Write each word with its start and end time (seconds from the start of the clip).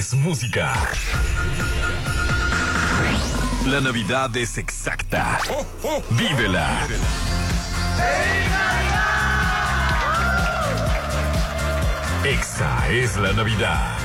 es 0.00 0.14
música. 0.14 0.72
La 3.66 3.82
Navidad 3.82 4.34
es 4.34 4.56
exacta. 4.56 5.38
Oh, 5.50 5.66
oh. 5.82 6.02
Vívela. 6.12 6.86
Exa 12.24 12.88
es 12.88 13.18
la 13.18 13.34
Navidad. 13.34 13.99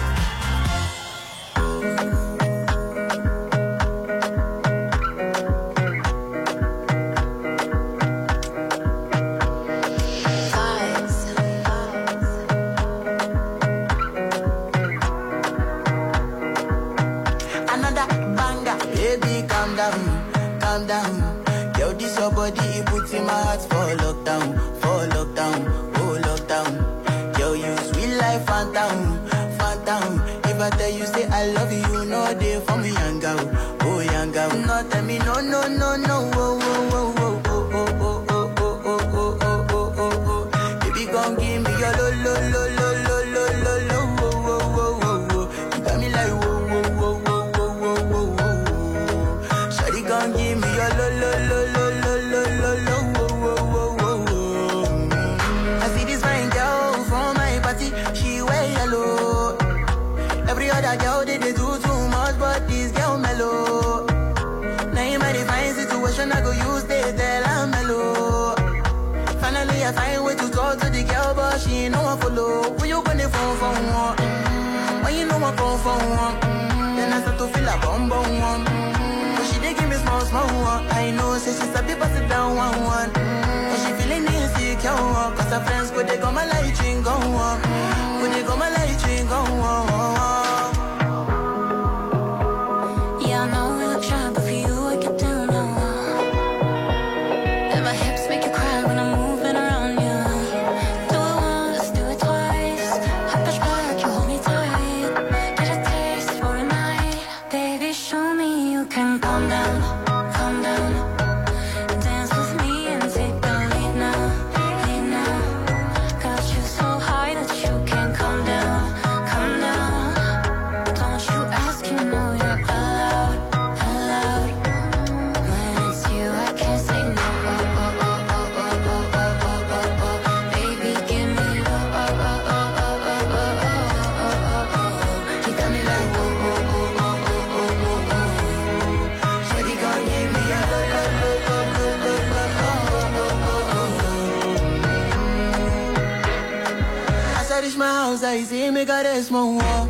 i 148.24 148.44
see 148.44 148.72
me 148.72 148.86
got 148.86 149.06
a 149.06 149.22
small 149.22 149.54
war. 149.54 149.88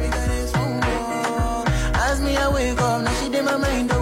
As 2.08 2.20
me, 2.22 2.36
I 2.36 2.52
wake 2.54 2.82
up, 2.82 3.04
now 3.04 3.14
she 3.22 3.30
did 3.30 3.46
my 3.46 3.58
mind 3.58 3.95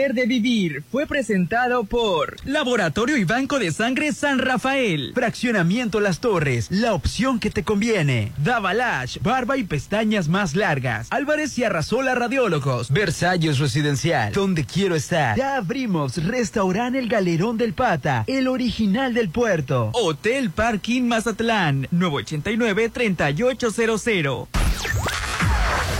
de 0.00 0.24
vivir 0.24 0.82
fue 0.90 1.06
presentado 1.06 1.84
por 1.84 2.36
Laboratorio 2.46 3.18
y 3.18 3.24
Banco 3.24 3.58
de 3.58 3.70
Sangre 3.70 4.14
San 4.14 4.38
Rafael, 4.38 5.12
Fraccionamiento 5.14 6.00
Las 6.00 6.20
Torres, 6.20 6.68
la 6.70 6.94
opción 6.94 7.38
que 7.38 7.50
te 7.50 7.64
conviene, 7.64 8.32
Davalash, 8.38 9.18
barba 9.20 9.58
y 9.58 9.64
pestañas 9.64 10.28
más 10.28 10.56
largas, 10.56 11.08
Álvarez 11.10 11.58
y 11.58 11.64
Arrasola 11.64 12.14
Radiólogos, 12.14 12.90
Versalles 12.90 13.58
Residencial, 13.58 14.32
donde 14.32 14.64
quiero 14.64 14.94
estar. 14.94 15.36
Ya 15.36 15.56
abrimos 15.56 16.24
Restaurante 16.24 16.98
El 16.98 17.10
Galerón 17.10 17.58
del 17.58 17.74
Pata, 17.74 18.24
el 18.26 18.48
original 18.48 19.12
del 19.12 19.28
puerto, 19.28 19.90
Hotel 19.92 20.48
Parking 20.50 21.02
Mazatlán, 21.02 21.88
989-3800. 21.92 24.48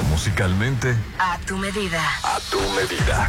Musicalmente. 0.09 0.95
A 1.19 1.39
tu 1.47 1.59
medida. 1.59 2.03
A 2.25 2.41
tu 2.51 2.59
medida. 2.73 3.29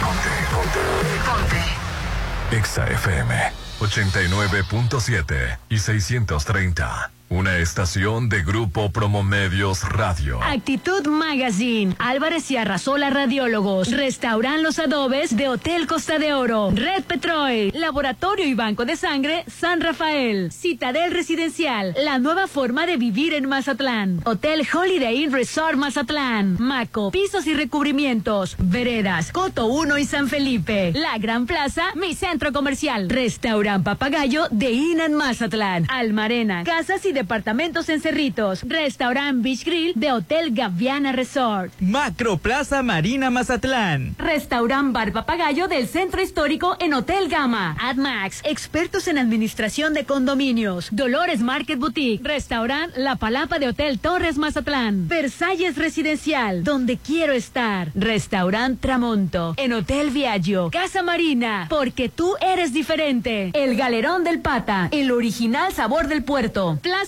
Ponte, 0.00 0.30
ponte. 0.52 0.80
Ponte. 1.26 2.56
Exa 2.56 2.86
FM 2.86 3.52
89.7 3.80 5.58
y 5.68 5.78
630. 5.78 7.17
Una 7.30 7.58
estación 7.58 8.30
de 8.30 8.42
Grupo 8.42 8.90
Promomedios 8.90 9.82
Radio. 9.82 10.42
Actitud 10.42 11.06
Magazine, 11.08 11.94
Álvarez 11.98 12.50
y 12.50 12.56
Arrasola 12.56 13.10
Radiólogos, 13.10 13.92
Restauran 13.92 14.62
Los 14.62 14.78
Adobes 14.78 15.36
de 15.36 15.50
Hotel 15.50 15.86
Costa 15.86 16.18
de 16.18 16.32
Oro, 16.32 16.70
Red 16.72 17.04
Petrol, 17.04 17.70
Laboratorio 17.74 18.46
y 18.46 18.54
Banco 18.54 18.86
de 18.86 18.96
Sangre 18.96 19.44
San 19.46 19.82
Rafael, 19.82 20.50
Citadel 20.52 21.12
Residencial, 21.12 21.94
la 22.02 22.18
nueva 22.18 22.46
forma 22.46 22.86
de 22.86 22.96
vivir 22.96 23.34
en 23.34 23.46
Mazatlán, 23.46 24.22
Hotel 24.24 24.66
Holiday 24.72 25.22
Inn 25.24 25.30
Resort 25.30 25.76
Mazatlán, 25.76 26.56
Maco, 26.58 27.10
pisos 27.10 27.46
y 27.46 27.52
recubrimientos, 27.52 28.56
Veredas, 28.58 29.32
Coto 29.32 29.66
1 29.66 29.98
y 29.98 30.06
San 30.06 30.28
Felipe, 30.28 30.92
La 30.94 31.18
Gran 31.18 31.44
Plaza, 31.44 31.88
mi 31.94 32.14
centro 32.14 32.54
comercial, 32.54 33.10
Restaurant 33.10 33.84
Papagayo 33.84 34.46
de 34.50 34.70
Inan 34.70 35.12
Mazatlán, 35.12 35.84
Almarena, 35.90 36.64
Casas 36.64 37.04
y 37.04 37.17
departamentos 37.18 37.88
en 37.88 38.00
Cerritos, 38.00 38.62
Restaurant 38.62 39.42
Beach 39.42 39.64
Grill 39.64 39.92
de 39.96 40.12
Hotel 40.12 40.54
Gaviana 40.54 41.10
Resort. 41.10 41.72
Macro 41.80 42.38
Plaza 42.38 42.84
Marina 42.84 43.28
Mazatlán. 43.28 44.14
Restaurant 44.18 44.92
Bar 44.92 45.12
Papagayo 45.12 45.66
del 45.66 45.88
Centro 45.88 46.22
Histórico 46.22 46.76
en 46.78 46.94
Hotel 46.94 47.28
Gama. 47.28 47.76
AdMax, 47.80 48.42
expertos 48.44 49.08
en 49.08 49.18
administración 49.18 49.94
de 49.94 50.04
condominios. 50.04 50.90
Dolores 50.92 51.40
Market 51.40 51.80
Boutique. 51.80 52.24
Restaurant 52.24 52.92
La 52.96 53.16
Palapa 53.16 53.58
de 53.58 53.66
Hotel 53.66 53.98
Torres 53.98 54.38
Mazatlán. 54.38 55.08
Versalles 55.08 55.76
Residencial, 55.76 56.62
donde 56.62 56.98
quiero 56.98 57.32
estar. 57.32 57.90
Restaurant 57.96 58.80
Tramonto, 58.80 59.54
en 59.56 59.72
Hotel 59.72 60.10
Viaggio. 60.10 60.70
Casa 60.70 61.02
Marina, 61.02 61.66
porque 61.68 62.08
tú 62.08 62.36
eres 62.40 62.72
diferente. 62.72 63.50
El 63.54 63.76
Galerón 63.76 64.22
del 64.22 64.40
Pata, 64.40 64.88
el 64.92 65.10
original 65.10 65.72
sabor 65.72 66.06
del 66.06 66.22
puerto. 66.22 66.78
Plaza 66.82 67.07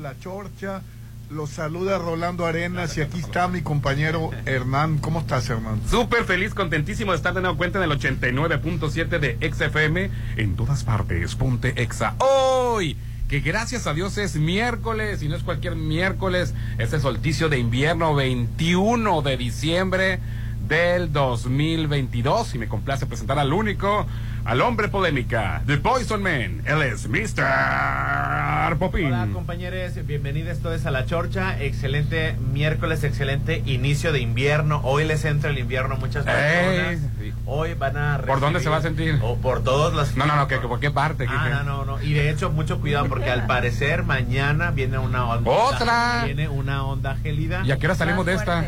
La 0.00 0.16
chorcha. 0.20 0.82
Los 1.30 1.50
saluda 1.50 1.98
Rolando 1.98 2.46
Arenas 2.46 2.96
y 2.96 3.00
aquí 3.00 3.18
está 3.18 3.48
mi 3.48 3.60
compañero 3.60 4.30
Hernán. 4.46 4.98
¿Cómo 4.98 5.20
estás, 5.20 5.50
Hernán? 5.50 5.80
Súper 5.88 6.24
feliz, 6.24 6.54
contentísimo 6.54 7.10
de 7.10 7.16
estar 7.16 7.34
de 7.34 7.40
nuevo 7.40 7.56
cuenta 7.56 7.82
en 7.82 7.90
el 7.90 7.98
89.7 7.98 9.18
de 9.18 9.52
XFM 9.52 10.10
en 10.36 10.54
todas 10.54 10.84
partes. 10.84 11.34
Ponte 11.34 11.82
Exa. 11.82 12.14
Hoy, 12.18 12.96
que 13.28 13.40
gracias 13.40 13.88
a 13.88 13.94
Dios 13.94 14.16
es 14.16 14.36
miércoles 14.36 15.24
y 15.24 15.28
no 15.28 15.34
es 15.34 15.42
cualquier 15.42 15.74
miércoles, 15.74 16.54
es 16.78 16.92
el 16.92 17.00
solsticio 17.00 17.48
de 17.48 17.58
invierno 17.58 18.14
21 18.14 19.22
de 19.22 19.36
diciembre 19.36 20.20
del 20.68 21.12
2022 21.12 22.54
y 22.54 22.58
me 22.58 22.68
complace 22.68 23.06
presentar 23.06 23.40
al 23.40 23.52
único, 23.52 24.06
al 24.44 24.60
hombre 24.60 24.88
polémica, 24.88 25.62
The 25.66 25.78
Poison 25.78 26.22
Man. 26.22 26.60
Él 26.66 26.82
es 26.82 27.08
Mr. 27.08 28.76
Popín. 28.78 29.06
Hola 29.06 29.28
compañeros, 29.32 29.92
bienvenidos 30.06 30.58
todos 30.58 30.84
a 30.84 30.90
La 30.90 31.06
Chorcha. 31.06 31.58
Excelente 31.62 32.36
miércoles, 32.52 33.04
excelente 33.04 33.62
inicio 33.64 34.12
de 34.12 34.20
invierno. 34.20 34.80
Hoy 34.84 35.04
les 35.04 35.24
entra 35.24 35.48
el 35.50 35.58
invierno 35.58 35.94
a 35.94 35.98
muchas 35.98 36.24
personas. 36.26 36.98
Ey. 37.20 37.32
Hoy 37.46 37.72
van 37.74 37.96
a 37.96 38.18
¿Por 38.18 38.40
dónde 38.40 38.58
recibir- 38.58 38.62
se 38.64 38.68
va 38.68 38.76
a 38.76 38.82
sentir? 38.82 39.18
O 39.22 39.36
por 39.36 39.64
todos 39.64 39.94
los... 39.94 40.14
No, 40.16 40.26
no, 40.26 40.36
no, 40.36 40.46
que, 40.46 40.60
que 40.60 40.68
¿por 40.68 40.80
qué 40.80 40.90
parte? 40.90 41.26
Ah, 41.28 41.44
Que- 41.44 41.50
no, 41.50 41.62
no, 41.62 41.84
no. 41.86 42.02
Y 42.02 42.12
de 42.12 42.28
hecho, 42.30 42.50
mucho 42.50 42.80
cuidado 42.80 43.06
porque 43.08 43.30
al 43.30 43.46
parecer 43.46 44.02
mañana 44.02 44.72
viene 44.72 44.98
una 44.98 45.24
onda... 45.26 45.50
¡Otra! 45.50 46.22
Viene 46.26 46.48
una 46.48 46.84
onda 46.84 47.16
gélida. 47.22 47.62
¿Y 47.64 47.72
a 47.72 47.78
qué 47.78 47.86
hora 47.86 47.94
salimos 47.94 48.26
de 48.26 48.34
esta? 48.34 48.64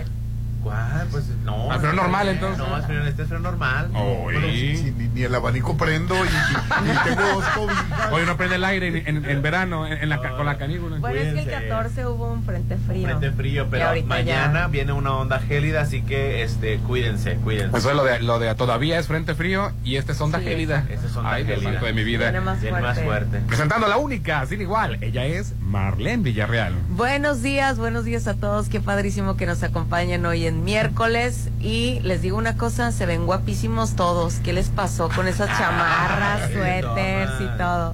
¿Cuál? 0.67 1.07
Pues 1.13 1.25
no. 1.45 1.71
Ah, 1.71 1.79
pero 1.81 1.93
normal, 1.93 2.29
entonces. 2.29 2.59
No, 2.59 2.77
es 2.77 2.87
frío, 2.87 3.05
este 3.05 3.23
es 3.23 3.29
frío 3.29 3.39
normal. 3.41 3.89
Oy. 3.95 4.35
Bueno, 4.35 4.49
si- 4.49 4.77
si 4.77 4.91
ni, 4.91 5.07
ni 5.09 5.23
el 5.23 5.35
abanico 5.35 5.77
prendo 5.77 6.15
y, 6.17 6.19
y- 6.29 6.91
y 6.91 7.05
tengo 7.09 7.23
dos 7.35 7.45
cobijas. 7.55 8.27
No 8.27 8.37
prende 8.37 8.57
el 8.57 8.65
aire 8.65 8.89
en, 8.89 8.97
en- 9.19 9.25
en 9.31 9.43
verano, 9.43 9.87
en, 9.87 9.93
en 9.93 10.09
la, 10.09 10.21
ca- 10.21 10.37
con 10.37 10.45
la 10.47 10.59
canícula. 10.59 10.97
Bueno, 10.99 11.17
es 11.17 11.23
que 11.35 11.39
el 11.41 11.45
Cuídense. 11.45 11.69
14 11.69 12.07
hubo 12.07 12.33
un 12.33 12.43
frente 12.43 12.77
frío. 12.79 13.07
Frente 13.07 13.31
frío, 13.31 13.69
pero 13.71 13.87
mañana 14.07 14.61
ya- 14.63 14.67
viene 14.67 14.93
una 14.93 15.13
onda 15.15 15.39
gélida, 15.39 15.83
así 15.83 16.03
que 16.03 16.43
este 16.43 16.79
cuídense, 16.79 17.37
cuídense. 17.37 17.77
Eso 17.79 17.91
es 17.91 17.97
lo 17.97 18.03
de, 18.05 18.19
lo 18.21 18.39
de 18.41 18.53
todavía 18.57 18.99
es 18.99 19.07
frente 19.07 19.35
frío 19.37 19.71
y 19.85 19.97
este 19.97 20.13
es 20.13 20.21
onda 20.21 20.41
Sí. 20.41 20.45
gélida. 20.47 20.85
Esta 20.91 21.07
es 21.07 21.17
onda 21.17 21.31
Ay, 21.33 21.45
gélida. 21.45 21.71
de 21.81 21.93
mi 21.93 22.03
Viene 22.05 22.31
vida. 22.31 22.41
más 22.41 22.61
Viene 22.61 22.79
fuerte. 22.81 23.01
más 23.01 23.07
fuerte. 23.07 23.39
Presentando 23.47 23.87
a 23.87 23.89
la 23.89 23.99
única, 23.99 24.45
sin 24.47 24.61
igual. 24.61 24.99
Ella 25.01 25.25
es 25.25 25.55
Marlene 25.61 26.25
Villarreal. 26.25 26.75
Buenos 26.91 27.43
días, 27.43 27.79
buenos 27.79 28.05
días 28.05 28.27
a 28.27 28.35
todos. 28.35 28.69
Qué 28.69 28.81
padrísimo 28.81 29.37
que 29.37 29.47
nos 29.47 29.63
acompañen 29.63 30.27
hoy 30.27 30.47
en 30.47 30.56
miércoles. 30.65 31.51
Y 31.61 32.01
les 32.01 32.23
digo 32.23 32.37
una 32.37 32.57
cosa, 32.57 32.93
se 32.93 33.07
ven 33.07 33.27
guapísimos 33.27 33.97
todos. 33.97 34.37
¿Qué 34.37 34.53
les 34.53 34.69
pasó 34.69 35.09
con 35.09 35.29
esas 35.29 35.49
chamarras, 35.59 36.51
suéteres 36.53 37.31
y 37.41 37.59
todo? 37.59 37.93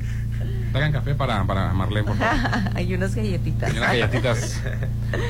Traigan 0.73 0.93
café 0.93 1.15
para, 1.15 1.45
para 1.45 1.73
Marlene, 1.75 2.07
por 2.07 2.17
favor. 2.17 2.35
Hay 2.75 2.95
unas 2.95 3.15
galletitas. 3.15 3.73
Y 3.73 3.77
unas 3.77 3.89
galletitas. 3.89 4.61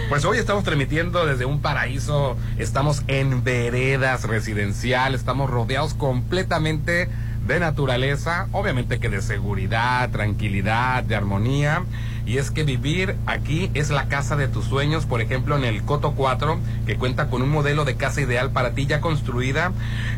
Pues 0.08 0.24
hoy 0.24 0.38
estamos 0.38 0.62
transmitiendo 0.62 1.26
desde 1.26 1.44
un 1.44 1.60
paraíso, 1.60 2.36
estamos 2.56 3.02
en 3.08 3.42
veredas 3.42 4.22
residencial, 4.24 5.16
estamos 5.16 5.50
rodeados 5.50 5.94
completamente 5.94 7.08
de 7.46 7.60
naturaleza, 7.60 8.48
obviamente 8.52 8.98
que 8.98 9.08
de 9.08 9.22
seguridad, 9.22 10.10
tranquilidad, 10.10 11.02
de 11.02 11.16
armonía. 11.16 11.84
Y 12.24 12.38
es 12.38 12.52
que 12.52 12.62
vivir 12.62 13.16
aquí 13.26 13.70
es 13.74 13.90
la 13.90 14.06
casa 14.06 14.36
de 14.36 14.46
tus 14.46 14.66
sueños, 14.66 15.06
por 15.06 15.20
ejemplo 15.20 15.56
en 15.56 15.64
el 15.64 15.82
Coto 15.82 16.12
4, 16.12 16.58
que 16.86 16.96
cuenta 16.96 17.28
con 17.28 17.42
un 17.42 17.50
modelo 17.50 17.84
de 17.84 17.96
casa 17.96 18.20
ideal 18.20 18.52
para 18.52 18.70
ti 18.70 18.86
ya 18.86 19.00
construida, 19.00 19.72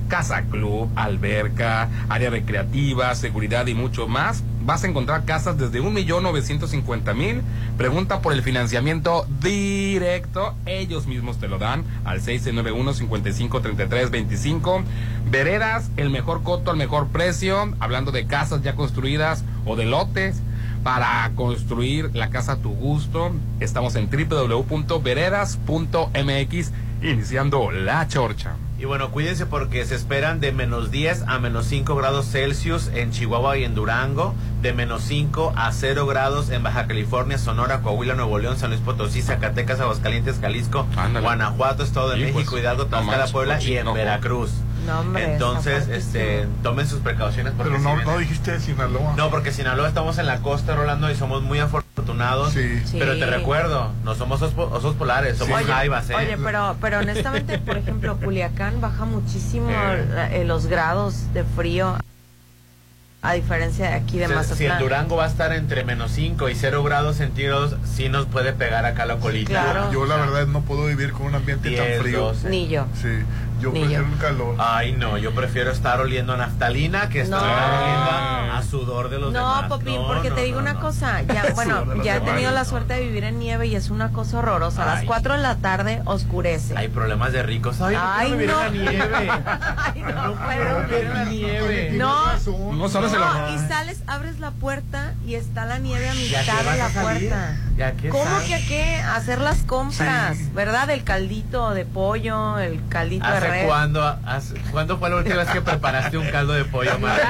casa 0.09 0.43
club, 0.43 0.91
alberca, 0.97 1.89
área 2.11 2.29
recreativa, 2.29 3.15
seguridad 3.15 3.67
y 3.69 3.75
mucho 3.75 4.07
más. 4.07 4.45
Vas 4.65 4.83
a 4.83 4.89
encontrar 4.89 5.27
casas 5.27 5.59
desde 5.59 5.83
1.950.000. 5.83 7.43
Pregunta 7.77 8.23
por 8.23 8.33
el 8.33 8.43
financiamiento 8.43 9.27
directo. 9.41 10.55
Ellos 10.65 11.07
mismos 11.07 11.37
te 11.39 11.49
lo 11.49 11.59
dan 11.59 11.85
al 12.05 12.23
691-553325. 12.23 14.83
Veredas, 15.31 15.91
el 15.99 16.09
mejor 16.09 16.43
coto 16.43 16.71
al 16.71 16.79
mejor 16.79 17.09
precio. 17.09 17.75
Hablando 17.79 18.11
de 18.11 18.27
casas 18.27 18.63
ya 18.63 18.75
construidas 18.75 19.45
o 19.67 19.77
de 19.77 19.85
lotes. 19.85 20.41
Para 20.83 21.31
construir 21.35 22.09
la 22.15 22.31
casa 22.31 22.53
a 22.53 22.57
tu 22.57 22.71
gusto, 22.71 23.33
estamos 23.61 23.97
en 23.97 24.09
www.veredas.mx 24.11 26.73
iniciando 27.03 27.71
la 27.71 28.09
chorcha. 28.09 28.57
Y 28.85 28.87
bueno, 28.87 29.11
cuídense 29.11 29.47
porque 29.47 29.87
se 29.87 29.95
esperan 29.95 30.41
de 30.41 30.53
menos 30.53 30.91
10 30.91 31.23
a 31.27 31.39
menos 31.39 31.65
5 31.69 31.97
grados 31.97 32.27
Celsius 32.31 32.89
en 32.89 33.13
Chihuahua 33.13 33.57
y 33.57 33.65
en 33.65 33.75
Durango, 33.75 34.35
de 34.61 34.75
menos 34.75 35.05
5 35.05 35.55
a 35.57 35.73
0 35.73 36.07
grados 36.07 36.51
en 36.51 36.63
Baja 36.63 36.87
California, 36.87 37.39
Sonora, 37.39 37.81
Coahuila, 37.81 38.13
Nuevo 38.13 38.39
León, 38.39 38.59
San 38.59 38.69
Luis 38.69 38.83
Potosí, 38.83 39.23
Zacatecas, 39.23 39.81
Aguascalientes, 39.81 40.39
Jalisco, 40.39 40.87
Ándale. 40.99 41.25
Guanajuato, 41.25 41.83
Estado 41.83 42.11
de 42.11 42.17
Sí, 42.17 42.23
México, 42.25 42.51
pues, 42.51 42.63
Hidalgo, 42.63 42.85
Tlaxcala, 42.85 43.27
Puebla 43.29 43.63
y 43.63 43.75
en 43.79 43.91
Veracruz. 43.95 44.51
No, 44.87 45.01
hombre, 45.01 45.33
Entonces, 45.33 45.89
este, 45.89 46.47
tomen 46.63 46.87
sus 46.87 47.01
precauciones 47.01 47.53
porque 47.57 47.73
Pero 47.79 47.83
si 47.83 48.05
no, 48.05 48.13
no 48.13 48.19
dijiste 48.19 48.53
de 48.53 48.61
Sinaloa. 48.61 49.15
No, 49.17 49.31
porque 49.31 49.51
Sinaloa 49.53 49.89
estamos 49.89 50.19
en 50.19 50.27
la 50.27 50.39
costa, 50.39 50.75
Rolando, 50.77 51.11
y 51.11 51.15
somos 51.15 51.43
muy 51.43 51.59
afortunados. 51.59 52.53
Sí. 52.53 52.83
Sí. 52.85 52.97
Pero 52.99 53.19
te 53.19 53.27
recuerdo, 53.27 53.93
no 54.05 54.15
somos 54.15 54.43
osos, 54.43 54.55
osos 54.73 54.95
polares, 54.97 55.39
somos 55.39 55.57
Oye, 55.63 55.67
jaivas, 55.73 56.11
¿eh? 56.11 56.15
oye, 56.15 56.37
pero, 56.43 56.77
pero 56.81 56.99
honestamente, 56.99 57.59
por 57.59 57.79
ejemplo, 57.79 58.17
Culiacán 58.23 58.81
baja 58.81 59.05
muchísimo 59.05 59.71
Eh. 59.71 60.31
eh, 60.33 60.45
los 60.45 60.67
grados 60.67 61.33
de 61.33 61.45
frío 61.45 61.97
A 63.23 63.33
diferencia 63.33 63.89
de 63.89 63.95
aquí 63.95 64.19
de 64.19 64.27
Si- 64.27 64.33
Si 64.33 64.37
Mazatlán. 64.37 64.73
en 64.73 64.79
Durango 64.81 65.17
va 65.17 65.25
a 65.25 65.29
estar 65.29 65.51
entre 65.55 65.83
menos 65.83 66.11
5 66.11 66.51
y 66.51 66.55
0 66.55 66.83
grados 66.83 67.17
centígrados, 67.17 67.75
sí 67.87 68.11
nos 68.11 68.27
puede 68.27 68.53
pegar 68.53 68.85
acá 68.85 69.07
la 69.07 69.17
colita. 69.17 69.49
Claro. 69.51 69.91
Yo 69.91 70.05
la 70.05 70.17
verdad 70.17 70.47
no 70.47 70.61
puedo 70.61 70.85
vivir 70.85 71.13
con 71.13 71.29
un 71.29 71.35
ambiente 71.35 71.71
10, 71.71 71.81
tan 71.95 72.03
frío. 72.03 72.21
12. 72.21 72.51
Ni 72.51 72.69
yo. 72.69 72.85
Sí, 73.01 73.09
yo 73.65 73.73
Ni 73.73 73.81
prefiero 73.81 74.05
yo. 74.07 74.13
el 74.13 74.19
calor. 74.19 74.55
Ay, 74.59 74.93
no, 74.93 75.19
yo 75.19 75.35
prefiero 75.35 75.71
estar 75.73 76.01
oliendo 76.01 76.33
a 76.35 76.37
naftalina 76.37 77.09
que 77.09 77.23
estar 77.23 77.41
No. 77.41 77.47
oliendo 77.49 78.11
a, 78.11 78.59
a 78.59 78.63
sudor 78.63 79.09
de 79.11 79.19
los 79.19 79.33
No, 79.33 79.55
demás. 79.55 79.69
Popín, 79.69 79.97
No, 79.97 80.07
porque 80.07 80.29
no, 80.31 80.35
te 80.37 80.43
digo 80.43 80.57
no, 80.57 80.63
una 80.63 80.73
no. 80.75 80.81
cosa, 80.81 81.23
ya, 81.35 81.47
bueno, 81.55 81.85
ya 82.03 82.17
he 82.17 82.21
demás. 82.21 82.35
tenido 82.35 82.51
la 82.53 82.65
suerte 82.65 82.95
de 82.95 83.01
vivir 83.01 83.25
en 83.25 83.39
nieve 83.39 83.67
y 83.67 83.75
es 83.77 83.91
una 83.91 84.11
cosa 84.13 84.39
horrorosa. 84.39 84.83
A 84.83 84.87
las 84.87 85.01
Ay. 85.01 85.07
4 85.07 85.35
de 85.35 85.41
la 85.41 85.57
tarde 85.57 86.03
oscurece. 86.05 86.77
Hay 86.77 86.89
problemas 86.89 87.33
de 87.33 87.43
ricos. 87.43 87.81
Ay, 87.81 87.97
Ay, 88.01 88.31
no, 88.31 88.37
vivir 88.37 88.51
no. 88.51 88.65
en 88.65 88.85
la 88.85 88.91
nieve. 88.91 89.31
Ay, 89.77 90.03
no, 90.03 90.35
puedo 90.35 90.81
vivir 90.83 91.05
en 91.05 91.15
la 91.15 91.25
nieve. 91.25 91.91
No. 91.95 92.25
No 92.73 92.89
No, 92.89 93.55
y 93.55 93.59
sales, 93.69 94.03
abres 94.07 94.39
la 94.41 94.51
puerta 94.51 95.15
y 95.27 95.35
está 95.35 95.65
la 95.65 95.79
nieve 95.79 96.09
a 96.09 96.15
¿Ya 96.15 96.41
mitad 96.41 96.71
de 96.73 96.79
la 96.79 96.89
puerta. 96.89 97.57
¿Ya 97.77 97.93
qué 97.93 98.09
¿Cómo 98.09 98.23
sabes? 98.25 98.47
que 98.47 98.55
a 98.55 98.59
qué? 98.67 98.97
Hacer 99.01 99.41
las 99.41 99.59
compras, 99.63 100.37
Sí. 100.37 100.49
¿verdad? 100.55 100.89
El 100.91 101.03
caldito 101.03 101.71
de 101.75 101.85
pollo, 101.85 102.59
el 102.61 102.81
caldito 102.89 103.27
de 103.27 103.37
¿Hace 103.37 103.49
res. 103.49 103.67
cuándo, 103.67 104.17
hace- 104.25 104.55
¿Cuándo 104.71 104.97
fue 104.99 105.11
la 105.11 105.17
última 105.17 105.37
vez 105.37 105.49
que 105.51 105.61
preparaste 105.61 106.17
un 106.17 106.27
caldo 106.31 106.53
de 106.53 106.65
pollo, 106.65 106.97
Mari? 107.01 107.21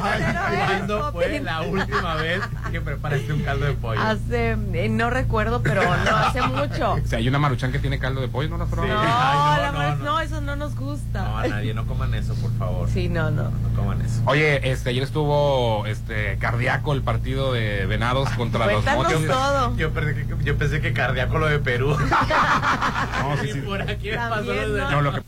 ¿Cuándo 0.00 1.12
fue 1.12 1.40
la 1.40 1.62
última 1.62 2.14
vez 2.16 2.40
que 2.72 2.80
preparaste 2.80 3.32
un 3.32 3.42
caldo 3.42 3.66
de 3.66 3.72
pollo? 3.74 4.00
Hace, 4.00 4.56
eh, 4.72 4.88
no 4.90 5.10
recuerdo, 5.10 5.62
pero 5.62 5.82
no 5.82 6.16
hace 6.16 6.42
mucho. 6.42 6.96
Si 7.08 7.14
hay 7.14 7.28
una 7.28 7.38
maruchan 7.38 7.70
que 7.72 7.78
tiene 7.78 7.98
caldo 8.00 8.20
de 8.20 8.28
pollo, 8.28 8.48
¿no 8.48 8.58
la 8.58 8.64
has 8.64 8.70
No, 8.70 8.76
no, 8.84 8.86
la 8.88 9.70
no, 9.72 9.96
no. 9.96 10.04
no, 10.04 10.20
eso 10.20 10.40
no 10.40 10.56
nos 10.56 10.74
gusta. 10.74 11.22
No, 11.22 11.38
a 11.38 11.46
nadie, 11.46 11.72
no 11.72 11.86
coman 11.86 12.12
eso, 12.14 12.34
por 12.34 12.52
favor. 12.58 12.88
Sí, 12.90 13.08
no, 13.08 13.30
no. 13.30 13.44
No 13.44 13.68
coman 13.76 14.00
eso. 14.02 14.22
Oye, 14.26 14.70
este, 14.72 14.90
ayer 14.90 15.02
estuvo 15.04 15.86
este 15.86 16.36
cardíaco 16.38 16.92
el 16.92 17.02
partido 17.02 17.52
de 17.52 17.86
Venados 17.86 18.28
contra 18.30 18.66
los 18.66 18.84
Mochis. 18.84 19.28
Yo, 19.76 19.90
pensé 19.90 20.14
que- 20.14 20.44
yo 20.44 20.56
pensé 20.56 20.80
que 20.80 20.92
cardíaco 20.92 21.38
lo 21.38 21.46
de 21.46 21.58
Perú. 21.58 21.96
No, 23.22 23.36
sí, 23.42 23.48
Y 23.48 23.52
sí. 23.52 23.60
por 23.60 23.82
aquí 23.82 24.10
me 24.10 24.16
pasó 24.16 24.34
También, 24.36 24.68
lo 24.68 24.74
de... 24.74 24.80
¿no? 24.82 24.90
No, 24.90 25.00
lo 25.02 25.12
que 25.12 25.22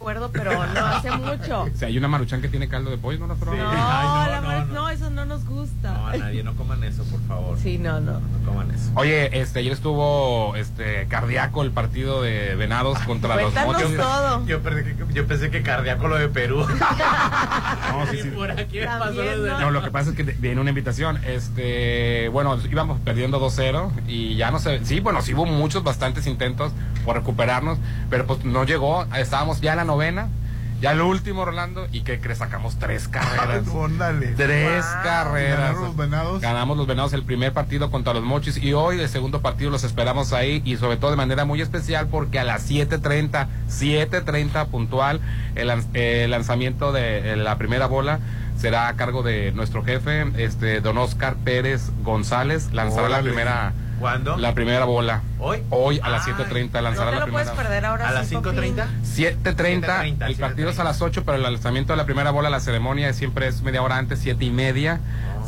recuerdo, 0.00 0.30
pero 0.32 0.52
no 0.66 0.86
hace 0.86 1.10
mucho. 1.18 1.66
si 1.74 1.84
hay 1.84 1.98
una 1.98 2.08
maruchan 2.08 2.40
que 2.40 2.48
tiene 2.48 2.68
caldo 2.68 2.90
de 2.90 2.96
pollo, 2.96 3.18
¿no 3.18 3.26
la? 3.26 3.36
No, 3.62 3.70
Ay, 3.70 4.06
no, 4.24 4.30
la 4.30 4.40
no, 4.40 4.48
verdad, 4.48 4.66
no. 4.66 4.74
no, 4.74 4.88
eso 4.88 5.10
no 5.10 5.26
nos 5.26 5.44
gusta. 5.44 5.92
No, 5.92 6.06
a 6.08 6.16
nadie, 6.16 6.42
no 6.42 6.56
coman 6.56 6.82
eso, 6.84 7.04
por 7.04 7.20
favor. 7.28 7.58
Sí, 7.58 7.76
no, 7.76 8.00
no. 8.00 8.12
No 8.18 8.46
coman 8.46 8.70
eso. 8.70 8.90
Oye, 8.94 9.38
este, 9.38 9.58
ayer 9.58 9.72
estuvo 9.72 10.56
este 10.56 11.06
cardíaco 11.08 11.62
el 11.62 11.70
partido 11.70 12.22
de 12.22 12.54
Venados 12.54 12.98
contra 13.00 13.36
los 13.36 13.52
Mochis. 13.54 13.94
todo. 13.94 14.46
Yo 14.46 14.60
pensé, 14.62 14.84
que, 14.84 15.14
yo 15.14 15.26
pensé 15.26 15.50
que 15.50 15.62
cardíaco 15.62 16.08
lo 16.08 16.16
de 16.16 16.28
Perú. 16.28 16.66
No, 17.92 18.06
sí, 18.06 18.18
sí. 18.22 18.28
por 18.30 18.50
aquí 18.50 18.78
me 18.80 18.86
pasó 18.86 19.04
También, 19.14 19.46
lo. 19.46 19.60
No, 19.60 19.70
lo 19.70 19.82
que 19.82 19.90
pasa 19.90 20.10
es 20.10 20.16
que 20.16 20.22
viene 20.22 20.60
una 20.60 20.70
invitación. 20.70 21.18
Este, 21.24 22.28
bueno, 22.30 22.56
íbamos 22.70 22.98
perdiendo 23.00 23.38
2-0 23.40 23.90
y 24.06 24.36
ya 24.36 24.50
no 24.50 24.58
sé. 24.58 24.80
Sí, 24.84 25.00
bueno, 25.00 25.20
sí 25.22 25.34
hubo 25.34 25.44
muchos, 25.44 25.82
bastantes 25.82 26.26
intentos 26.26 26.72
por 27.04 27.16
recuperarnos, 27.16 27.78
pero 28.08 28.26
pues 28.26 28.44
no 28.44 28.64
llegó. 28.64 29.04
Estábamos 29.14 29.60
ya 29.60 29.72
en 29.72 29.78
la 29.78 29.84
novena, 29.90 30.28
ya 30.80 30.92
el 30.92 31.00
último, 31.02 31.44
Rolando, 31.44 31.86
y 31.92 32.00
que 32.02 32.20
crees, 32.20 32.38
sacamos 32.38 32.78
tres 32.78 33.06
carreras. 33.08 33.64
Tres 34.36 34.84
Wow. 34.84 35.02
carreras. 35.02 35.58
Ganaron 35.58 35.82
los 35.84 35.96
venados. 35.96 36.40
Ganamos 36.40 36.76
los 36.78 36.86
venados 36.86 37.12
el 37.12 37.22
primer 37.22 37.52
partido 37.52 37.90
contra 37.90 38.14
los 38.14 38.22
mochis 38.22 38.56
y 38.56 38.72
hoy 38.72 38.98
el 38.98 39.08
segundo 39.08 39.42
partido 39.42 39.70
los 39.70 39.84
esperamos 39.84 40.32
ahí 40.32 40.62
y 40.64 40.76
sobre 40.78 40.96
todo 40.96 41.10
de 41.10 41.16
manera 41.18 41.44
muy 41.44 41.60
especial 41.60 42.06
porque 42.08 42.38
a 42.38 42.44
las 42.44 42.70
7.30, 42.70 43.46
7.30 43.68 44.66
puntual, 44.68 45.20
el, 45.54 45.68
lan- 45.68 45.84
el 45.94 46.30
lanzamiento 46.30 46.92
de 46.92 47.32
eh, 47.32 47.36
la 47.36 47.56
primera 47.58 47.86
bola 47.86 48.20
será 48.56 48.88
a 48.88 48.96
cargo 48.96 49.22
de 49.22 49.52
nuestro 49.52 49.82
jefe, 49.84 50.26
este 50.36 50.80
don 50.80 50.96
Oscar 50.98 51.34
Pérez 51.44 51.90
González, 52.02 52.72
lanzará 52.72 53.08
la 53.08 53.20
primera 53.20 53.72
¿Cuándo? 54.00 54.36
la 54.38 54.54
primera 54.54 54.84
bola. 54.86 55.22
¿Hoy? 55.38 55.62
Hoy 55.70 56.00
a 56.02 56.08
las 56.08 56.26
Ay, 56.26 56.32
7.30 56.32 56.70
No 56.72 56.80
lanzará 56.80 57.10
la 57.12 57.26
lo 57.26 57.32
puedes 57.32 57.48
primera. 57.50 57.68
perder 57.68 57.84
ahora 57.84 58.08
¿A 58.08 58.12
las 58.12 58.32
5.30? 58.32 58.86
7.30, 59.04 59.36
7:30, 59.44 60.26
el 60.26 60.36
partido 60.36 60.70
es 60.70 60.76
7:30. 60.76 60.80
a 60.80 60.84
las 60.84 61.02
8, 61.02 61.22
pero 61.24 61.36
el 61.36 61.42
lanzamiento 61.44 61.92
de 61.92 61.98
la 61.98 62.04
primera 62.06 62.30
bola, 62.32 62.50
la 62.50 62.60
ceremonia 62.60 63.12
siempre 63.12 63.46
es 63.46 63.62
media 63.62 63.82
hora 63.82 63.98
antes, 63.98 64.18
siete 64.18 64.44
y 64.44 64.50
media. 64.50 64.98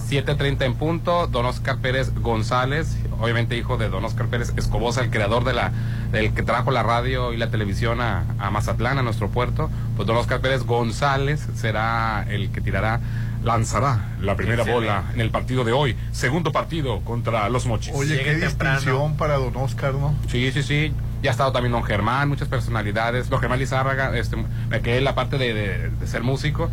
7.30 0.08 0.62
en 0.66 0.74
punto, 0.74 1.26
don 1.28 1.46
Oscar 1.46 1.78
Pérez 1.78 2.12
González, 2.14 2.98
obviamente 3.18 3.56
hijo 3.56 3.78
de 3.78 3.88
don 3.88 4.04
Oscar 4.04 4.26
Pérez 4.26 4.52
Escobosa, 4.56 5.00
el 5.00 5.10
creador 5.10 5.44
de 5.44 5.54
la, 5.54 5.72
del 6.10 6.34
que 6.34 6.42
trajo 6.42 6.70
la 6.70 6.82
radio 6.82 7.32
y 7.32 7.38
la 7.38 7.48
televisión 7.50 8.00
a, 8.02 8.24
a 8.38 8.50
Mazatlán, 8.50 8.98
a 8.98 9.02
nuestro 9.02 9.28
puerto, 9.30 9.70
pues 9.96 10.06
don 10.06 10.16
Oscar 10.18 10.40
Pérez 10.40 10.64
González 10.64 11.46
será 11.54 12.26
el 12.28 12.50
que 12.50 12.60
tirará, 12.60 13.00
lanzará 13.44 14.14
la 14.20 14.36
primera 14.36 14.62
Excelente. 14.62 14.86
bola 14.88 15.04
en 15.14 15.20
el 15.20 15.30
partido 15.30 15.64
de 15.64 15.72
hoy, 15.72 15.96
segundo 16.12 16.52
partido 16.52 17.00
contra 17.00 17.48
los 17.48 17.66
Mochis. 17.66 17.92
Oye, 17.94 18.16
Lleguen 18.16 18.40
qué 18.40 18.46
temprano. 18.46 18.76
distinción 18.76 19.16
para 19.16 19.34
don 19.36 19.56
Oscar, 19.56 19.94
¿no? 19.94 20.14
Sí, 20.28 20.50
sí, 20.52 20.62
sí. 20.62 20.92
Ya 21.22 21.30
ha 21.30 21.32
estado 21.32 21.52
también 21.52 21.72
don 21.72 21.84
Germán, 21.84 22.28
muchas 22.28 22.48
personalidades. 22.48 23.28
Don 23.28 23.38
Germán 23.40 23.58
Lizárraga, 23.58 24.16
este, 24.18 24.36
que 24.82 24.98
él, 24.98 25.06
aparte 25.06 25.38
de, 25.38 25.54
de- 25.54 25.90
de 25.90 26.06
ser 26.06 26.22
músico, 26.22 26.68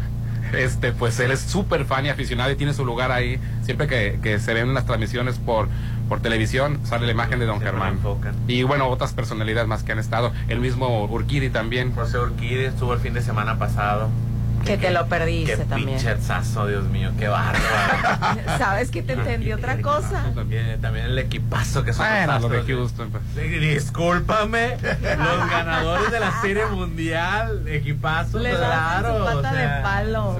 este, 0.57 0.91
pues 0.91 1.19
él 1.19 1.29
es 1.31 1.41
súper 1.41 1.85
fan 1.85 2.07
y 2.07 2.09
aficionado 2.09 2.51
y 2.51 2.55
tiene 2.55 2.73
su 2.73 2.83
lugar 2.83 3.11
ahí. 3.11 3.39
Siempre 3.63 3.85
que, 3.87 4.19
que 4.23 4.39
se 4.39 4.53
ven 4.55 4.73
las 4.73 4.85
transmisiones 4.87 5.37
por, 5.37 5.67
por 6.07 6.21
televisión, 6.21 6.79
sale 6.83 7.05
la 7.05 7.11
imagen 7.11 7.37
de 7.39 7.45
don 7.45 7.59
Siempre 7.59 7.79
Germán. 7.79 7.99
Y 8.47 8.63
bueno, 8.63 8.87
otras 8.87 9.13
personalidades 9.13 9.67
más 9.67 9.83
que 9.83 9.91
han 9.91 9.99
estado. 9.99 10.31
El 10.47 10.59
mismo 10.59 11.05
Urquidi 11.05 11.49
también. 11.51 11.93
José 11.93 12.17
Urquide 12.17 12.65
estuvo 12.67 12.93
el 12.95 12.99
fin 12.99 13.13
de 13.13 13.21
semana 13.21 13.59
pasado. 13.59 14.09
Que 14.65 14.77
te 14.77 14.91
lo 14.91 15.07
perdiste 15.07 15.55
Qué 15.57 15.63
también. 15.65 15.89
pincherzazo, 15.97 16.67
Dios 16.67 16.83
mío, 16.85 17.11
qué 17.17 17.27
bárbaro. 17.27 17.59
Sabes 18.57 18.91
que 18.91 19.01
te 19.01 19.13
entendí 19.13 19.51
otra 19.51 19.81
cosa. 19.81 20.23
También, 20.35 20.79
también 20.81 21.05
el 21.05 21.17
equipazo 21.17 21.83
que 21.83 21.93
son 21.93 22.05
Bueno, 22.05 22.39
los 22.39 22.51
de. 22.67 22.73
Houston. 22.73 23.09
pues. 23.09 23.23
Discúlpame, 23.59 24.77
los 24.81 25.49
ganadores 25.49 26.11
de 26.11 26.19
la 26.19 26.41
serie 26.41 26.65
mundial, 26.67 27.67
equipazo, 27.67 28.39
Le 28.39 28.51
claro. 28.55 29.17
su 29.19 29.23
pata 29.25 29.37
o 29.37 29.41
sea, 29.53 29.75
de 29.77 29.81
palo. 29.83 30.37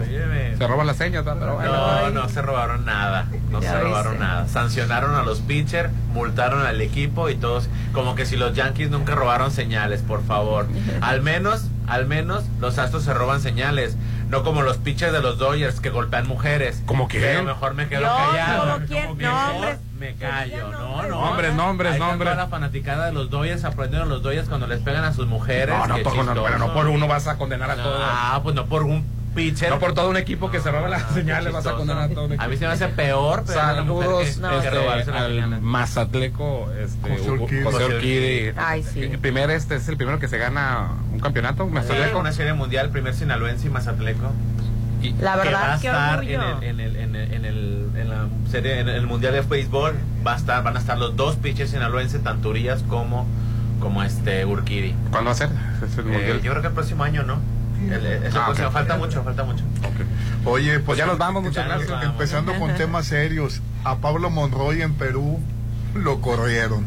Se 0.58 0.68
roban 0.68 0.88
las 0.88 0.98
señas, 0.98 1.24
¿no? 1.26 1.36
pero 1.40 1.56
bueno. 1.56 1.72
No, 1.72 2.10
no 2.12 2.30
se 2.30 2.42
robaron 2.42 2.86
nada, 2.86 3.28
no 3.50 3.62
Ya 3.62 3.72
se 3.72 3.80
robaron 3.80 4.14
viste. 4.14 4.26
nada. 4.28 4.48
Sancionaron 4.48 5.16
a 5.16 5.24
los 5.24 5.40
pitchers, 5.40 5.90
multaron 6.14 6.66
al 6.66 6.82
equipo 6.82 7.30
y 7.30 7.36
todos, 7.36 7.70
como 7.94 8.16
que 8.16 8.26
si 8.26 8.36
los 8.36 8.54
Yankees 8.54 8.90
nunca 8.90 9.16
robaron 9.16 9.52
señales, 9.52 10.02
por 10.02 10.24
favor. 10.24 10.68
Al 11.02 11.22
menos, 11.22 11.66
al 11.89 12.05
menos 12.05 12.43
los 12.60 12.77
Astros 12.77 13.03
se 13.03 13.13
roban 13.13 13.41
señales, 13.41 13.98
no 14.29 14.43
como 14.43 14.62
los 14.62 14.77
pitchers 14.77 15.12
de 15.12 15.22
los 15.22 15.38
Dodgers 15.38 15.79
que 15.79 15.89
golpean 15.89 16.27
mujeres. 16.27 16.81
¿Cómo 16.86 17.08
qué? 17.08 17.19
Pero 17.19 17.43
mejor 17.43 17.74
me 17.74 17.88
quedo 17.88 18.01
Yo, 18.01 18.08
callado. 18.15 18.74
¿cómo 18.74 18.86
quién? 18.88 19.17
Que 19.17 19.24
mejor 19.25 19.55
hombres. 19.55 19.77
me 20.00 20.08
Que 20.13 20.15
callo, 20.15 20.72
no, 20.72 21.03
no. 21.03 21.22
Nombres, 21.25 21.53
nombres, 21.55 21.91
Ahí 21.91 21.98
está 21.98 22.08
nombres. 22.08 22.31
toda 22.34 22.43
la 22.43 22.50
fanaticada 22.50 23.05
de 23.08 23.12
los 23.13 23.29
Dodgers 23.29 23.63
aprendieron 23.63 24.08
los 24.10 24.22
Dodgers 24.22 24.48
cuando 24.48 24.67
les 24.67 24.79
pegan 24.81 25.03
a 25.03 25.13
sus 25.13 25.27
mujeres. 25.27 25.75
No, 25.75 25.88
no, 25.88 25.98
todo, 26.00 26.24
no, 26.24 26.41
bueno, 26.41 26.58
no 26.60 26.74
por 26.74 26.88
uno 26.88 27.08
vas 27.08 27.27
a 27.27 27.38
condenar 27.38 27.72
a 27.72 27.75
No, 27.75 27.84
todos. 27.84 28.01
Ah, 28.03 28.39
pues 28.43 28.55
no 28.55 28.65
por 28.67 28.84
un 28.84 29.19
pitcher. 29.30 29.70
No 29.70 29.80
por 29.80 29.94
todo 29.94 30.10
un 30.10 30.18
equipo 30.18 30.52
que 30.52 30.60
se 30.60 30.72
roba 30.72 30.88
las 30.90 31.02
No, 31.02 31.08
qué 31.10 31.14
señales 31.16 31.54
vas 31.54 31.66
a 31.68 31.74
condenar 31.74 32.04
a 32.04 32.10
todo 32.10 32.26
un 32.26 32.32
equipo. 32.34 32.44
A 32.44 32.48
mí 32.48 32.58
se 32.58 32.66
me 32.68 32.74
hace 32.74 32.88
peor. 32.90 33.42
mujer 33.42 33.56
Saludos 33.56 34.38
No, 34.40 34.52
este, 34.62 35.12
al. 35.12 35.62
Mazatleco 35.62 36.70
este, 36.82 37.10
José 37.18 37.32
Urquidi. 37.32 37.64
José. 38.52 38.54
Ay, 38.58 38.84
sí. 38.84 39.04
El 39.04 39.20
primer 39.20 39.50
este 39.50 39.76
es 39.76 39.88
el 39.88 39.98
primero 39.98 40.20
que 40.20 40.28
se 40.28 40.38
gana 40.38 40.90
un 41.12 41.20
campeonato, 41.20 41.66
Sí, 41.66 41.72
Mazatleco. 41.74 42.20
una 42.20 42.32
serie 42.32 42.54
mundial, 42.54 42.90
primer 42.90 43.14
sinaloense 43.14 43.68
y 43.68 43.70
mazatleco. 43.70 44.32
Y- 45.02 45.14
La 45.14 45.42
que 45.42 45.52
va 45.54 45.74
a 45.74 45.78
verdad, 45.78 46.20
estar 46.22 46.24
en 46.24 46.32
el, 46.42 46.64
en 46.64 46.80
el, 46.80 46.96
en 46.98 47.16
el, 47.16 47.34
en 47.34 47.46
el, 47.46 47.90
en 47.96 48.10
la 48.10 48.28
serie, 48.52 48.80
en 48.82 48.90
el 48.90 49.08
mundial 49.08 49.34
de 49.34 49.42
béisbol, 49.42 49.96
va 50.28 50.34
a 50.34 50.36
estar, 50.36 50.62
van 50.64 50.76
a 50.76 50.80
estar 50.80 50.98
los 50.98 51.16
dos 51.16 51.38
pitchers 51.38 51.70
sinaloenses, 51.72 52.22
tanto 52.22 52.50
Urias 52.50 52.84
como, 52.90 53.26
como 53.80 54.04
este 54.04 54.46
Urquidi. 54.46 54.94
¿Cuándo 55.12 55.30
va 55.30 55.32
a 55.32 55.36
ser? 55.36 55.50
Es 55.86 55.98
el 55.98 56.14
Eh, 56.14 56.40
yo 56.44 56.52
creo 56.52 56.62
que 56.62 56.68
el 56.68 56.74
próximo 56.74 57.04
año, 57.06 57.24
¿no? 57.24 57.40
El- 57.88 58.06
el 58.06 58.38
Ah, 58.38 58.54
falta 58.72 58.98
mucho, 58.98 59.24
falta 59.24 59.44
mucho. 59.44 59.64
Oye, 60.46 60.80
pues, 60.80 60.98
ya 60.98 61.06
nos 61.06 61.18
vamos, 61.18 61.44
muchas 61.44 61.66
gracias. 61.66 61.90
vamos. 61.90 62.06
Empezando 62.12 62.54
con 62.60 62.76
temas 62.76 63.06
serios, 63.06 63.62
a 63.84 63.98
Pablo 63.98 64.30
Monroy 64.30 64.82
en 64.82 64.94
Perú 64.94 65.40
lo 65.96 66.22
corrieron. 66.22 66.86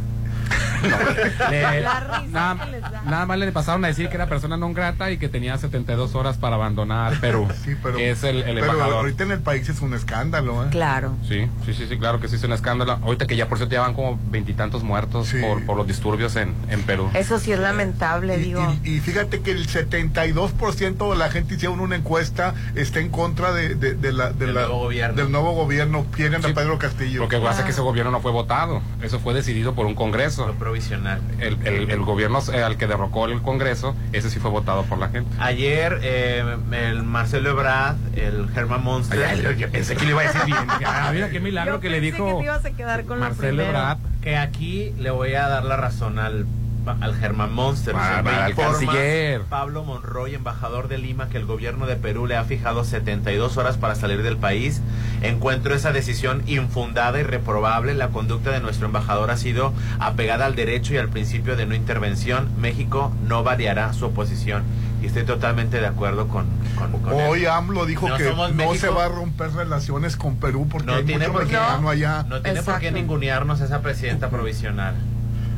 Le- 1.50 1.80
La 1.82 2.00
risa 2.00 2.28
nada, 2.30 2.64
que 2.64 2.70
les 2.72 2.80
da. 2.82 3.02
nada 3.04 3.26
más 3.26 3.38
le 3.38 3.52
pasaron 3.52 3.84
a 3.84 3.88
decir 3.88 4.08
que 4.08 4.14
era 4.16 4.26
persona 4.28 4.56
non 4.56 4.72
grata 4.74 5.10
y 5.10 5.18
que 5.18 5.28
tenía 5.28 5.56
72 5.58 6.14
horas 6.14 6.36
para 6.36 6.56
abandonar 6.56 7.18
Perú. 7.20 7.48
Sí, 7.64 7.76
pero, 7.82 7.96
que 7.96 8.10
es 8.10 8.22
el, 8.24 8.38
el 8.38 8.54
pero 8.60 8.72
embajador. 8.72 8.94
ahorita 8.96 9.22
en 9.24 9.30
el 9.32 9.40
país 9.40 9.68
es 9.68 9.80
un 9.80 9.94
escándalo, 9.94 10.64
¿eh? 10.64 10.68
Claro. 10.70 11.12
Sí, 11.28 11.46
sí, 11.64 11.74
sí, 11.74 11.86
sí, 11.88 11.98
claro 11.98 12.18
que 12.20 12.28
sí 12.28 12.36
es 12.36 12.42
un 12.44 12.52
escándalo. 12.52 12.98
Ahorita 13.02 13.26
que 13.26 13.36
ya 13.36 13.48
por 13.48 13.58
cierto 13.58 13.74
ya 13.74 13.80
van 13.82 13.94
como 13.94 14.18
veintitantos 14.30 14.82
muertos 14.82 15.28
Sí. 15.28 15.40
por, 15.40 15.64
por 15.64 15.76
los 15.76 15.86
disturbios 15.86 16.34
en, 16.36 16.54
en 16.68 16.82
Perú. 16.82 17.08
Eso 17.14 17.38
sí 17.38 17.52
es 17.52 17.58
lamentable, 17.60 18.36
Y, 18.38 18.42
digo. 18.42 18.76
y- 18.82 18.96
y 18.96 19.00
fíjate 19.00 19.40
que 19.40 19.52
el 19.52 19.66
72% 19.68 21.10
de 21.12 21.16
la 21.16 21.30
gente 21.30 21.54
hicieron 21.54 21.80
una 21.80 21.96
encuesta 21.96 22.54
está 22.74 22.98
en 23.00 23.08
contra 23.10 23.52
de, 23.52 23.74
de- 23.74 23.94
de 23.94 24.12
la, 24.12 24.30
de 24.32 24.46
Del 24.46 24.54
la- 24.54 24.62
nuevo 24.62 24.78
gobierno. 24.80 25.16
del 25.16 25.30
nuevo 25.32 25.52
gobierno. 25.52 26.06
Quieren 26.12 26.44
a 26.44 26.48
Pedro 26.48 26.78
Castillo. 26.78 27.20
Lo 27.20 27.28
que 27.28 27.38
pasa 27.38 27.52
es 27.52 27.60
Ah. 27.60 27.64
que 27.64 27.70
ese 27.70 27.80
gobierno 27.80 28.10
no 28.10 28.20
fue 28.20 28.32
votado. 28.32 28.82
Eso 29.02 29.20
fue 29.20 29.34
decidido 29.34 29.74
por 29.74 29.86
un 29.86 29.94
congreso. 29.94 30.41
Lo 30.46 30.54
provisional. 30.54 31.20
El, 31.40 31.58
el- 31.66 31.90
el 31.90 32.00
gobierno 32.02 32.40
eh, 32.52 32.62
al 32.62 32.76
que 32.76 32.86
derrocó 32.86 33.26
el 33.26 33.40
congreso, 33.42 33.94
ese 34.12 34.30
sí 34.30 34.38
fue 34.38 34.50
votado 34.50 34.82
por 34.84 34.98
la 34.98 35.08
gente. 35.08 35.30
Ayer 35.38 35.98
eh, 36.02 36.56
el 36.72 37.02
Marcelo 37.02 37.50
Ebrard, 37.50 37.96
el 38.16 38.48
Germán 38.50 38.82
Monster, 38.82 39.24
Ay, 39.24 39.44
ay, 39.46 39.56
yo 39.58 39.70
pensé 39.70 39.96
que 39.96 40.04
le 40.04 40.10
iba 40.12 40.20
a 40.20 40.24
decir 40.24 40.42
bien. 40.46 40.58
Ah, 40.86 41.10
mira 41.12 41.30
qué 41.30 41.40
milagro 41.40 41.74
Yo 41.74 41.80
que 41.80 41.90
le 41.90 42.00
dijo 42.00 42.26
que 42.26 42.34
te 42.34 42.44
ibas 42.44 42.64
a 42.64 42.70
quedar 42.72 43.04
con 43.04 43.18
lo 43.20 43.24
Marcelo. 43.26 43.62
Ebrard. 43.62 43.98
que 44.20 44.36
aquí 44.36 44.92
le 44.98 45.10
voy 45.10 45.34
a 45.34 45.48
dar 45.48 45.64
la 45.64 45.76
razón 45.76 46.18
al 46.18 46.46
al 47.00 47.14
Germán 47.16 47.52
Monster. 47.52 47.94
Al 47.96 48.50
informa 48.50 48.54
canciller. 48.72 49.42
Pablo 49.42 49.84
Monroy, 49.84 50.34
embajador 50.34 50.88
de 50.88 50.98
Lima, 50.98 51.28
que 51.28 51.38
el 51.38 51.46
gobierno 51.46 51.86
de 51.86 51.96
Perú 51.96 52.26
le 52.26 52.36
ha 52.36 52.44
fijado 52.44 52.84
72 52.84 53.56
horas 53.56 53.76
para 53.76 53.94
salir 53.94 54.22
del 54.22 54.36
país. 54.36 54.80
Encuentro 55.22 55.74
esa 55.74 55.92
decisión 55.92 56.42
infundada 56.46 57.20
y 57.20 57.22
reprobable. 57.22 57.94
La 57.94 58.08
conducta 58.08 58.50
de 58.50 58.60
nuestro 58.60 58.86
embajador 58.86 59.30
ha 59.30 59.36
sido 59.36 59.72
apegada 59.98 60.46
al 60.46 60.54
derecho 60.56 60.94
y 60.94 60.98
al 60.98 61.08
principio 61.08 61.56
de 61.56 61.66
no 61.66 61.74
intervención. 61.74 62.48
México 62.60 63.12
no 63.26 63.42
variará 63.44 63.92
su 63.92 64.06
oposición. 64.06 64.62
Y 65.02 65.06
estoy 65.06 65.24
totalmente 65.24 65.80
de 65.80 65.86
acuerdo 65.88 66.28
con, 66.28 66.46
con, 66.78 66.92
con 67.02 67.14
él. 67.18 67.26
Hoy 67.28 67.44
AMLO 67.46 67.86
dijo 67.86 68.08
No 68.08 68.16
que 68.16 68.24
no 68.32 68.48
México. 68.50 68.74
se 68.76 68.88
va 68.88 69.06
a 69.06 69.08
romper 69.08 69.50
relaciones 69.52 70.16
con 70.16 70.36
Perú 70.36 70.68
porque 70.70 70.86
No 70.86 70.94
hay 70.94 71.04
tiene 71.04 71.26
mucho 71.26 71.38
por 71.40 71.48
qué. 71.48 71.54
mexicano 71.56 71.88
allá. 71.88 72.22
No 72.28 72.40
tiene 72.40 72.62
por 72.62 72.78
qué 72.78 72.92
ningunearnos 72.92 73.60
esa 73.60 73.80
presidenta 73.82 74.30
provisional. 74.30 74.94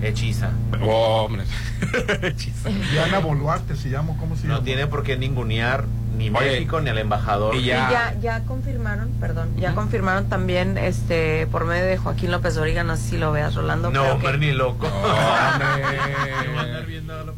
Hechiza. 0.03 0.51
Oh, 0.83 1.25
hombre. 1.27 1.45
Hechizo. 2.23 2.69
Diana 2.93 3.19
Boluarte 3.21 3.77
se 3.77 3.91
llama, 3.91 4.17
¿cómo 4.19 4.37
se 4.37 4.47
No 4.47 4.55
llama? 4.55 4.65
tiene 4.65 4.87
por 4.87 5.03
qué 5.03 5.17
ningunear 5.17 5.85
ni 6.17 6.29
Oye, 6.31 6.51
México 6.53 6.81
ni 6.81 6.91
al 6.91 6.99
embajador. 6.99 7.55
y 7.55 7.59
Y 7.59 7.65
ya- 7.67 7.91
ya, 7.91 8.15
ya 8.21 8.41
confirmaron, 8.45 9.09
perdón, 9.21 9.51
ya 9.57 9.75
confirmaron 9.75 10.29
también 10.29 10.79
este 10.79 11.47
por 11.49 11.65
medio 11.65 11.85
de 11.85 11.97
Joaquín 11.97 12.31
López 12.31 12.55
Dóriga, 12.55 12.85
no 12.85 12.97
sé 12.97 13.03
si 13.11 13.19
lo 13.19 13.33
veas, 13.33 13.55
Rolando, 13.55 13.91
No, 13.91 14.19
pero 14.21 14.33
que, 14.33 14.39
ni 14.39 14.53
loco. 14.53 14.87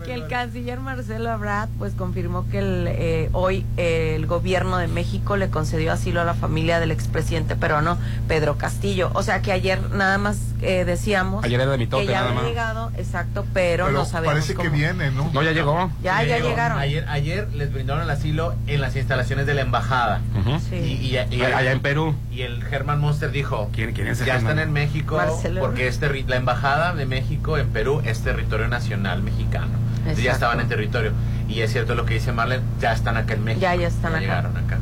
Que 0.04 0.14
el 0.14 0.26
canciller 0.28 0.78
Marcelo 0.80 1.32
Ebrard 1.32 1.68
pues 1.78 1.92
confirmó 1.94 2.48
que 2.48 2.58
el, 2.60 2.86
eh, 2.88 3.28
hoy 3.32 3.66
eh, 3.76 4.12
el 4.16 4.26
gobierno 4.26 4.78
de 4.78 4.86
México 4.86 5.36
le 5.36 5.48
concedió 5.50 5.92
asilo 5.92 6.20
a 6.20 6.24
la 6.24 6.34
familia 6.34 6.78
del 6.80 6.90
expresidente 6.92 7.56
peruano 7.56 7.98
Pedro 8.28 8.56
Castillo. 8.56 9.10
O 9.14 9.22
sea 9.22 9.42
que 9.42 9.50
ayer 9.52 9.80
nada 9.90 10.18
más 10.18 10.38
eh, 10.62 10.84
decíamos 10.84 11.44
Ayer 11.44 11.60
era 11.60 11.70
de 11.72 11.78
mitote, 11.78 12.06
que 12.06 12.12
ya 12.12 12.18
nada 12.18 12.28
había 12.28 12.40
más. 12.40 12.48
llegado, 12.50 12.92
exacto, 12.96 13.44
pero, 13.52 13.86
Pero 13.86 13.98
no 13.98 14.04
sabemos 14.04 14.34
parece 14.34 14.54
que 14.54 14.68
viene, 14.68 15.10
¿no? 15.10 15.30
No, 15.32 15.42
ya 15.42 15.52
llegó. 15.52 15.90
Ya, 16.02 16.22
ya 16.22 16.36
Llegó. 16.36 16.48
llegaron. 16.50 16.78
Ayer, 16.78 17.04
ayer 17.08 17.48
les 17.54 17.72
brindaron 17.72 18.02
el 18.04 18.10
asilo 18.10 18.54
en 18.66 18.80
las 18.80 18.96
instalaciones 18.96 19.46
de 19.46 19.54
la 19.54 19.60
embajada. 19.62 20.20
Sí. 20.68 20.76
Y, 20.76 21.16
y- 21.16 21.36
y- 21.36 21.42
Allá 21.42 21.72
en 21.72 21.80
Perú. 21.80 22.14
y 22.32 22.42
el 22.42 22.64
Germán 22.64 23.00
Monster 23.00 23.30
dijo, 23.30 23.70
¿Quién, 23.72 23.92
quién 23.92 24.08
es 24.08 24.24
ya 24.24 24.36
están 24.36 24.58
en 24.58 24.72
México 24.72 25.20
porque 25.60 25.86
es 25.88 26.00
terri- 26.00 26.26
la 26.26 26.36
embajada 26.36 26.94
de 26.94 27.06
México 27.06 27.58
en 27.58 27.68
Perú 27.68 28.02
es 28.04 28.20
territorio 28.20 28.66
nacional 28.68 29.22
mexicano. 29.22 29.68
Entonces 29.98 30.24
ya 30.24 30.32
estaban 30.32 30.60
en 30.60 30.68
territorio. 30.68 31.12
Y 31.48 31.60
es 31.60 31.70
cierto 31.72 31.94
lo 31.94 32.04
que 32.06 32.14
dice 32.14 32.32
Marlene, 32.32 32.62
ya 32.80 32.92
están 32.92 33.16
acá 33.16 33.34
en 33.34 33.44
México. 33.44 33.62
Ya, 33.62 33.74
ya 33.76 33.86
están 33.88 34.12
acá. 34.12 34.20
llegaron 34.20 34.56
acá. 34.56 34.78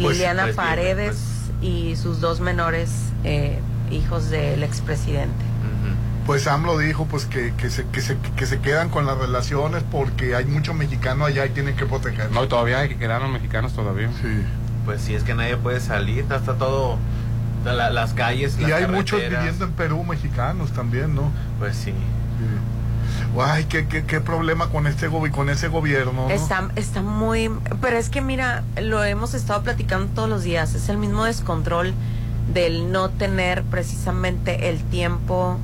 Pues, 0.00 0.16
Liliana 0.16 0.42
pues, 0.44 0.56
bien, 0.56 0.66
Paredes 0.66 1.50
y 1.60 1.96
sus 1.96 2.20
dos 2.20 2.40
menores 2.40 2.90
eh, 3.24 3.58
hijos 3.90 4.30
del 4.30 4.62
expresidente. 4.62 5.44
Ujú. 5.62 5.94
Pues 6.26 6.46
AMLO 6.46 6.78
dijo 6.78 7.06
pues 7.06 7.26
que, 7.26 7.52
que, 7.56 7.68
se, 7.68 7.84
que, 7.88 8.00
se, 8.00 8.16
que 8.36 8.46
se 8.46 8.60
quedan 8.60 8.90
con 8.90 9.06
las 9.06 9.18
relaciones 9.18 9.82
porque 9.90 10.36
hay 10.36 10.44
mucho 10.44 10.72
mexicano 10.72 11.24
allá 11.24 11.44
y 11.46 11.50
tienen 11.50 11.74
que 11.76 11.84
proteger. 11.84 12.30
No, 12.30 12.46
todavía 12.46 12.78
hay 12.78 12.90
que 12.90 12.96
quedaron 12.96 13.32
mexicanos 13.32 13.72
todavía. 13.72 14.08
Sí. 14.22 14.42
Pues 14.84 15.00
sí, 15.02 15.14
es 15.14 15.24
que 15.24 15.34
nadie 15.34 15.56
puede 15.56 15.80
salir, 15.80 16.20
está, 16.20 16.40
todo, 16.54 16.96
la- 17.64 17.90
las 17.90 18.12
calles, 18.14 18.56
Y 18.58 18.62
las 18.62 18.72
hay 18.72 18.86
muchos 18.86 19.20
viviendo 19.20 19.64
en 19.64 19.72
Perú 19.72 20.04
mexicanos 20.04 20.72
también, 20.72 21.14
¿no? 21.14 21.30
Pues 21.58 21.76
sí. 21.76 21.90
Sí. 21.90 23.40
Ay, 23.40 23.64
qué, 23.64 23.86
qué, 23.86 24.04
qué 24.04 24.20
problema 24.20 24.68
con 24.68 24.86
este 24.86 25.08
con 25.08 25.50
ese 25.50 25.68
gobierno. 25.68 26.28
¿no? 26.28 26.30
Está, 26.30 26.68
está 26.76 27.02
muy... 27.02 27.50
Pero 27.80 27.96
es 27.96 28.10
que 28.10 28.20
mira, 28.20 28.62
lo 28.80 29.02
hemos 29.04 29.34
estado 29.34 29.62
platicando 29.62 30.06
todos 30.14 30.28
los 30.28 30.42
días, 30.44 30.74
es 30.74 30.88
el 30.88 30.98
mismo 30.98 31.24
descontrol 31.24 31.94
del 32.52 32.90
no 32.92 33.08
tener 33.10 33.62
precisamente 33.64 34.68
el 34.68 34.82
tiempo 34.84 35.58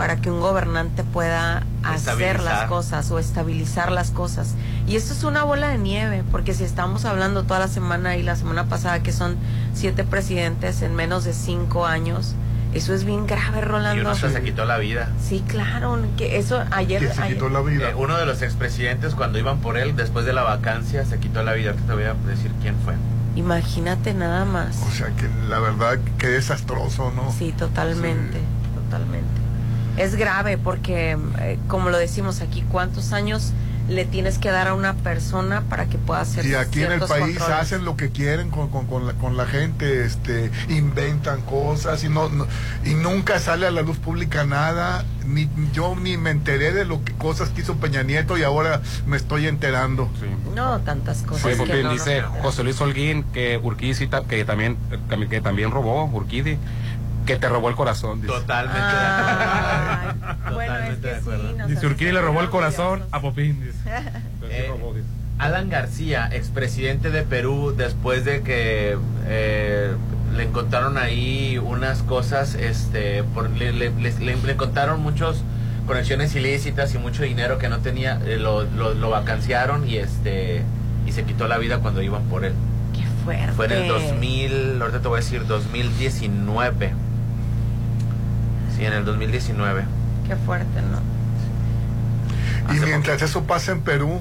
para 0.00 0.16
que 0.16 0.30
un 0.30 0.40
gobernante 0.40 1.04
pueda 1.04 1.62
hacer 1.84 2.40
las 2.40 2.64
cosas 2.70 3.10
o 3.10 3.18
estabilizar 3.18 3.92
las 3.92 4.10
cosas. 4.10 4.54
Y 4.86 4.96
esto 4.96 5.12
es 5.12 5.24
una 5.24 5.44
bola 5.44 5.68
de 5.68 5.76
nieve, 5.76 6.24
porque 6.32 6.54
si 6.54 6.64
estamos 6.64 7.04
hablando 7.04 7.42
toda 7.42 7.60
la 7.60 7.68
semana 7.68 8.16
y 8.16 8.22
la 8.22 8.34
semana 8.34 8.64
pasada 8.64 9.02
que 9.02 9.12
son 9.12 9.36
siete 9.74 10.02
presidentes 10.04 10.80
en 10.80 10.94
menos 10.94 11.24
de 11.24 11.34
cinco 11.34 11.84
años, 11.84 12.34
eso 12.72 12.94
es 12.94 13.04
bien 13.04 13.26
grave, 13.26 13.58
Y 13.58 13.60
Rolando. 13.60 14.00
uno 14.00 14.10
hasta 14.12 14.30
se 14.30 14.42
quitó 14.42 14.64
la 14.64 14.78
vida. 14.78 15.10
Sí, 15.22 15.44
claro, 15.46 15.98
que 16.16 16.38
eso 16.38 16.64
ayer... 16.70 17.06
Que 17.06 17.12
se 17.12 17.20
ayer- 17.20 17.34
quitó 17.34 17.50
la 17.50 17.60
vida. 17.60 17.90
Eh, 17.90 17.94
uno 17.94 18.16
de 18.16 18.24
los 18.24 18.40
expresidentes 18.40 19.14
cuando 19.14 19.38
iban 19.38 19.58
por 19.58 19.76
él 19.76 19.94
después 19.96 20.24
de 20.24 20.32
la 20.32 20.44
vacancia 20.44 21.04
se 21.04 21.18
quitó 21.18 21.42
la 21.42 21.52
vida. 21.52 21.74
Te 21.74 21.92
voy 21.92 22.04
a 22.04 22.14
decir 22.14 22.50
quién 22.62 22.74
fue. 22.86 22.94
Imagínate 23.36 24.14
nada 24.14 24.46
más. 24.46 24.78
O 24.88 24.90
sea 24.92 25.08
que 25.08 25.28
la 25.46 25.58
verdad, 25.58 25.98
qué 26.16 26.28
desastroso, 26.28 27.12
¿no? 27.14 27.30
Sí, 27.32 27.52
totalmente, 27.52 28.38
totalmente. 28.74 29.28
Es 29.96 30.14
grave 30.16 30.56
porque, 30.58 31.16
eh, 31.40 31.58
como 31.68 31.90
lo 31.90 31.98
decimos 31.98 32.40
aquí, 32.40 32.64
¿cuántos 32.70 33.12
años 33.12 33.52
le 33.88 34.04
tienes 34.04 34.38
que 34.38 34.50
dar 34.50 34.68
a 34.68 34.74
una 34.74 34.94
persona 34.94 35.62
para 35.68 35.86
que 35.86 35.98
pueda 35.98 36.20
hacer 36.20 36.46
Y 36.46 36.54
aquí 36.54 36.82
en 36.84 36.92
el 36.92 37.00
país 37.00 37.36
controles? 37.38 37.56
hacen 37.58 37.84
lo 37.84 37.96
que 37.96 38.10
quieren 38.10 38.50
con, 38.50 38.68
con, 38.70 38.86
con 38.86 39.04
la, 39.04 39.14
con 39.14 39.36
la 39.36 39.46
gente, 39.46 40.04
este, 40.04 40.52
inventan 40.68 41.40
cosas 41.40 42.04
y 42.04 42.08
no, 42.08 42.28
no- 42.28 42.46
y 42.84 42.94
nunca 42.94 43.40
sale 43.40 43.66
a 43.66 43.70
la 43.72 43.82
luz 43.82 43.98
pública 43.98 44.44
nada. 44.44 45.04
Ni 45.26 45.48
yo 45.72 45.96
ni 45.96 46.16
me 46.16 46.30
enteré 46.30 46.72
de 46.72 46.84
lo 46.84 47.04
que 47.04 47.12
cosas 47.14 47.48
que 47.50 47.62
hizo 47.62 47.76
Peña 47.76 48.02
Nieto 48.04 48.38
y 48.38 48.42
ahora 48.44 48.80
me 49.06 49.16
estoy 49.16 49.46
enterando. 49.48 50.08
Sí. 50.20 50.26
No, 50.54 50.78
tantas 50.80 51.22
cosas. 51.22 51.44
Que 51.46 51.56
Popín, 51.56 51.76
no, 51.82 51.88
no, 51.88 51.92
dice 51.92 52.22
no. 52.22 52.28
José 52.42 52.62
Luis 52.64 52.80
Holguín 52.80 53.24
que 53.32 53.58
Urquizi, 53.62 54.06
ta- 54.06 54.22
que 54.24 54.44
también, 54.44 54.76
que, 55.08 55.28
que 55.28 55.40
también 55.40 55.70
robó, 55.72 56.04
Urquidi, 56.04 56.58
que 57.34 57.38
te 57.40 57.48
robó 57.48 57.68
el 57.68 57.76
corazón. 57.76 58.20
Dice, 58.20 58.32
Totalmente 58.32 58.80
bueno, 60.52 60.74
es 60.74 61.00
Totalmente 61.00 61.00
que 61.00 61.08
de 61.08 61.16
acuerdo. 61.16 61.48
sí. 61.68 61.74
dice 61.74 62.12
le 62.12 62.20
robó 62.20 62.40
el 62.40 62.50
corazón 62.50 63.04
a 63.12 63.20
Popín. 63.20 63.60
Dice. 63.64 63.78
Eh, 64.52 64.66
robó, 64.68 64.92
dice. 64.94 65.06
Alan 65.38 65.68
García, 65.70 66.28
expresidente 66.32 67.10
de 67.10 67.22
Perú, 67.22 67.72
después 67.76 68.24
de 68.24 68.42
que 68.42 68.98
eh, 69.26 69.92
le 70.36 70.42
encontraron 70.42 70.98
ahí 70.98 71.56
unas 71.58 72.02
cosas, 72.02 72.54
este, 72.56 73.22
por- 73.22 73.48
le, 73.50 73.72
le- 73.72 73.90
le- 73.90 74.12
le- 74.18 74.36
le 74.36 74.52
encontraron 74.52 75.00
muchos 75.00 75.42
conexiones 75.86 76.34
ilícitas 76.34 76.94
y 76.94 76.98
mucho 76.98 77.22
dinero 77.22 77.58
que 77.58 77.68
no 77.68 77.78
tenía, 77.78 78.20
eh, 78.26 78.38
lo, 78.38 78.64
lo, 78.64 78.92
lo 78.94 79.10
vacanciaron 79.10 79.88
y 79.88 79.96
este 79.98 80.62
y 81.06 81.12
se 81.12 81.22
quitó 81.24 81.46
la 81.48 81.58
vida 81.58 81.78
cuando 81.78 82.02
iban 82.02 82.24
por 82.24 82.44
él. 82.44 82.52
Qué 82.92 83.04
fuerte. 83.24 83.52
Fue 83.52 83.66
en 83.66 83.72
el 83.72 83.88
2000, 83.88 84.78
ahorita 84.82 85.00
te 85.00 85.08
voy 85.08 85.18
a 85.18 85.20
decir 85.22 85.46
2019. 85.46 86.92
Sí, 88.80 88.86
en 88.86 88.94
el 88.94 89.04
2019. 89.04 89.84
Qué 90.26 90.36
fuerte, 90.36 90.80
¿no? 90.80 92.74
Y 92.74 92.80
mientras 92.80 93.20
eso 93.20 93.44
pasa 93.44 93.72
en 93.72 93.82
Perú, 93.82 94.18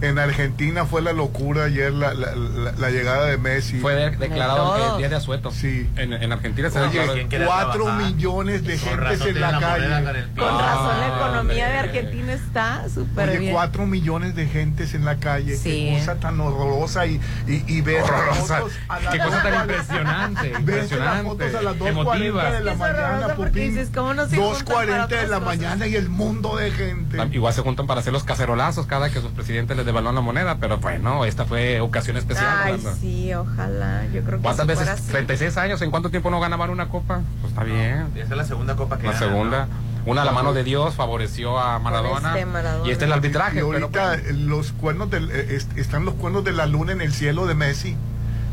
en 0.00 0.18
Argentina 0.18 0.84
fue 0.86 1.02
la 1.02 1.12
locura 1.12 1.64
ayer 1.64 1.92
la, 1.92 2.14
la, 2.14 2.34
la- 2.34 2.72
la 2.72 2.90
llegada 2.90 3.26
de 3.26 3.36
Messi. 3.38 3.78
Fue 3.80 3.94
de- 3.94 4.10
declarado 4.16 4.96
día 4.98 5.08
de 5.08 5.16
asueto. 5.16 5.50
Sí. 5.50 5.88
En, 5.96 6.12
en 6.12 6.32
Argentina 6.32 6.70
se 6.70 6.78
Oye, 6.78 6.88
declaró. 6.90 7.12
¿quién 7.14 7.28
quería 7.28 7.46
Cuatro 7.46 7.92
millones 7.92 8.64
de 8.64 8.78
gentes 8.78 9.20
en 9.26 9.40
la 9.40 9.58
calle. 9.58 9.88
con 10.36 10.48
razón 10.58 11.00
la 11.00 11.06
Ah, 11.06 11.16
economía 11.16 11.68
de. 11.68 11.78
Argentina 11.78 12.32
está 12.32 12.88
súper 12.92 13.38
bien. 13.38 13.52
cuatro 13.52 13.86
millones 13.86 14.34
de 14.34 14.46
gentes 14.46 14.94
en 14.94 15.04
la 15.04 15.16
calle. 15.16 15.56
Sí. 15.56 15.88
Qué 15.92 15.98
cosa 15.98 16.14
tan 16.16 16.40
horrorosa 16.40 17.06
y, 17.06 17.20
y, 17.46 17.64
y 17.66 17.80
Horrorosa. 17.80 18.58
fotos 18.58 18.72
a 18.88 19.00
las 19.00 19.12
Qué 19.12 19.18
cosa 19.18 19.42
tan 19.42 19.54
impresionante, 19.62 20.42
Ves 20.42 20.50
las 20.52 20.60
impresionante, 20.60 21.24
fotos 21.28 21.54
a 21.54 21.62
las 21.62 21.74
2.40 21.76 21.88
emotiva. 21.88 22.50
de 22.50 22.60
la 22.60 22.74
mañana, 22.74 23.08
horrorosa 23.08 23.34
porque 23.36 23.50
Pupín. 23.52 23.70
dices, 23.70 23.90
¿cómo 23.94 24.14
no 24.14 24.26
se 24.28 24.36
juntan 24.36 24.64
para 24.64 25.06
2.40 25.06 25.08
de 25.08 25.26
la 25.28 25.40
mañana 25.40 25.86
y 25.86 25.96
el 25.96 26.08
mundo 26.08 26.56
de 26.56 26.70
gente. 26.70 27.18
Igual 27.32 27.52
se 27.54 27.62
juntan 27.62 27.86
para 27.86 28.00
hacer 28.00 28.12
los 28.12 28.24
cacerolazos 28.24 28.86
cada 28.86 29.10
que 29.10 29.20
sus 29.20 29.30
presidentes 29.32 29.76
les 29.76 29.86
devalúan 29.88 30.14
la 30.14 30.20
moneda, 30.20 30.58
pero 30.60 30.78
bueno, 30.78 31.24
esta 31.24 31.44
fue 31.44 31.80
ocasión 31.80 32.16
especial. 32.16 32.46
Ay, 32.48 32.72
Rolando. 32.76 32.94
sí, 33.00 33.34
ojalá. 33.34 34.04
Yo 34.12 34.22
creo 34.22 34.38
que 34.38 34.42
¿Cuántas 34.44 34.64
si 34.64 34.68
veces? 34.68 34.84
fuera 34.84 34.92
así. 35.00 35.10
36 35.10 35.56
años, 35.56 35.82
¿en 35.82 35.90
cuánto 35.90 36.10
tiempo 36.10 36.30
no 36.30 36.38
ganaban 36.40 36.70
una 36.70 36.88
copa? 36.88 37.20
Pues 37.40 37.52
está 37.52 37.64
bien. 37.64 38.06
Esa 38.14 38.22
es 38.24 38.36
la 38.36 38.44
segunda 38.44 38.76
copa 38.76 38.98
que 38.98 39.06
La 39.08 39.12
gana, 39.14 39.26
segunda. 39.26 39.66
¿no? 39.66 39.88
Una, 40.12 40.24
la 40.24 40.32
mano 40.32 40.52
de 40.54 40.62
Dios 40.64 40.94
favoreció 40.94 41.58
a 41.58 41.78
Maradona. 41.80 42.30
este 42.34 42.46
Maradona. 42.46 42.88
Y 42.88 42.92
este 42.92 43.04
es 43.04 43.08
el 43.08 43.12
arbitraje. 43.12 43.58
Y 43.58 43.62
pero 43.62 43.86
ahorita 43.86 44.16
los 44.34 44.72
cuernos 44.72 45.10
del, 45.10 45.30
eh, 45.30 45.56
est- 45.56 45.76
están 45.76 46.04
los 46.04 46.14
cuernos 46.14 46.44
de 46.44 46.52
la 46.52 46.66
luna 46.66 46.92
en 46.92 47.00
el 47.02 47.12
cielo 47.12 47.46
de 47.46 47.54
Messi. 47.54 47.96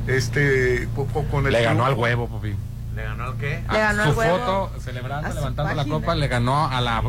Este, 0.08 0.88
co- 0.96 1.06
co- 1.14 1.24
con 1.26 1.46
el 1.48 1.54
le 1.54 1.64
ganó 1.64 1.86
al 1.86 1.94
huevo, 1.94 2.28
Popín. 2.28 2.58
¿Le 2.96 3.04
ganó 3.04 3.24
al 3.26 3.36
qué? 3.38 3.64
Le 3.72 3.78
ganó 3.80 4.04
su 4.04 4.10
al 4.10 4.16
huevo 4.18 4.38
foto 4.40 4.72
celebrando, 4.80 5.28
a 5.30 5.34
levantando 5.34 5.74
la 5.74 5.86
copa, 5.86 6.16
le 6.16 6.28
ganó 6.28 6.68
a 6.68 6.80
la 6.82 7.02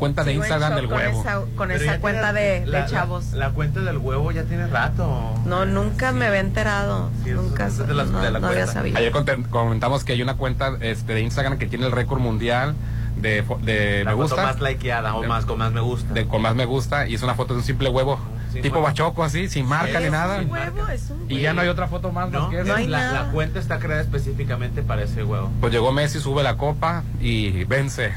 cuenta 0.00 0.24
de 0.24 0.32
Instagram 0.34 0.74
del 0.74 0.86
huevo. 0.86 1.20
esa- 1.20 1.40
con 1.56 1.68
Pero 1.68 1.80
esa 1.84 2.00
cuenta 2.00 2.32
de, 2.32 2.66
la- 2.66 2.86
chavos. 2.86 3.32
La, 3.32 3.50
cuenta 3.50 3.80
del 3.80 3.98
huevo 3.98 4.32
ya 4.32 4.42
tiene 4.42 4.66
rato. 4.66 5.34
No, 5.44 5.64
nunca 5.66 6.10
Sí. 6.10 6.16
me 6.16 6.26
había 6.26 6.40
enterado. 6.40 7.10
Sí, 7.22 7.30
eso 7.30 7.42
nunca 7.42 7.66
es 7.68 7.78
de 7.78 7.94
las- 7.94 8.08
no, 8.08 8.20
de 8.20 8.30
la 8.32 8.40
no 8.40 8.48
había 8.48 8.66
sabido. 8.66 8.98
Ayer 8.98 9.12
comentamos 9.50 10.02
que 10.04 10.12
hay 10.14 10.22
una 10.22 10.34
cuenta 10.36 10.76
este, 10.80 11.14
de 11.14 11.20
Instagram 11.20 11.58
que 11.58 11.66
tiene 11.66 11.86
el 11.86 11.92
récord 11.92 12.18
mundial 12.20 12.74
de, 13.16 13.44
de 13.62 14.02
La 14.04 14.12
me 14.12 14.16
foto 14.16 14.34
gusta. 14.36 14.42
más 14.42 14.60
likeada 14.60 15.14
o 15.14 15.22
De- 15.22 15.28
más 15.28 15.44
con 15.44 15.58
más 15.58 15.72
me 15.72 15.80
gusta. 15.80 16.14
de- 16.14 16.26
con 16.26 16.42
más 16.42 16.54
me 16.54 16.64
gusta 16.64 17.06
y 17.06 17.14
es 17.14 17.22
una 17.22 17.34
foto 17.34 17.52
de 17.54 17.60
un 17.60 17.64
simple 17.64 17.88
huevo. 17.90 18.18
Sí, 18.52 18.62
tipo 18.62 18.76
huevo. 18.76 18.86
bachoco 18.88 19.22
así, 19.22 19.48
sin 19.48 19.64
marca 19.66 20.00
ni 20.00 20.10
nada. 20.10 20.36
un 20.38 20.42
sin 20.44 20.50
huevo, 20.52 20.76
marca. 20.78 20.94
es 20.94 21.08
un 21.10 21.24
Y 21.30 21.40
ya 21.40 21.52
no 21.52 21.60
hay 21.60 21.68
otra 21.68 21.86
foto 21.86 22.10
más, 22.10 22.30
más 22.32 22.42
no, 22.42 22.50
que 22.50 22.64
No 22.64 22.74
hay 22.74 22.84
esa. 22.84 22.90
la, 22.90 22.98
nada. 22.98 23.22
la 23.26 23.30
cuenta 23.32 23.60
está 23.60 23.78
creada 23.78 24.00
específicamente 24.02 24.82
para 24.82 25.02
ese 25.02 25.22
huevo. 25.22 25.50
Pues 25.60 25.72
llegó 25.72 25.92
Messi, 25.92 26.18
sube 26.18 26.42
la 26.42 26.56
copa 26.56 27.04
y 27.20 27.62
vence. 27.64 28.12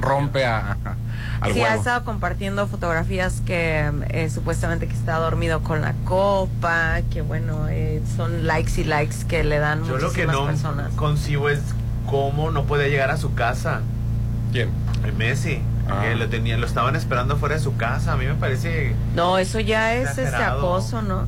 Rompe 0.00 0.44
a, 0.44 0.72
a- 0.84 0.96
al 1.40 1.52
Sí, 1.52 1.60
ha 1.62 1.74
estado 1.74 2.04
compartiendo 2.04 2.66
fotografías 2.66 3.40
que 3.46 3.90
eh, 4.08 4.28
supuestamente 4.30 4.86
que 4.86 4.94
está 4.94 5.16
dormido 5.16 5.62
con 5.62 5.80
la 5.82 5.94
copa, 6.04 7.00
que 7.12 7.22
bueno, 7.22 7.66
eh, 7.68 8.02
son 8.16 8.46
likes 8.46 8.80
y 8.80 8.84
likes 8.84 9.24
que 9.28 9.44
le 9.44 9.58
dan 9.58 9.84
Yo 9.84 9.98
lo 9.98 10.12
que 10.12 10.26
no 10.26 10.46
personas. 10.46 10.92
concibo 10.94 11.48
es 11.48 11.60
cómo 12.06 12.50
no 12.50 12.64
puede 12.64 12.90
llegar 12.90 13.10
a 13.10 13.16
su 13.16 13.34
casa. 13.34 13.80
¿Quién? 14.52 14.70
El 15.04 15.12
Messi. 15.14 15.60
Ah. 15.88 16.02
Que 16.02 16.16
lo, 16.16 16.28
tenía, 16.28 16.56
lo 16.56 16.66
estaban 16.66 16.96
esperando 16.96 17.36
fuera 17.36 17.54
de 17.54 17.60
su 17.60 17.76
casa. 17.76 18.12
A 18.12 18.16
mí 18.16 18.24
me 18.26 18.34
parece 18.34 18.94
No, 19.14 19.38
eso 19.38 19.60
ya 19.60 19.94
es 19.94 20.18
este 20.18 20.34
acoso, 20.36 21.00
¿no? 21.02 21.26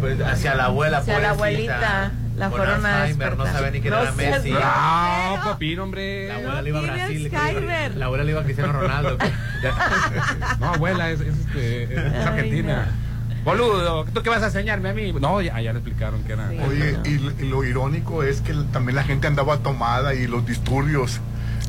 pues, 0.00 0.20
hacia 0.20 0.54
la 0.54 0.64
abuela. 0.66 0.98
Hacia 0.98 1.18
la 1.20 1.30
abuelita, 1.30 2.12
la 2.38 2.50
con 2.50 2.58
fueron 2.58 2.86
a 2.86 3.02
Alzheimer, 3.02 3.36
No 3.36 3.46
sabe 3.46 3.70
ni 3.72 3.80
quién 3.80 3.92
No 3.92 4.00
era 4.00 4.12
Messi. 4.12 4.50
No, 4.50 5.40
Popín, 5.44 5.78
hombre. 5.80 6.28
La 6.28 6.34
abuela 6.36 6.54
No 6.54 6.62
le 6.62 6.68
iba 6.68 6.78
a 6.78 6.82
Brasil. 6.82 7.34
Alzheimer. 7.34 7.96
La 7.96 8.04
abuela 8.06 8.24
le 8.24 8.30
iba 8.30 8.40
a 8.40 8.44
Cristiano 8.44 8.72
Ronaldo. 8.72 9.18
No, 10.60 10.74
abuela, 10.74 11.10
es, 11.10 11.20
es, 11.20 11.36
este, 11.36 11.82
es 11.82 11.98
Ay, 11.98 12.22
argentina. 12.22 12.86
Boludo, 13.44 14.04
¿tú 14.04 14.22
qué 14.22 14.30
vas 14.30 14.42
a 14.42 14.46
enseñarme 14.46 14.90
a 14.90 14.94
mí? 14.94 15.12
No, 15.12 15.40
ya, 15.40 15.60
ya 15.60 15.72
le 15.72 15.78
explicaron 15.78 16.22
que 16.22 16.34
era. 16.34 16.48
Sí. 16.50 16.58
Oye, 16.58 16.98
y, 17.04 17.44
lo 17.46 17.64
irónico 17.64 18.22
es 18.22 18.40
que 18.40 18.54
también 18.72 18.94
la 18.94 19.04
gente 19.04 19.26
andaba 19.26 19.58
tomada 19.58 20.14
y 20.14 20.26
los 20.26 20.46
disturbios. 20.46 21.20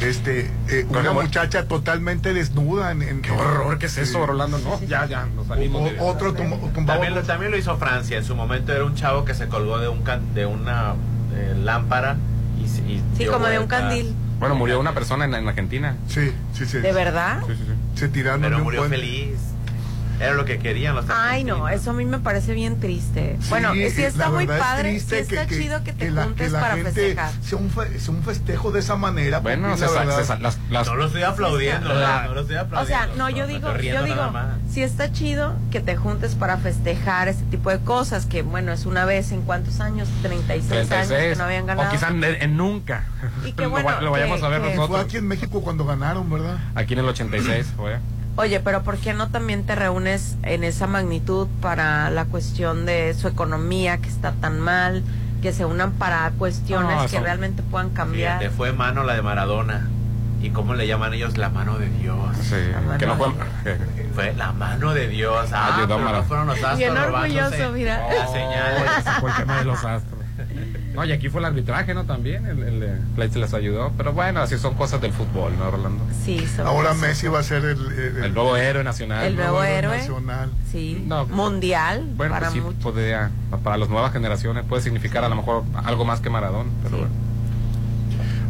Este, 0.01 0.49
eh, 0.69 0.85
una 0.89 1.12
muchacha 1.12 1.67
totalmente 1.67 2.33
desnuda 2.33 2.91
en, 2.91 3.01
en- 3.01 3.21
Qué 3.21 3.31
horror, 3.31 3.77
¿qué 3.79 3.88
es 3.88 3.97
eso, 3.97 4.25
Rolando? 4.25 4.57
No, 4.59 4.79
ya, 4.88 5.05
ya, 5.05 5.25
nos 5.35 5.47
salimos. 5.47 5.91
O- 5.99 6.05
otro 6.07 6.33
También 6.85 7.13
lo, 7.15 7.23
también 7.23 7.51
lo 7.51 7.57
hizo 7.57 7.77
Francia. 7.77 8.17
En 8.17 8.23
su 8.23 8.35
momento 8.35 8.71
era 8.73 8.85
un 8.85 8.95
chavo 8.95 9.25
que 9.25 9.33
se 9.33 9.47
colgó 9.47 9.77
de 9.79 9.89
un 9.89 10.01
can- 10.03 10.33
de 10.33 10.45
una 10.45 10.93
eh, 11.35 11.53
lámpara 11.62 12.15
y, 12.63 12.67
se- 12.67 12.81
y 12.81 13.03
Sí, 13.17 13.25
como 13.25 13.47
de 13.47 13.59
un 13.59 13.67
candil. 13.67 14.15
Bueno, 14.39 14.55
murió 14.55 14.79
una 14.79 14.93
persona 14.93 15.25
en, 15.25 15.33
en 15.35 15.47
Argentina. 15.49 15.97
Sí, 16.07 16.31
sí, 16.53 16.65
sí. 16.65 16.77
¿De 16.77 16.93
verdad? 16.93 17.41
Sí, 17.45 17.53
sí, 17.57 17.63
sí. 17.67 17.99
Se 17.99 18.07
tiraron 18.07 18.41
de 18.41 18.47
Pero 18.47 18.57
un 18.59 18.63
murió 18.63 18.79
puente. 18.81 18.97
feliz. 18.97 19.38
Era 20.19 20.34
lo 20.34 20.43
que 20.45 20.60
querían 20.60 20.95
los 20.95 21.05
Ay, 21.10 21.43
no, 21.43 21.53
argentinos. 21.65 21.82
eso 21.82 21.91
a 21.91 21.93
mí 21.93 22.05
me 22.05 22.19
parece 22.19 22.53
bien 22.53 22.79
triste. 22.79 23.38
Sí, 23.41 23.47
bueno, 23.49 23.71
sí 23.73 24.03
está 24.03 24.29
muy 24.29 24.45
verdad 24.45 24.58
es 24.58 24.63
padre, 24.75 24.99
sí 24.99 25.15
está 25.15 25.47
chido 25.47 25.84
que 25.84 25.93
te 25.93 26.12
la- 26.12 26.23
juntes 26.25 26.51
la 26.51 26.60
para 26.60 26.75
gente 26.75 26.91
festejar. 26.91 27.32
Sea 27.41 27.58
un, 27.58 27.69
fe- 27.69 27.99
sea 27.99 28.13
un 28.13 28.23
festejo 28.23 28.71
de 28.71 28.79
esa 28.82 28.95
manera. 28.97 29.39
Bueno, 29.39 29.75
se, 29.77 29.86
la 29.86 30.23
se 30.25 30.38
las, 30.39 30.60
las- 30.69 30.88
No 30.88 30.95
lo 30.95 31.05
estoy 31.05 31.23
aplaudiendo, 31.23 31.93
La- 31.93 32.23
no 32.27 32.34
lo 32.34 32.41
estoy 32.41 32.58
O 32.58 32.62
aplaudiendo. 32.62 33.05
sea, 33.05 33.15
no, 33.17 33.29
yo 33.29 33.47
me 33.47 33.53
digo, 33.53 33.75
yo 33.77 34.03
digo, 34.03 34.15
nada 34.17 34.32
más. 34.32 34.47
si 34.69 34.84
está 34.84 35.12
chido 35.12 35.55
que 35.71 35.79
te 35.79 35.95
juntes 35.95 36.36
para 36.36 36.58
festejar 36.58 37.27
este 37.29 37.43
tipo 37.45 37.69
de 37.69 37.79
cosas, 37.79 38.25
que 38.25 38.41
bueno, 38.41 38.71
es 38.73 38.86
una 38.86 39.05
vez 39.05 39.32
en 39.32 39.41
cuántos 39.43 39.79
años, 39.79 40.10
36, 40.21 40.71
años 40.73 40.88
36. 40.89 41.29
que 41.32 41.36
no 41.38 41.43
habían 41.45 41.65
ganado. 41.65 41.88
O 41.88 41.91
quizás 41.91 42.12
en, 42.12 42.23
en 42.23 42.58
nunca. 42.58 43.05
Y 43.45 43.53
qué 43.53 43.63
Lo 43.63 43.69
bueno 43.69 43.88
va- 43.88 44.01
lo, 44.01 44.12
vayamos 44.12 44.39
que- 44.41 44.45
a 44.45 44.49
ver 44.49 44.62
que- 44.62 44.67
Fue 44.69 44.75
nosotros. 44.75 45.05
aquí 45.05 45.17
en 45.17 45.27
México 45.27 45.62
cuando 45.62 45.86
ganaron, 45.86 46.29
¿verdad? 46.29 46.58
Aquí 46.75 46.93
en 46.93 46.99
el 46.99 47.05
86 47.05 47.67
fue. 47.77 47.99
Oye, 48.39 48.62
pero 48.62 48.84
¿por 48.84 48.97
qué 48.97 49.13
no 49.13 49.28
también 49.28 49.65
te 49.65 49.75
reúnes 49.75 50.38
en 50.43 50.63
esa 50.63 50.88
magnitud 50.88 51.49
para 51.62 52.10
la 52.10 52.23
cuestión 52.23 52.86
de 52.86 53.13
su 53.13 53.28
economía 53.28 53.97
que 53.97 54.08
está 54.08 54.32
tan 54.32 54.62
mal, 54.62 55.04
que 55.41 55.52
se 55.52 55.65
unan 55.65 55.91
para 55.91 56.32
cuestiones 56.38 56.95
No, 56.95 57.08
que 57.10 57.19
realmente 57.19 57.63
puedan 57.63 57.89
cambiar? 57.89 58.39
Fíjate, 58.39 58.56
fue 58.56 58.71
mano 58.71 59.04
la 59.04 59.15
de 59.15 59.21
Maradona. 59.23 59.89
¿Y 60.41 60.52
cómo 60.52 60.73
le 60.73 60.88
llaman 60.88 61.13
ellos? 61.13 61.38
La 61.38 61.49
mano 61.49 61.78
de 61.80 61.89
Dios. 61.89 62.17
Sí, 62.41 62.56
que 62.97 63.06
no 63.06 63.17
fue. 63.17 63.28
Fue 64.15 64.34
la 64.36 64.54
mano 64.54 64.93
de 64.93 65.10
Dios. 65.10 65.49
Ah, 65.52 65.75
Ayudó 65.75 65.95
a 65.95 66.12
no 66.13 66.23
fueron 66.23 66.47
los 66.47 66.56
astros 66.56 66.78
Bien 66.78 66.95
robándose 66.95 67.41
orgulloso, 67.41 67.71
mira. 67.73 68.08
La 68.08 68.28
señal. 68.28 68.86
Oh, 69.06 69.19
fue 69.19 69.32
el 69.32 69.36
tema 69.36 69.58
de 69.58 69.65
los 69.65 69.84
astros. 69.84 70.18
No, 70.99 71.05
y 71.05 71.13
aquí 71.13 71.29
fue 71.29 71.39
el 71.39 71.45
arbitraje, 71.45 71.93
¿no? 71.93 72.03
También, 72.03 72.45
el, 72.45 72.62
el, 72.62 72.99
Leite 73.15 73.39
les 73.39 73.53
ayudó. 73.53 73.93
Pero 73.95 74.12
bueno, 74.12 74.41
así 74.41 74.57
son 74.57 74.73
cosas 74.73 74.99
del 74.99 75.13
fútbol, 75.13 75.53
¿no, 75.57 75.71
Rolando? 75.71 76.03
Sí, 76.25 76.45
son 76.57 76.67
Ahora. 76.67 76.93
Messi 76.93 77.27
va 77.29 77.39
a 77.39 77.43
ser 77.43 77.63
el, 77.63 77.79
el- 78.17 78.23
El 78.25 78.33
nuevo 78.33 78.57
héroe 78.57 78.83
nacional. 78.83 79.25
El 79.25 79.38
nuevo 79.38 79.63
héroe. 79.63 79.97
nacional. 79.97 80.51
Sí, 80.69 81.01
No, 81.07 81.25
mundial 81.27 82.03
Bueno, 82.17 82.33
para 82.33 82.49
pues 82.49 82.62
sí, 82.62 82.75
podría, 82.83 83.31
para 83.63 83.77
las 83.77 83.88
nuevas 83.88 84.12
generaciones 84.12 84.65
puede 84.65 84.81
significar 84.81 85.23
a 85.23 85.29
lo 85.29 85.35
mejor 85.38 85.63
algo 85.85 86.03
más 86.03 86.19
que 86.19 86.29
Maradona, 86.29 86.69
pero 86.83 86.97
Sí. 86.97 87.01
bueno. 87.03 87.29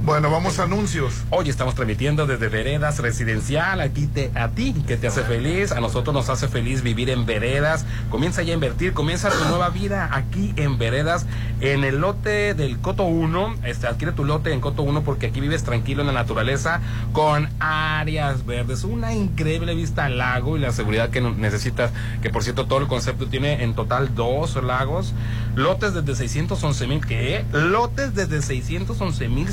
Bueno, 0.10 0.32
vamos 0.32 0.58
a 0.58 0.64
anuncios. 0.64 1.22
Hoy 1.30 1.50
estamos 1.50 1.76
transmitiendo 1.76 2.26
desde 2.26 2.48
Veredas 2.48 2.98
Residencial, 2.98 3.80
a 3.80 3.90
ti, 3.90 4.08
te, 4.08 4.32
a 4.34 4.48
ti 4.50 4.74
que 4.88 4.98
te 4.98 5.06
hace 5.06 5.22
feliz, 5.22 5.72
a 5.72 5.82
nosotros 5.82 6.16
nos 6.16 6.30
hace 6.30 6.48
feliz 6.48 6.82
vivir 6.82 7.12
en 7.12 7.28
Veredas. 7.28 7.86
Comienza 8.10 8.42
ya 8.42 8.54
a 8.54 8.56
invertir, 8.56 8.94
comienza 8.94 9.30
tu 9.30 9.46
nueva 9.46 9.70
vida 9.70 10.10
aquí 10.12 10.52
en 10.56 10.80
Veredas, 10.80 11.28
en 11.62 11.84
el 11.84 12.00
lote 12.00 12.56
del 12.56 12.80
Coto 12.80 13.04
1. 13.04 13.58
Este, 13.66 13.86
adquiere 13.86 14.12
tu 14.14 14.26
lote 14.26 14.52
en 14.52 14.62
Coto 14.62 14.82
1 14.82 15.04
porque 15.04 15.28
aquí 15.28 15.42
vives 15.42 15.64
tranquilo 15.64 16.02
en 16.02 16.08
la 16.08 16.14
naturaleza 16.14 16.82
con 17.14 17.48
áreas 17.60 18.48
verdes, 18.48 18.86
una 18.86 19.14
increíble 19.14 19.76
vista 19.76 20.06
al 20.06 20.18
lago 20.18 20.58
y 20.58 20.60
la 20.60 20.72
seguridad 20.72 21.12
que 21.12 21.22
necesitas, 21.22 21.92
que 22.24 22.32
por 22.32 22.44
cierto 22.44 22.66
todo 22.66 22.80
el 22.80 22.88
concepto 22.88 23.28
tiene 23.28 23.64
en 23.64 23.76
total 23.76 24.16
dos 24.16 24.56
lagos, 24.64 25.14
lotes 25.54 25.94
desde 25.94 26.16
611 26.16 26.88
mil, 26.88 27.06
¿qué? 27.06 27.46
Lotes 27.54 28.16
desde 28.16 28.42
611 28.42 29.30
mil 29.30 29.50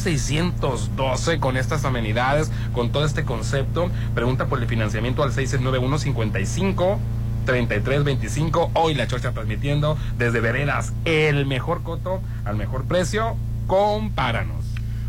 612 0.52 1.40
con 1.40 1.56
estas 1.56 1.84
amenidades, 1.84 2.50
con 2.72 2.90
todo 2.90 3.04
este 3.04 3.24
concepto. 3.24 3.90
Pregunta 4.14 4.46
por 4.46 4.60
el 4.60 4.66
financiamiento 4.68 5.22
al 5.22 5.32
691 5.32 5.98
55 5.98 6.98
3325. 7.46 8.70
Hoy 8.74 8.94
la 8.94 9.06
Chocha 9.06 9.32
transmitiendo 9.32 9.96
desde 10.18 10.40
Veredas, 10.40 10.92
el 11.04 11.46
mejor 11.46 11.82
coto 11.82 12.20
al 12.44 12.56
mejor 12.56 12.84
precio. 12.84 13.36
Compáranos. 13.66 14.64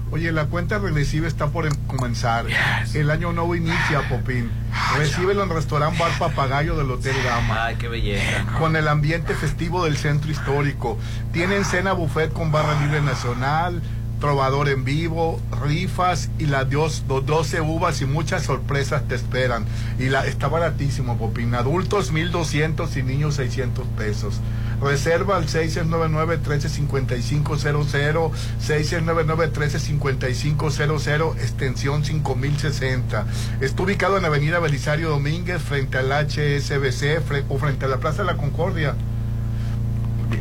Oye, 0.09 0.31
la 0.31 0.45
cuenta 0.45 0.79
regresiva 0.79 1.27
está 1.27 1.47
por 1.47 1.65
em- 1.65 1.75
comenzar. 1.87 2.45
El 2.93 3.11
año 3.11 3.33
nuevo 3.33 3.55
inicia, 3.55 4.07
Popín. 4.07 4.49
Recíbelo 4.97 5.43
en 5.43 5.49
Restaurant 5.49 5.97
Bar 5.97 6.11
Papagayo 6.17 6.77
del 6.77 6.89
Hotel 6.89 7.15
Gama. 7.25 7.65
Ay, 7.65 7.75
qué 7.75 7.89
belleza. 7.89 8.45
Con 8.57 8.77
el 8.77 8.87
ambiente 8.87 9.33
festivo 9.35 9.83
del 9.83 9.97
centro 9.97 10.31
histórico. 10.31 10.97
Tienen 11.33 11.65
cena 11.65 11.91
buffet 11.91 12.31
con 12.31 12.53
barra 12.53 12.79
libre 12.81 13.01
nacional, 13.01 13.81
trovador 14.19 14.67
en 14.69 14.83
vivo, 14.83 15.39
rifas 15.63 16.29
y 16.39 16.45
las 16.47 16.69
dios, 16.69 17.03
dos- 17.07 17.25
12 17.25 17.61
uvas 17.61 18.01
y 18.01 18.05
muchas 18.05 18.43
sorpresas 18.43 19.07
te 19.07 19.15
esperan. 19.15 19.65
Y 19.99 20.09
la, 20.09 20.25
está 20.25 20.47
baratísimo, 20.47 21.17
Popín. 21.17 21.53
Adultos 21.55 22.11
1200 22.11 22.95
y 22.97 23.03
niños 23.03 23.35
600 23.35 23.85
pesos. 23.97 24.35
Reserva 24.81 25.37
al 25.37 25.47
6699-135500, 25.47 28.31
6699-135500, 28.67 31.35
extensión 31.37 32.03
5060. 32.05 33.25
Está 33.61 33.83
ubicado 33.83 34.17
en 34.17 34.25
avenida 34.25 34.59
Belisario 34.59 35.09
Domínguez, 35.09 35.61
frente 35.61 35.97
al 35.97 36.11
HSBC 36.11 37.21
o 37.49 37.57
frente 37.57 37.85
a 37.85 37.87
la 37.87 37.97
Plaza 37.97 38.23
de 38.23 38.31
la 38.31 38.37
Concordia. 38.37 38.95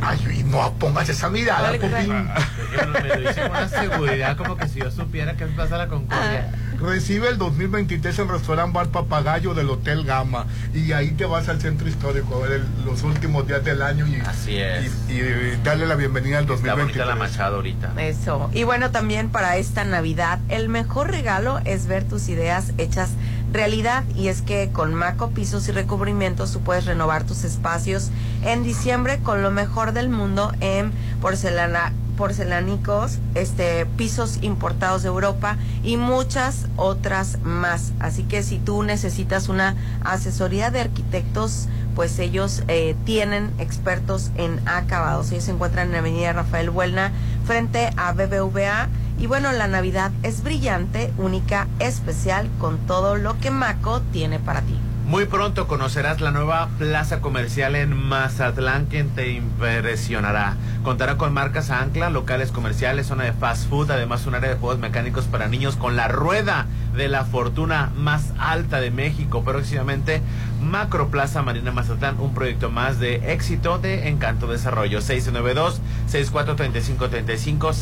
Ay, 0.03 0.45
no 0.47 0.73
pongas 0.75 1.09
esa 1.09 1.29
mirada. 1.31 1.71
Porque 1.71 1.89
me 1.89 3.09
lo 3.09 3.21
dice 3.29 3.41
con 3.43 3.51
una 3.51 3.69
seguridad 3.69 4.37
como 4.37 4.57
que 4.57 4.69
si 4.69 4.81
yo 4.81 4.91
supiera 4.91 5.35
que 5.37 5.47
pasa 5.47 5.77
la 5.79 5.89
Concordia. 5.89 6.53
Recibe 6.81 7.29
el 7.29 7.39
2023 7.39 8.19
en 8.19 8.29
Restaurant 8.29 8.73
Bar 8.73 8.89
Papagayo 8.89 9.55
del 9.55 9.71
Hotel 9.71 10.05
Gama. 10.05 10.45
Y 10.75 10.93
ahí 10.93 11.11
te 11.13 11.25
vas 11.25 11.49
al 11.49 11.59
centro 11.61 11.89
histórico 11.89 12.37
a 12.37 12.47
ver 12.47 12.53
el- 12.61 12.85
los 12.85 13.03
últimos 13.03 13.47
días 13.49 13.65
del 13.65 13.81
año 13.81 14.07
y, 14.07 14.17
Así 14.17 14.57
es. 14.59 14.93
y, 15.09 15.13
y 15.15 15.59
darle 15.65 15.87
la 15.87 15.95
bienvenida 15.95 16.39
al 16.39 16.45
Está 16.45 16.55
bonita 16.75 16.75
2023. 16.77 17.07
la 17.07 17.15
Machado 17.15 17.57
ahorita. 17.57 17.93
Eso. 17.97 18.51
Y 18.53 18.65
bueno, 18.65 18.91
también 18.91 19.31
para 19.31 19.57
esta 19.57 19.85
Navidad, 19.85 20.39
el 20.51 20.69
mejor 20.69 21.11
regalo 21.11 21.61
es 21.65 21.87
ver 21.87 22.05
tus 22.05 22.29
ideas 22.29 22.73
hechas 22.77 23.09
realidad. 23.57 24.05
Y 24.15 24.29
es 24.29 24.43
que 24.43 24.71
con 24.71 24.95
Maco 24.95 25.31
Pisos 25.31 25.69
y 25.69 25.73
Recubrimientos 25.73 26.53
tú 26.53 26.61
puedes 26.61 26.85
renovar 26.85 27.25
tus 27.25 27.45
espacios 27.45 28.11
en 28.45 28.63
diciembre 28.63 29.19
con 29.23 29.43
lo 29.43 29.51
mejor 29.51 29.93
del 29.93 30.09
mundo 30.09 30.53
en 30.61 30.93
porcelana 31.21 31.93
porcelánicos, 32.17 33.19
este, 33.35 33.87
pisos 33.87 34.39
importados 34.43 35.03
de 35.03 35.09
Europa 35.09 35.57
y 35.85 35.97
muchas 35.97 36.67
otras 36.77 37.39
más. 37.43 37.93
Así 38.01 38.25
que 38.25 38.43
si 38.43 38.59
tú 38.59 38.83
necesitas 38.83 39.49
una 39.49 39.77
asesoría 40.03 40.71
de 40.71 40.81
arquitectos, 40.81 41.69
pues 41.95 42.19
ellos 42.19 42.63
eh, 42.69 42.97
tienen 43.05 43.53
expertos 43.59 44.31
en 44.37 44.61
acabados. 44.67 45.31
Ellos 45.31 45.45
se 45.45 45.53
encuentran 45.53 45.89
en 45.89 45.93
la 45.93 45.99
Avenida 46.01 46.33
Rafael 46.33 46.71
Buelna 46.71 47.13
frente 47.45 47.91
a 47.97 48.13
BBVA. 48.13 48.89
Y 49.19 49.27
bueno, 49.27 49.53
la 49.53 49.67
Navidad 49.67 50.13
es 50.23 50.43
brillante, 50.43 51.13
única, 51.17 51.69
especial, 51.79 52.51
con 52.59 52.79
todo 52.87 53.17
lo 53.17 53.39
que 53.41 53.51
Maco 53.51 54.03
tiene 54.13 54.39
para 54.39 54.61
ti. 54.61 54.79
Muy 55.07 55.25
pronto 55.25 55.69
conocerás 55.69 56.21
la 56.21 56.33
nueva 56.33 56.69
plaza 56.79 57.21
comercial 57.21 57.77
en 57.77 57.97
Mazatlán 57.97 58.87
que 58.87 59.05
te 59.05 59.31
impresionará. 59.31 60.57
Contará 60.83 61.17
con 61.17 61.33
marcas 61.33 61.71
ancla, 61.71 62.11
locales 62.11 62.51
comerciales, 62.51 63.07
zona 63.07 63.23
de 63.23 63.33
fast 63.33 63.69
food, 63.69 63.93
además 63.93 64.27
un 64.27 64.35
área 64.35 64.51
de 64.51 64.57
juegos 64.57 64.81
mecánicos 64.81 65.27
para 65.27 65.47
niños 65.47 65.77
con 65.77 65.95
la 65.95 66.09
rueda 66.09 66.67
de 66.97 67.09
la 67.09 67.25
fortuna 67.25 67.91
más 67.97 68.33
alta 68.39 68.81
de 68.81 68.91
México. 68.91 69.43
Próximamente 69.45 70.21
Macro 70.63 71.09
Plaza 71.11 71.43
Marina 71.43 71.71
Mazatlán, 71.73 72.19
un 72.19 72.33
proyecto 72.35 72.71
más 72.71 72.99
de 72.99 73.33
éxito 73.33 73.79
de 73.79 74.09
Encanto 74.09 74.47
Desarrollo. 74.47 75.01
692-6435-35, 75.01 77.73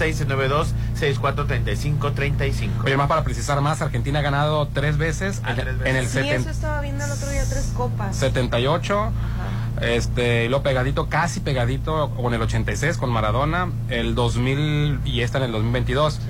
692-6435-35. 0.94 2.85
Oye, 2.85 2.96
más 2.96 3.09
para 3.09 3.24
precisar 3.24 3.61
más, 3.61 3.81
Argentina 3.83 4.18
ha 4.18 4.22
ganado 4.22 4.66
tres 4.68 4.96
veces, 4.98 5.40
Ah, 5.44 5.50
en, 5.50 5.57
tres 5.57 5.74
en 5.85 5.96
el 5.96 6.05
veces. 6.07 6.12
Sí, 6.12 6.18
seten- 6.18 6.40
eso 6.40 6.50
estaba 6.50 6.81
viendo 6.81 7.05
el 7.05 7.11
otro 7.11 7.29
día, 7.31 7.42
tres 7.48 7.72
copas. 7.77 8.16
78, 8.16 9.12
este, 9.81 10.45
y 10.45 10.49
lo 10.49 10.63
pegadito, 10.63 11.09
casi 11.09 11.41
pegadito, 11.41 12.11
con 12.11 12.33
el 12.35 12.43
86 12.43 12.97
con 12.97 13.11
Maradona, 13.11 13.71
el 13.89 14.15
2000 14.15 15.01
y 15.05 15.21
esta 15.21 15.39
en 15.39 15.45
el 15.45 15.53
2022. 15.53 16.21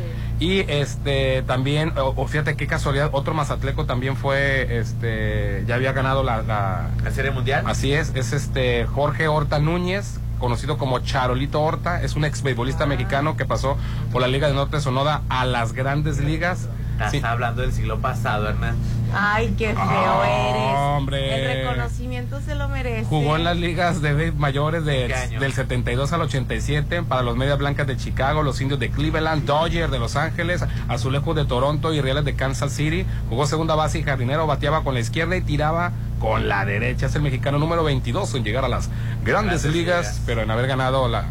Y 0.40 0.61
este 0.70 1.42
también, 1.42 1.92
o, 1.96 2.12
o 2.16 2.26
fíjate 2.26 2.57
qué 2.57 2.66
casualidad, 2.66 3.11
otro 3.12 3.35
mazatleco 3.35 3.87
también 3.87 4.16
fue, 4.16 4.78
este, 4.78 5.64
ya 5.66 5.76
había 5.76 5.92
ganado 5.92 6.22
la, 6.22 6.42
la, 6.42 6.90
¿La 7.02 7.11
Serie 7.11 7.30
Mundial? 7.30 7.64
Así 7.66 7.92
es, 7.92 8.12
es 8.14 8.33
este 8.33 8.87
Jorge 8.87 9.28
Horta 9.28 9.59
Núñez, 9.59 10.18
conocido 10.38 10.76
como 10.76 10.98
Charolito 10.98 11.62
Horta, 11.62 12.02
es 12.02 12.16
un 12.16 12.24
ex 12.24 12.42
beisbolista 12.42 12.87
mexicano 12.87 13.37
que 13.37 13.44
pasó 13.44 13.76
por 14.12 14.20
la 14.20 14.28
Liga 14.28 14.48
de 14.48 14.54
Norte 14.54 14.80
Sonoda 14.80 15.22
a 15.28 15.44
las 15.44 15.72
grandes 15.72 16.18
ligas. 16.18 16.68
Estás 16.94 17.11
Sí. 17.11 17.20
hablando 17.24 17.62
del 17.62 17.72
siglo 17.72 17.98
pasado, 17.98 18.48
Hernán. 18.48 18.76
Ay, 19.16 19.54
qué 19.59 19.68
feo 19.68 19.78
Ah, 19.78 20.48
eres. 20.50 20.78
hombre. 20.78 21.35
El 21.61 21.64
reconocimiento 21.66 22.40
se 22.40 22.54
lo 22.57 22.68
merece. 22.68 23.04
Jugó 23.04 23.37
en 23.37 23.44
las 23.44 23.57
ligas 23.57 24.00
de 24.02 24.33
mayores 24.33 24.85
de- 24.85 25.12
del 25.38 25.52
72 25.52 26.12
al 26.12 26.22
87 26.22 27.02
para 27.02 27.22
los 27.22 27.37
Medias 27.37 27.59
Blancas 27.59 27.87
de 27.87 27.96
Chicago, 27.96 28.42
los 28.42 28.61
Indios 28.61 28.80
de 28.80 28.90
Cleveland, 28.90 29.44
Dodgers 29.44 29.90
de 29.92 29.98
Los 30.00 30.16
Ángeles, 30.16 30.64
Azulejos 30.88 31.37
de 31.37 31.44
Toronto 31.44 31.92
y 31.92 32.00
Reales 32.00 32.24
de 32.24 32.35
Kansas 32.35 32.72
City. 32.72 33.04
Jugó 33.28 33.46
segunda 33.46 33.74
base 33.76 33.98
y 33.98 34.02
jardinero, 34.02 34.46
bateaba 34.46 34.83
con 34.83 34.94
la 34.94 35.00
izquierda 35.00 35.37
y 35.37 35.42
tiraba 35.42 35.92
con 36.18 36.48
la 36.48 36.64
derecha. 36.64 37.07
Es 37.07 37.14
el 37.14 37.22
mexicano 37.22 37.59
número 37.59 37.85
22 37.85 38.35
en 38.35 38.44
llegar 38.44 38.64
a 38.64 38.68
las 38.68 38.88
grandes, 39.24 39.62
Grandes 39.62 39.64
ligas, 39.64 40.07
ligas. 40.07 40.22
pero 40.26 40.42
en 40.42 40.50
haber 40.50 40.66
ganado 40.66 41.07
la... 41.09 41.24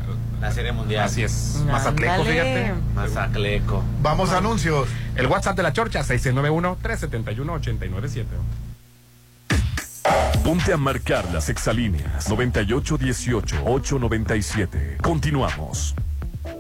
La 0.44 0.52
Serie 0.52 0.72
Mundial. 0.74 1.06
Así 1.06 1.24
es, 1.24 1.56
Ándale. 1.56 1.72
Mazatleco, 1.72 2.24
fíjate. 2.26 2.74
Mazatleco. 2.96 3.82
Vamos 4.02 4.32
a 4.32 4.40
anuncios. 4.40 4.90
El 5.16 5.28
WhatsApp 5.28 5.56
de 5.56 5.64
la 5.64 5.72
Chorcha, 5.72 6.04
691-371-897. 6.04 8.26
Ponte 10.44 10.74
a 10.74 10.78
marcar 10.78 11.32
las 11.32 11.48
exalíneas 11.48 12.30
9818-897. 12.30 14.98
Continuamos. 14.98 15.96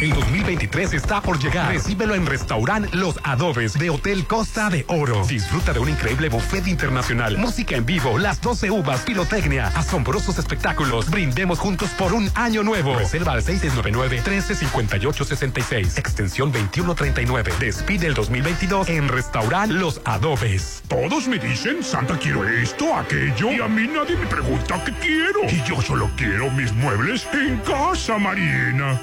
El 0.00 0.10
2023 0.10 0.92
está 0.92 1.22
por 1.22 1.38
llegar. 1.38 1.72
Recíbelo 1.72 2.14
en 2.14 2.26
Restaurant 2.26 2.92
Los 2.92 3.18
Adobes 3.22 3.78
de 3.78 3.88
Hotel 3.88 4.26
Costa 4.26 4.68
de 4.68 4.84
Oro. 4.88 5.24
Disfruta 5.26 5.72
de 5.72 5.78
un 5.78 5.88
increíble 5.88 6.28
buffet 6.28 6.66
internacional, 6.66 7.38
música 7.38 7.76
en 7.76 7.86
vivo, 7.86 8.18
las 8.18 8.42
12 8.42 8.70
uvas, 8.70 9.00
pirotecnia, 9.02 9.68
asombrosos 9.68 10.38
espectáculos. 10.38 11.08
Brindemos 11.08 11.58
juntos 11.58 11.88
por 11.90 12.12
un 12.12 12.30
año 12.34 12.62
nuevo. 12.62 12.98
Reserva 12.98 13.32
al 13.32 13.42
699-1358-66, 13.42 15.98
extensión 15.98 16.52
2139. 16.52 17.54
Despide 17.58 18.08
el 18.08 18.14
2022 18.14 18.90
en 18.90 19.08
Restaurant 19.08 19.72
Los 19.72 20.02
Adobes. 20.04 20.82
Todos 20.88 21.26
me 21.26 21.38
dicen, 21.38 21.82
Santa, 21.82 22.18
quiero 22.18 22.46
esto, 22.46 22.94
aquello, 22.94 23.50
y 23.50 23.62
a 23.62 23.68
mí 23.68 23.88
nadie 23.88 24.16
me 24.16 24.26
pregunta 24.26 24.84
qué 24.84 24.92
quiero. 24.92 25.40
Y 25.48 25.62
yo 25.66 25.80
solo 25.80 26.10
quiero 26.16 26.50
mis 26.50 26.74
muebles 26.74 27.26
en 27.32 27.56
Casa 27.60 28.18
Marina. 28.18 29.00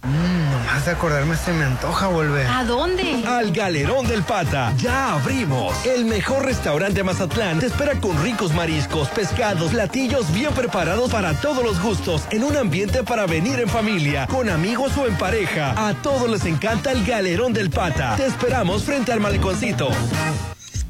Mmm, 0.04 0.52
nomás 0.52 0.86
de 0.86 0.92
acordarme 0.92 1.36
se 1.36 1.52
me 1.52 1.66
antoja 1.66 2.08
volver. 2.08 2.46
¿A 2.48 2.64
dónde? 2.64 3.24
Al 3.28 3.52
Galerón 3.52 4.08
del 4.08 4.22
Pata. 4.22 4.72
Ya 4.78 5.14
abrimos. 5.14 5.84
El 5.86 6.06
mejor 6.06 6.46
restaurante 6.46 6.98
de 7.00 7.04
Mazatlán 7.04 7.60
te 7.60 7.66
espera 7.66 8.00
con 8.00 8.22
ricos 8.22 8.54
mariscos, 8.54 9.08
pescados, 9.10 9.72
platillos 9.72 10.32
bien 10.32 10.54
preparados 10.54 11.12
para 11.12 11.34
todos 11.34 11.64
los 11.64 11.82
gustos, 11.82 12.24
en 12.30 12.44
un 12.44 12.56
ambiente 12.56 13.04
para 13.04 13.26
venir 13.26 13.60
en 13.60 13.70
familia, 13.70 14.28
con 14.28 14.48
amigos 14.48 14.96
o 14.98 15.08
en 15.08 15.18
pareja. 15.18 15.74
A 15.88 15.96
todos 15.96 16.30
les 16.30 16.46
encanta 16.46 16.92
el 16.92 17.04
Galerón 17.04 17.52
del 17.54 17.72
Pata. 17.72 18.16
Te 18.16 18.28
esperamos 18.28 18.84
frente 18.84 19.12
al 19.12 19.20
maleconcito. 19.20 19.90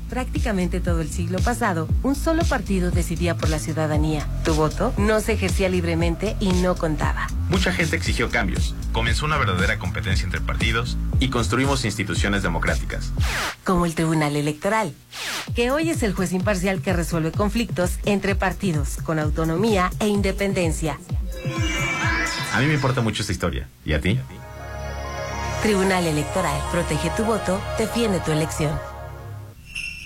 Prácticamente 0.09 0.79
todo 0.79 1.01
el 1.01 1.09
siglo 1.09 1.39
pasado, 1.39 1.87
un 2.03 2.15
solo 2.15 2.43
partido 2.43 2.91
decidía 2.91 3.35
por 3.35 3.49
la 3.49 3.59
ciudadanía. 3.59 4.27
Tu 4.43 4.53
voto 4.53 4.93
no 4.97 5.19
se 5.19 5.33
ejercía 5.33 5.67
libremente 5.67 6.35
y 6.39 6.49
no 6.53 6.75
contaba. 6.75 7.27
Mucha 7.49 7.71
gente 7.71 7.95
exigió 7.95 8.29
cambios, 8.29 8.75
comenzó 8.91 9.25
una 9.25 9.37
verdadera 9.37 9.79
competencia 9.79 10.25
entre 10.25 10.41
partidos 10.41 10.97
y 11.19 11.29
construimos 11.29 11.85
instituciones 11.85 12.43
democráticas. 12.43 13.11
Como 13.63 13.85
el 13.85 13.95
Tribunal 13.95 14.35
Electoral, 14.35 14.93
que 15.55 15.71
hoy 15.71 15.89
es 15.89 16.03
el 16.03 16.13
juez 16.13 16.33
imparcial 16.33 16.81
que 16.81 16.93
resuelve 16.93 17.31
conflictos 17.31 17.99
entre 18.05 18.35
partidos 18.35 18.97
con 19.03 19.19
autonomía 19.19 19.91
e 19.99 20.07
independencia. 20.07 20.99
A 22.53 22.59
mí 22.59 22.67
me 22.67 22.75
importa 22.75 23.01
mucho 23.01 23.21
esta 23.21 23.33
historia. 23.33 23.67
¿Y 23.83 23.93
a 23.93 24.01
ti? 24.01 24.19
Tribunal 25.61 26.05
Electoral, 26.05 26.61
protege 26.71 27.09
tu 27.17 27.25
voto, 27.25 27.59
defiende 27.77 28.19
tu 28.19 28.31
elección. 28.31 28.94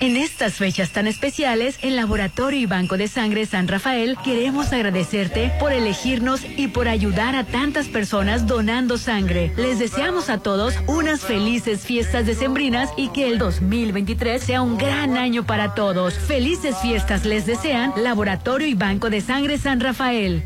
En 0.01 0.15
estas 0.15 0.53
fechas 0.53 0.91
tan 0.91 1.07
especiales, 1.07 1.77
en 1.81 1.97
Laboratorio 1.97 2.57
y 2.57 2.65
Banco 2.65 2.95
de 2.95 3.09
Sangre 3.09 3.45
San 3.45 3.67
Rafael 3.67 4.15
queremos 4.23 4.71
agradecerte 4.71 5.51
por 5.59 5.73
elegirnos 5.73 6.41
y 6.45 6.69
por 6.69 6.87
ayudar 6.87 7.35
a 7.35 7.43
tantas 7.43 7.89
personas 7.89 8.47
donando 8.47 8.97
sangre. 8.97 9.51
Les 9.57 9.77
deseamos 9.77 10.29
a 10.29 10.37
todos 10.37 10.73
unas 10.87 11.19
felices 11.19 11.81
fiestas 11.81 12.25
decembrinas 12.25 12.89
y 12.95 13.09
que 13.09 13.27
el 13.27 13.39
2023 13.39 14.41
sea 14.41 14.61
un 14.61 14.77
gran 14.77 15.17
año 15.17 15.45
para 15.45 15.75
todos. 15.75 16.13
Felices 16.13 16.77
fiestas 16.81 17.25
les 17.25 17.45
desean 17.45 17.91
Laboratorio 17.97 18.69
y 18.69 18.75
Banco 18.75 19.09
de 19.09 19.19
Sangre 19.19 19.57
San 19.57 19.81
Rafael. 19.81 20.45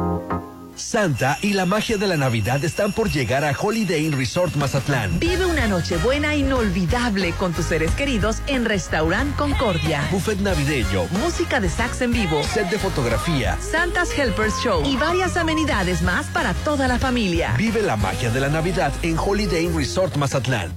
Santa 0.81 1.37
y 1.41 1.53
la 1.53 1.65
magia 1.65 1.97
de 1.97 2.07
la 2.07 2.17
Navidad 2.17 2.63
están 2.63 2.91
por 2.91 3.09
llegar 3.09 3.45
a 3.45 3.55
Holiday 3.57 4.05
Inn 4.05 4.13
Resort 4.13 4.55
Mazatlán. 4.55 5.19
Vive 5.19 5.45
una 5.45 5.67
noche 5.67 5.97
buena 5.97 6.35
inolvidable 6.35 7.31
con 7.33 7.53
tus 7.53 7.65
seres 7.65 7.91
queridos 7.91 8.41
en 8.47 8.65
Restaurant 8.65 9.35
Concordia. 9.35 10.07
Buffet 10.11 10.39
navideño, 10.39 11.05
Música 11.11 11.59
de 11.59 11.69
sax 11.69 12.01
en 12.01 12.11
vivo, 12.11 12.43
set 12.43 12.69
de 12.69 12.79
fotografía, 12.79 13.57
Santa's 13.61 14.09
Helpers 14.17 14.55
Show 14.63 14.83
y 14.85 14.97
varias 14.97 15.37
amenidades 15.37 16.01
más 16.01 16.25
para 16.27 16.53
toda 16.53 16.87
la 16.87 16.99
familia. 16.99 17.53
Vive 17.57 17.81
la 17.81 17.95
magia 17.95 18.31
de 18.31 18.39
la 18.39 18.49
Navidad 18.49 18.91
en 19.03 19.17
Holiday 19.17 19.65
Inn 19.65 19.77
Resort 19.77 20.17
Mazatlán. 20.17 20.71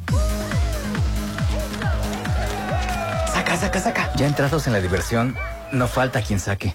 Saca, 3.32 3.56
saca, 3.56 3.80
saca. 3.80 4.12
Ya 4.16 4.26
entrados 4.26 4.66
en 4.66 4.74
la 4.74 4.80
diversión, 4.80 5.34
no 5.72 5.88
falta 5.88 6.22
quien 6.22 6.38
saque. 6.38 6.74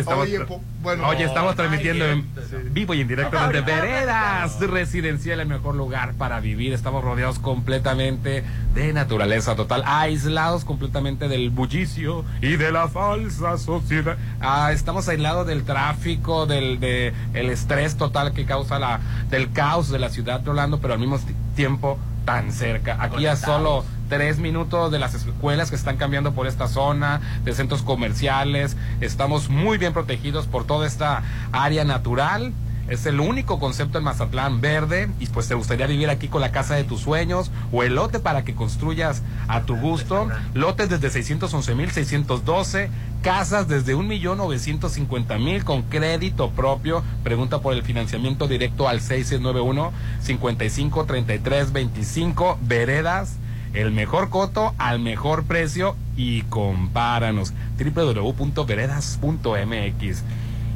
estamos, 0.00 0.24
Oye, 0.24 0.40
po- 0.40 0.60
bueno, 0.82 1.06
hoy 1.08 1.16
estamos 1.22 1.50
no, 1.52 1.56
transmitiendo 1.56 2.04
en 2.06 2.22
sí. 2.48 2.56
vivo 2.70 2.94
y 2.94 3.00
en 3.02 3.08
directo 3.08 3.36
desde 3.48 3.60
Veredas 3.60 4.58
Residencial, 4.60 5.40
el 5.40 5.46
mejor 5.48 5.74
lugar 5.74 6.14
para 6.14 6.40
vivir. 6.40 6.72
Estamos 6.72 7.04
rodeados 7.04 7.38
completamente 7.38 8.44
de 8.74 8.92
naturaleza 8.92 9.54
total, 9.56 9.82
aislados 9.86 10.64
completamente 10.64 11.28
del 11.28 11.50
bullicio 11.50 12.24
y 12.40 12.56
de 12.56 12.72
la 12.72 12.88
falsa 12.88 13.58
sociedad. 13.58 14.16
Ah, 14.40 14.70
estamos 14.72 15.08
aislados 15.08 15.46
del 15.46 15.64
tráfico, 15.64 16.46
del 16.46 16.80
de 16.80 17.12
el 17.34 17.50
estrés 17.50 17.96
total 17.96 18.32
que 18.32 18.44
causa 18.44 18.78
la 18.78 19.00
del 19.30 19.52
caos 19.52 19.90
de 19.90 19.98
la 19.98 20.08
ciudad 20.08 20.40
de 20.40 20.50
Orlando, 20.50 20.80
pero 20.80 20.94
al 20.94 21.00
mismo 21.00 21.18
ti- 21.18 21.34
tiempo 21.56 21.98
tan 22.24 22.52
cerca. 22.52 22.96
Aquí 23.00 23.26
a 23.26 23.36
solo 23.36 23.84
tres 24.10 24.38
minutos 24.38 24.92
de 24.92 24.98
las 24.98 25.14
escuelas 25.14 25.70
que 25.70 25.76
están 25.76 25.96
cambiando 25.96 26.34
por 26.34 26.46
esta 26.46 26.68
zona, 26.68 27.22
de 27.44 27.54
centros 27.54 27.80
comerciales. 27.82 28.76
Estamos 29.00 29.48
muy 29.48 29.78
bien 29.78 29.94
protegidos 29.94 30.46
por 30.46 30.66
toda 30.66 30.86
esta 30.86 31.22
área 31.52 31.84
natural. 31.84 32.52
Es 32.88 33.06
el 33.06 33.20
único 33.20 33.60
concepto 33.60 33.98
en 33.98 34.04
Mazatlán 34.04 34.60
verde 34.60 35.08
y 35.20 35.26
pues 35.26 35.46
te 35.46 35.54
gustaría 35.54 35.86
vivir 35.86 36.10
aquí 36.10 36.26
con 36.26 36.40
la 36.40 36.50
casa 36.50 36.74
de 36.74 36.82
tus 36.82 37.02
sueños 37.02 37.52
o 37.70 37.84
el 37.84 37.94
lote 37.94 38.18
para 38.18 38.42
que 38.42 38.56
construyas 38.56 39.22
a 39.46 39.60
tu 39.60 39.76
gusto. 39.76 40.28
Lotes 40.54 40.90
desde 40.90 41.08
611.612, 41.08 42.88
casas 43.22 43.68
desde 43.68 43.94
1.950.000 43.94 45.62
con 45.62 45.82
crédito 45.82 46.50
propio. 46.50 47.04
Pregunta 47.22 47.60
por 47.60 47.74
el 47.74 47.84
financiamiento 47.84 48.48
directo 48.48 48.88
al 48.88 49.00
6691 49.00 49.92
553325 50.22 52.58
Veredas. 52.62 53.39
El 53.72 53.92
mejor 53.92 54.30
coto 54.30 54.74
al 54.78 54.98
mejor 55.00 55.44
precio 55.44 55.96
y 56.16 56.42
compáranos. 56.42 57.52
www.veredas.mx. 57.78 60.24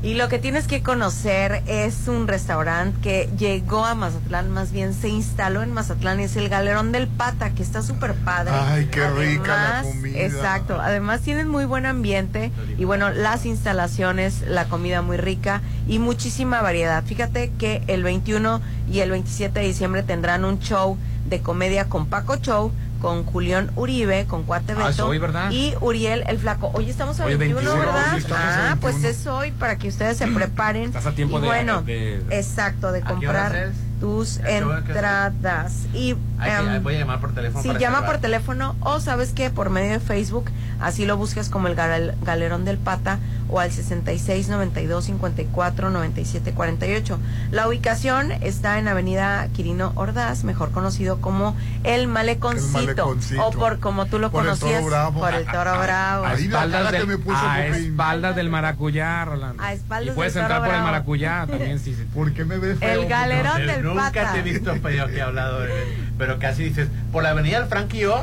Y 0.04 0.12
lo 0.12 0.28
que 0.28 0.38
tienes 0.38 0.66
que 0.66 0.82
conocer 0.82 1.62
es 1.66 2.08
un 2.08 2.28
restaurante 2.28 3.00
que 3.00 3.30
llegó 3.38 3.86
a 3.86 3.94
Mazatlán, 3.94 4.50
más 4.50 4.70
bien 4.70 4.92
se 4.92 5.08
instaló 5.08 5.62
en 5.62 5.72
Mazatlán, 5.72 6.20
es 6.20 6.36
el 6.36 6.50
Galerón 6.50 6.92
del 6.92 7.08
Pata, 7.08 7.54
que 7.54 7.62
está 7.62 7.80
súper 7.80 8.12
padre. 8.12 8.52
Ay, 8.54 8.84
qué 8.92 9.08
rica 9.08 9.56
la 9.56 9.82
comida. 9.82 10.20
Exacto, 10.20 10.78
además 10.78 11.22
tienen 11.22 11.48
muy 11.48 11.64
buen 11.64 11.86
ambiente 11.86 12.52
y 12.76 12.84
bueno, 12.84 13.12
las 13.12 13.46
instalaciones, 13.46 14.42
la 14.46 14.66
comida 14.66 15.00
muy 15.00 15.16
rica 15.16 15.62
y 15.88 15.98
muchísima 15.98 16.60
variedad. 16.60 17.02
Fíjate 17.02 17.50
que 17.58 17.82
el 17.86 18.02
21 18.02 18.60
y 18.92 19.00
el 19.00 19.10
27 19.10 19.58
de 19.58 19.66
diciembre 19.66 20.02
tendrán 20.02 20.44
un 20.44 20.58
show 20.58 20.98
de 21.34 21.40
comedia 21.42 21.86
con 21.88 22.06
Paco 22.06 22.36
Show, 22.36 22.72
con 23.00 23.24
Julián 23.24 23.70
Uribe, 23.76 24.24
con 24.26 24.44
Cuate 24.44 24.72
Ah, 24.78 24.88
Beto 24.88 25.08
hoy, 25.08 25.18
¿verdad? 25.18 25.50
y 25.50 25.74
Uriel 25.80 26.24
el 26.26 26.38
Flaco. 26.38 26.70
Hoy 26.72 26.88
estamos 26.88 27.18
a 27.20 27.26
Hoy 27.26 27.32
es 27.32 27.38
21, 27.38 27.68
21, 27.74 27.92
¿verdad? 27.92 28.18
sí, 28.18 28.24
ah, 28.32 28.76
21. 28.76 28.80
pues 28.80 29.04
es 29.04 29.26
hoy 29.26 29.50
para 29.50 29.76
que 29.76 29.88
ustedes 29.88 30.16
se 30.16 30.26
preparen. 30.28 30.84
Estás 30.84 31.06
a 31.06 31.12
tiempo 31.12 31.38
y 31.38 31.40
de- 31.42 31.46
bueno, 31.46 31.82
de- 31.82 32.22
exacto, 32.30 32.92
de 32.92 33.00
¿A 33.00 33.18
qué 33.18 33.28
horas 33.28 33.44
comprar 33.52 33.72
tus 34.00 34.38
entradas. 34.38 35.72
Y 35.92 36.10
em, 36.10 36.82
voy 36.82 36.96
a 36.96 36.98
llamar 37.00 37.20
por 37.20 37.32
teléfono 37.34 37.62
para 37.64 37.78
llama 37.78 38.06
por 38.06 38.18
teléfono 38.18 38.76
o 38.80 39.00
sabes 39.00 39.32
que 39.32 39.50
por 39.50 39.70
medio 39.70 39.92
de 39.92 40.00
Facebook, 40.00 40.50
así 40.80 41.04
lo 41.06 41.16
buscas 41.16 41.48
como 41.48 41.68
el 41.68 41.74
gal- 41.74 42.14
Galerón 42.22 42.64
del 42.64 42.78
Pata 42.78 43.18
o 43.54 43.60
al 43.60 43.70
66 43.70 44.48
92 44.48 45.04
54 45.04 45.88
97 45.90 46.52
48. 46.54 47.18
La 47.52 47.68
ubicación 47.68 48.32
está 48.32 48.80
en 48.80 48.88
Avenida 48.88 49.46
Quirino 49.54 49.92
Ordaz, 49.94 50.42
mejor 50.42 50.72
conocido 50.72 51.20
como 51.20 51.56
El 51.84 52.08
Maleconcito, 52.08 52.78
El 52.80 52.86
Maleconcito. 52.86 53.46
o 53.46 53.52
por 53.52 53.78
como 53.78 54.06
tú 54.06 54.18
lo 54.18 54.32
Por 54.32 54.44
el 54.48 54.58
Toro 54.58 54.60
conocías, 54.60 54.84
Bravo. 54.84 55.20
por 55.20 55.34
el 55.34 55.44
Toro 55.46 55.78
Bravo. 55.78 56.24
A 56.26 56.34
espaldas, 56.34 56.90
del, 56.90 57.06
me 57.06 57.18
puso 57.18 57.38
a 57.40 57.64
espaldas 57.66 58.34
del 58.34 58.50
maracuyá, 58.50 59.24
Rolando. 59.24 59.62
A 59.62 59.72
espaldas 59.72 60.14
y 60.14 60.16
puedes 60.16 60.34
del 60.34 60.42
entrar 60.42 60.58
Toro 60.58 60.66
por 60.70 60.74
el 60.74 60.80
Bravo. 60.80 60.92
maracuyá 60.92 61.46
también, 61.48 61.78
sí, 61.78 61.94
sí. 61.94 62.04
¿Por 62.12 62.32
qué 62.32 62.44
me 62.44 62.58
ves 62.58 62.72
El 62.80 62.98
feo? 63.00 63.08
Galerón 63.08 63.66
No 63.66 63.72
del 63.72 63.84
Nunca 63.84 64.10
Pata. 64.10 64.32
te 64.32 64.38
he 64.40 64.42
visto 64.42 64.74
feo 64.82 65.06
que 65.06 65.16
he 65.18 65.22
hablado, 65.22 65.60
de- 65.60 65.70
pero 66.18 66.40
casi 66.40 66.64
dices, 66.64 66.88
por 67.12 67.22
la 67.22 67.30
avenida 67.30 67.60
del 67.60 67.68
Frank 67.68 67.94
y 67.94 67.98
yo, 68.00 68.20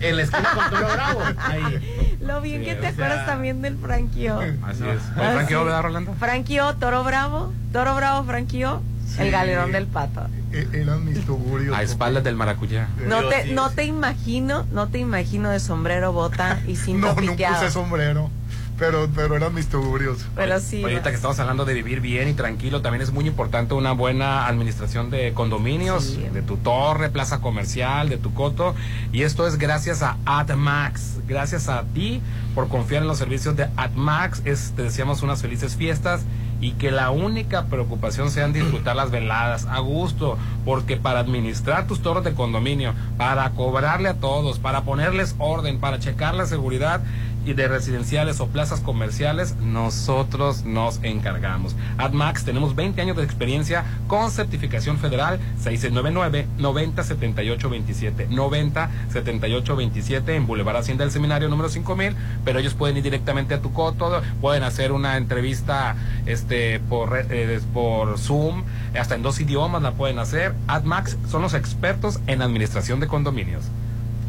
en 0.00 0.16
la 0.16 0.22
esquina 0.22 0.50
con 0.54 0.70
Toro 0.70 0.92
Bravo. 0.92 1.20
Ahí. 1.38 2.16
Lo 2.20 2.40
bien 2.40 2.60
Sí, 2.60 2.66
que 2.66 2.74
te 2.74 2.80
sea- 2.82 2.90
acuerdas 2.90 3.26
también 3.26 3.62
del 3.62 3.76
Franquio. 3.78 4.38
Así 4.40 4.80
No. 4.82 4.92
es. 4.92 5.00
Ah, 5.10 5.14
¿Con 5.16 5.32
Frankie 5.34 5.54
sí. 5.54 5.64
¿verdad, 5.64 5.82
Rolando? 5.82 6.14
Franquio, 6.18 6.74
Toro 6.76 7.04
Bravo, 7.04 7.52
Toro 7.72 7.94
Bravo, 7.94 8.24
Franquio, 8.24 8.82
Sí. 9.08 9.22
el 9.22 9.30
Galerón 9.30 9.72
del 9.72 9.86
Pata. 9.86 10.28
E- 10.52 10.68
Eran 10.72 11.04
mis 11.04 11.24
tugurios. 11.24 11.76
A 11.76 11.82
espaldas 11.82 12.24
del 12.24 12.34
maracuyá. 12.36 12.88
No 13.06 13.22
Yo 13.22 13.28
te, 13.28 13.44
no 13.52 13.70
te 13.70 13.84
imagino, 13.84 14.66
no 14.72 14.88
te 14.88 14.98
imagino 14.98 15.50
de 15.50 15.60
sombrero, 15.60 16.12
bota 16.12 16.58
y 16.66 16.76
cinto 16.76 17.08
No, 17.08 17.20
no 17.20 17.32
piteado. 17.32 17.56
puse 17.56 17.70
sombrero. 17.70 18.30
Pero, 18.78 19.08
pero 19.14 19.36
eran 19.36 19.54
mis 19.54 19.68
tugurios. 19.68 20.26
Pero 20.34 20.60
sí. 20.60 20.82
Ahorita 20.82 21.08
que 21.10 21.16
estamos 21.16 21.38
hablando 21.38 21.64
de 21.64 21.72
vivir 21.74 22.00
bien 22.00 22.28
y 22.28 22.34
tranquilo, 22.34 22.82
también 22.82 23.00
es 23.02 23.10
muy 23.10 23.26
importante 23.26 23.72
una 23.74 23.92
buena 23.92 24.46
administración 24.46 25.10
de 25.10 25.32
condominios, 25.32 26.04
Sí. 26.04 26.26
de 26.32 26.42
tu 26.42 26.56
torre, 26.58 27.08
plaza 27.08 27.40
comercial, 27.40 28.08
de 28.10 28.18
tu 28.18 28.34
coto. 28.34 28.74
Y 29.12 29.22
esto 29.22 29.46
es 29.46 29.56
gracias 29.56 30.02
a 30.02 30.18
AdMax. 30.26 31.26
Gracias 31.26 31.68
a 31.68 31.84
ti 31.94 32.20
por 32.54 32.68
confiar 32.68 33.02
en 33.02 33.08
los 33.08 33.18
servicios 33.18 33.56
de 33.56 33.66
AdMax. 33.76 34.42
Es, 34.44 34.72
te 34.76 34.82
deseamos 34.82 35.22
unas 35.22 35.40
felices 35.40 35.76
fiestas 35.76 36.22
y 36.60 36.72
que 36.72 36.90
la 36.90 37.10
única 37.10 37.66
preocupación 37.66 38.30
sean 38.30 38.52
disfrutar 38.54 38.96
las 38.96 39.10
veladas 39.10 39.66
a 39.66 39.78
gusto, 39.80 40.38
porque 40.64 40.96
para 40.96 41.20
administrar 41.20 41.86
tus 41.86 42.00
torres 42.00 42.24
de 42.24 42.32
condominio, 42.32 42.94
para 43.18 43.50
cobrarle 43.50 44.08
a 44.08 44.14
todos, 44.14 44.58
para 44.58 44.82
ponerles 44.82 45.34
orden, 45.38 45.78
para 45.80 45.98
checar 45.98 46.34
la 46.34 46.46
seguridad 46.46 47.02
y 47.46 47.54
de 47.54 47.68
residenciales 47.68 48.40
o 48.40 48.48
plazas 48.48 48.80
comerciales, 48.80 49.54
nosotros 49.56 50.64
nos 50.64 50.98
encargamos. 51.02 51.76
AdMax 51.96 52.44
tenemos 52.44 52.74
20 52.74 53.00
años 53.00 53.16
de 53.16 53.22
experiencia 53.22 53.84
con 54.08 54.32
certificación 54.32 54.98
federal 54.98 55.38
6699-907827. 55.62 58.28
907827 58.28 60.34
en 60.34 60.46
Boulevard 60.46 60.76
Hacienda 60.76 61.04
del 61.04 61.12
Seminario 61.12 61.48
número 61.48 61.68
5000, 61.68 62.16
pero 62.44 62.58
ellos 62.58 62.74
pueden 62.74 62.96
ir 62.96 63.04
directamente 63.04 63.54
a 63.54 63.62
tu 63.62 63.72
coto, 63.72 64.20
pueden 64.40 64.64
hacer 64.64 64.90
una 64.90 65.16
entrevista 65.16 65.94
este 66.26 66.80
por, 66.80 67.26
eh, 67.30 67.60
por 67.72 68.18
Zoom, 68.18 68.64
hasta 68.98 69.14
en 69.14 69.22
dos 69.22 69.40
idiomas 69.40 69.82
la 69.82 69.92
pueden 69.92 70.18
hacer. 70.18 70.52
AdMax 70.66 71.16
son 71.30 71.42
los 71.42 71.54
expertos 71.54 72.18
en 72.26 72.42
administración 72.42 72.98
de 72.98 73.06
condominios. 73.06 73.70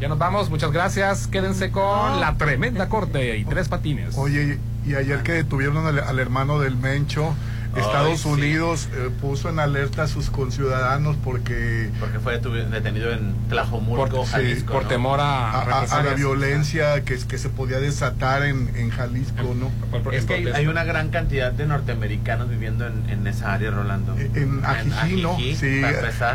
Ya 0.00 0.08
nos 0.08 0.18
vamos, 0.18 0.48
muchas 0.48 0.70
gracias. 0.70 1.26
Quédense 1.26 1.70
con 1.72 2.20
la 2.20 2.36
tremenda 2.36 2.88
corte 2.88 3.36
y 3.36 3.44
tres 3.44 3.68
patines. 3.68 4.16
Oye, 4.16 4.58
y 4.86 4.94
ayer 4.94 5.22
que 5.22 5.32
detuvieron 5.32 5.86
al, 5.86 5.98
al 5.98 6.18
hermano 6.20 6.60
del 6.60 6.76
Mencho, 6.76 7.34
Estados. 7.76 8.24
Unidos 8.24 8.88
eh, 8.94 9.10
puso 9.20 9.48
en 9.48 9.58
alerta 9.58 10.04
a 10.04 10.08
sus 10.08 10.30
conciudadanos 10.30 11.16
porque 11.22 11.90
Porque 12.00 12.18
fue 12.18 12.40
detu- 12.40 12.68
detenido 12.68 13.12
en 13.12 13.34
Tlajomulco, 13.48 14.08
Por- 14.08 14.24
sí, 14.26 14.32
Jalisco. 14.32 14.72
por 14.72 14.82
¿no? 14.84 14.88
temor 14.88 15.20
a, 15.20 15.50
a, 15.50 15.62
a- 15.62 15.98
a 15.98 16.02
la 16.02 16.14
violencia 16.14 17.04
que, 17.04 17.16
que 17.18 17.38
se 17.38 17.48
podía 17.48 17.78
desatar 17.80 18.42
en, 18.44 18.70
en 18.76 18.90
Jalisco, 18.90 19.54
¿no? 19.54 19.70
Es 20.12 20.24
que 20.24 20.52
hay, 20.54 20.66
una 20.66 20.84
gran 20.84 21.10
cantidad 21.10 21.52
de 21.52 21.66
norteamericanos 21.66 22.48
viviendo 22.48 22.86
en, 22.86 23.08
en 23.10 23.26
esa 23.26 23.52
área, 23.54 23.70
Rolando. 23.70 24.16
En 24.18 24.64
Ajijí, 24.64 25.22
¿no? 25.22 25.36
Sí, 25.38 25.82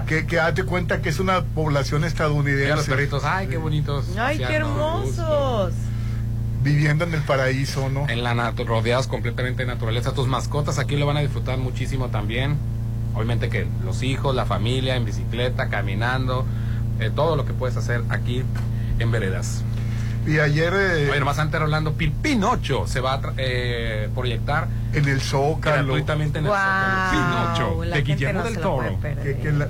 que, 0.07 0.25
que 0.27 0.35
date 0.37 0.63
cuenta 0.63 1.01
que 1.01 1.09
es 1.09 1.19
una 1.19 1.41
población 1.43 2.01
Mira 2.01 2.07
los 2.07 2.13
estadounidense 2.13 2.89
perritos, 2.89 3.23
ay, 3.25 3.47
qué 3.47 3.57
bonitos. 3.57 4.05
Ay, 4.17 4.37
qué 4.37 4.53
hermosos. 4.55 5.73
Viviendo 6.63 7.03
en 7.05 7.13
el 7.13 7.21
paraíso, 7.21 7.89
¿no? 7.89 8.07
En 8.09 8.23
la 8.23 8.33
rodeados 8.65 9.07
completamente 9.07 9.63
de 9.63 9.67
naturaleza. 9.67 10.13
Tus 10.13 10.27
mascotas 10.27 10.79
aquí 10.79 10.95
lo 10.95 11.05
van 11.05 11.17
a 11.17 11.21
disfrutar 11.21 11.57
muchísimo 11.57 12.07
también. 12.09 12.57
Obviamente 13.15 13.49
que 13.49 13.67
los 13.83 14.01
hijos, 14.01 14.33
la 14.35 14.45
familia, 14.45 14.95
en 14.95 15.05
bicicleta, 15.05 15.69
caminando, 15.69 16.45
eh, 16.99 17.11
todo 17.13 17.35
lo 17.35 17.45
que 17.45 17.53
puedes 17.53 17.77
hacer 17.77 18.01
aquí 18.09 18.43
en 18.99 19.11
Veredas. 19.11 19.63
Y 20.25 20.39
ayer 20.39 20.71
eh, 20.73 21.09
Oye, 21.11 21.19
nomás 21.19 21.37
antes 21.37 21.59
Rolando, 21.59 21.95
Pin- 21.97 22.13
Pinocho 22.21 22.87
se 22.87 23.01
va 23.01 23.15
a 23.15 23.21
tra- 23.21 23.33
eh, 23.35 24.07
proyectar 24.15 24.69
en 24.93 25.09
el 25.09 25.19
Zócalo, 25.19 25.83
gratuitamente 25.83 26.39
en 26.39 26.45
el 26.45 26.49
Guau, 26.51 26.61
Zócalo. 26.61 27.11
Pinocho, 27.11 27.83
la 27.83 27.95
de 27.97 28.01
Guillermo 28.03 28.39
no 28.39 28.45
del 28.45 28.57
Toro. 28.57 28.99
que, 29.01 29.37
que 29.37 29.51
la, 29.51 29.65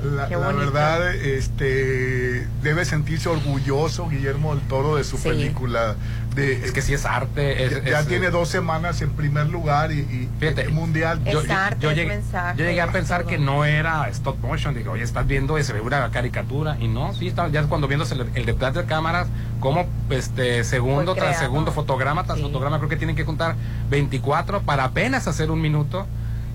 verdad 0.54 1.16
este 1.16 2.48
debe 2.62 2.86
sentirse 2.86 3.30
orgulloso 3.30 4.08
Guillermo 4.10 4.54
del 4.56 4.64
Toro 4.68 4.96
de 4.98 5.04
su 5.04 5.18
Sí. 5.18 5.30
película 5.30 5.96
de 6.36 6.66
Es 6.66 6.72
que 6.72 6.82
sí 6.82 6.94
es 6.94 7.06
arte. 7.06 7.64
es- 7.66 7.84
ya, 7.84 7.90
ya 7.92 8.00
es- 8.02 8.08
tiene 8.08 8.30
dos 8.30 8.50
semanas 8.50 9.02
en 9.02 9.12
primer 9.12 9.48
lugar 9.48 9.92
y, 9.92 10.00
y 10.00 10.30
Fíjate, 10.40 10.68
mundial 10.70 11.22
Es 11.26 11.34
yo, 11.34 11.44
yo- 11.44 11.54
arte, 11.54 11.78
yo 11.82 11.92
llegué, 11.92 12.08
mensaje, 12.08 12.58
yo 12.58 12.66
llegué 12.66 12.82
a 12.82 12.92
pensar 12.92 13.26
que 13.26 13.38
no 13.38 13.66
era 13.66 14.08
stop 14.10 14.40
motion. 14.42 14.74
Digo, 14.76 14.92
oye, 14.94 15.04
estás 15.04 15.26
viendo 15.28 15.58
y 15.60 15.64
se 15.64 15.74
ve 15.74 15.82
una 15.82 16.10
caricatura. 16.12 16.78
Y 16.80 16.88
no, 16.88 17.14
sí, 17.14 17.28
está, 17.28 17.48
ya 17.50 17.64
cuando 17.64 17.88
viendo 17.88 18.06
el, 18.12 18.30
el 18.36 18.46
detrás 18.46 18.74
de 18.74 18.86
cámaras, 18.86 19.28
como 19.60 19.86
este 20.10 20.64
segundo 20.64 21.16
tras 21.16 21.38
segundo, 21.40 21.72
fotograma 21.72 22.24
tras 22.24 22.38
Sí. 22.38 22.44
fotograma, 22.44 22.78
creo 22.78 22.90
que 22.90 22.98
tienen 22.98 23.16
que 23.16 23.26
contar 23.26 23.56
24 23.90 24.62
para 24.62 24.86
apenas 24.86 25.28
hacer 25.28 25.52
un 25.52 25.62
minuto. 25.62 26.06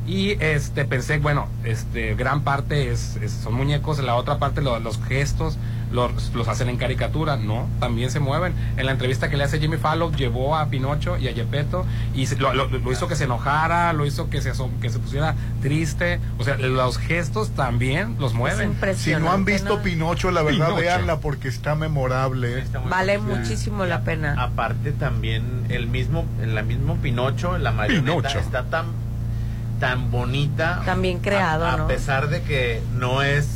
Y 0.09 0.39
este 0.43 0.87
pensé, 0.87 1.19
bueno, 1.19 1.49
este 1.65 2.15
gran 2.15 2.41
parte 2.43 2.91
es, 2.91 3.17
es- 3.17 3.31
son 3.31 3.53
muñecos, 3.55 3.99
la 3.99 4.15
otra 4.15 4.39
parte 4.39 4.63
lo- 4.63 4.81
los 4.81 4.99
gestos 5.05 5.59
los, 5.93 6.35
los 6.35 6.49
hacen 6.49 6.69
en 6.69 6.77
caricatura, 6.77 7.37
no, 7.39 7.67
también 7.81 8.11
se 8.11 8.21
mueven. 8.21 8.53
En 8.77 8.85
la 8.87 8.93
entrevista 8.93 9.31
que 9.31 9.37
le 9.39 9.45
hace 9.45 9.59
Jimmy 9.59 9.79
Fallon 9.79 10.15
llevó 10.15 10.55
a 10.57 10.67
Pinocho 10.67 11.17
y 11.17 11.29
a 11.29 11.33
Gepetto 11.35 11.87
y 12.15 12.27
se- 12.27 12.37
lo, 12.37 12.53
lo- 12.55 12.69
lo 12.69 12.93
hizo 12.93 13.07
que 13.09 13.17
se 13.17 13.25
enojara, 13.25 13.93
lo 13.95 14.05
hizo 14.07 14.29
que 14.31 14.41
se 14.43 14.53
asom- 14.53 14.79
que 14.81 14.89
se 14.91 14.99
pusiera 14.99 15.35
triste, 15.63 16.21
o 16.39 16.45
sea, 16.45 16.57
los 16.59 16.97
gestos 16.99 17.51
también 17.51 18.17
los 18.19 18.33
mueven. 18.35 18.77
Si 18.97 19.15
no 19.15 19.31
han 19.31 19.45
visto 19.45 19.83
Pinocho, 19.83 20.31
la 20.31 20.43
verdad, 20.43 20.67
Pinocho. 20.69 20.81
véanla 20.83 21.21
porque 21.21 21.49
está 21.49 21.75
memorable. 21.75 22.61
¿eh? 22.61 22.65
Vale 22.89 23.19
muchísimo 23.19 23.85
la 23.87 24.03
pena. 24.03 24.35
Aparte 24.43 24.93
también 24.93 25.65
el 25.69 25.87
mismo, 25.87 26.25
el 26.43 26.63
mismo 26.65 26.97
Pinocho, 26.97 27.57
la 27.59 27.73
marioneta 27.73 28.29
Pinocho. 28.29 28.39
está 28.39 28.65
tan 28.65 28.87
tan 29.81 30.11
bonita, 30.11 30.83
Tan 30.85 31.03
bien 31.03 31.19
creado, 31.21 31.65
a, 31.67 31.75
a 31.75 31.77
¿no? 31.77 31.87
pesar 31.87 32.29
de 32.29 32.43
que 32.43 32.83
no 32.95 33.23
es 33.23 33.49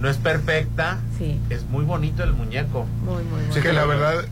no 0.00 0.08
es 0.08 0.16
perfecta, 0.16 0.98
Sí. 1.18 1.40
es 1.50 1.64
muy 1.64 1.84
bonito 1.84 2.22
el 2.22 2.32
muñeco. 2.32 2.86
Muy 3.04 3.24
muy 3.24 3.52
Sí, 3.52 3.60
que 3.60 3.72
la 3.72 3.84
verdad 3.84 4.24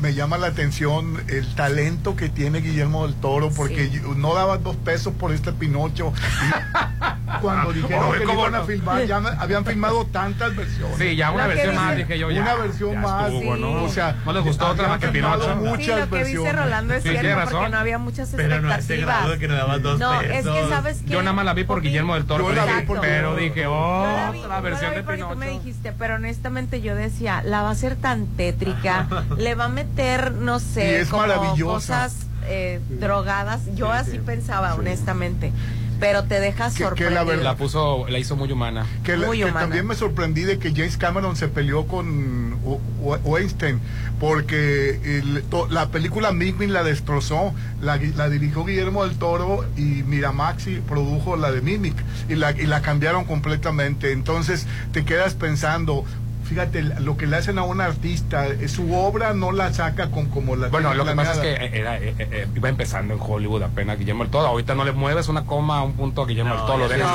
me- 0.00 0.14
llama 0.14 0.38
la 0.38 0.48
atención 0.48 1.22
el 1.28 1.54
talento 1.54 2.16
que 2.16 2.28
tiene 2.28 2.60
Guillermo 2.60 3.06
del 3.06 3.14
Toro 3.16 3.50
porque 3.50 3.90
yo- 3.90 4.14
no 4.16 4.34
daba 4.34 4.58
dos 4.58 4.76
pesos 4.76 5.12
por 5.14 5.32
este 5.32 5.52
Pinocho 5.52 6.12
y 6.48 7.40
cuando 7.40 7.72
dijeron 7.72 8.04
Oye, 8.10 8.18
que 8.18 8.24
lo 8.24 8.30
¿cómo 8.30 8.40
iban 8.42 8.54
a 8.54 8.58
no? 8.58 8.64
filmar 8.66 9.04
ya 9.06 9.20
me- 9.20 9.30
habían 9.30 9.64
filmado 9.64 10.04
tantas 10.06 10.54
versiones 10.56 10.98
Sí, 10.98 11.16
ya 11.16 11.30
una 11.30 11.44
Lo 11.44 11.54
versión 11.54 11.74
más, 11.76 11.96
dice- 11.96 12.06
dije 12.08 12.18
yo, 12.18 12.30
ya. 12.30 12.42
una 12.42 12.54
versión 12.56 12.92
ya 12.94 13.00
más 13.00 13.32
estuvo, 13.32 13.56
¿no? 13.56 13.84
o 13.84 13.88
sea 13.88 14.16
¿No 14.24 14.32
les 14.32 14.42
gustó 14.44 14.68
otra 14.68 14.88
más 14.88 14.98
que 14.98 15.08
Pinocho? 15.08 15.56
muchas 15.56 15.84
Sí, 15.84 15.90
lo 15.90 15.96
que 16.10 16.24
dice 16.24 16.38
versiones. 16.38 16.54
Rolando 16.56 16.94
es 16.94 17.02
Sí, 17.02 17.08
cierto 17.10 17.28
porque 17.40 17.44
razón. 17.54 17.70
no 17.70 17.78
había 17.78 17.98
muchas 17.98 18.28
Pero 18.36 18.60
no 18.60 18.68
a 18.70 18.74
expectativas. 18.76 19.16
grado 19.18 19.30
de 19.32 19.38
que 19.38 19.48
no 19.48 19.54
dabas 19.54 19.82
dos 19.82 19.98
No, 19.98 20.20
es 20.20 20.26
que 20.26 20.28
pesos. 20.28 20.68
sabes 20.68 20.98
que 21.02 21.10
Yo 21.10 21.20
nada 21.22 21.32
más 21.32 21.44
la 21.44 21.54
vi 21.54 21.64
por 21.64 21.80
Guillermo 21.80 22.14
del 22.14 22.24
Toro, 22.24 22.44
Yo 22.44 22.50
pero 22.50 22.60
la 22.60 22.66
vi 22.66 22.72
dije, 22.74 22.86
por- 22.86 23.00
pero 23.00 23.36
dije, 23.36 23.66
oh, 23.66 24.02
la 24.16 24.30
vi- 24.32 24.38
otra 24.40 24.60
versión 24.60 24.84
la 24.84 24.90
vi 24.90 24.96
de 24.96 25.02
porque 25.04 25.22
tú 25.22 25.36
me 25.36 25.46
Pinocho. 25.46 25.64
dijiste, 25.64 25.92
pero 25.98 26.14
honestamente 26.16 26.80
yo 26.80 26.94
decía, 26.94 27.42
la 27.44 27.62
va 27.62 27.68
a 27.68 27.72
hacer 27.72 27.96
tan 27.96 28.26
tétrica, 28.26 29.06
le 29.38 29.54
va 29.54 29.64
a 29.64 29.68
meter, 29.70 30.32
no 30.32 30.58
Y 30.58 30.60
sé, 30.60 31.00
es 31.00 31.08
como 31.08 31.22
maravillosa. 31.26 31.64
cosas 32.04 32.16
eh, 32.46 32.80
drogadas. 32.98 33.60
Yo 33.76 33.90
así 33.92 34.18
pensaba, 34.18 34.74
honestamente. 34.74 35.52
Pero 36.00 36.24
te 36.24 36.40
dejas 36.40 36.72
Que- 36.72 36.78
que 36.78 36.84
la 36.84 36.88
sorprender. 36.88 37.26
verdad- 37.26 37.42
La 37.44 37.56
puso, 37.56 38.06
la 38.08 38.18
hizo 38.18 38.34
muy 38.34 38.50
humana. 38.50 38.86
que, 39.04 39.18
la- 39.18 39.26
Muy 39.26 39.38
que 39.38 39.44
humana. 39.44 39.60
también 39.60 39.86
me 39.86 39.94
sorprendí 39.94 40.42
de 40.44 40.58
que 40.58 40.70
James 40.74 40.96
Cameron 40.96 41.36
se 41.36 41.48
peleó 41.48 41.86
con 41.86 42.54
O- 42.64 42.80
O- 43.04 43.16
Weinstein 43.24 43.80
porque 44.18 45.00
el- 45.18 45.42
to- 45.50 45.68
la 45.68 45.88
película 45.88 46.32
Mimic 46.32 46.70
la 46.70 46.82
destrozó 46.84 47.52
la, 47.82 47.96
la 48.16 48.28
dirigió 48.28 48.64
Guillermo 48.64 49.04
del 49.06 49.16
Toro 49.16 49.64
y 49.76 50.02
Miramaxi 50.04 50.80
produjo 50.86 51.36
la 51.36 51.50
de 51.52 51.60
Mimic 51.62 51.96
y 52.28 52.34
la, 52.34 52.52
y 52.52 52.66
la 52.66 52.80
cambiaron 52.82 53.24
completamente 53.24 54.12
entonces 54.12 54.66
te 54.92 55.04
quedas 55.04 55.34
pensando 55.34 56.04
fíjate 56.50 56.82
lo 56.82 57.16
que 57.16 57.28
le 57.28 57.36
hacen 57.36 57.58
a 57.58 57.62
un 57.62 57.80
artista 57.80 58.48
eh, 58.48 58.66
su 58.68 58.92
obra 58.92 59.34
no 59.34 59.52
la 59.52 59.72
saca 59.72 60.10
con 60.10 60.26
como 60.26 60.56
la 60.56 60.66
Bueno, 60.68 60.92
lo 60.94 61.04
que 61.06 61.12
pasa 61.14 61.32
es 61.34 61.38
que 61.38 61.78
era, 61.78 61.96
eh, 61.98 62.12
eh, 62.18 62.46
iba 62.56 62.68
empezando 62.68 63.14
en 63.14 63.20
Hollywood 63.22 63.62
apenas 63.62 63.96
Guillermo 63.98 64.24
del 64.24 64.32
Toro. 64.32 64.48
Ahorita 64.48 64.74
no 64.74 64.84
le 64.84 64.90
mueves 64.90 65.28
una 65.28 65.44
coma 65.46 65.78
a 65.78 65.82
un 65.84 65.92
punto 65.94 66.22
a 66.22 66.26
Guillermo 66.26 66.54
del 66.56 66.66
Toro, 66.66 66.78
lo 66.78 66.88
dejas 66.88 67.08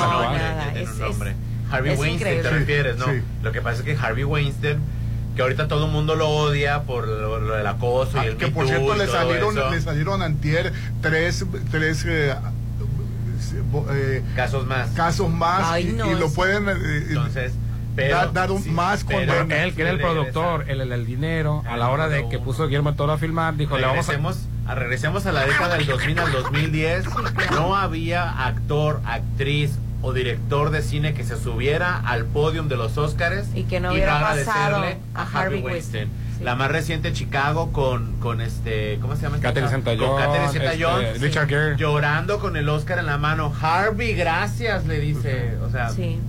es- 0.74 0.88
Harvey 1.70 1.92
es 1.92 1.98
Weinstein 2.00 2.42
te 2.42 2.50
refieres, 2.50 2.96
¿no? 2.96 3.04
Sí. 3.06 3.22
Lo 3.42 3.52
que 3.52 3.60
pasa 3.60 3.78
es 3.80 3.82
que 3.84 3.94
Harvey 3.96 4.24
Weinstein, 4.24 4.78
que 5.36 5.42
ahorita 5.42 5.68
todo 5.68 5.84
el 5.86 5.92
mundo 5.92 6.14
lo 6.14 6.28
odia 6.30 6.84
por 6.84 7.06
lo, 7.06 7.38
lo 7.40 7.54
del 7.56 7.66
acoso 7.66 8.18
Ah, 8.18 8.24
y 8.24 8.28
el 8.28 8.36
que 8.38 8.46
Me 8.46 8.52
por 8.52 8.66
cierto 8.66 8.94
le 8.94 9.04
todo 9.04 9.16
salieron 9.16 9.54
le 9.70 9.80
salieron 9.82 10.22
antier 10.22 10.72
tres 11.02 11.44
tres 11.70 12.04
eh, 12.06 12.34
eh, 13.90 14.22
casos 14.34 14.66
más. 14.66 14.88
casos 14.90 15.30
más 15.30 15.62
Ay, 15.66 15.90
y, 15.90 15.92
no, 15.92 16.10
y 16.10 16.14
lo 16.18 16.30
pueden 16.32 16.68
eh, 16.68 17.06
Entonces, 17.08 17.52
pero, 17.96 18.14
dar, 18.16 18.32
dar 18.32 18.50
un 18.52 18.62
sí, 18.62 18.70
más 18.70 19.04
pero. 19.04 19.32
Bueno, 19.34 19.54
él, 19.54 19.74
que 19.74 19.82
era 19.82 19.90
el 19.90 19.98
Regresa. 19.98 20.12
productor, 20.14 20.64
el, 20.70 20.80
el, 20.82 20.92
el 20.92 21.06
dinero, 21.06 21.64
a 21.68 21.76
la 21.76 21.88
hora 21.90 22.08
de 22.08 22.28
que 22.28 22.38
puso 22.38 22.66
Guillermo 22.66 22.94
Toro 22.94 23.12
a 23.12 23.18
filmar, 23.18 23.56
dijo, 23.56 23.76
le 23.76 23.86
vamos 23.86 24.08
a... 24.08 24.12
regresemos, 24.12 24.38
a... 24.66 24.74
regresemos 24.74 25.26
a 25.26 25.32
la 25.32 25.46
década 25.46 25.76
del 25.76 25.86
2000 25.86 26.18
al 26.20 26.32
2010. 26.32 27.04
No 27.52 27.74
había 27.74 28.46
actor, 28.46 29.00
actriz 29.04 29.72
o 30.02 30.12
director 30.12 30.70
de 30.70 30.82
cine 30.82 31.14
que 31.14 31.24
se 31.24 31.36
subiera 31.36 31.98
al 31.98 32.26
podium 32.26 32.68
de 32.68 32.76
los 32.76 32.96
Oscars 32.98 33.48
Y 33.54 33.64
que 33.64 33.80
no 33.80 33.92
hubiera 33.92 34.20
pasado 34.20 34.84
a 35.14 35.22
Harvey 35.22 35.62
Weinstein. 35.62 36.08
Sí. 36.38 36.44
La 36.44 36.54
más 36.54 36.70
reciente 36.70 37.14
Chicago 37.14 37.72
con 37.72 38.12
con 38.20 38.42
este 38.42 38.98
¿cómo 39.00 39.16
se 39.16 39.22
llama? 39.22 39.36
esta 39.36 39.54
Catherine 39.54 39.96
Con 39.96 40.18
Catherine 40.18 41.14
este, 41.14 41.46
Gere. 41.46 41.76
llorando 41.78 42.38
con 42.40 42.58
el 42.58 42.68
Oscar 42.68 42.98
en 42.98 43.06
la 43.06 43.16
mano. 43.16 43.52
Harvey, 43.60 44.14
gracias, 44.14 44.84
le 44.84 45.00
dice. 45.00 45.56
O 45.66 45.70
sea, 45.70 45.88
Sí. 45.88 46.20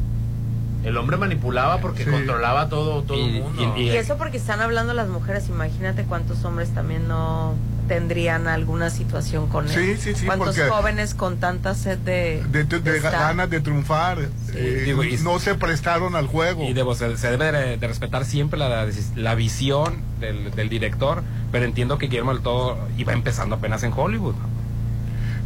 El 0.88 0.98
hombre 0.98 1.18
manipulaba 1.18 1.80
porque 1.80 2.04
Sí. 2.06 2.10
controlaba 2.10 2.70
todo 2.70 3.04
todo 3.04 3.18
el 3.18 3.36
Y- 3.36 3.42
mundo. 3.42 3.74
y- 3.78 3.82
Y 3.84 3.90
eso 3.90 4.18
porque 4.18 4.38
están 4.38 4.62
hablando 4.62 4.94
las 4.94 5.08
mujeres, 5.08 5.50
imagínate 5.50 6.04
cuántos 6.04 6.44
hombres 6.46 6.70
también 6.74 7.08
no 7.08 7.54
tendrían 7.88 8.48
alguna 8.48 8.90
situación 8.90 9.48
con 9.48 9.66
él. 9.70 9.74
Sí, 9.74 9.96
sí, 9.98 10.14
sí, 10.20 10.26
Cuántos 10.26 10.58
jóvenes 10.60 11.14
con 11.14 11.38
tanta 11.38 11.74
sed 11.74 11.98
de, 12.00 12.44
de, 12.50 12.66
de- 12.66 12.80
de 12.82 12.98
estar. 12.98 13.14
ganas 13.14 13.50
de 13.50 13.62
triunfar 13.62 14.20
eh, 14.54 14.82
Digo, 14.86 15.04
y- 15.06 15.18
no 15.20 15.40
se 15.40 15.56
prestaron 15.56 16.16
al 16.18 16.28
juego 16.28 16.64
Y 16.64 16.74
debo, 16.74 16.96
se, 16.96 17.16
se 17.18 17.32
debe 17.32 17.52
de, 17.54 17.78
de 17.78 17.88
respetar 17.88 18.26
siempre 18.26 18.60
la, 18.60 18.88
la 19.16 19.36
visión 19.36 20.02
del, 20.20 20.52
del 20.52 20.68
director, 20.68 21.24
pero 21.52 21.64
entiendo 21.64 21.98
que 21.98 22.08
Guillermo 22.08 22.34
del 22.34 22.44
Toro 22.44 22.78
iba 22.98 23.14
empezando 23.14 23.56
apenas 23.56 23.84
en 23.84 23.94
Hollywood. 23.96 24.36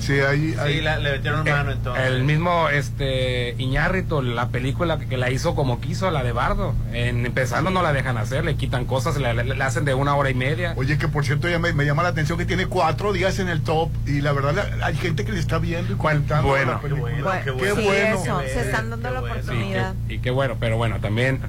Sí 0.01 0.13
ahí, 0.19 0.55
ahí- 0.59 0.73
Sí, 0.75 0.81
la- 0.81 0.97
le 0.97 1.11
metieron 1.13 1.47
Eh, 1.47 1.51
mano 1.51 1.71
entonces. 1.71 2.05
El 2.05 2.23
mismo 2.23 2.69
este 2.69 3.55
Iñárritu, 3.57 4.21
la 4.21 4.49
película 4.49 4.99
que 4.99 5.17
la 5.17 5.29
hizo 5.29 5.55
como 5.55 5.79
quiso, 5.79 6.09
la 6.11 6.23
de 6.23 6.31
Bardo. 6.31 6.73
En, 6.91 7.25
empezando 7.25 7.69
no 7.71 7.81
la 7.81 7.93
dejan 7.93 8.17
hacer, 8.17 8.43
le 8.43 8.55
quitan 8.55 8.85
cosas, 8.85 9.17
le, 9.17 9.33
le- 9.33 9.43
le 9.43 9.63
hacen 9.63 9.85
de 9.85 9.93
una 9.93 10.15
hora 10.15 10.29
y 10.29 10.33
media. 10.33 10.73
Oye, 10.75 10.97
que 10.97 11.07
por 11.07 11.23
cierto 11.25 11.47
ya 11.49 11.59
me, 11.59 11.71
me 11.73 11.85
llama 11.85 12.03
la 12.03 12.09
atención 12.09 12.37
que 12.37 12.45
tiene 12.45 12.65
cuatro 12.67 13.13
días 13.13 13.39
en 13.39 13.47
el 13.49 13.61
top 13.61 13.89
y 14.07 14.21
la 14.21 14.31
verdad 14.33 14.53
la- 14.77 14.85
hay 14.85 14.95
gente 14.95 15.23
que 15.25 15.31
le 15.31 15.39
está 15.39 15.59
viendo 15.59 15.93
y 15.93 15.95
comentando 15.95 16.47
bueno. 16.49 16.73
la. 16.73 16.79
Qué 16.81 16.93
bueno, 16.93 17.75
qué 17.75 17.81
sí, 17.81 17.87
eso, 17.87 18.39
Qué 18.41 18.49
se 18.49 18.61
están 18.61 18.89
dando 18.89 19.07
qué 19.07 19.13
la 19.13 19.19
bueno. 19.21 19.35
Sí, 19.35 19.41
oportunidad. 19.41 19.93
y 20.09 20.19
qué 20.19 20.31
bueno, 20.31 20.57
pero 20.59 20.77
bueno, 20.77 20.99
también 20.99 21.39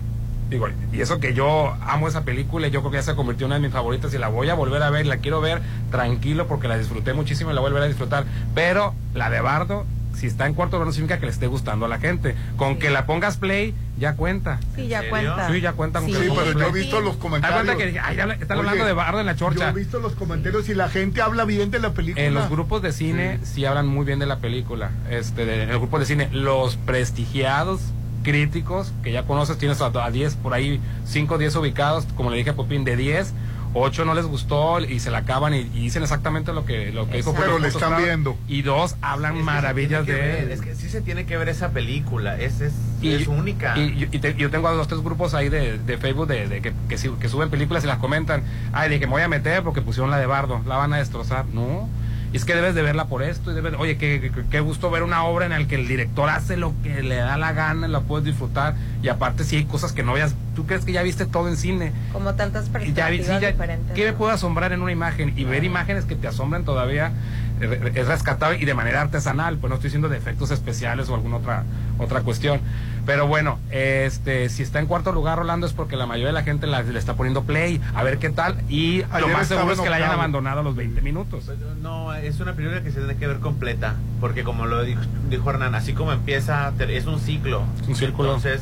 digo, 0.53 0.69
y 0.93 1.01
eso 1.01 1.19
que 1.21 1.35
yo 1.35 1.75
amo 1.81 2.09
esa 2.09 2.23
película, 2.23 2.69
y 2.69 2.71
yo 2.71 2.81
creo 2.81 2.91
que 2.93 2.99
ya 2.99 3.03
se 3.03 3.15
convirtió 3.17 3.47
en 3.47 3.51
una 3.53 3.57
de 3.57 3.63
mis 3.63 3.73
favoritas 3.73 4.13
y 4.15 4.19
la 4.19 4.29
voy 4.29 4.49
a 4.49 4.55
volver 4.55 4.83
a 4.83 4.91
ver, 4.91 5.07
la 5.07 5.17
quiero 5.19 5.41
ver 5.41 5.61
tranquilo 5.91 6.47
porque 6.47 6.69
la 6.69 6.79
disfruté 6.79 7.13
muchísimo 7.13 7.51
y 7.51 7.55
la 7.55 7.61
voy 7.61 7.69
a 7.69 7.73
volver 7.73 7.85
a 7.85 7.89
disfrutar, 7.89 8.25
pero 8.55 8.95
la 9.15 9.31
de 9.31 9.41
Bardo 9.41 9.85
si 10.15 10.27
está 10.27 10.47
en 10.47 10.53
cuarto 10.53 10.77
lugar 10.77 10.89
no 10.89 10.93
significa 10.93 11.19
que 11.19 11.25
le 11.25 11.33
esté 11.33 11.47
gustando 11.47 11.87
a 11.87 11.89
la 11.89 11.99
gente. 11.99 12.35
Con 12.59 12.79
que 12.79 12.91
la 12.91 13.07
pongas 13.07 13.39
play, 13.39 13.75
ya 13.99 14.15
cuenta. 14.15 14.61
Sí, 14.77 14.87
ya 14.87 15.09
cuenta. 15.09 15.49
Sí, 15.51 15.61
ya 15.63 15.73
cuenta 15.73 16.01
Sí, 16.03 16.13
pongas 16.13 16.45
pero 16.49 16.61
yo 16.61 16.67
he 16.69 16.73
visto 16.73 17.01
los 17.01 17.17
comentarios. 17.17 17.63
cuenta 17.65 17.83
que 17.83 17.99
ay, 17.99 18.17
ya 18.17 18.25
están 18.25 18.59
Oye, 18.59 18.69
hablando 18.69 18.85
de 18.85 18.93
Bardo 18.93 19.21
en 19.21 19.27
la 19.27 19.33
Yo 19.33 19.39
chorcha. 19.47 19.71
he 19.71 19.73
visto 19.73 20.01
los 20.01 20.13
comentarios 20.13 20.69
y 20.69 20.75
la 20.75 20.91
gente 20.91 21.23
habla 21.23 21.47
bien 21.47 21.71
de 21.71 21.79
la 21.81 21.95
película. 21.95 22.23
En 22.27 22.35
los 22.35 22.51
grupos 22.51 22.83
de 22.83 22.93
cine 22.93 23.41
sí, 23.43 23.65
hablan 23.65 23.87
muy 23.87 24.05
bien 24.05 24.19
de 24.19 24.27
la 24.27 24.37
película. 24.37 24.91
Este, 25.09 25.47
de- 25.47 25.63
en 25.63 25.71
el 25.71 25.79
grupo 25.79 25.99
de 25.99 26.05
cine, 26.05 26.29
los 26.31 26.77
prestigiados 26.77 27.81
críticos 28.23 28.93
que 29.03 29.13
ya 29.13 29.25
conoces, 29.25 29.59
tienes 29.59 29.81
a, 29.81 29.87
a 29.87 30.11
10 30.11 30.37
por 30.37 30.55
ahí, 30.55 30.81
5 31.07 31.35
o 31.35 31.39
10 31.39 31.57
ubicados, 31.57 32.07
como 32.17 32.31
le 32.31 32.37
dije 32.37 32.51
a 32.51 32.55
Popín, 32.55 32.85
de 32.85 32.97
10, 32.97 33.33
8 33.75 34.05
no 34.05 34.13
les 34.15 34.27
gustó 34.27 34.81
y 34.81 35.01
se 35.01 35.11
la 35.11 35.19
acaban 35.19 35.55
y, 35.55 35.61
y 35.61 35.65
dicen 35.85 36.03
exactamente 36.03 36.53
lo 36.53 36.67
que, 36.67 36.93
lo 36.93 37.09
que 37.09 37.17
dijo. 37.19 37.35
Pero 37.35 37.59
le 37.59 37.69
están 37.69 37.97
viendo. 38.03 38.37
Y 38.47 38.61
dos 38.63 38.97
hablan 39.01 39.39
Es 39.39 39.45
maravillas 39.45 40.05
de 40.07 40.13
ver, 40.13 40.45
él. 40.45 40.51
Es 40.51 40.61
que 40.61 40.75
sí 40.75 40.91
se 40.91 41.01
tiene 41.01 41.25
que 41.25 41.39
ver 41.39 41.49
esa 41.49 41.71
película. 41.71 42.39
Es, 42.39 42.61
es, 42.61 42.75
Y- 43.01 43.15
es 43.15 43.27
única. 43.29 43.79
Y, 43.79 44.09
y 44.13 44.19
te- 44.19 44.35
yo 44.35 44.51
tengo 44.51 44.69
a 44.69 44.73
dos 44.73 44.89
tres 44.89 45.01
grupos 45.01 45.33
ahí 45.33 45.49
de, 45.49 45.79
de 45.79 45.97
Facebook 45.97 46.27
de, 46.29 46.49
de 46.49 46.61
que, 46.61 46.75
que, 46.89 46.97
que 47.19 47.29
suben 47.31 47.49
películas 47.49 47.83
y 47.85 47.87
las 47.87 47.97
comentan. 47.99 48.43
Ay, 48.75 48.91
dije, 48.91 49.07
me 49.07 49.13
voy 49.13 49.23
a 49.23 49.29
meter 49.29 49.63
porque 49.63 49.81
pusieron 49.81 50.11
la 50.11 50.19
de 50.19 50.27
Bardo, 50.27 50.61
la 50.67 50.77
van 50.77 50.93
a 50.93 50.99
destrozar. 50.99 51.47
No. 51.47 51.89
Y 52.33 52.37
es 52.39 52.45
que 52.47 52.55
debes 52.55 52.75
de 52.75 52.83
verla 52.83 53.07
por 53.07 53.23
esto. 53.23 53.53
Y 53.53 53.55
debes, 53.55 53.75
oye, 53.79 53.99
qué, 53.99 54.33
qué- 54.51 54.61
gusto 54.61 54.91
ver 54.91 55.03
una 55.03 55.25
obra 55.25 55.45
en 55.47 55.51
la 55.53 55.67
que 55.67 55.75
el 55.75 55.87
director 55.87 56.29
hace 56.31 56.57
lo 56.57 56.73
que 56.83 57.03
le 57.03 57.17
da 57.17 57.37
la 57.37 57.53
gana, 57.53 57.89
la 57.89 58.01
puedes 58.01 58.25
disfrutar. 58.25 58.75
Y 59.03 59.09
aparte, 59.09 59.45
si 59.45 59.57
hay 59.57 59.65
cosas 59.65 59.93
que 59.93 60.03
no 60.03 60.15
veas. 60.15 60.35
¿Tú 60.55 60.67
crees 60.67 60.85
que 60.85 60.93
ya 60.93 61.03
viste 61.03 61.25
todo 61.27 61.49
en 61.49 61.57
cine? 61.57 61.93
Como 62.13 62.35
tantas 62.35 62.67
ya, 62.67 62.73
perspectivas 62.73 63.11
sí, 63.37 63.43
ya- 63.43 63.51
diferentes. 63.53 63.95
¿Qué 63.95 64.05
me 64.07 64.13
puede 64.13 64.33
asombrar 64.35 64.73
en 64.73 64.83
una 64.83 64.93
imagen? 64.93 65.33
Y 65.37 65.45
ver 65.45 65.65
imágenes 65.65 66.05
que 66.05 66.15
te 66.15 66.27
asombran 66.29 66.65
todavía 66.65 67.13
eh, 67.61 67.93
es 67.95 68.07
rescatable 68.07 68.59
y 68.61 68.65
de 68.65 68.75
manera 68.75 69.01
artesanal, 69.03 69.57
pues 69.59 69.69
no 69.71 69.77
estoy 69.77 69.89
diciendo 69.89 70.09
de 70.09 70.17
efectos 70.19 70.51
especiales 70.51 71.09
o 71.09 71.15
alguna 71.15 71.37
otra 71.37 71.65
otra 71.99 72.21
cuestión. 72.23 72.61
Pero 73.05 73.27
bueno, 73.27 73.59
este 73.71 74.49
si 74.49 74.63
está 74.63 74.79
en 74.79 74.87
cuarto 74.87 75.11
lugar 75.13 75.37
Rolando 75.39 75.67
es 75.67 75.73
porque 75.73 75.97
la 75.97 76.07
mayoría 76.07 76.29
de 76.29 76.33
la 76.35 76.43
gente 76.45 76.67
la- 76.69 76.83
le 76.83 76.99
está 76.99 77.15
poniendo 77.15 77.43
play, 77.43 77.81
a 77.95 78.03
ver 78.05 78.19
qué 78.19 78.31
tal 78.31 78.57
y 78.69 78.99
lo 79.03 79.07
Ayer 79.15 79.33
más 79.33 79.43
estaba 79.43 79.63
seguro 79.63 79.75
es 79.75 79.81
que 79.81 79.91
la 79.91 79.97
hayan 79.97 80.13
abandonado 80.13 80.61
a 80.61 80.63
los 80.63 80.77
20 80.77 81.03
minutos. 81.03 81.45
Pues, 81.47 81.59
No, 81.81 82.15
es 82.15 82.39
una 82.41 82.53
película 82.55 82.83
que 82.83 82.91
se 82.93 82.99
tiene 83.01 83.17
que 83.17 83.27
ver 83.27 83.41
completa, 83.41 83.97
porque 84.21 84.45
como 84.45 84.67
lo 84.67 84.85
dijo, 84.85 85.01
dijo 85.29 85.51
Hernán, 85.51 85.75
así 85.75 85.95
como 85.95 86.13
empieza, 86.13 86.73
es 86.79 87.07
un 87.07 87.19
ciclo. 87.19 87.65
Es 87.83 87.89
un 87.89 87.97
círculo. 87.97 88.29
Entonces, 88.37 88.61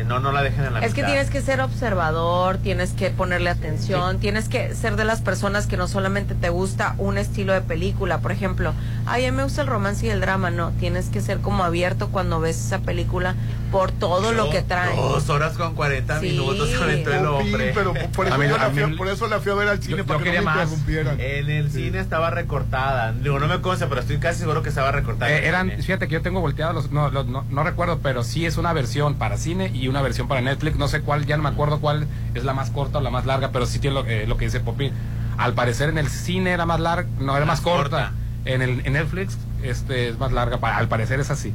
Eh, 0.00 0.04
no, 0.04 0.20
no 0.20 0.32
la 0.32 0.42
dejen 0.42 0.64
en 0.64 0.74
la 0.74 0.80
Es 0.80 0.94
que 0.94 1.02
tienes 1.02 1.30
que 1.30 1.40
ser 1.42 1.60
observador, 1.60 2.58
tienes 2.58 2.92
que 2.92 3.10
ponerle 3.10 3.50
atención, 3.50 4.18
tienes 4.18 4.48
que 4.48 4.74
ser 4.74 4.96
de 4.96 5.04
las 5.04 5.20
personas 5.20 5.66
que 5.66 5.76
no 5.76 5.88
solamente 5.88 6.34
te 6.34 6.48
gusta 6.50 6.94
un 6.98 7.18
estilo 7.18 7.52
de 7.52 7.60
película, 7.62 8.18
por 8.18 8.32
ejemplo, 8.32 8.72
ay, 9.06 9.24
a 9.24 9.30
mí 9.32 9.36
me 9.36 9.42
gusta 9.44 9.62
el 9.62 9.66
romance 9.66 10.06
y 10.06 10.10
el 10.10 10.20
drama, 10.20 10.50
no, 10.50 10.70
tienes 10.72 11.06
que 11.08 11.20
ser 11.20 11.38
como 11.38 11.64
abierto 11.64 12.08
cuando 12.08 12.40
ves 12.40 12.64
esa 12.66 12.78
película 12.80 13.34
por 13.72 13.90
todo 13.92 14.32
lo 14.32 14.48
que 14.50 14.62
trae. 14.62 14.96
Dos 14.96 15.28
horas 15.28 15.54
con 15.56 15.74
40 15.74 16.20
Sí. 16.20 16.30
minutos 16.30 16.70
con 16.78 16.90
el 16.90 17.26
hombre. 17.26 17.72
pero 17.74 17.92
por 18.14 18.26
eso, 18.26 18.34
A 18.34 18.38
mí- 18.38 18.46
a 18.46 18.50
la 18.56 18.70
fui, 18.70 18.86
mí- 18.86 18.96
por 18.96 19.08
eso 19.08 19.26
la 19.28 19.40
fui 19.40 19.52
a 19.52 19.54
ver 19.56 19.68
al 19.68 19.82
cine, 19.82 19.98
Yo- 19.98 20.06
para 20.06 20.18
yo 20.20 20.24
que 20.24 20.30
quería 20.30 20.40
no 20.40 20.50
me 20.50 20.56
más. 20.56 20.64
interrumpieran. 20.68 21.20
En 21.20 21.50
el 21.50 21.70
cine 21.70 21.98
estaba 22.00 22.30
recortada. 22.30 23.12
Digo, 23.12 23.38
no 23.38 23.46
me 23.48 23.60
consta, 23.60 23.88
pero 23.88 24.00
estoy 24.00 24.18
casi 24.18 24.40
seguro 24.40 24.62
que 24.62 24.68
estaba 24.70 24.90
recortada. 24.92 25.30
Eh, 25.32 25.46
eran, 25.46 25.70
fíjate 25.82 26.08
que 26.08 26.14
yo 26.14 26.22
tengo 26.22 26.40
volteados 26.40 26.74
los, 26.74 26.90
no, 26.92 27.10
los- 27.10 27.26
no, 27.26 27.44
no 27.50 27.62
recuerdo, 27.64 27.98
pero 28.02 28.22
sí 28.22 28.46
es 28.46 28.56
una 28.56 28.72
versión 28.72 29.14
para 29.16 29.36
cine 29.36 29.70
y 29.74 29.87
una 29.88 30.02
versión 30.02 30.28
para 30.28 30.40
Netflix. 30.40 30.76
No 30.76 30.88
sé 30.88 31.00
cuál, 31.02 31.26
ya 31.26 31.36
no 31.36 31.42
me 31.42 31.48
acuerdo 31.48 31.80
cuál 31.80 32.06
es 32.34 32.44
la 32.44 32.54
más 32.54 32.70
corta 32.70 32.98
o 32.98 33.00
la 33.00 33.10
más 33.10 33.26
larga, 33.26 33.50
pero 33.52 33.66
sí 33.66 33.78
tiene 33.78 33.94
lo, 33.94 34.06
eh, 34.06 34.26
lo 34.26 34.36
que 34.36 34.44
dice 34.46 34.60
Popín. 34.60 34.92
Al 35.36 35.54
parecer 35.54 35.88
en 35.88 35.98
el 35.98 36.08
cine 36.08 36.50
era 36.50 36.66
más 36.66 36.80
larga, 36.80 37.08
no 37.20 37.36
era 37.36 37.46
más, 37.46 37.58
Más 37.58 37.60
corta. 37.60 37.80
corta. 37.90 38.12
En 38.44 38.62
el 38.62 38.82
en 38.86 38.92
Netflix 38.94 39.36
este 39.62 40.08
es 40.08 40.18
más 40.18 40.32
larga, 40.32 40.58
al 40.76 40.88
parecer 40.88 41.20
es 41.20 41.30
así. 41.30 41.52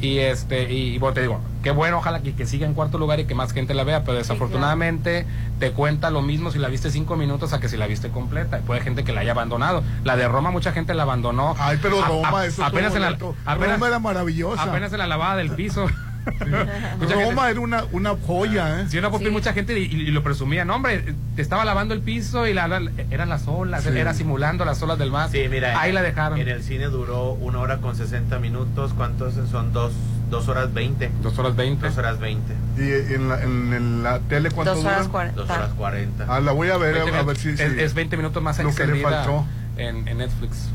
Y 0.00 0.18
este 0.18 0.72
y, 0.72 0.94
y 0.94 0.98
bueno, 0.98 1.12
te 1.14 1.20
digo, 1.22 1.40
qué 1.64 1.72
bueno, 1.72 1.98
ojalá 1.98 2.20
que, 2.20 2.32
que 2.32 2.46
siga 2.46 2.66
en 2.66 2.74
cuarto 2.74 2.98
lugar 2.98 3.18
y 3.18 3.24
que 3.24 3.34
más 3.34 3.52
gente 3.52 3.74
la 3.74 3.82
vea, 3.82 4.04
pero 4.04 4.16
desafortunadamente 4.16 5.26
te 5.58 5.72
cuenta 5.72 6.10
lo 6.10 6.22
mismo 6.22 6.52
si 6.52 6.58
la 6.60 6.68
viste 6.68 6.90
cinco 6.92 7.16
minutos 7.16 7.52
a 7.52 7.58
que 7.58 7.68
si 7.68 7.76
la 7.76 7.88
viste 7.88 8.08
completa. 8.10 8.58
Puede 8.58 8.80
gente 8.80 9.02
que 9.02 9.12
la 9.12 9.22
haya 9.22 9.32
abandonado. 9.32 9.82
La 10.04 10.16
de 10.16 10.28
Roma 10.28 10.52
mucha 10.52 10.70
gente 10.72 10.94
la 10.94 11.02
abandonó. 11.02 11.56
Ay, 11.58 11.78
pero 11.82 12.00
A- 12.00 12.06
a- 12.06 12.08
Roma, 12.08 12.44
eso 12.46 12.64
apenas 12.64 12.94
en 12.94 13.02
la, 13.02 13.08
apenas, 13.44 13.72
Roma 13.74 13.88
era 13.88 13.98
maravillosa. 13.98 14.62
apenas 14.62 14.92
en 14.92 14.98
la 14.98 15.06
lavada 15.08 15.36
del 15.36 15.50
piso. 15.50 15.86
Roma 17.00 17.42
gente- 17.46 17.50
era 17.50 17.60
una, 17.60 17.84
una 17.92 18.14
joya, 18.26 18.80
¿eh? 18.80 18.84
Sí, 18.88 18.98
una 18.98 19.10
popín, 19.10 19.32
mucha 19.32 19.52
gente 19.52 19.78
y, 19.78 19.84
y 19.84 20.10
lo 20.10 20.22
presumía. 20.22 20.64
No, 20.64 20.74
hombre, 20.76 21.14
te 21.36 21.42
estaba 21.42 21.64
lavando 21.64 21.94
el 21.94 22.00
piso 22.00 22.46
y 22.46 22.54
la, 22.54 22.68
la- 22.68 22.82
eran 23.10 23.28
las 23.28 23.46
olas, 23.48 23.82
Sí. 23.84 23.90
era 23.96 24.14
simulando 24.14 24.64
las 24.64 24.82
olas 24.82 24.98
del 24.98 25.10
mar. 25.10 25.30
Sí, 25.30 25.46
mira. 25.50 25.80
Ahí 25.80 25.92
la 25.92 26.02
dejaron. 26.02 26.38
En 26.38 26.48
el 26.48 26.62
cine 26.62 26.86
duró 26.86 27.32
una 27.32 27.58
hora 27.60 27.78
con 27.78 27.96
60 27.96 28.38
minutos. 28.38 28.92
¿Cuántos 28.94 29.34
son? 29.50 29.72
Dos, 29.72 29.92
dos 30.30 30.48
horas 30.48 30.72
20. 30.74 31.10
Dos 31.22 31.38
horas 31.38 31.56
20. 31.56 31.86
Dos 31.86 31.98
horas 31.98 32.18
20. 32.18 32.54
Y 32.78 33.14
en 33.14 33.28
la, 33.28 33.42
en, 33.42 33.72
en 33.72 34.02
la 34.02 34.18
tele, 34.20 34.50
¿cuánto 34.50 34.74
Dos 34.74 34.84
horas 34.84 34.98
dura? 35.00 35.10
cuarenta. 35.12 35.40
Dos 35.40 35.50
horas 35.50 35.70
40. 35.76 36.26
Ah, 36.28 36.40
la 36.40 36.52
voy 36.52 36.68
a 36.70 36.76
ver, 36.76 36.94
20 36.94 37.16
a 37.16 37.22
ver 37.22 37.36
si... 37.36 37.48
es, 37.50 37.56
si- 37.58 37.80
es 37.80 37.94
20 37.94 38.16
minutos 38.16 38.42
más 38.42 38.58
lo 38.62 38.74
que 38.74 38.86
le 38.86 39.00
faltó. 39.02 39.44
en, 39.76 40.06
en 40.08 40.18
Netflix. 40.18 40.68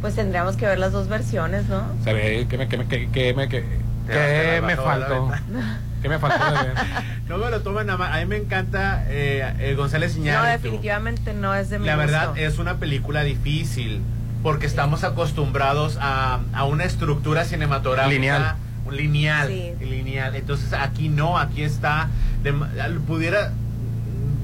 Pues 0.00 0.14
tendríamos 0.16 0.56
que 0.56 0.66
ver 0.66 0.78
las 0.78 0.90
dos 0.92 1.08
versiones, 1.08 1.68
¿no? 1.68 1.82
Se 2.02 2.12
ve 2.12 2.46
que 2.48 2.58
me, 2.58 2.66
que 2.68 2.76
me, 2.76 2.86
que, 2.86 3.08
que 3.08 3.34
me, 3.34 3.48
que, 3.48 3.64
A 4.08 4.60
me 4.66 4.76
faltó. 4.76 5.30
¿Qué 6.02 6.08
me 6.08 6.18
faltó 6.18 6.44
de 6.46 6.62
ver? 6.68 6.74
No 7.28 7.38
me 7.38 7.50
lo 7.50 7.60
tomen 7.62 7.88
a 7.88 7.96
mal. 7.96 8.12
A 8.12 8.18
mí 8.18 8.26
me 8.26 8.36
encanta 8.36 9.04
eh, 9.08 9.54
eh, 9.60 9.74
González 9.74 10.16
No, 10.16 10.22
Iñárritu. 10.22 10.62
definitivamente 10.64 11.32
no 11.32 11.54
es 11.54 11.70
de 11.70 11.78
mi 11.78 11.86
La 11.86 11.96
verdad 11.96 12.28
gusto. 12.30 12.40
es 12.42 12.58
una 12.58 12.76
película 12.78 13.22
difícil 13.22 14.02
porque 14.42 14.66
estamos 14.66 15.04
acostumbrados 15.04 15.98
a, 16.00 16.40
a 16.52 16.64
una 16.64 16.84
estructura 16.84 17.44
cinematográfica 17.44 18.12
Lineal. 18.12 18.56
un 18.84 18.96
lineal, 18.96 19.48
Sí. 19.48 19.72
lineal. 19.84 20.34
Entonces 20.34 20.72
aquí 20.72 21.08
no, 21.08 21.38
aquí 21.38 21.62
está 21.62 22.08
de- 22.42 22.52
pudiera 23.06 23.52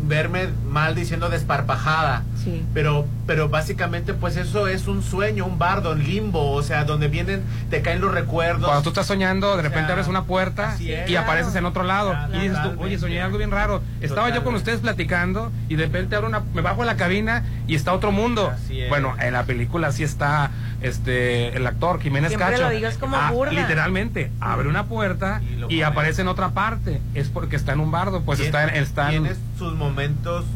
verme 0.06 0.48
mal 0.68 0.94
diciendo 0.94 1.28
desparpajada. 1.28 2.22
Sí. 2.42 2.64
Pero, 2.72 3.06
pero 3.28 3.50
básicamente, 3.50 4.14
pues 4.14 4.38
eso 4.38 4.68
es 4.68 4.88
un 4.88 5.02
sueño, 5.02 5.44
un 5.44 5.58
bardo, 5.58 5.92
un 5.92 6.02
limbo, 6.02 6.52
o 6.52 6.62
sea, 6.62 6.84
donde 6.84 7.08
vienen, 7.08 7.42
te 7.68 7.82
caen 7.82 8.00
los 8.00 8.10
recuerdos. 8.10 8.64
Cuando 8.64 8.82
tú 8.82 8.88
estás 8.88 9.04
soñando, 9.04 9.54
de 9.54 9.60
repente 9.62 9.88
sea, 9.88 9.92
abres 9.92 10.08
una 10.08 10.24
puerta 10.24 10.78
y 10.80 11.14
apareces 11.14 11.54
en 11.54 11.66
otro 11.66 11.82
lado. 11.84 12.08
Claro. 12.12 12.34
y 12.34 12.48
dices 12.48 12.58
tú, 12.62 12.82
oye, 12.82 12.98
soñé 12.98 13.20
algo 13.20 13.36
bien 13.36 13.50
raro. 13.50 13.82
Estaba 14.00 14.30
yo 14.30 14.42
con 14.42 14.54
ustedes 14.54 14.80
platicando 14.80 15.52
y 15.68 15.76
de 15.76 15.84
repente 15.84 16.16
abro 16.16 16.26
una, 16.28 16.40
me 16.54 16.62
bajo 16.62 16.80
a 16.80 16.86
la 16.86 16.96
cabina 16.96 17.44
y 17.66 17.74
está 17.74 17.92
otro 17.92 18.12
mundo. 18.12 18.50
Así 18.50 18.80
es. 18.80 18.88
Bueno, 18.88 19.14
en 19.20 19.34
la 19.34 19.44
película 19.44 19.92
sí 19.92 20.04
está 20.04 20.50
este 20.80 21.54
el 21.54 21.66
actor 21.66 22.00
Jiménez 22.00 22.30
Siempre 22.30 22.52
Cacho. 22.52 22.62
lo 22.62 22.70
digas 22.70 22.96
como 22.96 23.16
Ah, 23.16 23.30
burla. 23.30 23.60
Literalmente, 23.60 24.30
abre 24.40 24.68
una 24.70 24.84
puerta 24.86 25.42
Y 25.42 25.56
lo 25.56 25.70
y, 25.70 25.82
aparece 25.82 26.22
en 26.22 26.28
otra 26.28 26.50
parte. 26.52 27.02
Es 27.12 27.28
porque 27.28 27.56
está 27.56 27.74
en 27.74 27.80
un 27.80 27.90
bardo, 27.90 28.22
pues 28.22 28.40
está 28.40 28.64
en, 28.64 28.70
está 28.82 29.12
en- 29.12 29.24
Tienes 29.24 29.38
sus 29.58 29.74
momentos 29.74 30.46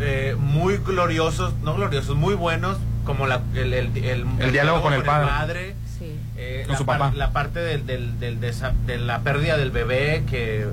eh, 0.00 0.36
muy 0.38 0.78
gloriosos, 0.78 1.54
no 1.62 1.74
gloriosos, 1.74 2.16
muy 2.16 2.34
buenos, 2.34 2.78
como 3.04 3.26
la, 3.26 3.42
el, 3.54 3.72
el, 3.74 3.96
el- 3.96 4.26
El 4.38 4.52
diálogo 4.52 4.82
con 4.82 4.92
el 4.94 5.02
padre. 5.02 5.74
Sí. 5.98 6.16
eh, 6.36 6.62
Con 6.64 6.72
la, 6.72 6.78
su 6.78 6.86
par- 6.86 6.98
papá. 6.98 7.12
la 7.16 7.32
parte 7.32 7.60
del, 7.60 7.86
del, 7.86 8.18
del 8.18 8.40
desa- 8.40 8.72
de 8.86 8.98
la 8.98 9.20
pérdida 9.20 9.56
del 9.56 9.70
bebé 9.70 10.24
que, 10.28 10.66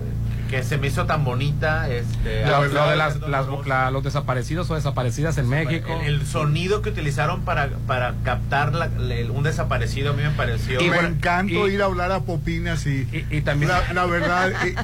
que 0.50 0.64
se 0.64 0.78
me 0.78 0.88
hizo 0.88 1.06
tan 1.06 1.24
bonita. 1.24 1.90
Este, 1.90 2.46
lo, 2.46 2.66
lo 2.68 2.90
de 2.90 2.96
las, 2.96 3.20
las- 3.22 3.46
la- 3.66 3.92
los 3.92 4.04
desaparecidos 4.04 4.70
o 4.72 4.76
desaparecidas 4.76 5.38
en 5.38 5.48
México. 5.50 6.00
El, 6.04 6.16
el 6.22 6.26
sonido 6.28 6.82
que 6.82 6.90
utilizaron 6.90 7.42
para, 7.42 7.70
para 7.88 8.16
captar 8.24 8.74
la- 8.74 8.86
el- 9.14 9.32
un 9.32 9.44
desaparecido 9.44 10.12
a 10.12 10.14
mí 10.14 10.24
me 10.24 10.32
pareció. 10.32 10.82
Y 10.82 10.90
me 10.90 10.96
bueno, 10.96 11.10
encantó 11.10 11.68
y- 11.68 11.74
ir 11.76 11.82
a 11.82 11.86
hablar 11.86 12.12
a 12.12 12.22
Popín 12.22 12.68
así. 12.68 13.08
y, 13.30 13.38
y 13.38 13.42
también 13.42 13.72
La, 13.72 13.94
la 13.94 14.06
verdad, 14.06 14.52
eh, 14.66 14.76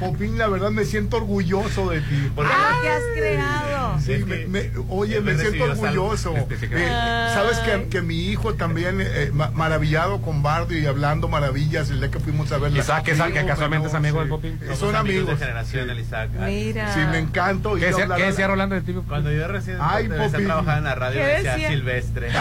Popín, 0.00 0.38
la 0.38 0.48
verdad 0.48 0.70
me 0.70 0.84
siento 0.84 1.16
orgulloso 1.16 1.88
de 1.90 2.00
ti. 2.00 2.30
Porque- 2.34 2.52
Ah, 2.54 2.78
¿qué 2.82 2.88
has 2.90 3.02
creado? 3.16 4.00
Sí, 4.00 4.12
Es 4.12 4.26
me- 4.26 4.38
que 4.40 4.46
me- 4.48 4.70
oye, 4.90 5.20
me 5.20 5.36
siento 5.36 5.64
orgulloso. 5.64 6.32
salud. 6.34 6.52
Este, 6.52 6.66
sí, 6.66 6.72
Eh. 6.72 7.28
Sabes 7.34 7.58
que, 7.58 7.88
que 7.88 8.02
mi 8.02 8.28
hijo 8.28 8.54
también, 8.54 8.98
eh, 9.00 9.30
ma- 9.32 9.50
maravillado 9.52 10.20
con 10.20 10.42
Bardo 10.42 10.74
y 10.76 10.84
hablando 10.86 11.28
maravillas 11.28 11.90
el 11.90 12.00
día 12.00 12.10
que 12.10 12.18
fuimos 12.20 12.52
a 12.52 12.58
ver 12.58 12.72
la 12.72 12.80
Isaac, 12.80 13.04
que, 13.04 13.12
casualmente 13.12 13.86
es 13.86 13.92
bueno, 13.92 13.96
amigo 13.96 14.14
sí. 14.16 14.20
del 14.20 14.28
Popín. 14.28 14.58
Somos 14.64 14.78
Son 14.78 14.96
amigos. 15.18 15.40
de 15.40 15.46
generación, 15.46 15.84
Sí. 15.86 15.90
el 15.92 16.00
Isaac. 16.00 16.30
Mira. 16.38 16.94
Sí, 16.94 17.00
me 17.10 17.18
encanto. 17.18 17.74
¿Qué 17.76 17.86
decía, 17.86 18.08
qué 18.16 18.22
decía 18.24 18.46
Rolando 18.46 18.74
de 18.74 18.80
ti? 18.82 18.94
Cuando 19.08 19.32
yo 19.32 19.48
recién 19.48 19.78
Ay, 19.80 20.04
empecé 20.06 20.36
a 20.36 20.40
trabajar 20.44 20.78
en 20.78 20.84
la 20.84 20.94
radio 20.94 21.20
¿Qué 21.20 21.26
decía 21.26 21.52
decía? 21.52 21.68
Silvestre. 21.70 22.28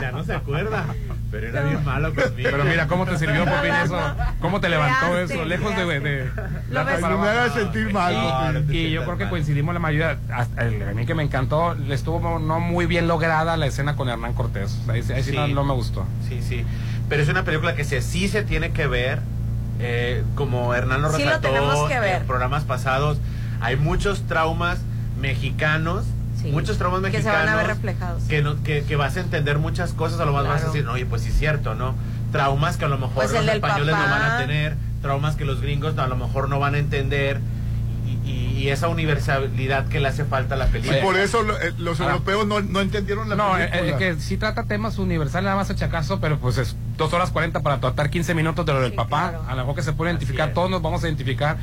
ya 0.00 0.12
no 0.12 0.24
se 0.24 0.34
acuerda, 0.34 0.84
pero 1.30 1.48
era 1.48 1.62
bien 1.62 1.84
malo 1.84 2.14
conmigo. 2.14 2.48
Pero 2.50 2.64
mira, 2.64 2.86
¿cómo 2.86 3.06
te 3.06 3.18
sirvió, 3.18 3.44
Popín, 3.44 3.74
eso? 3.74 3.98
¿Cómo 4.40 4.60
te 4.60 4.68
levantó 4.68 5.10
Creaste, 5.12 5.34
eso? 5.34 5.44
Lejos 5.44 5.76
de... 5.76 5.84
de, 5.86 6.00
de 6.00 6.24
Lo 6.68 6.74
darte 6.74 6.92
ves- 6.92 7.00
para 7.00 7.14
No 7.14 7.20
me 7.22 7.28
hagas 7.28 7.54
sentir 7.54 7.92
mal, 7.92 8.54
No, 8.66 8.72
Y 8.72 8.90
yo 8.90 9.04
creo 9.04 9.16
que 9.18 9.24
mal. 9.24 9.30
coincidimos 9.30 9.74
la 9.74 9.80
mayoría. 9.80 10.18
Hasta 10.32 10.64
el- 10.66 10.82
a 10.88 10.92
mí 10.92 11.06
que 11.06 11.14
me 11.14 11.22
encantó, 11.22 11.74
le 11.74 11.94
estuvo 11.94 12.38
no 12.38 12.60
muy 12.60 12.86
bien 12.86 13.08
lograda 13.08 13.56
la 13.56 13.66
escena 13.66 13.96
con 13.96 14.08
Hernán 14.08 14.34
Cortés. 14.34 14.78
Ahí, 14.88 15.02
sí- 15.02 15.12
ahí 15.12 15.22
sí 15.22 15.30
Sí. 15.30 15.36
no, 15.36 15.48
no 15.48 15.64
me 15.64 15.74
gustó. 15.74 16.06
Sí, 16.28 16.40
sí. 16.42 16.64
Pero 17.08 17.22
es 17.22 17.28
una 17.28 17.44
película 17.44 17.74
que 17.74 17.84
se, 17.84 18.02
sí 18.02 18.28
se 18.28 18.42
tiene 18.42 18.70
que 18.70 18.86
ver. 18.86 19.20
Eh, 19.80 20.24
como 20.34 20.74
Hernán 20.74 21.02
lo 21.02 21.08
Sí 21.12 21.22
lo 21.22 21.26
resaltó 21.30 21.48
ver. 22.00 22.22
en 22.22 22.26
programas 22.26 22.64
pasados, 22.64 23.18
hay 23.60 23.76
muchos 23.76 24.22
traumas 24.26 24.78
mexicanos, 25.20 26.04
Sí. 26.40 26.50
muchos 26.52 26.78
traumas 26.78 27.00
Que 27.00 27.08
se 27.08 27.12
mexicanos 27.24 27.46
van 27.46 27.48
a 27.48 27.56
ver 27.56 27.66
reflejados. 27.66 28.22
que, 28.24 28.42
no- 28.42 28.62
que, 28.62 28.84
que 28.84 28.94
vas 28.96 29.16
a 29.16 29.20
entender 29.20 29.58
muchas 29.58 29.92
cosas, 29.92 30.20
a 30.20 30.24
lo 30.24 30.32
más 30.32 30.46
vas 30.46 30.62
a 30.62 30.66
decir, 30.66 30.86
oye, 30.86 31.04
pues 31.04 31.22
sí 31.22 31.30
es 31.30 31.38
cierto, 31.38 31.74
¿no? 31.74 31.94
Traumas 32.30 32.76
que 32.76 32.84
a 32.84 32.88
lo 32.88 32.96
mejor 32.98 33.14
Pues 33.14 33.32
los 33.32 33.44
españoles 33.46 33.94
no 33.96 34.02
van 34.02 34.22
a 34.22 34.38
tener, 34.38 34.76
traumas 35.02 35.34
que 35.36 35.44
los 35.44 35.60
gringos 35.60 35.98
a 35.98 36.06
lo 36.06 36.16
mejor 36.16 36.48
no 36.48 36.58
van 36.60 36.74
a 36.76 36.78
entender, 36.78 37.40
y, 38.28 38.32
y- 38.58 38.58
y 38.58 38.68
esa 38.70 38.88
universalidad 38.88 39.86
que 39.88 40.00
le 40.00 40.08
hace 40.08 40.24
falta 40.24 40.54
a 40.54 40.58
la 40.58 40.66
Y 40.66 40.70
película. 40.70 41.00
por 41.00 41.16
eso 41.16 41.42
lo- 41.42 41.60
eh, 41.60 41.72
los 41.78 42.00
Ahora- 42.00 42.14
europeos 42.14 42.46
no, 42.46 42.60
no 42.60 42.80
entendieron 42.80 43.28
la 43.28 43.36
No, 43.36 43.56
eh, 43.58 43.68
película. 43.68 43.94
eh, 44.06 44.14
que 44.16 44.20
sí 44.20 44.36
trata 44.36 44.64
temas 44.64 44.98
universales, 44.98 45.44
nada 45.44 45.56
más 45.56 45.70
achacazo, 45.70 46.20
pero 46.20 46.38
pues 46.38 46.58
es 46.58 46.76
dos 46.96 47.12
horas 47.12 47.30
40 47.30 47.60
para 47.60 47.78
tratar 47.80 48.10
15 48.10 48.34
minutos 48.34 48.66
de 48.66 48.72
lo 48.72 48.80
del 48.80 48.90
Sí, 48.92 48.96
papá. 48.96 49.30
claro. 49.30 49.44
A 49.48 49.52
lo 49.54 49.62
mejor 49.62 49.74
que 49.76 49.82
se 49.82 49.92
puede 49.92 50.10
identificar, 50.12 50.52
todos 50.52 50.70
nos 50.70 50.82
vamos 50.82 51.02
a 51.04 51.06
identificar 51.06 51.56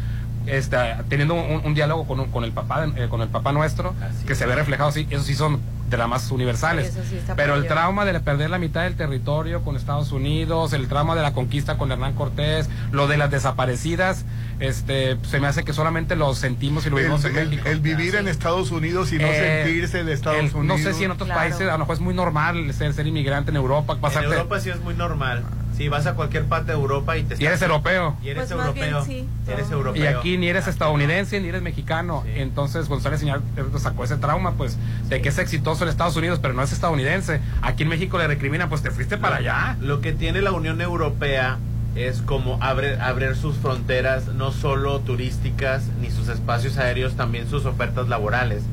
este, 0.48 0.78
teniendo 1.10 1.34
un, 1.34 1.62
un 1.66 1.74
diálogo 1.74 2.06
con, 2.08 2.20
un- 2.20 2.30
con 2.32 2.44
el 2.44 2.52
papá 2.52 2.86
eh, 2.96 3.08
con 3.10 3.20
el 3.22 3.30
papá 3.30 3.52
nuestro, 3.52 3.96
Así 4.02 4.26
que 4.26 4.34
es. 4.34 4.40
se 4.40 4.46
ve 4.46 4.54
reflejado, 4.56 4.92
sí, 4.92 5.08
esos 5.10 5.26
sí 5.26 5.34
son 5.34 5.60
dramas 5.90 6.32
universales. 6.32 6.92
Sí, 6.94 7.00
eso 7.00 7.10
sí 7.10 7.18
está 7.18 7.36
pero 7.36 7.56
el 7.56 7.68
trauma 7.68 8.06
de 8.06 8.20
perder 8.20 8.50
la 8.50 8.58
mitad 8.58 8.84
del 8.84 8.96
territorio 8.96 9.62
con 9.64 9.76
Estados 9.76 10.12
Unidos, 10.12 10.74
el 10.74 10.88
trauma 10.88 11.16
de 11.16 11.22
la 11.22 11.34
conquista 11.34 11.78
con 11.78 11.92
Hernán 11.92 12.14
Cortés, 12.14 12.70
lo 12.92 13.08
de 13.08 13.18
las 13.18 13.30
desaparecidas, 13.32 14.26
este, 14.60 15.18
se 15.24 15.40
me 15.40 15.48
hace 15.48 15.64
que 15.64 15.74
solamente 15.74 16.16
lo 16.16 16.34
sentimos 16.34 16.86
y 16.86 16.90
lo 16.90 16.98
el, 16.98 17.04
vivimos 17.04 17.26
en 17.26 17.38
el- 17.38 17.50
México. 17.50 17.70
el 17.70 17.80
vivir 17.82 18.16
en 18.16 18.28
Estados 18.28 18.72
Unidos 18.72 19.12
y 19.14 19.18
no 19.20 19.28
Eh, 19.28 19.64
sentirse 19.66 20.04
de 20.04 20.14
Estados 20.14 20.40
el- 20.40 20.56
Unidos. 20.56 20.80
No 20.80 20.84
sé 20.84 20.94
si 20.94 21.04
en 21.04 21.12
otros 21.12 21.28
Claro. 21.28 21.42
países 21.42 21.62
a 21.62 21.74
lo 21.74 21.80
mejor 21.80 21.96
es 21.96 22.02
muy 22.02 22.14
normal 22.14 22.74
ser, 22.74 22.94
ser 22.94 23.06
inmigrante 23.08 23.52
en 23.52 23.58
Europa, 23.58 23.94
En 23.94 24.00
pasarte. 24.02 24.28
Europa 24.30 24.60
sí 24.60 24.70
es 24.70 24.80
muy 24.82 24.94
normal. 24.96 25.44
Si 25.76 25.90
vas 25.90 26.06
a 26.06 26.14
cualquier 26.14 26.46
parte 26.46 26.72
de 26.72 26.78
Europa 26.78 27.18
y 27.18 27.24
te 27.24 27.36
y 27.42 27.46
eres 27.46 27.62
europeo. 27.62 28.16
Y 28.24 28.30
eres 28.30 28.52
Pues 28.52 28.74
bien 28.74 28.88
europeo. 28.90 29.06
sí. 29.06 29.28
Eres 29.48 29.70
europeo. 29.72 30.04
Y 30.04 30.08
aquí 30.08 30.38
ni 30.38 30.48
eres 30.48 30.68
estadounidense 30.68 31.40
ni 31.42 31.50
eres 31.50 31.62
mexicano. 31.62 32.24
Sí. 32.26 32.32
Entonces 32.36 32.88
González 32.88 33.20
Señal 33.20 33.42
sacó 33.78 34.04
ese 34.04 34.18
trauma, 34.18 34.54
pues, 34.54 34.78
de 35.10 35.22
que 35.22 35.30
es 35.30 35.38
exitoso 35.38 35.84
en 35.84 35.90
Estados 35.90 36.16
Unidos, 36.16 36.40
pero 36.42 36.54
no 36.54 36.64
es 36.64 36.72
estadounidense. 36.72 37.42
Aquí 37.62 37.84
en 37.84 37.90
México 37.90 38.18
le 38.18 38.28
recriminan, 38.28 38.70
pues 38.70 38.82
te 38.82 38.92
fuiste 38.92 39.18
para 39.18 39.38
allá. 39.38 39.76
Lo 39.82 40.02
que 40.02 40.14
tiene 40.14 40.42
la 40.42 40.52
Unión 40.52 40.80
Europea 40.82 41.58
es 41.96 42.22
como 42.22 42.58
abre, 42.62 43.00
abrir 43.00 43.36
sus 43.36 43.58
fronteras, 43.58 44.28
no 44.28 44.52
solo 44.52 45.00
turísticas, 45.00 45.84
ni 46.02 46.12
sus 46.12 46.28
espacios 46.28 46.78
aéreos, 46.78 47.16
también 47.16 47.50
sus 47.50 47.66
ofertas 47.66 48.08
laborales. 48.10 48.64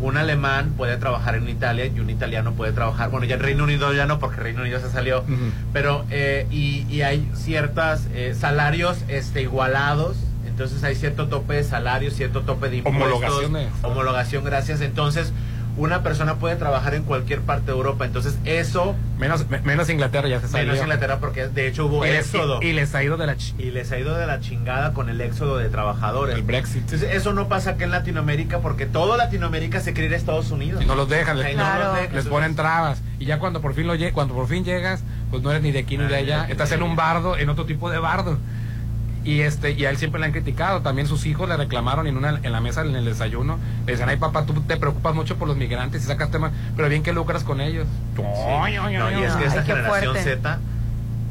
Un 0.00 0.16
alemán 0.16 0.74
puede 0.76 0.96
trabajar 0.98 1.36
en 1.36 1.48
Italia 1.48 1.86
y 1.86 2.00
un 2.00 2.10
italiano 2.10 2.52
puede 2.52 2.72
trabajar, 2.72 3.10
bueno, 3.10 3.26
ya 3.26 3.36
en 3.36 3.40
Reino 3.42 3.64
Unido 3.64 3.92
ya 3.94 4.06
no, 4.06 4.18
porque 4.18 4.40
Reino 4.40 4.60
Unido 4.62 4.78
se 4.80 4.90
salió, 4.90 5.24
pero 5.72 6.04
eh, 6.10 6.46
y, 6.50 6.84
y 6.90 7.02
hay 7.02 7.28
ciertas 7.34 8.06
eh, 8.14 8.34
salarios 8.38 8.98
este, 9.08 9.42
igualados, 9.42 10.16
entonces 10.46 10.82
hay 10.84 10.94
cierto 10.94 11.28
tope 11.28 11.54
de 11.54 11.64
salarios, 11.64 12.14
cierto 12.14 12.42
tope 12.42 12.68
de 12.68 12.76
impuestos, 12.78 13.04
Homologaciones. 13.12 13.68
homologación, 13.82 14.44
gracias, 14.44 14.80
entonces 14.80 15.32
una 15.76 16.02
persona 16.02 16.36
puede 16.36 16.56
trabajar 16.56 16.94
en 16.94 17.02
cualquier 17.04 17.40
parte 17.40 17.66
de 17.66 17.72
Europa, 17.72 18.04
entonces 18.04 18.38
eso... 18.44 18.94
Menos, 19.18 19.48
me- 19.48 19.60
menos 19.60 19.88
Inglaterra 19.90 20.28
ya 20.28 20.40
se 20.40 20.48
salió. 20.48 20.66
Menos 20.72 20.82
Inglaterra 20.82 21.18
porque 21.20 21.48
de 21.48 21.68
hecho 21.68 21.86
hubo 21.86 22.04
Y 22.06 22.10
éxodo. 22.10 22.60
y 22.62 22.72
les 22.72 22.94
ha 22.94 23.02
ido 23.02 23.16
de 23.16 23.26
la 23.26 23.34
ch- 23.36 23.54
Y 23.58 23.70
les 23.70 23.90
ha 23.92 23.98
ido 23.98 24.14
de 24.16 24.26
la 24.26 24.40
chingada 24.40 24.92
con 24.92 25.08
el 25.08 25.20
éxodo 25.20 25.58
de 25.58 25.68
trabajadores. 25.68 26.34
El 26.36 26.42
Brexit. 26.42 26.82
Entonces, 26.82 27.10
eso 27.14 27.32
no 27.32 27.48
pasa 27.48 27.70
aquí 27.72 27.84
en 27.84 27.90
Latinoamérica 27.90 28.60
porque 28.60 28.86
todo 28.86 29.16
Latinoamérica 29.16 29.80
se 29.80 29.92
quiere 29.92 30.08
ir 30.08 30.14
a 30.14 30.16
Estados 30.16 30.50
Unidos. 30.50 30.82
Y 30.82 30.86
no 30.86 30.94
los 30.94 31.08
dejan, 31.08 31.38
les, 31.38 31.46
Ay, 31.46 31.56
no 31.56 31.62
los 31.78 31.94
dejan. 31.96 32.14
les 32.14 32.26
ponen 32.26 32.56
trabas. 32.56 33.02
Y 33.18 33.24
ya 33.26 33.38
cuando 33.38 33.60
por 33.60 33.74
fin 33.74 33.86
lo 33.86 33.94
cuando 34.12 34.34
por 34.34 34.46
fin 34.48 34.64
llegas, 34.64 35.02
pues 35.30 35.42
no 35.42 35.50
eres 35.50 35.62
ni 35.62 35.72
de 35.72 35.78
aquí 35.80 35.96
ni 35.98 36.04
de 36.06 36.16
allá. 36.16 36.46
Estás 36.48 36.72
en 36.72 36.82
un 36.82 36.96
bardo, 36.96 37.36
en 37.36 37.48
otro 37.48 37.64
tipo 37.66 37.90
de 37.90 37.98
bardo. 37.98 38.38
Y 39.26 39.40
este, 39.40 39.72
y 39.72 39.84
a 39.84 39.90
él 39.90 39.96
siempre 39.96 40.20
le 40.20 40.26
han 40.26 40.32
criticado. 40.32 40.82
También 40.82 41.08
sus 41.08 41.26
hijos 41.26 41.48
le 41.48 41.56
reclamaron 41.56 42.06
en 42.06 42.16
una, 42.16 42.38
en 42.42 42.52
la 42.52 42.60
mesa, 42.60 42.82
en 42.82 42.94
el 42.94 43.04
desayuno. 43.04 43.58
Le 43.84 43.92
decían, 43.92 44.08
ay 44.08 44.16
papá, 44.18 44.46
tú 44.46 44.54
te 44.62 44.76
preocupas 44.76 45.14
mucho 45.16 45.36
por 45.36 45.48
los 45.48 45.56
migrantes 45.56 46.04
y 46.04 46.06
sacas 46.06 46.30
temas, 46.30 46.52
pero 46.76 46.88
bien 46.88 47.02
que 47.02 47.12
lucras 47.12 47.42
con 47.42 47.60
ellos. 47.60 47.86
Sí. 48.14 48.22
No, 48.22 48.68
y 48.68 49.22
es 49.24 49.32
que 49.34 49.44
esa 49.46 49.62
generación 49.64 50.16
Z, 50.16 50.58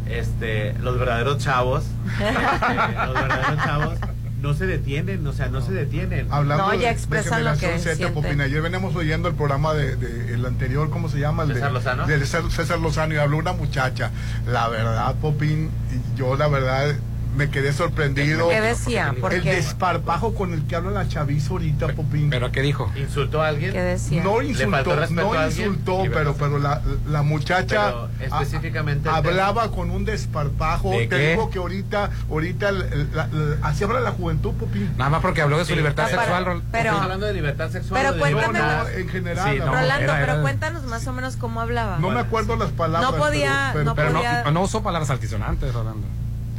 este, 0.10 0.74
los 0.82 1.00
verdaderos 1.00 1.38
chavos, 1.40 1.86
este, 2.20 3.06
los 3.06 3.14
verdaderos 3.14 3.64
chavos 3.64 3.94
no 4.42 4.54
se 4.54 4.68
detienen, 4.68 5.26
o 5.26 5.34
sea, 5.34 5.48
no 5.48 5.62
se 5.62 5.72
detienen. 5.72 6.28
Hablando 6.32 6.66
No, 6.68 6.74
ya 6.74 6.80
de- 6.80 6.86
de 6.86 6.92
expresan 6.92 7.44
lo 7.46 7.54
que 7.54 7.60
generación 7.80 8.14
Z, 8.14 8.44
ayer 8.44 8.62
veníamos 8.62 8.96
oyendo 8.96 9.28
el 9.30 9.34
programa 9.36 9.74
de, 9.74 9.96
de- 9.96 10.34
el 10.36 10.46
anterior, 10.46 10.90
¿cómo 10.92 11.10
se 11.10 11.18
llama? 11.20 11.44
El 11.44 11.54
¿César 11.54 11.70
de, 11.70 11.74
Lozano? 11.74 12.06
de 12.06 12.20
César, 12.20 12.44
César 12.52 12.80
Lozano 12.80 13.16
y 13.16 13.18
habló 13.18 13.38
una 13.38 13.54
muchacha. 13.54 14.12
La 14.46 14.68
verdad, 14.68 15.16
Popín, 15.16 15.72
yo 16.16 16.36
la 16.36 16.48
verdad 16.48 16.94
me 17.36 17.50
quedé 17.50 17.74
sorprendido. 17.74 18.50
¿Qué 18.50 18.62
decía? 18.62 19.14
¿Por 19.20 19.34
el 19.34 19.44
qué? 19.44 19.56
desparpajo 19.56 20.34
con 20.34 20.54
el 20.54 20.66
que 20.68 20.76
habla 20.76 20.92
la 20.92 21.08
chaviza 21.08 21.52
ahorita, 21.52 21.88
Popín. 21.90 22.30
¿Pero 22.30 22.52
qué 22.52 22.62
dijo? 22.62 22.92
¿Insultó 22.96 23.42
a 23.42 23.50
alguien? 23.50 23.72
¿Qué 23.74 23.82
decía? 23.82 24.24
No 24.24 24.40
¿Le 24.42 24.50
insultó, 24.50 24.96
no 25.12 25.46
insultó, 25.46 26.04
pero, 26.14 26.34
pero 26.36 26.58
la, 26.60 26.82
la 27.10 27.22
muchacha 27.24 27.94
Pero 27.94 28.10
específicamente 28.40 29.10
hablaba 29.10 29.72
con 29.72 29.92
un 29.92 30.06
desparpajo. 30.06 30.92
¿De 30.92 31.08
Te 31.08 31.18
qué? 31.18 31.30
digo 31.32 31.50
que 31.50 31.60
ahorita, 31.60 32.10
ahorita 32.30 32.72
la- 32.72 32.86
la- 33.14 33.28
la- 33.28 33.68
así 33.68 33.84
habla 33.84 34.00
la 34.00 34.12
juventud, 34.12 34.54
Popín. 34.54 34.92
Nada 34.98 35.10
más 35.10 35.22
porque 35.22 35.42
habló 35.42 35.58
de 35.58 35.66
su 35.66 35.72
Sí. 35.72 35.76
libertad 35.76 36.06
pero- 36.10 36.22
sexual. 36.22 36.62
Pero- 36.72 36.90
¿Estás 36.90 37.02
hablando 37.04 37.26
de 37.26 37.34
libertad 37.34 37.70
sexual? 37.72 38.02
Pero 38.02 38.18
cuéntame 38.20 38.54
libertad? 38.60 38.84
más. 38.84 38.94
en 38.94 39.10
general. 39.10 39.50
Sí, 39.52 39.58
no, 39.60 39.66
hablaba. 39.66 39.82
Rolando, 39.82 40.14
era- 40.14 40.26
pero 40.26 40.42
cuéntanos 40.42 40.84
más 40.84 41.08
o 41.08 41.14
menos 41.14 41.36
cómo 41.36 41.62
hablaba. 41.62 41.98
No 42.00 42.10
me 42.12 42.20
acuerdo 42.20 42.56
las 42.56 42.70
palabras. 42.72 43.12
No 43.12 43.18
podía- 43.18 43.72
pero- 43.74 43.96
podía- 43.96 44.44
no, 44.46 44.52
no 44.52 44.62
usó 44.62 44.82
palabras 44.82 45.10
altisonantes, 45.10 45.74
Rolando. 45.74 46.08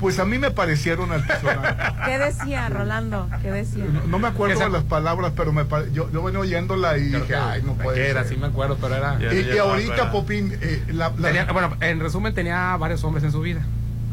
Pues 0.00 0.18
a 0.18 0.24
mí 0.24 0.38
me 0.38 0.50
parecieron 0.50 1.12
altisonantes. 1.12 1.86
¿Qué 2.06 2.18
decía, 2.18 2.68
Rolando? 2.68 3.28
¿Qué 3.42 3.50
decía? 3.50 3.84
No, 3.84 4.00
no 4.06 4.18
me 4.18 4.28
acuerdo 4.28 4.54
Esa- 4.54 4.64
de 4.64 4.70
las 4.70 4.84
palabras, 4.84 5.32
pero 5.36 5.52
me 5.52 5.64
pare- 5.64 5.92
yo, 5.92 6.10
yo 6.12 6.22
venía 6.22 6.40
oyéndola 6.40 6.98
y 6.98 7.08
Creo 7.08 7.20
dije, 7.22 7.32
que- 7.32 7.36
ay, 7.36 7.62
no 7.62 7.74
puede 7.74 7.98
que 7.98 8.10
era, 8.10 8.22
ser. 8.24 8.34
sí 8.34 8.40
me 8.40 8.46
acuerdo, 8.46 8.76
pero 8.80 8.94
era... 8.94 9.18
Y, 9.20 9.54
y 9.54 9.58
ahorita. 9.58 10.12
Popín, 10.12 10.56
eh, 10.60 10.82
la, 10.88 11.10
la- 11.18 11.28
Tenía- 11.28 11.52
bueno, 11.52 11.76
en 11.80 12.00
resumen 12.00 12.34
tenía 12.34 12.76
varios 12.76 13.02
hombres 13.04 13.24
en 13.24 13.32
su 13.32 13.40
vida. 13.40 13.62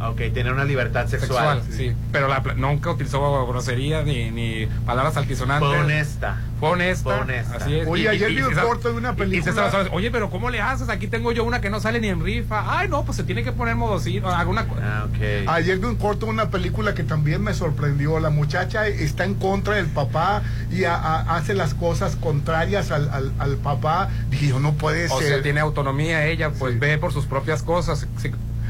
Ok, 0.10 0.18
tener 0.34 0.52
una 0.54 0.66
libertad 0.66 1.08
sexual. 1.08 1.62
Sexual, 1.64 1.78
sí. 1.78 1.94
Pero 2.12 2.28
la, 2.28 2.42
nunca 2.56 2.92
utilizó 2.92 3.46
grosería 3.48 4.04
ni, 4.04 4.32
ni 4.32 4.68
palabras 4.86 5.16
altisonantes. 5.18 5.68
Fue 5.70 5.80
honesta. 5.80 6.42
Fue 6.60 6.70
honesta. 6.70 7.04
Fue 7.04 7.14
honesta. 7.20 7.56
Así 7.58 7.76
es. 7.80 7.88
Oye, 7.88 8.08
ayer 8.10 8.30
vi 8.32 8.42
un 8.42 8.54
corto 8.54 8.90
de 8.92 8.98
una 8.98 9.10
y- 9.10 9.14
y 9.14 9.16
película. 9.16 9.54
César 9.70 9.90
Oye, 9.92 10.12
pero 10.12 10.30
¿cómo 10.30 10.50
le 10.50 10.62
haces? 10.62 10.90
Aquí 10.90 11.08
tengo 11.08 11.32
yo 11.32 11.44
una 11.44 11.62
que 11.62 11.70
no 11.70 11.80
sale 11.80 12.00
ni 12.00 12.08
en 12.10 12.24
rifa. 12.24 12.80
Ay, 12.80 12.88
no, 12.90 13.04
pues 13.04 13.18
se 13.18 13.24
tiene 13.24 13.44
que 13.44 13.52
poner 13.52 13.76
modosito. 13.76 14.30
Alguna 14.30 14.66
Ah, 14.82 15.06
ok. 15.10 15.48
Ayer 15.50 15.78
vi 15.80 15.86
un 15.86 15.96
corto 15.96 16.26
de 16.26 16.32
una 16.32 16.50
película 16.50 16.94
que 16.94 17.04
también 17.04 17.42
me 17.44 17.54
sorprendió. 17.54 18.20
La 18.20 18.30
muchacha 18.30 18.88
está 18.88 19.26
en 19.26 19.34
contra 19.36 19.76
del 19.76 19.88
papá 19.88 20.42
y 20.72 20.84
a- 20.86 20.96
a- 20.96 21.36
hace 21.38 21.54
las 21.54 21.74
cosas 21.74 22.16
contrarias 22.16 22.92
al, 22.92 23.10
al- 23.10 23.34
al 23.40 23.56
papá. 23.58 24.10
Dije, 24.30 24.48
yo, 24.48 24.60
no 24.60 24.74
puede 24.74 25.06
O 25.12 25.20
ser. 25.20 25.28
sea, 25.28 25.42
tiene 25.42 25.60
autonomía 25.60 26.26
ella, 26.28 26.52
pues 26.52 26.74
Sí. 26.74 26.80
ve 26.80 26.98
por 26.98 27.12
sus 27.14 27.26
propias 27.26 27.62
cosas. 27.64 28.08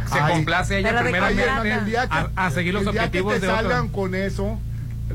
Se 0.08 0.20
Ay. 0.20 0.34
complace 0.34 0.80
ella 0.80 0.91
día 1.86 2.08
que, 2.10 2.16
a, 2.16 2.30
a 2.36 2.51
seguir 2.51 2.74
los 2.74 2.86
el 2.86 2.91
día 2.91 3.01
que 3.01 3.20
objetivos 3.22 3.34
te 3.36 3.39
de 3.41 3.47
salgan 3.47 3.88
con 3.89 4.16
eso. 4.16 4.60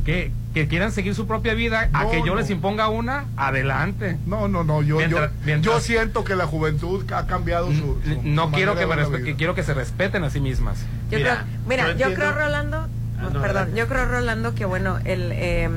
Que, 0.04 0.30
que 0.54 0.68
quieran 0.68 0.92
seguir 0.92 1.14
su 1.14 1.26
propia 1.26 1.54
vida, 1.54 1.88
a 1.92 2.08
que 2.10 2.18
yo 2.18 2.26
no. 2.26 2.36
les 2.36 2.50
imponga 2.50 2.88
una, 2.88 3.24
adelante. 3.36 4.16
No, 4.26 4.46
no, 4.46 4.62
no. 4.62 4.82
Yo, 4.82 4.96
Mientras- 4.98 5.30
yo, 5.30 5.36
mientras- 5.44 5.74
yo 5.74 5.80
siento 5.80 6.24
que 6.24 6.36
la 6.36 6.46
juventud 6.46 7.10
ha 7.12 7.26
cambiado 7.26 7.68
su. 7.68 7.98
su- 8.04 8.20
No 8.22 8.46
su 8.46 8.52
quiero 8.52 8.74
que 8.74 8.86
me 8.86 8.94
de 8.94 8.96
ver 8.96 8.98
la 8.98 9.04
respe- 9.04 9.16
vida. 9.22 9.24
que 9.24 9.36
quiero 9.36 9.54
que 9.54 9.62
se 9.62 9.74
respeten 9.74 10.22
a 10.24 10.30
sí 10.30 10.40
mismas. 10.40 10.78
Yo 11.10 11.18
Mira, 11.18 11.46
creo, 11.46 11.46
mira, 11.68 11.96
yo 11.96 12.14
creo, 12.14 12.32
Rolando, 12.32 12.86
Ah, 13.18 13.30
no, 13.32 13.40
perdón, 13.40 13.74
yo 13.74 13.88
creo, 13.88 14.04
Rolando, 14.06 14.54
que 14.54 14.64
bueno, 14.66 14.98
el, 15.04 15.30
eh, 15.32 15.68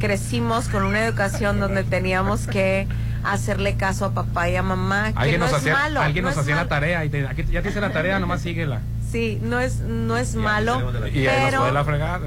crecimos 0.00 0.68
con 0.68 0.82
una 0.84 1.04
educación 1.04 1.60
donde 1.60 1.84
teníamos 1.84 2.46
que 2.48 2.88
hacerle 3.24 3.76
caso 3.76 4.04
a 4.06 4.12
papá 4.12 4.48
y 4.48 4.56
a 4.56 4.62
mamá, 4.62 5.12
que 5.12 5.18
Alguien 5.18 5.40
no 5.40 5.46
nos 5.46 5.52
es 5.54 5.58
hacía, 5.60 5.72
malo. 5.74 6.00
alguien 6.00 6.24
no 6.24 6.30
nos 6.30 6.36
es 6.38 6.42
hacía 6.42 6.56
la 6.56 6.68
tarea 6.68 7.04
y 7.04 7.08
te- 7.10 7.26
aquí 7.26 7.44
ya 7.50 7.62
te 7.62 7.68
hice 7.70 7.80
la 7.80 7.92
tarea, 7.92 8.18
nomás 8.18 8.40
síguela. 8.42 8.80
Sí, 9.10 9.38
no 9.42 9.60
es, 9.60 9.80
no 9.80 10.16
es 10.16 10.36
malo, 10.36 10.90
pero 11.12 11.64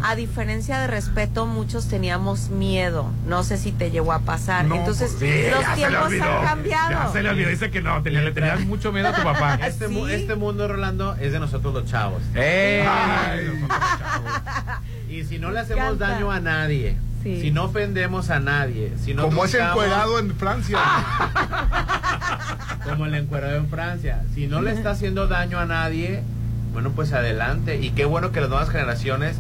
a 0.04 0.16
diferencia 0.16 0.78
de 0.80 0.86
respeto, 0.86 1.48
muchos 1.48 1.88
teníamos 1.88 2.50
miedo. 2.50 3.10
No 3.26 3.44
sé 3.44 3.58
si 3.58 3.72
te 3.72 3.90
llegó 3.90 4.14
a 4.14 4.20
pasar. 4.20 4.66
No, 4.66 4.76
Entonces, 4.76 5.16
Sí, 5.18 5.26
los 5.50 5.76
tiempos 5.76 6.12
han 6.22 6.46
cambiado. 6.46 6.92
Ya 6.92 7.10
se 7.12 7.24
le 7.24 7.30
olvidó, 7.30 7.50
dice 7.50 7.72
que 7.72 7.82
no, 7.82 8.04
tenía- 8.04 8.22
le 8.22 8.32
tenías 8.34 8.60
mucho 8.62 8.92
miedo 8.92 9.08
a 9.08 9.14
tu 9.16 9.24
papá. 9.24 9.56
Este, 9.66 9.88
mu- 9.88 10.06
¿Sí? 10.06 10.14
este 10.14 10.36
mundo, 10.36 10.68
Rolando, 10.68 11.16
es 11.16 11.32
de 11.32 11.40
nosotros 11.40 11.74
los 11.74 11.86
chavos. 11.86 12.22
¡Eh! 12.36 12.86
Ay. 12.88 13.66
Y 15.10 15.24
si 15.24 15.40
no 15.40 15.50
le 15.50 15.62
hacemos 15.62 15.86
encanta. 15.86 16.08
daño 16.10 16.32
a 16.32 16.40
nadie, 16.40 16.98
Sí. 17.26 17.42
si 17.42 17.50
no 17.50 17.64
ofendemos 17.64 18.30
a 18.30 18.40
nadie, 18.40 18.94
si 19.04 19.16
no 19.16 19.24
Como 19.24 19.46
ese 19.46 19.58
truncamos- 19.58 19.72
encuerado 19.72 20.20
en 20.20 20.36
Francia. 20.36 20.78
como 22.84 23.08
el 23.08 23.16
encuerado 23.16 23.56
en 23.56 23.68
Francia, 23.68 24.22
si 24.36 24.46
no 24.46 24.62
le 24.62 24.72
está 24.74 24.92
haciendo 24.92 25.28
daño 25.28 25.58
a 25.60 25.66
nadie, 25.66 26.22
bueno, 26.72 26.92
pues 26.92 27.14
adelante. 27.14 27.80
Y 27.82 27.90
qué 27.92 28.06
bueno 28.06 28.32
que 28.32 28.42
las 28.42 28.50
nuevas 28.50 28.70
generaciones 28.70 29.38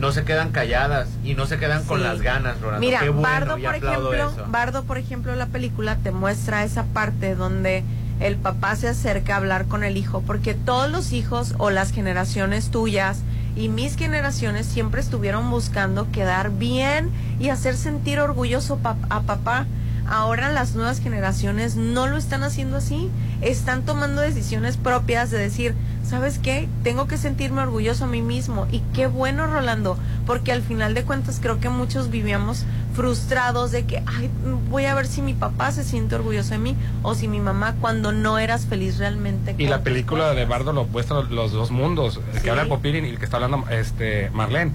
no 0.00 0.10
se 0.10 0.24
quedan 0.24 0.50
calladas 0.50 1.08
y 1.22 1.34
no 1.34 1.46
se 1.46 1.58
quedan 1.58 1.84
con 1.84 2.02
las 2.02 2.20
ganas, 2.22 2.60
Rolando. 2.60 2.80
Mira, 2.84 2.98
qué 3.00 3.10
bueno, 3.10 3.22
Bardo, 3.22 3.56
por 3.58 3.74
ejemplo, 3.76 4.14
eso. 4.14 4.44
Bardo, 4.48 4.82
por 4.84 4.98
ejemplo, 4.98 5.36
la 5.36 5.46
película 5.46 5.96
te 6.02 6.10
muestra 6.10 6.64
esa 6.64 6.82
parte 6.86 7.36
donde 7.36 7.84
el 8.18 8.34
papá 8.36 8.74
se 8.74 8.88
acerca 8.88 9.34
a 9.34 9.36
hablar 9.36 9.66
con 9.66 9.84
el 9.84 9.96
hijo, 9.96 10.22
porque 10.26 10.54
todos 10.54 10.90
los 10.90 11.12
hijos 11.12 11.54
o 11.58 11.70
las 11.70 11.92
generaciones 11.92 12.70
tuyas 12.72 13.20
y 13.56 13.68
mis 13.68 13.96
generaciones 13.96 14.66
siempre 14.66 15.00
estuvieron 15.00 15.50
buscando 15.50 16.10
quedar 16.10 16.50
bien 16.50 17.10
y 17.38 17.48
hacer 17.50 17.76
sentir 17.76 18.20
orgulloso 18.20 18.78
a 18.82 19.20
papá. 19.20 19.66
Ahora 20.06 20.50
las 20.52 20.74
nuevas 20.74 21.00
generaciones 21.00 21.76
no 21.76 22.06
lo 22.06 22.16
están 22.16 22.42
haciendo 22.42 22.76
así, 22.76 23.08
están 23.40 23.82
tomando 23.84 24.20
decisiones 24.20 24.76
propias 24.76 25.30
de 25.30 25.38
decir, 25.38 25.74
¿sabes 26.04 26.38
qué? 26.38 26.68
Tengo 26.82 27.06
que 27.06 27.16
sentirme 27.16 27.62
orgulloso 27.62 28.04
a 28.04 28.08
mí 28.08 28.20
mismo. 28.20 28.66
Y 28.72 28.80
qué 28.94 29.06
bueno, 29.06 29.46
Rolando, 29.46 29.96
porque 30.26 30.52
al 30.52 30.62
final 30.62 30.94
de 30.94 31.04
cuentas 31.04 31.38
creo 31.40 31.60
que 31.60 31.68
muchos 31.68 32.10
vivíamos 32.10 32.64
frustrados 32.94 33.70
de 33.70 33.84
que, 33.86 34.02
ay, 34.06 34.30
voy 34.68 34.84
a 34.84 34.94
ver 34.94 35.06
si 35.06 35.22
mi 35.22 35.32
papá 35.34 35.70
se 35.72 35.82
siente 35.84 36.14
orgulloso 36.14 36.50
de 36.50 36.58
mí 36.58 36.76
o 37.02 37.14
si 37.14 37.26
mi 37.28 37.40
mamá 37.40 37.74
cuando 37.80 38.12
no 38.12 38.38
eras 38.38 38.66
feliz 38.66 38.98
realmente. 38.98 39.54
Y 39.56 39.66
la 39.66 39.82
película 39.82 40.24
cosas. 40.24 40.36
de 40.36 40.44
Bardo 40.44 40.72
lo 40.72 40.84
muestra 40.84 41.22
los 41.22 41.52
dos 41.52 41.70
mundos, 41.70 42.20
el 42.32 42.38
Sí. 42.38 42.44
que 42.44 42.50
habla 42.50 42.66
Popirin 42.66 43.06
y 43.06 43.08
el 43.10 43.18
que 43.18 43.24
está 43.24 43.38
hablando 43.38 43.64
este 43.70 44.30
Marlene. 44.30 44.72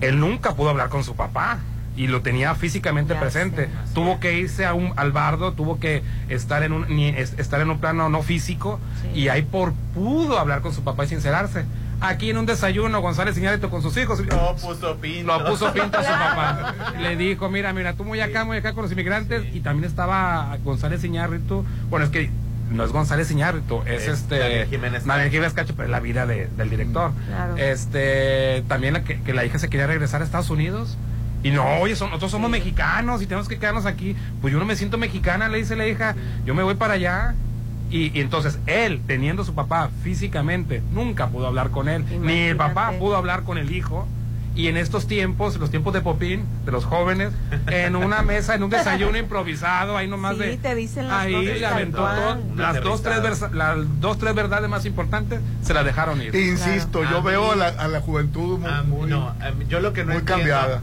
Él 0.00 0.18
nunca 0.18 0.54
pudo 0.54 0.70
hablar 0.70 0.88
con 0.88 1.04
su 1.04 1.14
papá 1.14 1.58
y 1.96 2.06
lo 2.06 2.22
tenía 2.22 2.54
físicamente 2.54 3.14
Ya 3.14 3.20
presente. 3.20 3.66
sé. 3.66 3.94
Tuvo 3.94 4.18
que 4.20 4.38
irse 4.38 4.64
a 4.66 4.74
un 4.74 4.92
al 4.96 5.12
bardo, 5.12 5.52
tuvo 5.52 5.78
que 5.78 6.02
estar 6.28 6.62
en 6.62 6.72
un 6.72 6.86
ni- 6.88 7.08
es- 7.10 7.34
estar 7.38 7.60
en 7.60 7.70
un 7.70 7.78
plano 7.78 8.08
no 8.08 8.22
físico 8.22 8.80
Sí. 9.02 9.20
y 9.20 9.28
ahí 9.28 9.42
por 9.42 9.72
pudo 9.94 10.38
hablar 10.38 10.60
con 10.62 10.72
su 10.72 10.82
papá 10.82 11.04
y 11.04 11.08
sincerarse. 11.08 11.64
Aquí 12.00 12.30
en 12.30 12.38
un 12.38 12.46
desayuno 12.46 13.00
González 13.00 13.38
Iñárritu 13.38 13.70
con 13.70 13.80
sus 13.80 13.96
hijos 13.96 14.18
No 14.26 14.56
puso 14.56 14.96
pinto. 14.96 15.38
lo 15.38 15.44
puso 15.44 15.72
pinta 15.72 16.00
a 16.00 16.02
su 16.02 16.10
papá. 16.10 16.74
Le 16.98 17.14
dijo, 17.16 17.48
mira, 17.48 17.72
mira, 17.72 17.92
tú 17.92 18.02
muy 18.04 18.20
acá, 18.20 18.44
muy 18.44 18.56
acá 18.56 18.72
con 18.72 18.82
los 18.82 18.90
inmigrantes. 18.92 19.44
Y 19.54 19.60
también 19.60 19.88
estaba 19.88 20.56
González 20.64 21.04
Iñárritu. 21.04 21.64
Bueno, 21.90 22.06
es 22.06 22.10
que 22.10 22.28
no 22.72 22.82
es 22.84 22.90
González 22.90 23.30
Iñárritu, 23.30 23.82
es, 23.86 24.02
Es 24.02 24.08
este... 24.18 24.38
Daniel 24.38 24.66
Jiménez 24.68 25.04
Daniel. 25.04 25.30
Jiménez 25.30 25.52
Cacho, 25.52 25.74
pero 25.76 25.84
es 25.86 25.90
la 25.92 26.00
vida 26.00 26.26
de- 26.26 26.48
del 26.56 26.70
director. 26.70 27.12
Claro. 27.28 27.56
Este, 27.58 28.64
también 28.66 28.94
la 28.94 29.04
que, 29.04 29.20
que 29.20 29.32
la 29.34 29.44
hija 29.44 29.58
se 29.60 29.68
quería 29.68 29.86
regresar 29.86 30.22
a 30.22 30.24
Estados 30.24 30.50
Unidos. 30.50 30.96
Y 31.42 31.50
no, 31.50 31.78
oye, 31.80 31.96
son- 31.96 32.08
nosotros 32.10 32.30
somos 32.30 32.50
mexicanos 32.50 33.20
y 33.22 33.26
tenemos 33.26 33.48
que 33.48 33.58
quedarnos 33.58 33.86
aquí. 33.86 34.14
Pues 34.40 34.52
yo 34.52 34.58
no 34.58 34.64
me 34.64 34.76
siento 34.76 34.96
mexicana, 34.98 35.48
le 35.48 35.58
dice 35.58 35.74
la 35.76 35.86
hija. 35.88 36.14
Yo 36.44 36.54
me 36.54 36.62
voy 36.62 36.74
para 36.74 36.94
allá. 36.94 37.34
Y, 37.90 38.16
y 38.16 38.20
entonces 38.22 38.58
él, 38.66 39.02
teniendo 39.06 39.44
su 39.44 39.54
papá 39.54 39.90
físicamente, 40.02 40.82
nunca 40.92 41.28
pudo 41.28 41.46
hablar 41.46 41.70
con 41.70 41.88
él. 41.88 42.04
Ni 42.22 42.38
el 42.44 42.56
papá 42.56 42.92
pudo 42.98 43.16
hablar 43.16 43.42
con 43.42 43.58
el 43.58 43.70
hijo. 43.74 44.06
Y 44.54 44.68
en 44.68 44.76
estos 44.76 45.06
tiempos, 45.06 45.56
los 45.56 45.70
tiempos 45.70 45.94
de 45.94 46.02
Popín, 46.02 46.44
de 46.66 46.72
los 46.72 46.84
jóvenes, 46.84 47.32
en 47.68 47.96
una 47.96 48.20
mesa, 48.22 48.54
en 48.54 48.62
un 48.62 48.68
desayuno 48.70 49.16
improvisado, 49.16 49.96
ahí 49.96 50.06
nomás 50.08 50.34
Sí, 50.36 50.42
de. 50.42 50.56
te 50.58 50.74
dicen 50.74 51.08
las 51.08 51.22
ahí 51.24 51.32
le 51.58 51.66
aventó 51.66 51.98
todo- 51.98 52.38
las, 52.56 52.82
dos, 52.82 53.02
tres 53.02 53.22
versa- 53.22 53.50
las 53.52 53.78
dos, 54.02 54.18
tres 54.18 54.34
verdades 54.34 54.68
más 54.68 54.84
importantes, 54.84 55.40
se 55.62 55.72
las 55.72 55.86
dejaron 55.86 56.20
ir. 56.20 56.34
Insisto, 56.34 57.00
Claro. 57.00 57.16
yo 57.16 57.18
A 57.22 57.30
veo 57.30 57.52
a 57.52 57.56
la, 57.56 57.68
a 57.68 57.88
la 57.88 58.00
juventud 58.02 58.58
muy, 58.58 58.70
Ah, 58.70 58.82
muy- 58.86 59.08
no, 59.08 59.34
yo 59.70 59.80
lo 59.80 59.94
que 59.94 60.02
no 60.04 60.12
muy 60.12 60.18
entiendo- 60.20 60.44
cambiada. 60.44 60.82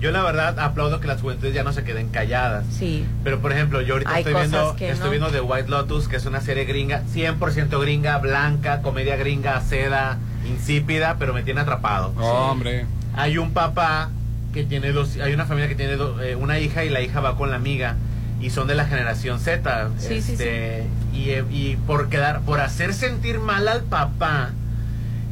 Yo 0.00 0.10
la 0.12 0.22
verdad 0.22 0.58
aplaudo 0.58 0.98
que 1.00 1.06
las 1.06 1.20
juventudes 1.20 1.52
ya 1.54 1.62
no 1.62 1.72
se 1.72 1.84
queden 1.84 2.08
calladas. 2.08 2.64
Sí. 2.70 3.04
Pero 3.22 3.40
por 3.40 3.52
ejemplo, 3.52 3.80
yo 3.82 3.94
ahorita 3.94 4.10
Hay 4.14 4.22
estoy 4.22 4.34
viendo, 4.34 4.70
estoy 4.78 4.98
no. 4.98 5.10
viendo 5.10 5.28
The 5.30 5.40
White 5.42 5.68
Lotus, 5.68 6.08
que 6.08 6.16
es 6.16 6.24
una 6.26 6.40
serie 6.40 6.64
gringa, 6.64 7.02
100% 7.14 7.80
gringa, 7.80 8.16
blanca, 8.18 8.80
comedia 8.82 9.16
gringa, 9.16 9.60
seda, 9.60 10.16
insípida, 10.48 11.16
pero 11.18 11.34
me 11.34 11.42
tiene 11.42 11.60
atrapado. 11.60 12.08
Hombre. 12.18 12.86
Hay 13.14 13.36
un 13.38 13.52
papá 13.52 14.10
que 14.54 14.64
tiene 14.64 14.92
dos, 14.92 15.16
hay 15.22 15.32
una 15.34 15.44
familia 15.44 15.68
que 15.68 15.74
tiene 15.74 15.96
do- 15.96 16.20
eh, 16.22 16.34
una 16.34 16.58
hija 16.58 16.82
y 16.84 16.88
la 16.88 17.00
hija 17.02 17.20
va 17.20 17.36
con 17.36 17.50
la 17.50 17.56
amiga 17.56 17.96
y 18.40 18.50
son 18.50 18.66
de 18.66 18.74
la 18.74 18.86
generación 18.86 19.38
Z. 19.38 19.90
Sí, 19.98 20.22
sí, 20.22 20.32
este, 20.32 20.84
Y, 21.12 21.30
eh, 21.30 21.44
y 21.50 21.76
por 21.76 22.08
quedar, 22.08 22.40
por 22.40 22.60
hacer 22.60 22.94
sentir 22.94 23.38
mal 23.38 23.68
al 23.68 23.82
papá, 23.82 24.52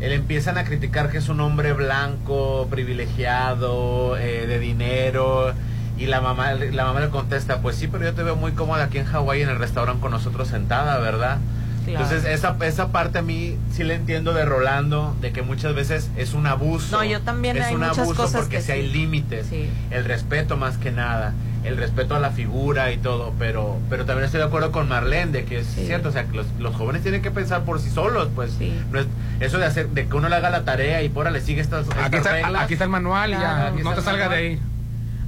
él 0.00 0.12
empiezan 0.12 0.58
a 0.58 0.64
criticar 0.64 1.10
que 1.10 1.18
es 1.18 1.28
un 1.28 1.40
hombre 1.40 1.72
blanco, 1.72 2.68
privilegiado, 2.70 4.16
eh, 4.16 4.46
de 4.46 4.58
dinero. 4.58 5.52
Y 5.98 6.06
la 6.06 6.20
mamá, 6.20 6.52
la 6.54 6.84
mamá 6.84 7.00
le 7.00 7.08
contesta, 7.08 7.60
pues 7.60 7.74
sí, 7.74 7.88
pero 7.88 8.04
yo 8.04 8.14
te 8.14 8.22
veo 8.22 8.36
muy 8.36 8.52
cómoda 8.52 8.84
aquí 8.84 8.98
en 8.98 9.04
Hawái 9.04 9.42
en 9.42 9.48
el 9.48 9.58
restaurante 9.58 10.00
con 10.00 10.12
nosotros 10.12 10.46
sentada, 10.46 10.98
¿verdad? 10.98 11.38
Claro. 11.84 12.04
Entonces 12.04 12.30
esa, 12.30 12.56
esa 12.64 12.88
parte 12.92 13.18
a 13.18 13.22
mí 13.22 13.56
sí 13.72 13.82
le 13.82 13.94
entiendo 13.94 14.32
de 14.34 14.44
Rolando, 14.44 15.16
de 15.20 15.32
que 15.32 15.42
muchas 15.42 15.74
veces 15.74 16.10
es 16.16 16.34
un 16.34 16.46
abuso. 16.46 16.98
No, 16.98 17.04
yo 17.04 17.20
también 17.22 17.56
Es 17.56 17.64
hay 17.64 17.74
un 17.74 17.80
muchas 17.80 17.98
abuso 17.98 18.22
cosas 18.22 18.42
porque 18.42 18.56
que 18.58 18.62
sí 18.62 18.72
hay 18.72 18.86
límites. 18.86 19.46
Sí. 19.48 19.68
El 19.90 20.04
respeto 20.04 20.56
más 20.56 20.76
que 20.76 20.92
nada. 20.92 21.32
El 21.64 21.76
respeto 21.76 22.14
a 22.14 22.20
la 22.20 22.30
figura 22.30 22.92
y 22.92 22.98
todo. 22.98 23.32
Pero 23.38 23.78
pero 23.90 24.04
también 24.04 24.24
estoy 24.26 24.38
de 24.40 24.46
acuerdo 24.46 24.70
con 24.72 24.88
Marlene 24.88 25.32
de 25.32 25.44
que 25.44 25.58
es 25.58 25.66
cierto. 25.66 26.08
O 26.08 26.12
sea, 26.12 26.24
que 26.24 26.36
los, 26.36 26.46
los 26.58 26.74
jóvenes 26.74 27.02
tienen 27.02 27.20
que 27.22 27.30
pensar 27.30 27.62
por 27.62 27.80
sí 27.80 27.90
solos. 27.90 28.28
Pues 28.34 28.52
no 28.90 29.00
es- 29.00 29.06
eso 29.40 29.58
de 29.58 29.66
hacer 29.66 29.88
de 29.90 30.06
que 30.08 30.16
uno 30.16 30.28
le 30.28 30.36
haga 30.36 30.50
la 30.50 30.62
tarea 30.64 31.02
y 31.02 31.08
por 31.08 31.30
le 31.30 31.40
sigue 31.40 31.60
estas, 31.60 31.86
estas 31.86 32.04
Aquí 32.04 32.16
está, 32.16 32.32
reglas. 32.32 32.62
aquí 32.62 32.72
está 32.74 32.84
el 32.84 32.90
manual 32.90 33.30
y 33.30 33.32
ya, 33.34 33.66
aquí 33.68 33.82
no 33.82 33.90
está 33.90 33.94
te 33.94 33.98
el 34.00 34.04
salgas 34.04 34.30
de 34.30 34.36
ahí. 34.36 34.60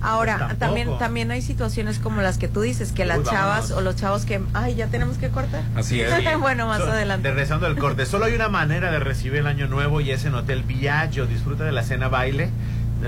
Ahora, 0.03 0.39
Pues 0.47 0.59
también 0.59 0.99
también 0.99 1.31
hay 1.31 1.43
situaciones 1.43 1.99
como 1.99 2.23
las 2.23 2.39
que 2.39 2.49
tú 2.49 2.63
dices, 2.63 2.93
que 2.93 3.05
las 3.05 3.19
Uy, 3.19 3.25
chavas 3.27 3.71
o 3.71 3.83
los 3.83 3.97
chavos 3.97 4.25
que, 4.25 4.41
ay, 4.55 4.75
ya 4.75 4.87
tenemos 4.87 5.19
que 5.19 5.29
cortar. 5.29 5.61
Así 5.77 6.01
es. 6.01 6.11
bueno, 6.41 6.67
más 6.67 6.79
So- 6.79 6.91
adelante. 6.91 7.29
De 7.29 7.35
rezando 7.35 7.67
el 7.67 7.77
corte. 7.77 8.07
Solo 8.07 8.25
hay 8.25 8.33
una 8.35 8.49
manera 8.49 8.91
de 8.91 8.99
recibir 8.99 9.41
el 9.41 9.47
año 9.47 9.67
nuevo 9.67 10.01
y 10.01 10.11
es 10.11 10.25
en 10.25 10.35
Hotel 10.35 10.63
Viaggio. 10.63 11.27
Disfruta 11.27 11.65
de 11.65 11.73
la 11.73 11.83
cena 11.83 12.09
baile. 12.09 12.49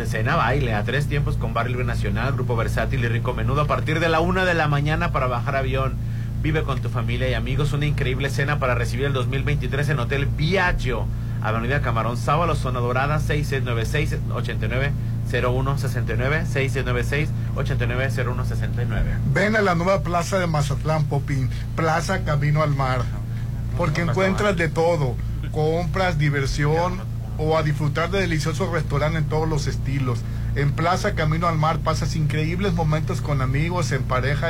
Cena 0.07 0.37
baile 0.37 0.75
a 0.75 0.85
tres 0.85 1.07
tiempos 1.07 1.37
con 1.37 1.55
Bar 1.55 1.69
Libre 1.69 1.85
Nacional, 1.85 2.33
Grupo 2.33 2.57
Versátil 2.57 3.05
y 3.05 3.09
Rico 3.09 3.35
Menudo 3.35 3.61
a 3.61 3.67
partir 3.67 4.01
de 4.01 4.09
la 4.09 4.21
una 4.21 4.45
de 4.45 4.55
la 4.55 4.67
mañana 4.67 5.13
para 5.13 5.27
bajar 5.27 5.55
avión. 5.55 5.95
Vive 6.43 6.63
con 6.65 6.81
tu 6.81 6.89
familia 6.89 7.29
y 7.29 7.35
amigos 7.35 7.73
una 7.73 7.87
increíble 7.87 8.31
cena 8.31 8.59
para 8.59 8.75
recibir 8.75 9.05
el 9.07 9.13
2023 9.13 9.91
en 9.91 9.99
Hotel 10.01 10.27
Viaggio. 10.27 11.07
Avenida 11.43 11.83
Camarón 11.83 12.17
Sábalo, 12.17 12.57
Zona 12.57 12.81
Dorada, 12.81 13.21
6696 13.21 14.21
8901 14.35 15.79
69 15.79 16.47
6696 16.47 17.29
8901 17.55 18.45
69 18.45 19.11
Ven 19.33 19.57
a 19.57 19.63
la 19.63 19.75
nueva 19.75 20.03
plaza 20.03 20.39
de 20.39 20.47
Mazatlán, 20.47 21.05
Popín, 21.05 21.51
Plaza 21.77 22.25
Camino 22.25 22.63
al 22.63 22.75
Mar, 22.75 23.03
porque 23.77 24.03
encuentras 24.03 24.57
de 24.57 24.69
todo, 24.69 25.17
compras, 25.53 26.19
diversión 26.19 27.12
o 27.39 27.57
a 27.57 27.63
disfrutar 27.63 28.11
de 28.11 28.21
deliciosos 28.21 28.71
restaurantes 28.71 29.23
en 29.23 29.29
todos 29.29 29.49
los 29.49 29.67
estilos. 29.67 30.21
En 30.55 30.73
Plaza 30.73 31.15
Camino 31.15 31.49
al 31.49 31.57
Mar 31.59 31.79
pasas 31.79 32.15
increíbles 32.17 32.75
momentos 32.75 33.21
con 33.21 33.41
amigos, 33.43 33.91
en 33.93 34.03
pareja 34.03 34.49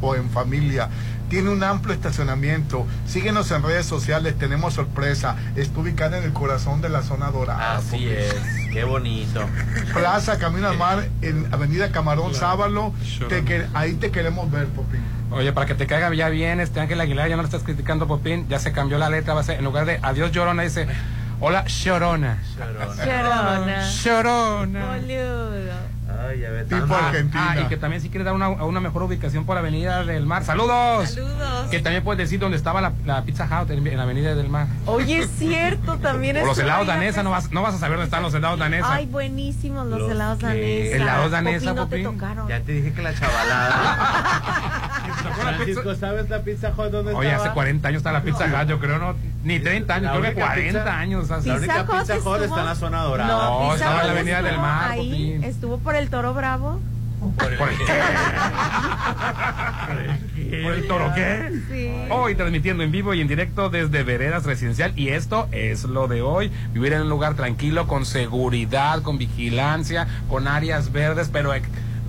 o 0.00 0.14
en 0.14 0.28
familia. 0.30 0.88
Tiene 1.30 1.50
un 1.50 1.64
amplio 1.64 1.92
estacionamiento. 1.94 2.86
Síguenos 3.06 3.50
en 3.50 3.62
redes 3.62 3.86
sociales, 3.86 4.36
tenemos 4.38 4.74
sorpresa. 4.74 5.36
Está 5.56 5.80
ubicada 5.80 6.18
en 6.18 6.24
el 6.24 6.32
corazón 6.32 6.80
de 6.82 6.88
la 6.88 7.02
zona 7.02 7.30
dorada. 7.30 7.76
Así 7.78 8.08
es, 8.08 8.34
qué 8.72 8.84
bonito. 8.84 9.44
Plaza 9.92 10.38
Camino 10.38 10.68
al 10.68 10.78
Mar 10.78 11.08
en 11.22 11.52
Avenida 11.52 11.90
Camarón 11.90 12.34
Sábalo. 12.34 12.92
Te 13.28 13.42
que- 13.44 13.66
ahí 13.74 13.94
te 13.94 14.10
queremos 14.10 14.50
ver, 14.50 14.66
Popín. 14.68 15.00
Oye, 15.32 15.52
para 15.52 15.66
que 15.66 15.74
te 15.74 15.86
caiga 15.88 16.14
ya 16.14 16.28
bien, 16.28 16.60
este 16.60 16.78
Ángel 16.78 17.00
Aguilar, 17.00 17.28
ya 17.28 17.34
no 17.36 17.42
le 17.42 17.46
estás 17.48 17.64
criticando 17.64 18.06
Popín, 18.06 18.46
ya 18.48 18.60
se 18.60 18.70
cambió 18.70 18.96
la 18.96 19.10
letra, 19.10 19.34
va 19.34 19.40
a 19.40 19.44
ser, 19.44 19.58
en 19.58 19.64
lugar 19.64 19.84
de 19.84 19.98
adiós 20.02 20.30
llorona, 20.30 20.62
dice, 20.62 20.86
hola 21.40 21.64
llorona. 21.66 22.38
Llorona. 22.56 23.90
Llorona. 24.02 24.86
Boludo. 24.86 25.95
Ay, 26.28 26.44
a 26.44 26.50
ver, 26.50 26.66
Tipo 26.66 26.94
Ah, 26.94 27.08
Argentina. 27.08 27.46
ah, 27.52 27.60
y 27.60 27.64
que 27.64 27.76
también 27.76 28.02
si 28.02 28.08
quieres 28.08 28.24
dar 28.24 28.34
una, 28.34 28.46
a 28.46 28.64
una 28.64 28.80
mejor 28.80 29.02
ubicación 29.02 29.44
por 29.46 29.56
Avenida 29.58 30.04
del 30.04 30.26
Mar. 30.26 30.44
¡Saludos! 30.44 31.10
Saludos. 31.10 31.68
Que 31.70 31.78
también 31.80 32.02
puedes 32.04 32.18
decir 32.18 32.38
dónde 32.40 32.56
estaba 32.56 32.80
la, 32.80 32.92
la 33.04 33.22
Pizza 33.22 33.44
Hut 33.46 33.70
en, 33.70 33.86
en 33.86 33.96
la 33.96 34.02
Avenida 34.02 34.34
del 34.34 34.48
Mar. 34.48 34.66
Oye, 34.86 35.18
es 35.20 35.30
cierto, 35.38 35.98
también 35.98 36.36
O 36.38 36.46
los 36.46 36.58
helados 36.58 36.86
danesa, 36.86 37.22
no 37.22 37.30
vas, 37.30 37.50
no 37.52 37.62
vas 37.62 37.74
a 37.74 37.78
saber 37.78 37.96
dónde 37.96 38.06
están 38.06 38.22
los 38.22 38.34
helados 38.34 38.58
danesa. 38.58 38.92
Ay, 38.92 39.06
buenísimos 39.06 39.86
los, 39.86 40.00
Los 40.00 40.10
helados 40.10 40.38
danesa. 40.40 40.96
¿Helados 40.96 41.30
danesa, 41.30 41.58
Popín, 41.58 41.76
no 41.76 41.88
te 41.88 41.96
Popín? 42.04 42.18
tocaron. 42.20 42.48
Ya 42.48 42.60
te 42.60 42.72
dije 42.72 42.92
que 42.92 43.02
la 43.02 43.14
chavalada. 43.14 44.42
Francisco, 45.40 45.94
¿sabes 45.94 46.28
la 46.28 46.40
pizza 46.40 46.72
hot 46.72 46.90
dónde 46.90 47.14
Oye, 47.14 47.28
estaba? 47.28 47.44
hace 47.44 47.54
40 47.54 47.88
años 47.88 47.98
está 47.98 48.12
la 48.12 48.22
Pizza 48.22 48.46
Hut, 48.46 48.68
yo 48.68 48.78
creo, 48.78 48.98
no, 48.98 49.14
ni 49.44 49.60
30 49.60 49.94
años, 49.94 50.04
La 50.04 50.10
creo 50.10 50.22
que 50.22 50.28
única 50.30 50.46
40 50.46 50.78
pizza- 50.80 50.98
años. 50.98 51.30
hace. 51.30 51.48
La 51.48 51.54
única 51.56 51.74
Pizza 51.86 51.92
Hut 52.02 52.10
estuvo- 52.10 52.36
está 52.36 52.60
en 52.60 52.66
la 52.66 52.74
zona 52.74 53.02
dorada. 53.02 53.28
No, 53.32 53.58
Pizza 53.60 53.74
estaba 53.74 54.00
en 54.00 54.06
la 54.06 54.12
Hut 54.12 54.18
Avenida 54.18 54.42
del 54.42 54.58
Mar, 54.58 54.90
Ahí, 54.90 55.10
Popín. 55.10 55.44
estuvo 55.44 55.78
por 55.78 55.94
el 55.96 56.08
Toro 56.16 56.32
Bravo. 56.32 56.80
¿Por 57.36 57.50
qué? 57.50 57.56
¿Por 60.62 60.72
el 60.72 60.88
toro 60.88 61.12
qué? 61.14 61.60
Sí. 61.68 61.90
Hoy 62.10 62.34
transmitiendo 62.34 62.82
en 62.82 62.90
vivo 62.90 63.12
y 63.12 63.20
en 63.20 63.28
directo 63.28 63.68
desde 63.68 64.02
Veredas 64.02 64.46
Residencial. 64.46 64.98
Y 64.98 65.08
esto 65.08 65.46
es 65.52 65.84
lo 65.84 66.08
de 66.08 66.22
hoy. 66.22 66.50
Vivir 66.72 66.94
en 66.94 67.02
un 67.02 67.10
lugar 67.10 67.34
tranquilo, 67.34 67.86
con 67.86 68.06
seguridad, 68.06 69.02
con 69.02 69.18
vigilancia, 69.18 70.08
con 70.26 70.48
áreas 70.48 70.90
verdes, 70.90 71.28
pero 71.30 71.52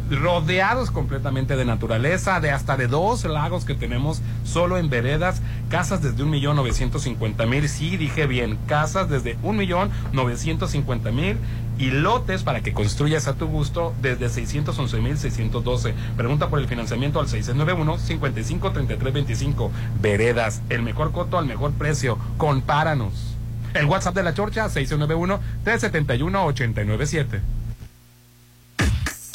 rodeados 0.09 0.91
completamente 0.91 1.55
de 1.55 1.65
naturaleza, 1.65 2.39
de 2.39 2.51
hasta 2.51 2.77
de 2.77 2.87
dos 2.87 3.25
lagos 3.25 3.65
que 3.65 3.75
tenemos 3.75 4.21
solo 4.43 4.77
en 4.77 4.89
Veredas. 4.89 5.41
Casas 5.69 6.01
desde 6.01 6.23
un 6.23 6.29
millón 6.29 6.55
novecientos 6.55 7.03
cincuenta 7.03 7.45
mil. 7.45 7.67
Sí, 7.69 7.97
dije 7.97 8.27
bien. 8.27 8.57
Casas 8.67 9.09
desde 9.09 9.37
un 9.43 9.57
millón 9.57 9.89
novecientos 10.13 10.71
cincuenta 10.71 11.11
mil 11.11 11.37
y 11.77 11.91
lotes 11.91 12.43
para 12.43 12.61
que 12.61 12.73
construyas 12.73 13.27
a 13.27 13.33
tu 13.33 13.47
gusto 13.47 13.93
desde 14.01 14.27
611.612. 14.27 15.93
Pregunta 16.15 16.47
por 16.49 16.59
el 16.59 16.67
financiamiento 16.67 17.19
al 17.19 17.27
6691-553325. 17.27 19.69
Veredas, 20.01 20.61
el 20.69 20.81
mejor 20.81 21.11
coto 21.11 21.37
al 21.37 21.45
mejor 21.45 21.73
precio. 21.73 22.17
Compáranos. 22.37 23.35
El 23.73 23.83
WhatsApp 23.85 24.15
de 24.15 24.23
la 24.23 24.33
Chorcha, 24.33 24.69
691-371-897. 24.69 27.41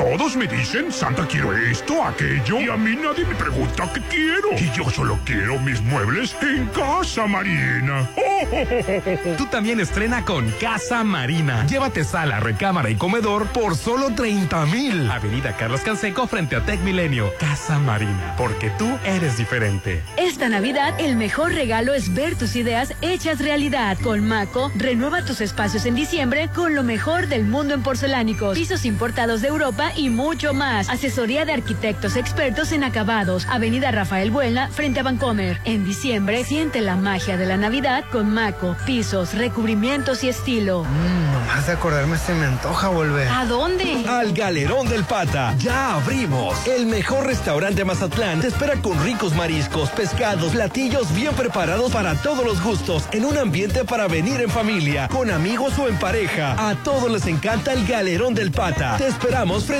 Todos 0.00 0.34
me 0.34 0.46
dicen, 0.46 0.90
Santa, 0.90 1.26
quiero 1.26 1.54
esto, 1.54 2.02
aquello, 2.02 2.58
y 2.58 2.70
a 2.70 2.76
mí 2.78 2.96
nadie 2.96 3.22
me 3.26 3.34
pregunta 3.34 3.86
qué 3.92 4.00
quiero. 4.08 4.48
Y 4.58 4.74
yo 4.74 4.88
solo 4.88 5.18
quiero 5.26 5.58
mis 5.58 5.82
muebles 5.82 6.34
en 6.40 6.66
Casa 6.68 7.26
Marina. 7.26 8.08
Tú 9.36 9.44
también 9.50 9.78
estrena 9.78 10.24
con 10.24 10.50
Casa 10.52 11.04
Marina. 11.04 11.66
Llévate 11.66 12.04
sala, 12.04 12.40
recámara 12.40 12.88
y 12.88 12.94
comedor 12.96 13.48
por 13.48 13.76
solo 13.76 14.14
30 14.14 14.64
mil. 14.66 15.10
Avenida 15.10 15.54
Carlos 15.54 15.82
Canseco 15.82 16.26
frente 16.26 16.56
a 16.56 16.64
Tech 16.64 16.80
Milenio. 16.80 17.34
Casa 17.38 17.78
Marina, 17.78 18.34
porque 18.38 18.70
tú 18.78 18.90
eres 19.04 19.36
diferente. 19.36 20.02
Esta 20.16 20.48
Navidad 20.48 20.98
el 20.98 21.16
mejor 21.16 21.52
regalo 21.52 21.92
es 21.92 22.14
ver 22.14 22.36
tus 22.36 22.56
ideas 22.56 22.94
hechas 23.02 23.38
realidad. 23.38 23.98
Con 24.02 24.26
Maco, 24.26 24.72
renueva 24.76 25.26
tus 25.26 25.42
espacios 25.42 25.84
en 25.84 25.94
diciembre 25.94 26.48
con 26.54 26.74
lo 26.74 26.84
mejor 26.84 27.26
del 27.26 27.44
mundo 27.44 27.74
en 27.74 27.82
porcelánicos, 27.82 28.56
pisos 28.56 28.86
importados 28.86 29.42
de 29.42 29.48
Europa 29.48 29.89
y 29.96 30.10
mucho 30.10 30.54
más. 30.54 30.88
Asesoría 30.88 31.44
de 31.44 31.52
arquitectos 31.52 32.16
expertos 32.16 32.72
en 32.72 32.84
acabados. 32.84 33.46
Avenida 33.48 33.90
Rafael 33.90 34.30
Buena 34.30 34.68
frente 34.68 35.00
a 35.00 35.02
Vancomer. 35.02 35.58
En 35.64 35.84
diciembre 35.84 36.44
siente 36.44 36.80
la 36.80 36.96
magia 36.96 37.36
de 37.36 37.46
la 37.46 37.56
Navidad 37.56 38.04
con 38.10 38.32
Maco, 38.32 38.76
pisos, 38.86 39.34
recubrimientos 39.34 40.24
y 40.24 40.28
estilo. 40.28 40.84
Nomás 41.32 41.66
de 41.66 41.72
acordarme 41.72 42.16
se 42.18 42.34
me 42.34 42.46
antoja 42.46 42.88
volver. 42.88 43.28
¿A 43.28 43.44
dónde? 43.44 44.04
Al 44.08 44.32
Galerón 44.32 44.88
del 44.88 45.04
Pata. 45.04 45.54
Ya 45.58 45.94
abrimos. 45.94 46.66
El 46.66 46.86
mejor 46.86 47.26
restaurante 47.26 47.76
de 47.76 47.84
Mazatlán 47.84 48.40
te 48.40 48.48
espera 48.48 48.76
con 48.76 49.02
ricos 49.04 49.34
mariscos, 49.34 49.90
pescados, 49.90 50.52
platillos 50.52 51.14
bien 51.14 51.32
preparados 51.34 51.92
para 51.92 52.14
todos 52.14 52.44
los 52.44 52.62
gustos, 52.62 53.08
en 53.12 53.24
un 53.24 53.38
ambiente 53.38 53.84
para 53.84 54.06
venir 54.06 54.40
en 54.40 54.50
familia, 54.50 55.08
con 55.08 55.30
amigos 55.30 55.78
o 55.78 55.88
en 55.88 55.98
pareja. 55.98 56.54
A 56.68 56.74
todos 56.76 57.10
les 57.10 57.26
encanta 57.26 57.72
el 57.72 57.86
Galerón 57.86 58.34
del 58.34 58.50
Pata. 58.50 58.96
Te 58.96 59.06
esperamos 59.06 59.64
frente 59.64 59.79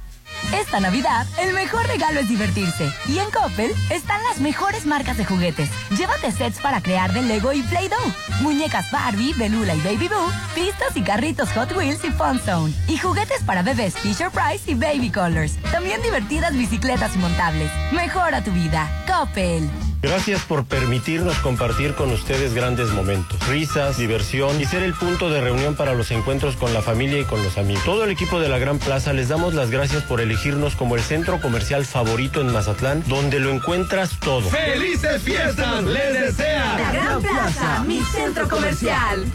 Esta 0.53 0.79
Navidad, 0.79 1.25
el 1.39 1.53
mejor 1.53 1.85
regalo 1.87 2.19
es 2.19 2.27
divertirse. 2.27 2.91
Y 3.07 3.19
en 3.19 3.29
Coppel 3.31 3.71
están 3.89 4.21
las 4.23 4.39
mejores 4.39 4.85
marcas 4.85 5.17
de 5.17 5.25
juguetes. 5.25 5.69
Llévate 5.97 6.31
sets 6.31 6.59
para 6.59 6.81
crear 6.81 7.13
de 7.13 7.21
Lego 7.21 7.53
y 7.53 7.61
Play-Doh. 7.63 8.41
Muñecas 8.41 8.89
Barbie, 8.91 9.33
Belula 9.33 9.75
y 9.75 9.81
Baby 9.81 10.07
Boo. 10.07 10.31
Pistas 10.55 10.95
y 10.95 11.01
carritos 11.03 11.49
Hot 11.53 11.75
Wheels 11.75 12.03
y 12.03 12.11
Fun 12.11 12.39
Zone. 12.39 12.73
Y 12.87 12.97
juguetes 12.97 13.43
para 13.43 13.63
bebés 13.63 13.95
Fisher 13.97 14.29
Price 14.31 14.69
y 14.69 14.75
Baby 14.75 15.11
Colors. 15.11 15.57
También 15.71 16.01
divertidas 16.01 16.53
bicicletas 16.53 17.15
y 17.15 17.19
montables. 17.19 17.71
Mejora 17.91 18.43
tu 18.43 18.51
vida. 18.51 18.89
Coppel. 19.07 19.90
Gracias 20.01 20.41
por 20.41 20.65
permitirnos 20.65 21.37
compartir 21.37 21.93
con 21.93 22.11
ustedes 22.11 22.55
grandes 22.55 22.89
momentos, 22.89 23.47
risas, 23.47 23.97
diversión 23.97 24.59
y 24.59 24.65
ser 24.65 24.81
el 24.81 24.93
punto 24.93 25.29
de 25.29 25.41
reunión 25.41 25.75
para 25.75 25.93
los 25.93 26.09
encuentros 26.09 26.55
con 26.55 26.73
la 26.73 26.81
familia 26.81 27.19
y 27.19 27.23
con 27.23 27.43
los 27.43 27.59
amigos. 27.59 27.83
Todo 27.83 28.03
el 28.05 28.09
equipo 28.09 28.39
de 28.39 28.49
la 28.49 28.57
Gran 28.57 28.79
Plaza 28.79 29.13
les 29.13 29.29
damos 29.29 29.53
las 29.53 29.69
gracias 29.69 30.01
por 30.03 30.19
elegirnos 30.19 30.75
como 30.75 30.95
el 30.95 31.01
centro 31.01 31.39
comercial 31.39 31.85
favorito 31.85 32.41
en 32.41 32.51
Mazatlán, 32.51 33.03
donde 33.07 33.39
lo 33.39 33.51
encuentras 33.51 34.19
todo. 34.19 34.49
¡Felices 34.49 35.21
fiestas! 35.21 35.83
¡Les 35.83 36.13
desea! 36.13 36.79
La 36.79 36.91
Gran 36.91 37.21
Plaza, 37.21 37.83
mi 37.83 38.01
centro 38.01 38.49
comercial. 38.49 39.25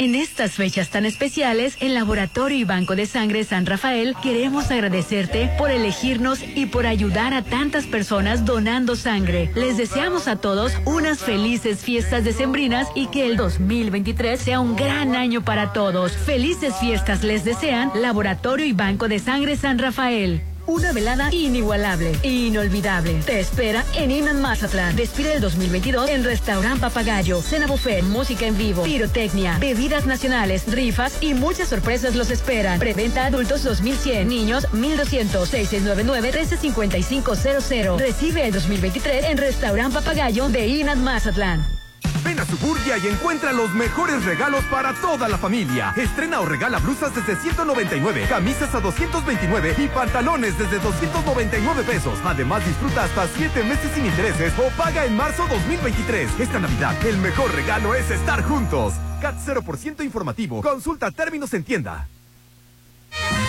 En 0.00 0.14
estas 0.14 0.52
fechas 0.52 0.88
tan 0.88 1.04
especiales, 1.04 1.76
en 1.80 1.92
Laboratorio 1.92 2.56
y 2.56 2.64
Banco 2.64 2.96
de 2.96 3.04
Sangre 3.04 3.44
San 3.44 3.66
Rafael 3.66 4.16
queremos 4.22 4.70
agradecerte 4.70 5.50
por 5.58 5.70
elegirnos 5.70 6.40
y 6.42 6.64
por 6.64 6.86
ayudar 6.86 7.34
a 7.34 7.44
tantas 7.44 7.84
personas 7.84 8.46
donando 8.46 8.96
sangre. 8.96 9.50
Les 9.54 9.76
deseamos 9.76 10.26
a 10.26 10.36
todos 10.36 10.72
unas 10.86 11.18
felices 11.18 11.80
fiestas 11.80 12.24
decembrinas 12.24 12.88
y 12.94 13.08
que 13.08 13.26
el 13.26 13.36
2023 13.36 14.40
sea 14.40 14.60
un 14.60 14.74
gran 14.74 15.14
año 15.14 15.44
para 15.44 15.74
todos. 15.74 16.12
Felices 16.12 16.72
fiestas 16.80 17.22
les 17.22 17.44
desean 17.44 17.90
Laboratorio 17.94 18.64
y 18.64 18.72
Banco 18.72 19.06
de 19.06 19.18
Sangre 19.18 19.54
San 19.58 19.78
Rafael. 19.78 20.40
Una 20.70 20.92
velada 20.92 21.28
inigualable 21.32 22.12
e 22.22 22.30
inolvidable. 22.30 23.14
Te 23.26 23.40
espera 23.40 23.84
en 23.96 24.12
Iman 24.12 24.40
Mazatlán. 24.40 24.94
Despide 24.94 25.34
el 25.34 25.40
2022 25.40 26.08
en 26.08 26.22
Restaurant 26.22 26.80
Papagayo, 26.80 27.42
Cena 27.42 27.66
Buffet, 27.66 28.04
música 28.04 28.46
en 28.46 28.56
vivo, 28.56 28.84
pirotecnia, 28.84 29.58
bebidas 29.58 30.06
nacionales, 30.06 30.72
rifas 30.72 31.20
y 31.20 31.34
muchas 31.34 31.70
sorpresas 31.70 32.14
los 32.14 32.30
esperan. 32.30 32.78
Preventa 32.78 33.26
adultos 33.26 33.64
2100, 33.64 34.28
niños 34.28 34.72
1200, 34.72 35.52
6699-135500. 35.52 37.98
Recibe 37.98 38.46
el 38.46 38.52
2023 38.52 39.24
en 39.24 39.38
Restaurant 39.38 39.92
Papagayo 39.92 40.48
de 40.50 40.68
Iman 40.68 41.02
Mazatlán. 41.02 41.79
Ven 42.24 42.38
a 42.38 42.44
Suburbia 42.44 42.98
y 42.98 43.08
encuentra 43.08 43.52
los 43.52 43.72
mejores 43.74 44.24
regalos 44.24 44.64
para 44.64 44.92
toda 44.94 45.28
la 45.28 45.38
familia. 45.38 45.92
Estrena 45.96 46.40
o 46.40 46.46
regala 46.46 46.78
blusas 46.78 47.14
desde 47.14 47.36
199, 47.36 48.26
camisas 48.28 48.74
a 48.74 48.80
229 48.80 49.74
y 49.78 49.88
pantalones 49.88 50.58
desde 50.58 50.78
299 50.78 51.82
pesos. 51.84 52.18
Además, 52.24 52.64
disfruta 52.66 53.04
hasta 53.04 53.26
7 53.28 53.64
meses 53.64 53.90
sin 53.94 54.06
intereses 54.06 54.52
o 54.58 54.70
paga 54.76 55.04
en 55.04 55.16
marzo 55.16 55.46
2023. 55.48 56.40
Esta 56.40 56.58
Navidad, 56.58 56.94
el 57.06 57.16
mejor 57.18 57.54
regalo 57.54 57.94
es 57.94 58.10
estar 58.10 58.42
juntos. 58.44 58.94
CAT 59.20 59.36
0% 59.46 60.04
informativo. 60.04 60.62
Consulta 60.62 61.10
términos 61.10 61.52
en 61.54 61.64
tienda. 61.64 62.08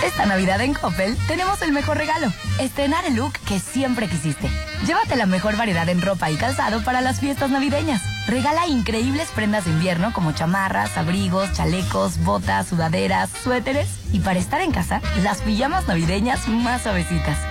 Esta 0.04 0.26
Navidad 0.26 0.62
en 0.62 0.74
Coppel 0.74 1.16
tenemos 1.28 1.62
el 1.62 1.72
mejor 1.72 1.98
regalo. 1.98 2.34
Estrenar 2.60 3.06
el 3.06 3.16
look 3.16 3.34
que 3.48 3.60
siempre 3.60 4.08
quisiste. 4.08 4.50
Llévate 4.88 5.16
la 5.16 5.28
mejor 5.28 5.58
variedad 5.58 5.88
en 5.90 6.02
ropa 6.02 6.32
y 6.32 6.38
calzado 6.38 6.84
para 6.84 7.02
las 7.02 7.20
fiestas 7.20 7.52
navideñas. 7.52 8.02
Regala 8.28 8.66
increíbles 8.66 9.30
prendas 9.30 9.66
de 9.66 9.72
invierno 9.72 10.12
como 10.12 10.32
chamarras, 10.32 10.98
abrigos, 10.98 11.54
chalecos, 11.54 12.18
botas, 12.24 12.68
sudaderas, 12.68 13.30
suéteres 13.44 13.90
y 14.12 14.20
para 14.20 14.40
estar 14.40 14.62
en 14.62 14.72
casa, 14.72 15.02
las 15.22 15.42
pijamas 15.42 15.88
navideñas 15.88 16.48
más 16.48 16.82
suavecitas. 16.82 17.51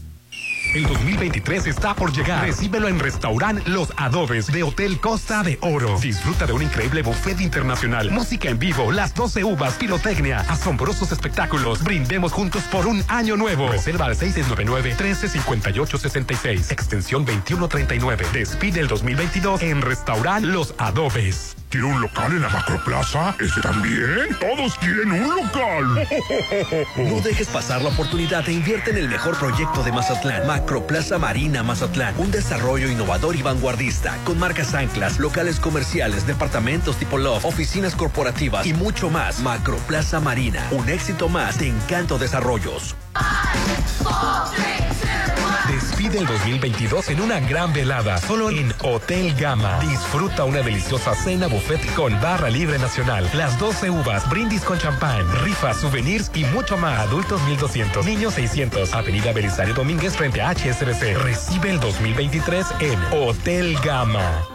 El 0.73 0.83
2023 0.83 1.67
está 1.67 1.93
por 1.93 2.13
llegar. 2.13 2.45
Recíbelo 2.45 2.87
en 2.87 2.97
Restaurant 2.97 3.67
Los 3.67 3.91
Adobes 3.97 4.47
de 4.47 4.63
Hotel 4.63 4.99
Costa 4.99 5.43
de 5.43 5.59
Oro. 5.61 5.99
Disfruta 5.99 6.47
de 6.47 6.53
un 6.53 6.61
increíble 6.61 7.01
buffet 7.01 7.41
internacional, 7.41 8.09
música 8.09 8.47
en 8.47 8.57
vivo, 8.57 8.89
las 8.89 9.13
12 9.13 9.43
uvas, 9.43 9.73
pirotecnia, 9.73 10.39
asombrosos 10.39 11.11
espectáculos. 11.11 11.83
Brindemos 11.83 12.31
juntos 12.31 12.63
por 12.71 12.87
un 12.87 13.03
año 13.09 13.35
nuevo. 13.35 13.69
Reserva 13.69 14.05
al 14.05 14.15
699-1358-66, 14.15 16.71
extensión 16.71 17.25
2139. 17.25 18.27
Despide 18.31 18.79
el 18.79 18.87
2022 18.87 19.61
en 19.63 19.81
Restaurant 19.81 20.45
Los 20.45 20.73
Adobes. 20.77 21.57
¿Quiere 21.71 21.85
un 21.85 22.01
local 22.01 22.33
en 22.33 22.41
la 22.41 22.49
Macroplaza? 22.49 23.33
¿Ese 23.39 23.61
también? 23.61 24.37
Todos 24.41 24.75
quieren 24.75 25.09
un 25.09 25.35
local. 25.37 26.07
No 26.97 27.21
dejes 27.21 27.47
pasar 27.47 27.81
la 27.81 27.89
oportunidad 27.89 28.47
e 28.49 28.51
invierte 28.51 28.91
en 28.91 28.97
el 28.97 29.07
mejor 29.07 29.37
proyecto 29.39 29.81
de 29.81 29.93
Mazatlán. 29.93 30.45
Macroplaza 30.45 31.17
Marina 31.17 31.63
Mazatlán. 31.63 32.13
Un 32.17 32.29
desarrollo 32.29 32.89
innovador 32.89 33.37
y 33.37 33.41
vanguardista. 33.41 34.17
Con 34.25 34.37
marcas 34.37 34.73
anclas, 34.73 35.17
locales 35.17 35.61
comerciales, 35.61 36.27
departamentos 36.27 36.97
tipo 36.97 37.17
Love, 37.17 37.45
oficinas 37.45 37.95
corporativas 37.95 38.65
y 38.65 38.73
mucho 38.73 39.09
más. 39.09 39.39
Macroplaza 39.39 40.19
Marina. 40.19 40.67
Un 40.71 40.89
éxito 40.89 41.29
más 41.29 41.57
de 41.57 41.69
Encanto 41.69 42.17
Desarrollos. 42.17 42.97
Despide 46.01 46.17
el 46.17 46.25
2022 46.25 47.09
en 47.09 47.21
una 47.21 47.39
gran 47.41 47.73
velada, 47.73 48.17
solo 48.17 48.49
en 48.49 48.73
Hotel 48.81 49.35
Gama. 49.35 49.79
Disfruta 49.81 50.45
una 50.45 50.63
deliciosa 50.63 51.13
cena 51.13 51.45
buffet 51.45 51.79
con 51.93 52.19
barra 52.19 52.49
libre 52.49 52.79
nacional, 52.79 53.29
las 53.35 53.59
12 53.59 53.91
uvas, 53.91 54.27
brindis 54.27 54.63
con 54.63 54.79
champán, 54.79 55.23
rifas, 55.43 55.77
souvenirs 55.77 56.31
y 56.33 56.43
mucho 56.45 56.75
más. 56.75 57.01
Adultos 57.01 57.39
1200, 57.43 58.03
niños 58.03 58.33
600. 58.33 58.95
Avenida 58.95 59.31
Belisario 59.31 59.75
Domínguez 59.75 60.17
frente 60.17 60.41
a 60.41 60.49
HSBC. 60.55 61.17
Recibe 61.21 61.69
el 61.69 61.79
2023 61.79 62.65
en 62.79 62.99
Hotel 63.13 63.77
Gama. 63.83 64.50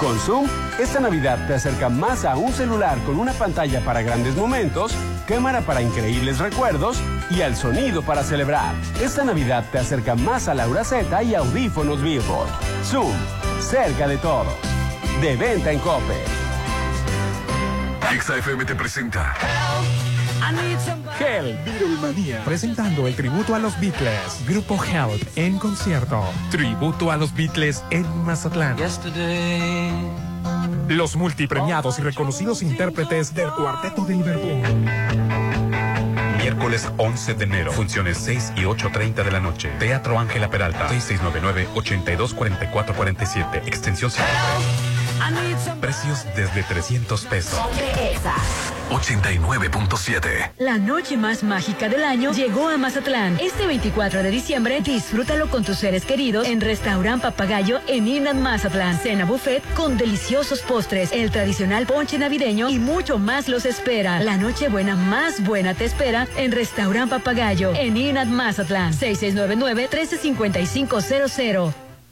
Con 0.00 0.18
Zoom, 0.18 0.48
esta 0.78 0.98
Navidad 0.98 1.46
te 1.46 1.52
acerca 1.52 1.90
más 1.90 2.24
a 2.24 2.34
un 2.34 2.54
celular 2.54 2.96
con 3.04 3.20
una 3.20 3.34
pantalla 3.34 3.84
para 3.84 4.00
grandes 4.00 4.34
momentos, 4.34 4.94
cámara 5.26 5.60
para 5.60 5.82
increíbles 5.82 6.38
recuerdos 6.38 6.96
y 7.28 7.42
al 7.42 7.54
sonido 7.54 8.00
para 8.00 8.22
celebrar. 8.22 8.74
Esta 9.02 9.24
Navidad 9.24 9.62
te 9.70 9.78
acerca 9.78 10.14
más 10.14 10.48
a 10.48 10.54
Laura 10.54 10.84
Z 10.84 11.22
y 11.22 11.34
audífonos 11.34 12.00
Billboard. 12.00 12.48
Zoom, 12.82 13.12
cerca 13.60 14.08
de 14.08 14.16
todos. 14.16 14.54
De 15.20 15.36
venta 15.36 15.70
en 15.70 15.78
Cope. 15.80 16.24
XFM 18.18 18.64
te 18.64 18.74
presenta. 18.74 19.34
Help. 21.18 22.44
Presentando 22.44 23.06
el 23.06 23.14
tributo 23.14 23.54
a 23.54 23.58
los 23.58 23.78
Beatles. 23.78 24.44
Grupo 24.46 24.82
Help 24.82 25.22
en 25.36 25.58
concierto. 25.58 26.24
Tributo 26.50 27.10
a 27.10 27.16
los 27.16 27.34
Beatles 27.34 27.84
en 27.90 28.06
Mazatlán. 28.24 28.76
Los 30.88 31.16
multipremiados 31.16 31.98
y 31.98 32.02
reconocidos 32.02 32.62
intérpretes 32.62 33.34
del 33.34 33.50
Cuarteto 33.50 34.04
de 34.04 34.14
Liverpool. 34.14 34.62
Miércoles 36.38 36.88
11 36.96 37.34
de 37.34 37.44
enero. 37.44 37.72
Funciones 37.72 38.16
6 38.18 38.54
y 38.56 38.62
8.30 38.62 39.24
de 39.24 39.30
la 39.30 39.40
noche. 39.40 39.68
Teatro 39.78 40.18
Ángela 40.18 40.48
Peralta. 40.48 40.88
6699-824447. 40.88 43.62
Extensión 43.66 44.10
53. 44.10 45.80
Precios 45.80 46.24
desde 46.34 46.62
300 46.62 47.24
pesos. 47.26 47.60
Ponte 48.90 49.12
Exa. 49.12 49.30
89.7. 49.30 50.52
La 50.58 50.76
noche 50.78 51.16
más 51.16 51.42
mágica 51.42 51.88
del 51.88 52.04
año 52.04 52.32
llegó 52.32 52.68
a 52.68 52.76
Mazatlán. 52.76 53.38
Este 53.40 53.66
24 53.66 54.22
de 54.22 54.30
diciembre, 54.30 54.82
disfrútalo 54.82 55.48
con 55.48 55.64
tus 55.64 55.78
seres 55.78 56.04
queridos 56.04 56.46
en 56.46 56.60
Restaurant 56.60 57.22
Papagayo 57.22 57.80
en 57.86 58.06
Inat 58.08 58.34
Mazatlán. 58.34 58.98
Cena 58.98 59.24
buffet 59.24 59.62
con 59.74 59.96
deliciosos 59.96 60.60
postres, 60.60 61.12
el 61.12 61.30
tradicional 61.30 61.86
ponche 61.86 62.18
navideño 62.18 62.68
y 62.68 62.78
mucho 62.78 63.18
más 63.18 63.48
los 63.48 63.64
espera. 63.64 64.20
La 64.20 64.36
noche 64.36 64.68
buena 64.68 64.96
más 64.96 65.42
buena 65.44 65.72
te 65.74 65.84
espera 65.84 66.26
en 66.36 66.50
Restaurant 66.52 67.10
Papagayo 67.10 67.72
en 67.74 67.96
Inat 67.96 68.28
Mazatlán. 68.28 68.92
6699-135500. 68.92 71.89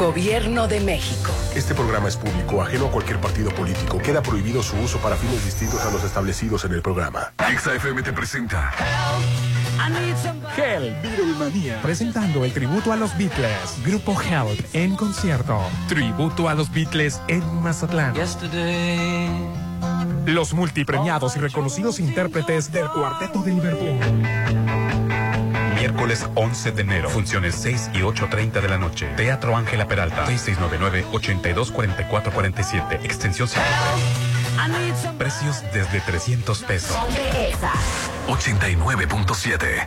Gobierno 0.00 0.66
de 0.66 0.80
México. 0.80 1.30
Este 1.54 1.74
programa 1.74 2.08
es 2.08 2.16
público, 2.16 2.62
ajeno 2.62 2.86
a 2.86 2.90
cualquier 2.90 3.20
partido 3.20 3.50
político. 3.50 3.98
Queda 3.98 4.22
prohibido 4.22 4.62
su 4.62 4.74
uso 4.78 4.96
para 4.96 5.14
fines 5.14 5.44
distintos 5.44 5.78
a 5.82 5.90
los 5.90 6.02
establecidos 6.02 6.64
en 6.64 6.72
el 6.72 6.80
programa. 6.80 7.34
XFM 7.36 8.02
te 8.02 8.10
presenta 8.10 8.72
Hell, 10.56 10.96
Beatlemania. 11.02 11.82
Presentando 11.82 12.46
el 12.46 12.52
tributo 12.54 12.94
a 12.94 12.96
los 12.96 13.14
Beatles. 13.18 13.76
Grupo 13.84 14.16
Help 14.18 14.58
en 14.72 14.96
concierto. 14.96 15.60
Tributo 15.86 16.48
a 16.48 16.54
los 16.54 16.72
Beatles 16.72 17.20
en 17.28 17.44
Mazatlán. 17.62 18.14
Los 20.24 20.54
multipremiados 20.54 21.36
y 21.36 21.40
reconocidos 21.40 22.00
intérpretes 22.00 22.72
del 22.72 22.88
Cuarteto 22.88 23.42
de 23.42 23.52
Liverpool. 23.52 24.59
Miércoles 25.80 26.26
11 26.34 26.72
de 26.72 26.82
enero. 26.82 27.08
Funciones 27.08 27.54
6 27.54 27.92
y 27.94 28.00
8.30 28.00 28.60
de 28.60 28.68
la 28.68 28.76
noche. 28.76 29.06
Teatro 29.16 29.56
Ángela 29.56 29.88
Peralta. 29.88 30.26
6699-824447. 30.26 33.02
Extensión 33.02 33.48
5. 33.48 33.64
Precios 35.16 35.62
desde 35.72 36.00
300 36.00 36.62
pesos. 36.64 36.94
89.7. 38.28 39.86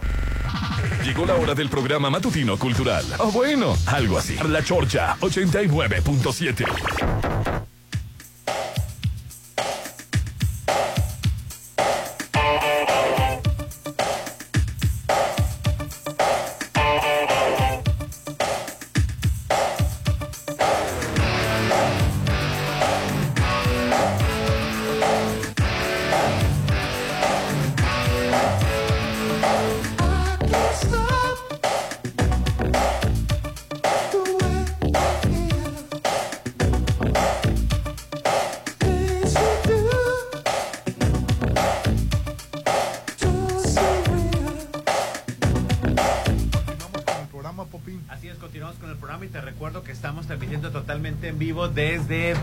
Llegó 1.04 1.28
la 1.28 1.36
hora 1.36 1.54
del 1.54 1.70
programa 1.70 2.10
matutino 2.10 2.58
cultural. 2.58 3.06
O 3.20 3.32
bueno, 3.32 3.78
algo 3.86 4.18
así. 4.18 4.36
La 4.48 4.64
Chorcha 4.64 5.16
89.7. 5.20 6.66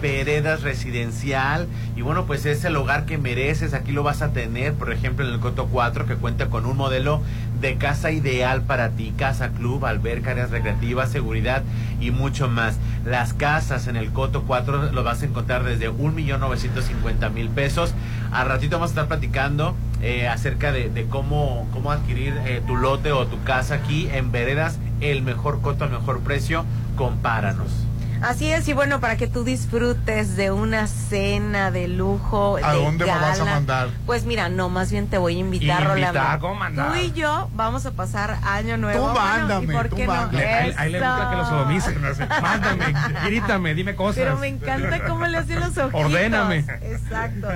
Veredas 0.00 0.62
Residencial. 0.62 1.66
Y 1.96 2.02
bueno, 2.02 2.26
pues 2.26 2.46
es 2.46 2.64
el 2.64 2.76
hogar 2.76 3.06
que 3.06 3.18
mereces. 3.18 3.74
Aquí 3.74 3.92
lo 3.92 4.02
vas 4.02 4.22
a 4.22 4.32
tener, 4.32 4.74
por 4.74 4.92
ejemplo, 4.92 5.26
en 5.26 5.32
el 5.32 5.40
Coto 5.40 5.66
4, 5.66 6.06
que 6.06 6.16
cuenta 6.16 6.50
con 6.50 6.66
un 6.66 6.76
modelo 6.76 7.22
de 7.60 7.76
casa 7.76 8.10
ideal 8.10 8.62
para 8.62 8.90
ti. 8.90 9.12
Casa, 9.16 9.50
club, 9.50 9.84
alberca, 9.84 10.32
áreas 10.32 10.50
recreativas, 10.50 11.10
seguridad 11.10 11.62
y 12.00 12.10
mucho 12.10 12.48
más. 12.48 12.78
Las 13.04 13.34
casas 13.34 13.86
en 13.86 13.96
el 13.96 14.10
Coto 14.12 14.44
4 14.46 14.92
lo 14.92 15.04
vas 15.04 15.22
a 15.22 15.26
encontrar 15.26 15.64
desde 15.64 15.90
1.950.000 15.90 17.48
pesos. 17.50 17.94
Al 18.32 18.48
ratito 18.48 18.76
vamos 18.76 18.90
a 18.90 18.92
estar 18.92 19.08
platicando 19.08 19.74
eh, 20.02 20.28
acerca 20.28 20.72
de, 20.72 21.06
cómo, 21.10 21.68
cómo 21.72 21.92
adquirir 21.92 22.34
eh, 22.46 22.62
tu 22.66 22.76
lote 22.76 23.12
o 23.12 23.26
tu 23.26 23.42
casa 23.42 23.74
aquí 23.74 24.08
en 24.12 24.32
Veredas, 24.32 24.78
el 25.00 25.22
mejor 25.22 25.60
coto 25.60 25.84
al 25.84 25.90
mejor 25.90 26.20
precio. 26.20 26.64
Compáranos. 26.96 27.79
Así 28.22 28.52
es, 28.52 28.68
y 28.68 28.74
bueno, 28.74 29.00
para 29.00 29.16
que 29.16 29.26
tú 29.26 29.44
disfrutes 29.44 30.36
de 30.36 30.50
una 30.50 30.86
cena 30.86 31.70
de 31.70 31.88
lujo. 31.88 32.58
¿A 32.62 32.72
de 32.74 32.78
dónde 32.84 33.06
me 33.06 33.10
vas 33.12 33.40
a 33.40 33.44
mandar? 33.44 33.88
Pues 34.04 34.24
mira, 34.24 34.48
no, 34.50 34.68
más 34.68 34.90
bien 34.92 35.06
te 35.08 35.16
voy 35.16 35.36
a 35.36 35.38
invitar, 35.38 35.82
Invitar, 35.82 36.12
Rolando. 36.14 36.40
¿cómo 36.40 36.54
mandar? 36.56 36.92
Tú 36.92 36.98
y 36.98 37.12
yo 37.12 37.48
vamos 37.54 37.86
a 37.86 37.92
pasar 37.92 38.36
año 38.44 38.76
nuevo. 38.76 38.98
Tú 39.06 39.12
Bueno, 39.12 39.20
mándame, 39.26 39.64
¿y 39.64 39.76
por 39.76 39.88
tú 39.88 39.96
qué 39.96 40.06
no? 40.06 40.12
mándame. 40.12 40.38
Le- 40.38 40.52
a 40.52 40.66
él- 40.66 40.74
a 40.76 40.86
él 40.86 40.92
le 40.92 40.98
gusta 41.00 41.30
que 41.30 41.36
lo 41.36 41.44
sodomicen. 41.46 41.98
Mándame, 42.42 42.84
grítame, 43.26 43.74
dime 43.74 43.94
cosas. 43.96 44.16
Pero 44.16 44.36
me 44.36 44.48
encanta 44.48 45.04
cómo 45.06 45.26
le 45.26 45.38
hacen 45.38 45.60
los 45.60 45.78
ojitos. 45.78 46.04
Ordéname. 46.04 46.58
Exacto. 46.82 47.48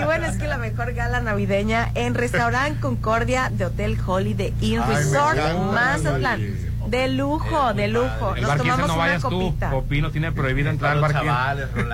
Y 0.00 0.04
bueno, 0.04 0.26
es 0.26 0.36
que 0.36 0.48
la 0.48 0.58
mejor 0.58 0.94
gala 0.94 1.20
navideña 1.20 1.90
en 1.94 2.14
Restaurant 2.14 2.80
Concordia 2.80 3.50
de 3.52 3.66
Hotel 3.66 3.96
Holiday 4.04 4.52
Inn 4.60 4.82
Resort. 4.86 5.38
Mazatlán. 5.72 6.57
De 6.90 7.08
lujo, 7.08 7.74
de 7.74 7.88
lujo. 7.88 8.34
El 8.34 8.42
Nos 8.42 8.48
bar 8.48 8.58
15 8.58 8.70
tomamos 8.70 8.88
no 8.88 8.94
una 8.94 9.04
vayas 9.04 9.22
tú. 9.22 9.28
copita. 9.30 9.70
Popino 9.70 10.10
tiene 10.10 10.32
prohibido 10.32 10.70
entrar 10.70 10.92
al 10.92 11.00
bar 11.00 11.12
15. 11.12 11.28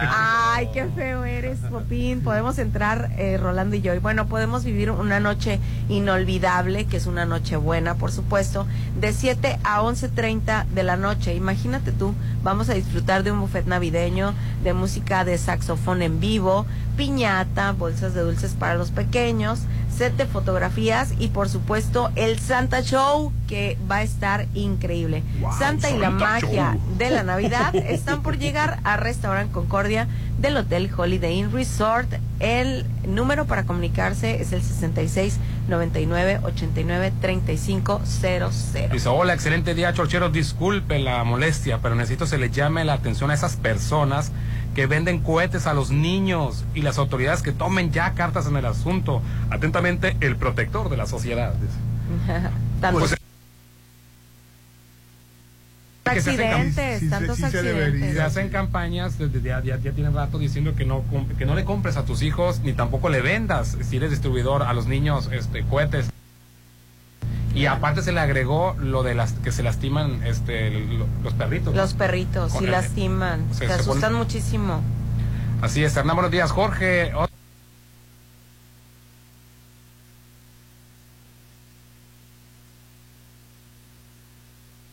Ay, 0.00 0.68
qué 0.72 0.86
feo 0.94 1.24
eres, 1.24 1.58
Popín. 1.70 2.20
Podemos 2.22 2.58
entrar, 2.58 3.10
eh, 3.16 3.36
Rolando 3.36 3.74
y 3.76 3.80
yo. 3.80 3.94
Y 3.94 3.98
bueno, 3.98 4.26
podemos 4.26 4.64
vivir 4.64 4.90
una 4.90 5.18
noche 5.20 5.58
inolvidable, 5.88 6.84
que 6.86 6.96
es 6.96 7.06
una 7.06 7.24
noche 7.24 7.56
buena, 7.56 7.94
por 7.96 8.12
supuesto, 8.12 8.66
de 9.00 9.12
7 9.12 9.58
a 9.64 9.82
11.30 9.82 10.66
de 10.66 10.82
la 10.82 10.96
noche. 10.96 11.34
Imagínate 11.34 11.90
tú, 11.92 12.14
vamos 12.42 12.68
a 12.68 12.74
disfrutar 12.74 13.22
de 13.24 13.32
un 13.32 13.40
buffet 13.40 13.66
navideño, 13.66 14.34
de 14.62 14.74
música 14.74 15.24
de 15.24 15.38
saxofón 15.38 16.02
en 16.02 16.20
vivo, 16.20 16.66
piñata, 16.96 17.72
bolsas 17.72 18.14
de 18.14 18.20
dulces 18.22 18.52
para 18.52 18.74
los 18.76 18.90
pequeños, 18.90 19.60
set 19.96 20.16
de 20.16 20.26
fotografías 20.26 21.12
y 21.18 21.28
por 21.28 21.48
supuesto 21.48 22.10
el 22.16 22.38
Santa 22.38 22.82
Show 22.82 23.32
que 23.46 23.78
va 23.90 23.96
a 23.96 24.02
estar 24.02 24.46
increíble. 24.54 25.22
Santa 25.58 25.90
y 25.90 25.98
la 25.98 26.10
magia 26.10 26.72
Show. 26.72 26.96
de 26.98 27.10
la 27.10 27.22
Navidad 27.22 27.74
están 27.76 28.22
por 28.22 28.38
llegar 28.38 28.80
a 28.84 28.96
Restaurant 28.96 29.52
Concordia 29.52 30.08
del 30.38 30.56
Hotel 30.56 30.90
Holiday 30.94 31.38
Inn 31.38 31.52
Resort. 31.52 32.12
El 32.40 32.84
número 33.06 33.46
para 33.46 33.64
comunicarse 33.64 34.40
es 34.40 34.52
el 34.52 34.62
66 34.62 35.38
99 35.68 36.40
89 36.42 37.12
35 37.20 38.00
00. 38.04 38.50
Dice, 38.92 39.08
hola, 39.08 39.34
excelente 39.34 39.74
día, 39.74 39.92
chorcheros. 39.92 40.32
Disculpe 40.32 40.98
la 40.98 41.22
molestia, 41.24 41.78
pero 41.80 41.94
necesito 41.94 42.26
se 42.26 42.38
le 42.38 42.50
llame 42.50 42.84
la 42.84 42.94
atención 42.94 43.30
a 43.30 43.34
esas 43.34 43.56
personas 43.56 44.32
que 44.74 44.86
venden 44.86 45.20
cohetes 45.20 45.66
a 45.66 45.74
los 45.74 45.90
niños 45.90 46.64
y 46.74 46.82
las 46.82 46.98
autoridades 46.98 47.42
que 47.42 47.52
tomen 47.52 47.92
ya 47.92 48.12
cartas 48.14 48.46
en 48.46 48.56
el 48.56 48.66
asunto. 48.66 49.22
Atentamente, 49.50 50.16
el 50.20 50.36
protector 50.36 50.88
de 50.90 50.96
la 50.96 51.06
sociedad. 51.06 51.54
Pues, 52.92 53.14
que 56.12 56.20
se 56.20 56.30
hacen 56.32 56.44
accidentes, 56.44 57.00
sí 57.00 57.04
se- 57.06 57.10
tantos 57.10 57.36
sí 57.36 57.40
se 57.42 57.46
accidentes. 57.46 58.12
Se 58.14 58.20
hacen 58.22 58.48
campañas 58.50 59.18
desde 59.18 59.40
ya, 59.40 59.62
ya, 59.62 59.78
ya 59.78 59.92
tienen 59.92 60.12
rato 60.12 60.38
diciendo 60.38 60.74
que 60.74 60.84
no 60.84 61.02
que 61.38 61.46
no 61.46 61.54
le 61.54 61.64
compres 61.64 61.96
a 61.96 62.04
tus 62.04 62.20
hijos 62.22 62.60
ni 62.60 62.74
tampoco 62.74 63.08
le 63.08 63.22
vendas 63.22 63.78
si 63.80 63.96
eres 63.96 64.10
distribuidor 64.10 64.64
a 64.64 64.74
los 64.74 64.86
niños 64.86 65.30
este 65.32 65.62
cohetes. 65.64 66.10
Y 67.54 67.66
aparte 67.66 68.02
se 68.02 68.12
le 68.12 68.20
agregó 68.20 68.74
lo 68.80 69.02
de 69.04 69.14
las 69.14 69.32
que 69.34 69.52
se 69.52 69.62
lastiman 69.62 70.22
este 70.24 70.70
lo- 70.70 71.06
los 71.22 71.34
perritos. 71.34 71.74
Los 71.74 71.94
perritos, 71.94 72.52
sí 72.52 72.64
el- 72.64 72.70
lastiman, 72.72 73.46
se- 73.54 73.66
asustan 73.66 74.10
pone- 74.12 74.18
muchísimo. 74.18 74.80
Así 75.62 75.84
es, 75.84 75.96
Hernán, 75.96 76.16
buenos 76.16 76.32
días, 76.32 76.50
Jorge. 76.50 77.12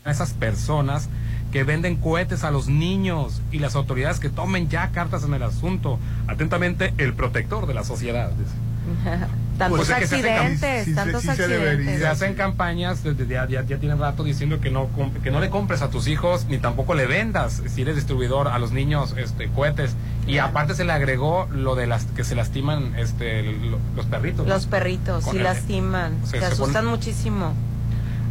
Esas 0.04 0.32
personas 0.32 1.08
que 1.52 1.62
venden 1.64 1.96
cohetes 1.96 2.42
a 2.44 2.50
los 2.50 2.66
niños 2.68 3.40
y 3.52 3.58
las 3.60 3.76
autoridades 3.76 4.18
que 4.18 4.30
tomen 4.30 4.68
ya 4.68 4.90
cartas 4.90 5.22
en 5.22 5.34
el 5.34 5.42
asunto. 5.42 5.98
Atentamente, 6.26 6.92
el 6.98 7.14
protector 7.14 7.66
de 7.66 7.74
la 7.74 7.84
sociedad. 7.84 8.32
tantos 9.62 9.78
Pues 9.88 9.90
accidentes, 9.90 10.84
sí 10.84 10.90
se- 10.90 10.94
tantos 10.96 11.22
se 11.22 11.30
accidentes. 11.30 11.98
Se 12.00 12.06
hacen 12.06 12.34
campañas 12.34 13.02
desde 13.02 13.26
ya, 13.26 13.46
ya, 13.48 13.62
ya 13.64 13.78
tienen 13.78 13.98
rato 13.98 14.24
diciendo 14.24 14.60
que 14.60 14.70
no 14.70 14.88
que 15.22 15.30
no 15.30 15.40
le 15.40 15.50
compres 15.50 15.82
a 15.82 15.90
tus 15.90 16.06
hijos 16.08 16.46
ni 16.48 16.58
tampoco 16.58 16.94
le 16.94 17.06
vendas 17.06 17.62
si 17.66 17.82
eres 17.82 17.96
distribuidor 17.96 18.48
a 18.48 18.58
los 18.58 18.72
niños 18.72 19.14
este 19.16 19.48
cohetes 19.48 19.94
y 20.26 20.38
aparte 20.38 20.74
se 20.74 20.84
le 20.84 20.92
agregó 20.92 21.48
lo 21.50 21.74
de 21.74 21.86
las 21.86 22.04
que 22.04 22.24
se 22.24 22.34
lastiman 22.34 22.94
este 22.98 23.42
lo- 23.42 23.78
los 23.96 24.06
perritos. 24.06 24.46
¿no? 24.46 24.54
Los 24.54 24.66
perritos, 24.66 25.24
sí 25.24 25.36
el- 25.38 25.42
lastiman, 25.44 26.12
se- 26.24 26.32
te 26.32 26.38
se 26.40 26.44
asustan 26.46 26.86
muchísimo. 26.86 27.54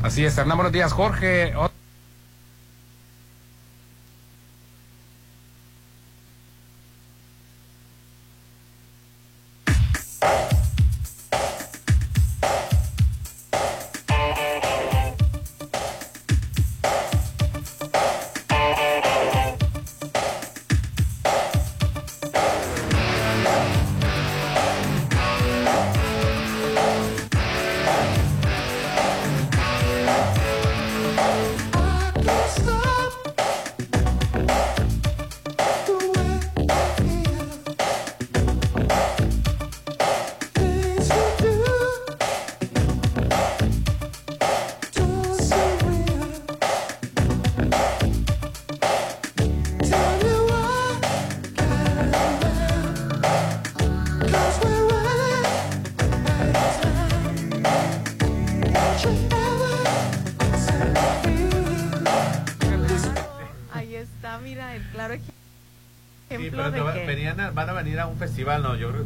Así 0.04 0.26
es, 0.26 0.38
Hernán, 0.38 0.58
buenos 0.58 0.74
días, 0.74 0.94
Jorge. 0.94 1.54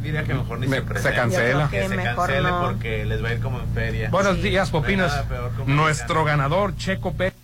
Diría 0.06 0.24
que 0.24 0.34
mejor 0.34 0.58
ni 0.58 0.66
Me- 0.66 0.80
se 0.80 1.12
cancela. 1.14 1.68
Que 1.70 1.80
que 1.80 1.88
se 1.88 1.96
cancele 1.96 2.48
no. 2.50 2.60
porque 2.62 3.04
les 3.04 3.22
va 3.22 3.28
a 3.28 3.32
ir 3.34 3.40
como 3.40 3.60
en 3.60 3.68
feria. 3.74 4.10
Buenos 4.10 4.36
Sí. 4.36 4.42
días, 4.42 4.70
Popinas. 4.70 5.24
Nuestro 5.66 6.24
ganador, 6.24 6.76
Checo 6.76 7.12
Pérez, 7.14 7.34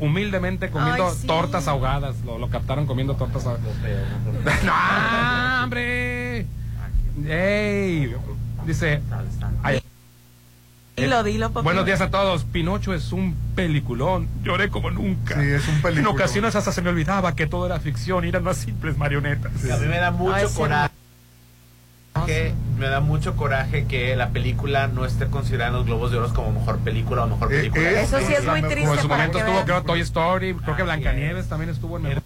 humildemente 0.00 0.70
comiendo 0.70 1.08
Ay, 1.08 1.14
sí. 1.20 1.26
tortas 1.26 1.68
ahogadas. 1.68 2.16
Lo, 2.24 2.38
lo 2.38 2.48
captaron 2.50 2.86
comiendo 2.86 3.14
tortas 3.14 3.46
ahogadas. 3.46 3.74
¡No, 4.64 4.72
hombre! 5.64 6.46
¡Ey! 7.26 8.14
Dice. 8.66 9.00
ay, 9.62 9.80
Dilo, 10.96 11.22
dilo, 11.22 11.50
papi. 11.52 11.62
Buenos 11.62 11.86
días 11.86 12.00
a 12.00 12.10
todos. 12.10 12.42
Pinocho 12.42 12.92
es 12.92 13.12
un 13.12 13.36
peliculón. 13.54 14.26
Lloré 14.42 14.68
como 14.68 14.90
nunca. 14.90 15.36
Sí, 15.40 15.46
es 15.48 15.68
un 15.68 15.76
En 15.76 15.82
peliculón. 15.82 16.14
ocasiones 16.16 16.56
hasta 16.56 16.72
se 16.72 16.82
me 16.82 16.90
olvidaba 16.90 17.36
que 17.36 17.46
todo 17.46 17.66
era 17.66 17.78
ficción 17.78 18.24
y 18.24 18.28
eran 18.30 18.42
unas 18.42 18.56
simples 18.56 18.98
marionetas. 18.98 19.52
A 19.70 19.76
mí 19.76 19.86
me 19.86 19.98
da 19.98 20.10
mucho 20.10 20.34
Ay, 20.34 20.46
coraje. 20.56 20.87
Da 22.98 23.04
mucho 23.04 23.36
coraje 23.36 23.86
que 23.86 24.16
la 24.16 24.30
película 24.30 24.88
no 24.88 25.04
esté 25.04 25.26
considerada 25.28 25.68
en 25.70 25.76
los 25.76 25.86
Globos 25.86 26.10
de 26.10 26.18
Oro 26.18 26.32
como 26.34 26.52
mejor 26.52 26.78
película 26.78 27.24
o 27.24 27.28
mejor 27.28 27.52
Eh, 27.52 27.56
película. 27.58 27.82
eh, 27.90 28.00
Eso 28.02 28.18
sí 28.18 28.32
es 28.32 28.44
muy 28.44 28.60
Como 28.60 28.72
triste 28.72 28.92
en 28.94 29.00
su 29.00 29.08
para 29.08 29.16
momento 29.18 29.32
que 29.32 29.38
estuvo, 29.38 29.54
vean. 29.54 29.64
creo, 29.66 29.82
Toy 29.82 30.00
Story. 30.00 30.54
Creo 30.54 30.76
que 30.76 30.82
Blancanieves 30.82 31.44
es. 31.44 31.48
también 31.48 31.70
estuvo 31.70 31.96
en 31.96 32.02
mejor, 32.02 32.22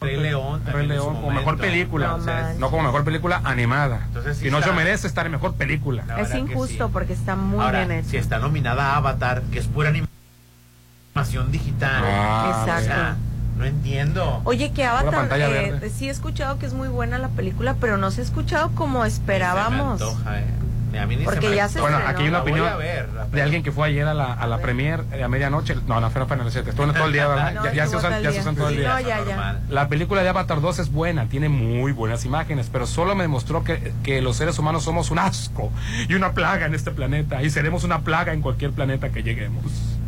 Rey 0.00 0.16
León. 0.16 0.62
Rey 0.66 0.86
León 0.86 1.14
como 1.16 1.30
mejor 1.32 1.58
película. 1.58 2.18
No 2.58 2.70
como 2.70 2.82
mejor 2.84 3.04
película 3.04 3.40
animada. 3.44 4.02
Entonces 4.06 4.36
sí 4.36 4.44
Pinocho 4.44 4.66
está- 4.66 4.76
merece 4.76 5.06
estar 5.08 5.26
en 5.26 5.32
mejor 5.32 5.54
película. 5.54 6.04
La 6.06 6.20
Es 6.20 6.32
injusto 6.34 6.86
sí. 6.86 6.90
porque 6.92 7.12
está 7.12 7.34
muy 7.36 7.60
Ahora, 7.64 7.84
bien 7.84 7.98
hecho. 7.98 8.10
si 8.10 8.16
está 8.18 8.38
nominada 8.38 8.92
a 8.92 8.96
Avatar, 8.98 9.42
que 9.52 9.58
es 9.58 9.66
pura 9.66 9.88
animación 9.90 11.50
digital. 11.50 12.02
Ah, 12.04 12.58
o 12.60 12.64
sea, 12.64 12.78
Exacto. 12.78 13.16
No 13.62 13.68
entiendo. 13.68 14.40
Oye, 14.44 14.72
que 14.72 14.84
Avatar, 14.84 15.28
eh, 15.40 15.70
verde. 15.70 15.90
sí 15.90 16.08
he 16.08 16.10
escuchado 16.10 16.58
que 16.58 16.66
es 16.66 16.72
muy 16.74 16.88
buena 16.88 17.18
la 17.18 17.28
película, 17.28 17.76
pero 17.80 17.96
no 17.96 18.10
se 18.10 18.20
ha 18.20 18.24
escuchado 18.24 18.70
como 18.74 19.04
esperábamos. 19.04 19.98
Se 19.98 20.04
me 20.04 20.10
antoja, 20.10 20.40
eh. 20.40 20.44
Ni 20.92 20.98
a 20.98 21.06
mí 21.06 21.16
ni 21.16 21.24
Porque 21.24 21.48
se 21.48 21.54
ya 21.56 21.68
se. 21.70 21.80
Bueno, 21.80 21.96
aquí 22.06 22.22
hay 22.24 22.28
una 22.28 22.38
La 22.38 22.42
voy 22.42 22.52
opinión 22.52 22.70
a 22.70 22.76
ver, 22.76 23.08
la 23.14 23.24
de 23.24 23.40
alguien 23.40 23.62
que 23.62 23.72
fue 23.72 23.88
ayer 23.88 24.06
a 24.06 24.12
la, 24.12 24.34
a 24.34 24.46
la 24.46 24.58
premier 24.58 25.02
eh, 25.12 25.22
a 25.22 25.28
medianoche. 25.28 25.74
No, 25.86 26.00
no, 26.02 26.10
fue 26.10 26.26
7. 26.50 26.68
Estuvo 26.68 26.92
todo 26.92 27.06
el 27.06 27.12
día, 27.14 27.28
¿verdad? 27.28 27.54
No, 27.54 27.64
ya, 27.64 27.72
ya 27.72 27.86
se 27.86 27.96
usan, 27.96 28.10
todo 28.10 28.18
el 28.18 28.24
ya 28.24 28.28
se 28.28 28.32
día. 28.34 28.40
usan 28.42 28.56
todo 28.56 28.68
el 28.68 28.74
Sí, 28.74 28.80
día. 28.80 28.88
no, 28.92 29.00
ya, 29.00 29.06
ya. 29.20 29.24
Normal. 29.24 29.60
La 29.70 29.88
película 29.88 30.22
de 30.22 30.28
Avatar 30.28 30.60
2 30.60 30.80
es 30.80 30.92
buena, 30.92 31.26
tiene 31.28 31.48
muy 31.48 31.92
buenas 31.92 32.26
imágenes, 32.26 32.68
pero 32.70 32.86
solo 32.86 33.14
me 33.14 33.22
demostró 33.22 33.64
que, 33.64 33.94
que 34.02 34.20
los 34.20 34.36
seres 34.36 34.58
humanos 34.58 34.82
somos 34.84 35.10
un 35.10 35.18
asco 35.18 35.70
y 36.10 36.12
una 36.12 36.32
plaga 36.32 36.66
en 36.66 36.74
este 36.74 36.90
planeta 36.90 37.42
y 37.42 37.48
seremos 37.48 37.84
una 37.84 38.00
plaga 38.00 38.34
en 38.34 38.42
cualquier 38.42 38.72
planeta 38.72 39.08
que 39.08 39.22
lleguemos. 39.22 39.64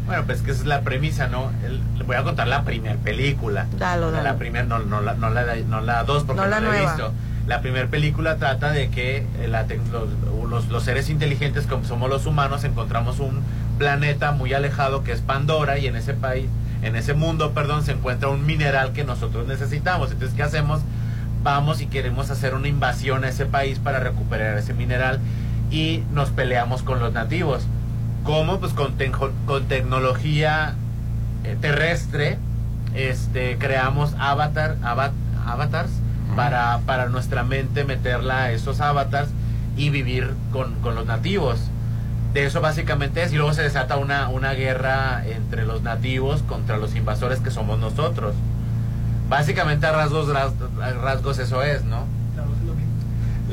Bueno, 0.06 0.24
pues 0.26 0.43
que 0.43 0.51
esa 0.51 0.60
es 0.60 0.66
la 0.66 0.82
premisa, 0.82 1.28
¿no? 1.28 1.51
El- 1.64 1.81
le 1.97 2.05
voy 2.05 2.16
a 2.16 2.22
contar 2.22 2.47
la 2.47 2.62
primera 2.62 2.97
película. 2.97 3.66
Dalo, 3.78 4.10
La- 4.10 4.18
La 4.18 4.22
dalo. 4.24 4.39
primera, 4.39 4.64
no, 4.64 4.78
no, 4.81 5.01
la, 5.01 5.14
no, 5.14 5.31
la, 5.31 5.56
no 5.66 5.81
la 5.81 6.05
dos, 6.05 6.24
porque 6.24 6.43
No 6.43 6.44
no, 6.48 6.51
la 6.51 6.60
la, 6.60 6.76
he 6.76 6.81
visto. 6.82 7.12
La 7.47 7.60
primera 7.60 7.89
película 7.89 8.36
trata 8.36 8.70
de 8.70 8.90
que 8.90 9.26
eh, 9.40 9.48
la 9.48 9.66
los, 9.93 10.09
los- 10.51 10.68
los 10.68 10.82
seres 10.82 11.09
inteligentes, 11.10 11.66
como 11.66 11.85
somos 11.85 12.09
los 12.10 12.26
humanos, 12.26 12.64
encontramos 12.64 13.18
un 13.20 13.40
planeta 13.78 14.32
muy 14.32 14.52
alejado 14.55 15.02
que 15.05 15.12
es 15.12 15.20
Pandora 15.20 15.78
y 15.78 15.86
en 15.86 15.97
ese 15.97 16.14
país, 16.14 16.47
en 16.82 16.97
ese 16.97 17.14
mundo, 17.14 17.52
perdón, 17.52 17.82
se 17.82 17.93
encuentra 17.93 18.28
un 18.28 18.44
mineral 18.47 18.93
que 18.93 19.05
nosotros 19.05 19.47
necesitamos. 19.47 20.10
Entonces, 20.10 20.36
¿qué 20.36 20.43
hacemos? 20.43 20.81
Vamos 21.43 21.81
y 21.81 21.86
queremos 21.86 22.31
hacer 22.31 22.55
una 22.55 22.68
invasión 22.68 23.24
a 23.24 23.28
ese 23.28 23.47
país 23.47 23.78
para 23.78 24.01
recuperar 24.01 24.56
ese 24.59 24.72
mineral 24.74 25.18
y 25.70 26.02
nos 26.12 26.31
peleamos 26.31 26.82
con 26.82 27.01
los 27.01 27.12
nativos. 27.12 27.66
¿Cómo? 28.24 28.59
Pues 28.59 28.72
con, 28.72 28.94
con 29.46 29.64
tecnología 29.66 30.74
eh, 31.44 31.56
terrestre, 31.60 32.38
este, 32.94 33.59
creamos 33.59 34.14
avatar, 34.18 34.76
ava- 34.82 35.12
avatars 35.46 35.90
para, 36.34 36.78
para 36.86 37.09
nuestra 37.09 37.44
mente 37.44 37.84
meterla 37.84 38.44
a 38.44 38.51
esos 38.52 38.80
avatars 38.80 39.28
y 39.76 39.90
vivir 39.90 40.32
con, 40.52 40.74
con 40.76 40.94
los 40.94 41.06
nativos. 41.06 41.59
De 42.32 42.46
eso 42.46 42.60
básicamente 42.60 43.22
es, 43.22 43.32
y 43.32 43.36
luego 43.36 43.52
se 43.52 43.62
desata 43.62 43.96
una, 43.96 44.28
una 44.28 44.52
guerra 44.55 45.22
entre 45.26 45.66
los 45.66 45.82
nativos 45.82 46.42
contra 46.42 46.78
los 46.78 46.96
invasores 46.96 47.38
que 47.40 47.51
somos 47.51 47.78
nosotros. 47.78 48.34
Básicamente 49.28 49.86
a 49.86 49.92
rasgos, 49.92 50.28
rasgos 51.02 51.38
eso 51.38 51.62
es, 51.62 51.84
¿no? 51.84 52.06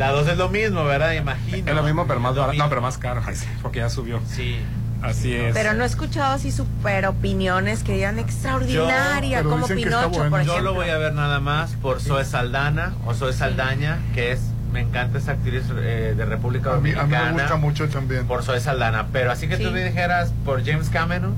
La 0.02 0.12
2 0.12 0.28
es 0.28 0.38
lo 0.38 0.50
mismo, 0.50 0.84
¿verdad? 0.84 1.14
Imagino. 1.14 1.70
Es 1.70 1.76
lo 1.76 1.84
mismo, 1.84 2.08
pero 2.08 2.20
más 2.20 2.36
barato. 2.36 2.58
No, 2.58 2.70
pero 2.70 2.82
más 2.82 2.98
caro. 2.98 3.22
Porque 3.62 3.80
ya 3.80 3.90
subió. 3.90 4.20
Sí. 4.28 4.60
Así 5.02 5.34
es. 5.34 5.54
Pero 5.56 5.74
no 5.74 5.84
he 5.84 5.88
escuchado 5.88 6.34
así 6.36 6.52
super 6.52 7.08
opiniones 7.08 7.84
que 7.84 7.94
digan 7.94 8.20
extraordinaria, 8.20 9.42
Yo- 9.42 9.50
como 9.50 9.68
Pinocho, 9.68 10.12
por 10.30 10.42
Yo 10.44 10.60
lo 10.60 10.74
voy 10.74 10.90
a 10.90 10.98
ver 10.98 11.14
nada 11.14 11.40
más 11.40 11.72
por 11.82 12.00
Zoe 12.02 12.24
Saldana 12.26 12.94
o 13.06 13.14
Zoe 13.16 13.34
Saldaña, 13.34 13.98
que 14.14 14.32
es, 14.32 14.42
me 14.72 14.82
encanta 14.82 15.18
esa 15.18 15.32
actriz 15.34 15.64
eh, 15.78 16.14
de 16.16 16.26
República 16.26 16.74
A 16.74 16.78
mí, 16.78 16.92
a 16.92 16.94
mí 16.94 16.94
Dominicana. 17.00 17.32
me 17.34 17.42
gusta 17.42 17.56
mucho 17.58 17.90
también. 17.90 18.28
Por 18.28 18.44
Zoe 18.44 18.60
Saldana, 18.60 19.08
pero 19.12 19.32
así 19.32 19.48
que 19.48 19.58
tú 19.58 19.66
Sí. 19.70 19.72
me 19.72 19.84
dijeras 19.84 20.34
por 20.46 20.64
James 20.64 20.90
Cameron, 20.90 21.36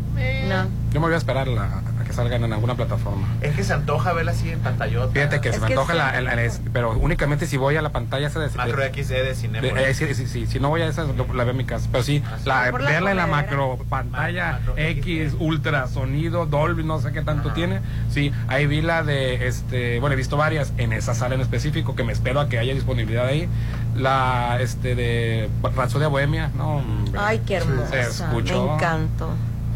No. 0.50 0.66
Yo 0.92 1.00
me 1.00 1.08
voy 1.08 1.14
a 1.14 1.18
esperar 1.18 1.48
la- 1.48 1.82
que 2.14 2.18
salgan 2.18 2.44
en 2.44 2.54
alguna 2.54 2.76
plataforma. 2.76 3.28
es 3.42 3.56
que 3.56 3.64
se 3.64 3.74
antoja 3.74 4.14
verla 4.14 4.32
así 4.32 4.50
en 4.50 4.60
pantallota. 4.60 5.12
Fíjate 5.14 5.42
que 5.42 5.50
Es 5.50 5.56
se 5.56 5.62
me 5.62 5.68
antoja 5.68 5.94
la, 5.96 6.18
el- 6.18 6.28
el- 6.28 6.52
pero 6.72 6.92
únicamente 6.92 7.48
si 7.48 7.58
voy 7.58 7.76
a 7.76 7.82
la 7.82 7.92
pantalla 7.92 8.28
esa 8.28 8.40
de 8.40 8.50
Macro 8.56 8.82
de- 8.82 8.90
XD 8.94 9.10
de 9.24 9.34
de- 9.62 9.90
eh, 9.90 9.94
sí, 9.94 10.14
sí, 10.14 10.28
sí, 10.28 10.46
si 10.48 10.60
no 10.60 10.70
voy 10.70 10.82
a 10.82 10.88
esa 10.88 11.04
la 11.06 11.44
veo 11.44 11.52
en 11.52 11.58
mi 11.58 11.66
casa, 11.66 11.88
pero 11.92 12.04
sí, 12.04 12.24
la, 12.46 12.70
Por 12.72 12.82
la 12.82 12.92
verla 12.92 13.12
en 13.12 13.18
la 13.18 13.28
macro 13.28 13.78
pantalla 13.90 14.60
X, 14.78 15.36
ultra 15.40 15.88
sonido, 15.88 16.46
Dolby, 16.46 16.84
no 16.84 17.00
sé 17.00 17.12
qué 17.12 17.22
tanto 17.22 17.52
tiene. 17.54 17.82
Sí, 18.12 18.32
ahí 18.48 18.68
vi 18.68 18.82
la 18.82 19.04
de 19.04 19.48
este, 19.48 20.00
bueno, 20.00 20.14
he 20.14 20.18
visto 20.18 20.38
varias 20.38 20.72
en 20.78 20.94
esa 20.94 21.14
sala 21.16 21.36
en 21.36 21.42
específico 21.42 21.96
que 21.96 22.04
me 22.04 22.14
espero 22.14 22.40
a 22.40 22.50
que 22.50 22.60
haya 22.60 22.74
disponibilidad 22.74 23.26
ahí. 23.26 23.48
La 23.96 24.58
este 24.60 24.96
de 24.96 25.50
Rapsodia 25.76 26.08
Bohemia, 26.08 26.50
no, 26.56 26.78
hombre. 26.78 27.20
Ay, 27.20 27.42
qué 27.46 27.56
hermosa. 27.56 27.90
Se 27.90 28.02
escuchó. 28.02 28.68
Me 28.68 28.74
encantó. 28.76 29.30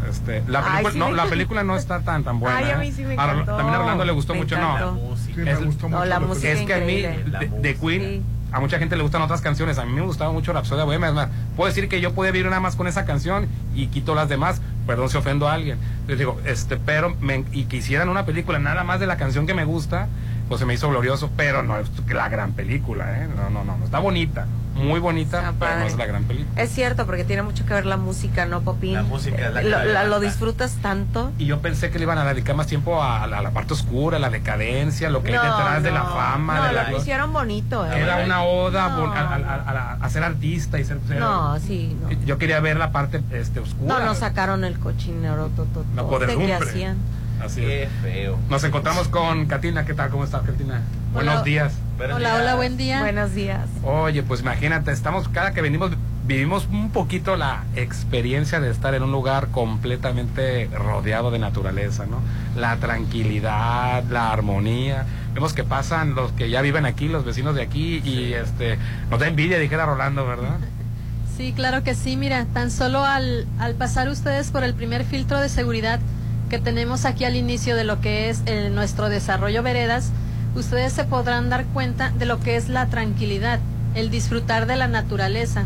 Este, 0.10 0.44
la, 0.48 0.60
Ay, 0.60 0.66
película, 0.84 0.92
sí 0.94 1.00
no, 1.00 1.10
me 1.10 1.16
la 1.18 1.26
película 1.26 1.64
no 1.64 1.76
está 1.76 2.00
tan 2.02 2.24
tan 2.24 2.40
buena. 2.40 2.58
Ay, 2.58 2.66
a 2.66 2.74
¿eh? 2.74 2.78
mí 2.78 2.92
sí 2.92 3.04
me 3.04 3.14
encantó. 3.14 3.46
También 3.56 3.76
a 3.76 3.78
Rolando 3.80 4.06
le 4.06 4.12
gustó 4.12 4.34
Me 4.34 4.40
mucho, 4.40 4.56
encantó. 4.56 4.92
no. 4.94 5.18
Sí, 5.18 5.34
me 5.36 5.52
Es- 5.52 5.64
gustó 5.64 5.90
No, 5.90 5.98
mucho. 5.98 6.10
la 6.10 6.20
la 6.20 6.26
música 6.26 6.50
es 6.52 6.62
que 6.62 6.74
a 6.74 6.80
mí, 6.80 7.02
de, 7.02 7.50
de 7.62 7.76
Queen, 7.76 8.24
a 8.52 8.60
mucha 8.62 8.80
gente 8.80 8.96
le 8.96 9.04
gustan 9.04 9.22
otras 9.22 9.42
canciones. 9.42 9.78
A 9.78 9.86
mí 9.86 9.92
me 9.92 10.02
gustaba 10.02 10.32
mucho 10.32 10.54
Rapsodia 10.54 10.86
Bohemia. 10.86 11.10
Es 11.10 11.14
más, 11.14 11.30
puedo 11.56 11.68
decir 11.68 11.90
que 11.90 12.00
yo 12.00 12.14
podía 12.14 12.32
vivir 12.32 12.48
nada 12.50 12.62
más 12.62 12.76
con 12.76 12.88
esa 12.88 13.06
canción 13.06 13.48
y 13.76 13.88
quito 13.88 14.16
las 14.16 14.30
demás. 14.30 14.62
Perdón 14.86 15.10
si 15.10 15.18
ofendo 15.18 15.50
a 15.50 15.54
alguien. 15.54 15.78
Les 16.08 16.18
digo, 16.18 16.40
este, 16.46 16.78
pero, 16.78 17.14
me, 17.20 17.44
y 17.52 17.66
quisieran 17.66 18.08
una 18.08 18.26
película 18.26 18.58
nada 18.60 18.84
más 18.86 19.00
de 19.02 19.08
la 19.08 19.18
canción 19.18 19.46
que 19.46 19.54
me 19.54 19.66
gusta, 19.66 20.08
pues 20.48 20.60
se 20.60 20.66
me 20.66 20.74
hizo 20.74 20.90
glorioso. 20.90 21.30
Pero 21.36 21.62
no 21.62 21.78
es 21.78 21.90
la 22.08 22.30
gran 22.30 22.54
película, 22.54 23.22
¿eh? 23.22 23.28
No, 23.36 23.50
no, 23.50 23.66
no. 23.66 23.84
Está 23.84 24.00
bonita, 24.00 24.48
muy 24.78 25.00
bonita, 25.00 25.40
pero 25.40 25.52
no 25.52 25.60
padre. 25.60 25.88
es 25.88 25.98
la 25.98 26.06
gran 26.06 26.24
película. 26.24 26.62
Es 26.62 26.70
cierto, 26.72 27.06
porque 27.06 27.24
tiene 27.24 27.42
mucho 27.44 27.66
que 27.66 27.74
ver 27.74 27.86
la 27.86 27.98
música, 27.98 28.46
¿no, 28.46 28.62
Popín? 28.62 28.94
La 28.94 29.04
música 29.04 29.48
es 29.48 29.54
la 29.54 29.62
que 29.62 29.70
lo, 29.70 29.84
la 30.10 30.20
disfrutas 30.20 30.76
tanto. 30.82 31.32
Y 31.38 31.46
yo 31.46 31.60
pensé 31.60 31.90
que 31.92 31.98
le 32.00 32.04
iban 32.04 32.18
a 32.18 32.26
dedicar 32.26 32.56
más 32.56 32.68
tiempo 32.68 33.02
a 33.04 33.28
la, 33.28 33.40
a 33.40 33.42
la 33.42 33.52
parte 33.52 33.74
oscura, 33.74 34.18
a 34.18 34.20
la 34.20 34.30
decadencia, 34.30 35.10
lo 35.10 35.24
que 35.24 35.30
hay 35.38 35.48
detrás 35.48 35.84
de 35.84 35.92
la 35.92 36.04
no. 36.04 36.14
fama, 36.14 36.58
No, 36.58 36.64
de 36.66 36.74
la 36.74 36.90
lo 36.92 36.98
hicieron 36.98 37.34
bonito, 37.34 37.86
¿eh? 37.86 38.00
Era 38.00 38.24
una 38.24 38.44
oda 38.44 38.90
No. 38.90 39.12
a, 39.12 39.20
a- 39.20 39.36
a- 39.36 39.72
a- 39.72 39.98
a 40.06 40.10
ser 40.10 40.24
artista 40.24 40.80
y 40.80 40.86
ser. 40.86 41.00
ser- 41.08 41.20
No, 41.20 41.60
sí, 41.60 41.96
no. 42.02 42.10
Yo 42.26 42.38
quería 42.38 42.60
ver 42.60 42.78
la 42.78 42.92
parte 42.92 43.22
este, 43.32 43.60
oscura. 43.60 44.00
No, 44.00 44.06
nos 44.06 44.20
sacaron 44.20 44.64
el 44.64 44.80
cochinero 44.80 45.50
todo 45.56 45.84
que 46.28 46.54
hacían. 46.54 46.98
Así 47.44 47.62
Qué 47.62 47.84
es. 47.84 47.90
feo. 48.02 48.38
Nos 48.50 48.64
encontramos 48.64 49.08
con 49.10 49.46
Katina. 49.46 49.86
¿Qué 49.86 49.94
tal? 49.94 50.10
¿Cómo 50.10 50.24
estás, 50.24 50.42
Katina? 50.42 50.82
Buenos 51.18 51.44
días. 51.44 51.74
Hola, 52.00 52.36
hola, 52.36 52.56
buen 52.56 52.78
día. 52.78 53.00
Buenos 53.02 53.34
días. 53.34 53.66
Oye, 53.84 54.22
pues 54.22 54.42
imagínate, 54.42 54.92
estamos, 54.92 55.28
cada 55.30 55.52
que 55.54 55.62
venimos, 55.62 55.92
vivimos 56.28 56.68
un 56.72 56.92
poquito 56.92 57.36
la 57.36 57.64
experiencia 57.76 58.60
de 58.60 58.70
estar 58.70 58.94
en 58.94 59.02
un 59.02 59.12
lugar 59.12 59.48
completamente 59.48 60.70
rodeado 60.74 61.32
de 61.32 61.40
naturaleza, 61.40 62.06
¿no? 62.06 62.20
La 62.56 62.78
tranquilidad, 62.78 64.04
la 64.12 64.32
armonía. 64.32 65.06
Vemos 65.34 65.54
que 65.54 65.64
pasan 65.64 66.14
los 66.14 66.32
que 66.34 66.50
ya 66.52 66.62
viven 66.62 66.86
aquí, 66.86 67.08
los 67.08 67.26
vecinos 67.26 67.56
de 67.56 67.64
aquí, 67.64 68.00
y 68.06 68.34
este, 68.34 68.78
nos 69.10 69.20
da 69.20 69.28
envidia, 69.28 69.58
dijera 69.58 69.86
Rolando, 69.86 70.26
¿verdad? 70.26 70.58
Sí, 71.38 71.54
claro 71.56 71.84
que 71.84 71.94
sí. 71.94 72.18
Mira, 72.18 72.46
tan 72.52 72.72
solo 72.72 73.06
al, 73.06 73.46
al 73.60 73.76
pasar 73.76 74.10
ustedes 74.10 74.50
por 74.50 74.64
el 74.64 74.74
primer 74.74 75.04
filtro 75.04 75.40
de 75.40 75.50
seguridad 75.50 76.00
que 76.50 76.58
tenemos 76.58 77.06
aquí 77.06 77.26
al 77.26 77.36
inicio 77.36 77.76
de 77.76 77.84
lo 77.84 78.02
que 78.02 78.32
es 78.32 78.42
el- 78.48 78.74
nuestro 78.74 79.08
desarrollo 79.08 79.62
veredas, 79.62 80.10
ustedes 80.60 80.94
se 80.94 81.04
podrán 81.04 81.50
dar 81.50 81.66
cuenta 81.66 82.12
de 82.12 82.26
lo 82.26 82.40
que 82.40 82.56
es 82.56 82.70
la 82.70 82.88
tranquilidad, 82.88 83.60
el 83.96 84.10
disfrutar 84.10 84.66
de 84.66 84.76
la 84.76 84.88
naturaleza. 84.88 85.64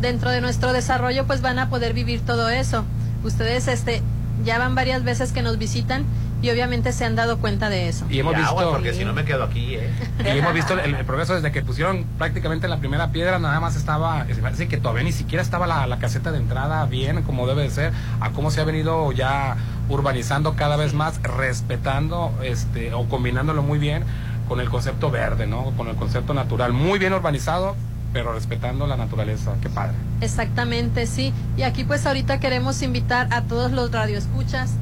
Dentro 0.00 0.30
de 0.30 0.40
nuestro 0.40 0.72
desarrollo 0.72 1.26
pues 1.26 1.40
van 1.40 1.58
a 1.58 1.68
poder 1.70 1.94
vivir 1.94 2.20
todo 2.20 2.48
eso. 2.48 2.84
Ustedes 3.22 3.68
este 3.68 4.02
ya 4.44 4.58
van 4.58 4.74
varias 4.74 5.04
veces 5.04 5.32
que 5.32 5.42
nos 5.42 5.58
visitan 5.58 6.04
y 6.42 6.50
obviamente 6.50 6.92
se 6.92 7.06
han 7.06 7.16
dado 7.16 7.38
cuenta 7.38 7.70
de 7.70 7.88
eso. 7.88 8.04
Y 8.10 8.18
hemos 8.18 8.34
Y 8.34 8.36
visto- 8.36 8.70
porque 8.70 8.92
si 8.92 9.04
no 9.06 9.14
me 9.14 9.24
quedo 9.24 9.44
aquí, 9.44 9.76
¿eh? 9.76 9.88
Y 10.26 10.38
hemos 10.38 10.52
visto 10.52 10.78
el, 10.78 10.94
el 10.94 11.04
progreso 11.06 11.34
desde 11.34 11.50
que 11.52 11.62
pusieron 11.62 12.04
prácticamente 12.18 12.68
la 12.68 12.76
primera 12.78 13.10
piedra, 13.12 13.38
nada 13.38 13.60
más 13.60 13.76
estaba, 13.76 14.26
es 14.28 14.36
parece 14.38 14.68
que 14.68 14.76
todavía 14.76 15.04
ni 15.04 15.12
siquiera 15.12 15.42
estaba 15.42 15.66
la, 15.66 15.86
la 15.86 15.98
caseta 15.98 16.32
de 16.32 16.38
entrada 16.38 16.84
bien, 16.84 17.22
como 17.22 17.46
debe 17.46 17.62
de 17.62 17.70
ser, 17.70 17.92
a 18.20 18.30
cómo 18.30 18.50
se 18.50 18.60
ha 18.60 18.64
venido 18.64 19.10
ya 19.12 19.56
urbanizando 19.88 20.54
cada 20.54 20.76
vez 20.76 20.94
más, 20.94 21.20
respetando 21.22 22.32
este 22.42 22.94
o 22.94 23.08
combinándolo 23.08 23.62
muy 23.62 23.78
bien 23.78 24.04
con 24.48 24.60
el 24.60 24.68
concepto 24.68 25.10
verde, 25.10 25.46
¿no? 25.46 25.72
Con 25.76 25.88
el 25.88 25.96
concepto 25.96 26.34
natural, 26.34 26.72
muy 26.72 26.98
bien 26.98 27.12
urbanizado, 27.12 27.76
pero 28.12 28.32
respetando 28.32 28.86
la 28.86 28.96
naturaleza, 28.96 29.54
qué 29.60 29.68
padre. 29.68 29.94
Exactamente, 30.20 31.06
sí. 31.06 31.32
Y 31.56 31.62
aquí 31.62 31.84
pues 31.84 32.06
ahorita 32.06 32.40
queremos 32.40 32.82
invitar 32.82 33.28
a 33.32 33.42
todos 33.42 33.72
los 33.72 33.90
radioescuchas 33.90 34.74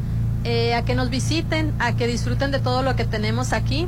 eh, 0.45 0.75
a 0.75 0.85
que 0.85 0.95
nos 0.95 1.11
visiten, 1.11 1.73
a 1.79 1.95
que 1.95 2.07
disfruten 2.07 2.51
de 2.51 2.59
todo 2.59 2.83
lo 2.83 2.97
que 2.97 3.05
tenemos 3.05 3.53
aquí 3.53 3.87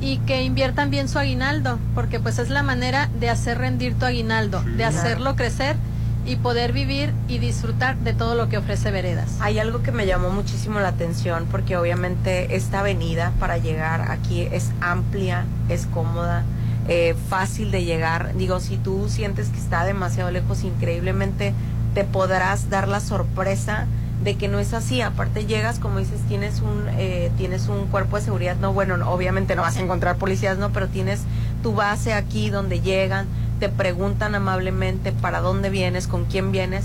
y 0.00 0.18
que 0.18 0.42
inviertan 0.42 0.90
bien 0.90 1.08
su 1.08 1.18
aguinaldo, 1.18 1.78
porque 1.94 2.20
pues 2.20 2.38
es 2.38 2.50
la 2.50 2.62
manera 2.62 3.08
de 3.20 3.30
hacer 3.30 3.58
rendir 3.58 3.94
tu 3.94 4.04
aguinaldo, 4.04 4.60
de 4.62 4.84
hacerlo 4.84 5.36
crecer 5.36 5.76
y 6.26 6.36
poder 6.36 6.72
vivir 6.72 7.12
y 7.28 7.38
disfrutar 7.38 7.96
de 7.98 8.14
todo 8.14 8.34
lo 8.34 8.48
que 8.48 8.58
ofrece 8.58 8.90
Veredas. 8.90 9.36
Hay 9.40 9.58
algo 9.58 9.82
que 9.82 9.92
me 9.92 10.06
llamó 10.06 10.30
muchísimo 10.30 10.80
la 10.80 10.88
atención 10.88 11.46
porque 11.50 11.76
obviamente 11.76 12.56
esta 12.56 12.80
avenida 12.80 13.32
para 13.38 13.58
llegar 13.58 14.10
aquí 14.10 14.42
es 14.42 14.70
amplia, 14.80 15.44
es 15.68 15.86
cómoda, 15.86 16.44
eh, 16.88 17.14
fácil 17.28 17.70
de 17.70 17.84
llegar. 17.84 18.34
Digo, 18.34 18.60
si 18.60 18.76
tú 18.76 19.08
sientes 19.08 19.48
que 19.48 19.58
está 19.58 19.84
demasiado 19.84 20.30
lejos, 20.30 20.64
increíblemente 20.64 21.54
te 21.94 22.04
podrás 22.04 22.70
dar 22.70 22.88
la 22.88 23.00
sorpresa 23.00 23.86
de 24.22 24.36
que 24.36 24.48
no 24.48 24.58
es 24.58 24.72
así. 24.74 25.00
Aparte 25.00 25.46
llegas, 25.46 25.78
como 25.78 25.98
dices, 25.98 26.20
tienes 26.28 26.60
un 26.60 26.86
eh, 26.96 27.30
tienes 27.36 27.68
un 27.68 27.86
cuerpo 27.86 28.16
de 28.16 28.22
seguridad. 28.22 28.56
No, 28.56 28.72
bueno, 28.72 28.96
no, 28.96 29.10
obviamente 29.10 29.54
no 29.56 29.62
vas 29.62 29.76
a 29.76 29.80
encontrar 29.80 30.16
policías, 30.16 30.58
no, 30.58 30.70
pero 30.70 30.88
tienes 30.88 31.20
tu 31.62 31.74
base 31.74 32.12
aquí 32.12 32.50
donde 32.50 32.80
llegan, 32.80 33.26
te 33.64 33.70
preguntan 33.70 34.34
amablemente 34.34 35.10
para 35.10 35.40
dónde 35.40 35.70
vienes, 35.70 36.06
con 36.06 36.26
quién 36.26 36.52
vienes. 36.52 36.84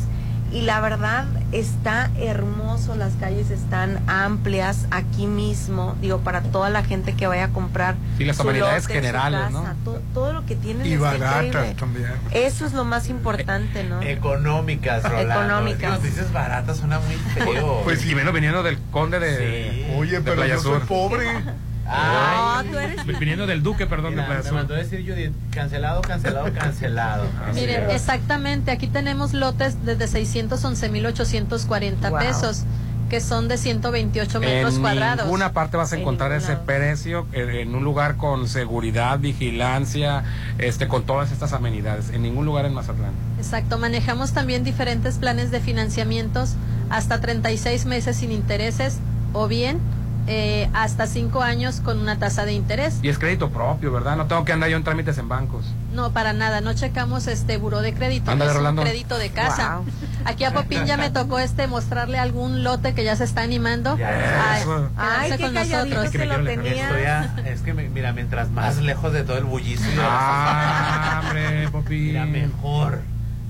Y 0.49 0.61
la 0.61 0.79
verdad 0.79 1.25
está 1.51 2.09
hermoso, 2.17 2.95
las 2.95 3.15
calles 3.19 3.51
están 3.51 4.01
amplias 4.07 4.85
aquí 4.89 5.27
mismo, 5.27 5.97
digo, 5.99 6.19
para 6.19 6.41
toda 6.41 6.69
la 6.69 6.81
gente 6.81 7.15
que 7.15 7.27
vaya 7.27 7.45
a 7.45 7.47
comprar. 7.49 7.95
Sí, 8.17 8.23
las 8.23 8.37
su 8.37 8.43
generales, 8.43 9.51
¿no? 9.51 9.61
casa, 9.61 9.75
todo, 9.83 10.01
todo 10.13 10.31
lo 10.31 10.45
que 10.45 10.55
tienen 10.55 10.87
Y 10.87 10.93
está 10.93 11.17
baratas 11.17 11.75
también. 11.75 12.13
Eso 12.31 12.65
es 12.65 12.71
lo 12.71 12.85
más 12.85 13.09
importante, 13.09 13.83
¿no? 13.83 14.01
Económicas, 14.01 15.03
Rolando. 15.03 15.33
Económicas. 15.33 15.91
Nos 15.91 16.03
dices 16.03 16.31
baratas, 16.31 16.77
suena 16.77 17.01
muy 17.01 17.15
feo. 17.15 17.81
Pues 17.83 18.05
y 18.05 18.15
menos 18.15 18.33
viniendo 18.33 18.63
del 18.63 18.79
conde 18.89 19.19
de, 19.19 19.95
Oye, 19.99 20.13
de 20.13 20.21
pero 20.21 20.37
Playa 20.37 20.55
yo 20.55 20.61
soy 20.61 20.79
pobre. 20.87 21.27
Ay, 21.91 22.38
Viniendo 23.05 23.47
del 23.47 23.63
Duque, 23.63 23.85
perdón, 23.87 24.15
Mira, 24.15 24.41
me 24.43 24.51
mandó 24.51 24.73
decir 24.73 25.03
Judith, 25.07 25.31
cancelado, 25.51 26.01
cancelado, 26.01 26.53
cancelado. 26.53 27.25
Miren, 27.53 27.89
exactamente, 27.89 28.71
aquí 28.71 28.87
tenemos 28.87 29.33
lotes 29.33 29.83
desde 29.85 30.05
611.840 30.07 32.09
Wow. 32.09 32.19
pesos, 32.19 32.63
que 33.09 33.21
son 33.21 33.47
de 33.47 33.57
128 33.57 34.39
metros 34.39 34.75
en 34.75 34.81
cuadrados. 34.81 35.25
ninguna 35.25 35.51
parte 35.51 35.77
vas 35.77 35.91
a 35.91 35.95
En 35.95 36.01
encontrar 36.01 36.31
ese 36.31 36.53
lado. 36.53 36.65
precio 36.65 37.27
en, 37.33 37.49
en 37.49 37.75
un 37.75 37.83
lugar 37.83 38.17
con 38.17 38.47
seguridad, 38.47 39.17
vigilancia, 39.19 40.23
este, 40.59 40.87
con 40.87 41.03
todas 41.03 41.31
estas 41.31 41.53
amenidades. 41.53 42.11
En 42.11 42.21
ningún 42.21 42.45
lugar 42.45 42.65
en 42.65 42.73
Mazatlán. 42.75 43.11
Exacto, 43.39 43.79
manejamos 43.79 44.33
también 44.33 44.63
diferentes 44.63 45.17
planes 45.17 45.49
de 45.49 45.59
financiamientos 45.59 46.53
hasta 46.91 47.19
36 47.19 47.85
meses 47.87 48.15
sin 48.17 48.31
intereses 48.31 48.99
o 49.33 49.47
bien 49.47 49.79
eh, 50.31 50.69
hasta 50.73 51.07
5 51.07 51.41
años 51.41 51.81
con 51.81 51.99
una 51.99 52.19
tasa 52.19 52.45
de 52.45 52.53
interés. 52.53 52.99
Y 53.01 53.09
es 53.09 53.17
crédito 53.17 53.49
propio, 53.49 53.91
¿verdad? 53.91 54.15
No 54.15 54.27
tengo 54.27 54.45
que 54.45 54.53
andar 54.53 54.69
yo 54.69 54.77
en 54.77 54.83
trámites 54.83 55.17
en 55.17 55.27
bancos. 55.27 55.65
No, 55.91 56.11
para 56.13 56.33
nada, 56.33 56.61
no 56.61 56.73
checamos 56.75 57.25
este 57.27 57.57
buró 57.57 57.81
de 57.81 57.93
crédito, 57.95 58.29
Ándale, 58.29 58.51
es 58.51 58.55
un 58.55 58.59
Rolando. 58.59 58.83
crédito 58.83 59.17
de 59.17 59.29
casa. 59.31 59.77
Wow. 59.77 59.85
Aquí 60.25 60.43
a 60.43 60.53
Popín 60.53 60.85
ya 60.85 60.97
me 60.97 61.09
tocó 61.19 61.39
este 61.39 61.65
mostrarle 61.67 62.19
algún 62.19 62.63
lote 62.63 62.93
que 62.93 63.03
ya 63.03 63.15
se 63.15 63.23
está 63.23 63.41
animando. 63.41 63.91
a 63.91 64.59
eso. 64.59 64.89
quedarse 64.89 64.89
Ay, 64.97 65.31
qué 65.31 65.37
con 65.43 65.53
nosotros. 65.55 66.09
se 66.11 66.25
lo 66.25 66.43
tenía. 66.43 66.83
Estoy 66.89 67.03
a- 67.05 67.33
es 67.49 67.61
que, 67.61 67.73
me- 67.73 67.89
mira, 67.89 68.13
mientras 68.13 68.49
más 68.51 68.77
lejos 68.77 69.11
de 69.13 69.23
todo 69.23 69.37
el 69.39 69.45
bullicio. 69.45 69.87
Ah, 69.99 71.21
hombre, 71.25 71.67
Popi. 71.69 71.95
Mira, 71.95 72.25
mejor. 72.25 72.99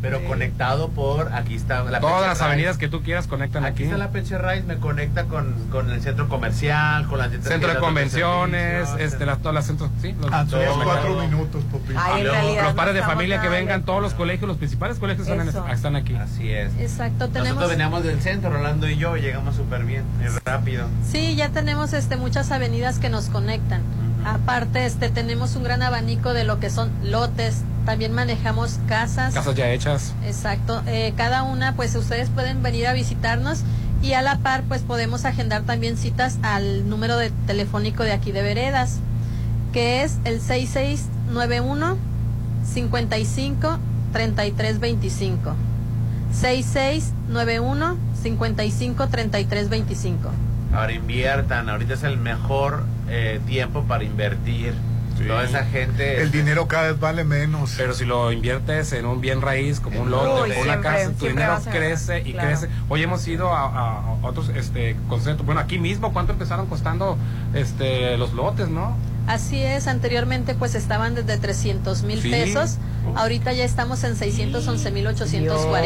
Pero 0.01 0.23
conectado 0.25 0.89
por, 0.89 1.33
aquí 1.33 1.55
está 1.55 1.83
la 1.83 1.99
Todas 1.99 2.21
las 2.21 2.37
Rice. 2.37 2.43
avenidas 2.45 2.77
que 2.77 2.87
tú 2.87 3.01
quieras 3.01 3.27
conectan 3.27 3.65
Aquí 3.65 3.73
aquí. 3.73 3.83
está 3.83 3.97
la 3.97 4.11
Peche 4.11 4.37
Rice, 4.37 4.63
me 4.63 4.77
conecta 4.77 5.25
con, 5.25 5.53
con 5.69 5.89
el 5.91 6.01
centro 6.01 6.29
comercial, 6.29 7.07
con 7.07 7.17
las 7.19 7.31
Centro 7.31 7.73
de 7.73 7.79
convenciones, 7.79 8.89
este, 8.99 9.25
las, 9.25 9.39
todas 9.39 9.53
las 9.55 9.65
centros, 9.67 9.89
sí, 10.01 10.15
los, 10.19 10.31
Ah, 10.31 10.45
son 10.49 10.59
los 10.65 10.75
los 10.77 10.85
cuatro 10.85 11.09
mercados. 11.15 11.29
minutos. 11.31 11.63
Ay, 11.97 12.23
Los- 12.23 12.33
realidad 12.33 12.63
los 12.63 12.73
padres 12.73 12.95
de 12.95 13.01
familia 13.01 13.41
que 13.41 13.49
vengan, 13.49 13.83
todos 13.83 14.01
los 14.01 14.13
colegios, 14.13 14.47
los 14.47 14.57
principales 14.57 14.97
colegios 14.99 15.27
están, 15.27 15.41
en- 15.41 15.49
Eso. 15.49 15.67
están 15.67 15.95
aquí. 15.95 16.15
Así 16.15 16.49
es. 16.51 16.71
Exacto, 16.79 17.27
tenemos... 17.27 17.49
Nosotros 17.55 17.69
veníamos 17.71 18.03
del 18.03 18.21
centro, 18.21 18.49
Rolando 18.51 18.87
y 18.89 18.97
yo, 18.97 19.17
y 19.17 19.21
llegamos 19.21 19.55
súper 19.55 19.83
bien, 19.83 20.03
rápido. 20.45 20.87
Sí, 21.09 21.35
ya 21.35 21.49
tenemos 21.49 21.93
este 21.93 22.15
muchas 22.17 22.51
avenidas 22.51 22.99
que 22.99 23.09
nos 23.09 23.25
conectan. 23.29 23.81
Aparte, 24.25 24.85
este 24.85 25.09
tenemos 25.09 25.55
un 25.55 25.63
gran 25.63 25.81
abanico 25.81 26.33
de 26.33 26.43
lo 26.43 26.59
que 26.59 26.69
son 26.69 26.89
lotes. 27.03 27.61
También 27.89 28.13
manejamos 28.13 28.79
casas. 28.87 29.33
Casas 29.33 29.55
ya 29.55 29.71
hechas. 29.71 30.13
Exacto. 30.23 30.83
Eh, 30.85 31.11
cada 31.17 31.41
una, 31.41 31.75
pues 31.75 31.95
ustedes 31.95 32.29
pueden 32.29 32.61
venir 32.61 32.85
a 32.85 32.93
visitarnos 32.93 33.63
y 34.03 34.13
a 34.13 34.21
la 34.21 34.37
par, 34.37 34.61
pues 34.67 34.83
podemos 34.83 35.25
agendar 35.25 35.63
también 35.63 35.97
citas 35.97 36.37
al 36.43 36.87
número 36.87 37.17
de 37.17 37.31
telefónico 37.47 38.03
de 38.03 38.11
aquí 38.11 38.31
de 38.31 38.43
Veredas, 38.43 38.99
que 39.73 40.03
es 40.03 40.19
el 40.23 40.39
6691 40.39 41.97
55 42.63 43.79
33 44.13 44.79
25. 44.79 45.55
6691 46.31 47.97
55 48.21 49.07
33 49.07 49.69
25. 49.69 50.29
Ahora 50.75 50.91
inviertan, 50.91 51.69
ahorita 51.69 51.95
es 51.95 52.03
el 52.03 52.17
mejor 52.17 52.83
eh, 53.09 53.41
tiempo 53.47 53.81
para 53.85 54.03
invertir. 54.03 54.75
Toda 55.27 55.43
esa 55.43 55.65
gente... 55.65 56.21
El 56.21 56.31
dinero 56.31 56.67
cada 56.67 56.91
vez 56.91 56.99
vale 56.99 57.23
menos. 57.23 57.73
Pero 57.77 57.93
si 57.93 58.05
lo 58.05 58.31
inviertes 58.31 58.91
en 58.93 59.05
un 59.05 59.21
bien 59.21 59.41
raíz, 59.41 59.79
como 59.79 60.01
un 60.01 60.11
lote, 60.11 60.27
Uy, 60.27 60.51
o 60.57 60.61
una 60.61 60.63
siempre- 60.63 60.81
casa, 60.81 61.11
tu 61.19 61.25
dinero 61.27 61.57
crece 61.71 62.19
y 62.25 62.33
claro. 62.33 62.47
crece. 62.49 62.69
Hoy 62.89 63.03
hemos 63.03 63.27
ido 63.27 63.53
a, 63.53 64.15
otros 64.21 64.49
este, 64.49 64.95
conceptos. 65.07 65.45
Bueno, 65.45 65.61
aquí 65.61 65.79
mismo, 65.79 66.13
¿cuánto 66.13 66.33
empezaron 66.33 66.67
costando 66.67 67.17
este, 67.53 68.17
los 68.17 68.33
lotes, 68.33 68.67
no? 68.69 68.95
Así 69.27 69.61
es, 69.61 69.87
anteriormente 69.87 70.55
pues 70.55 70.73
estaban 70.73 71.13
desde 71.13 71.37
300 71.37 72.01
mil 72.01 72.19
Sí. 72.19 72.31
pesos, 72.31 72.77
ahorita 73.15 73.53
ya 73.53 73.63
estamos 73.63 74.03
en 74.03 74.15
611 74.15 74.89
mil 74.91 75.05
840. 75.05 75.81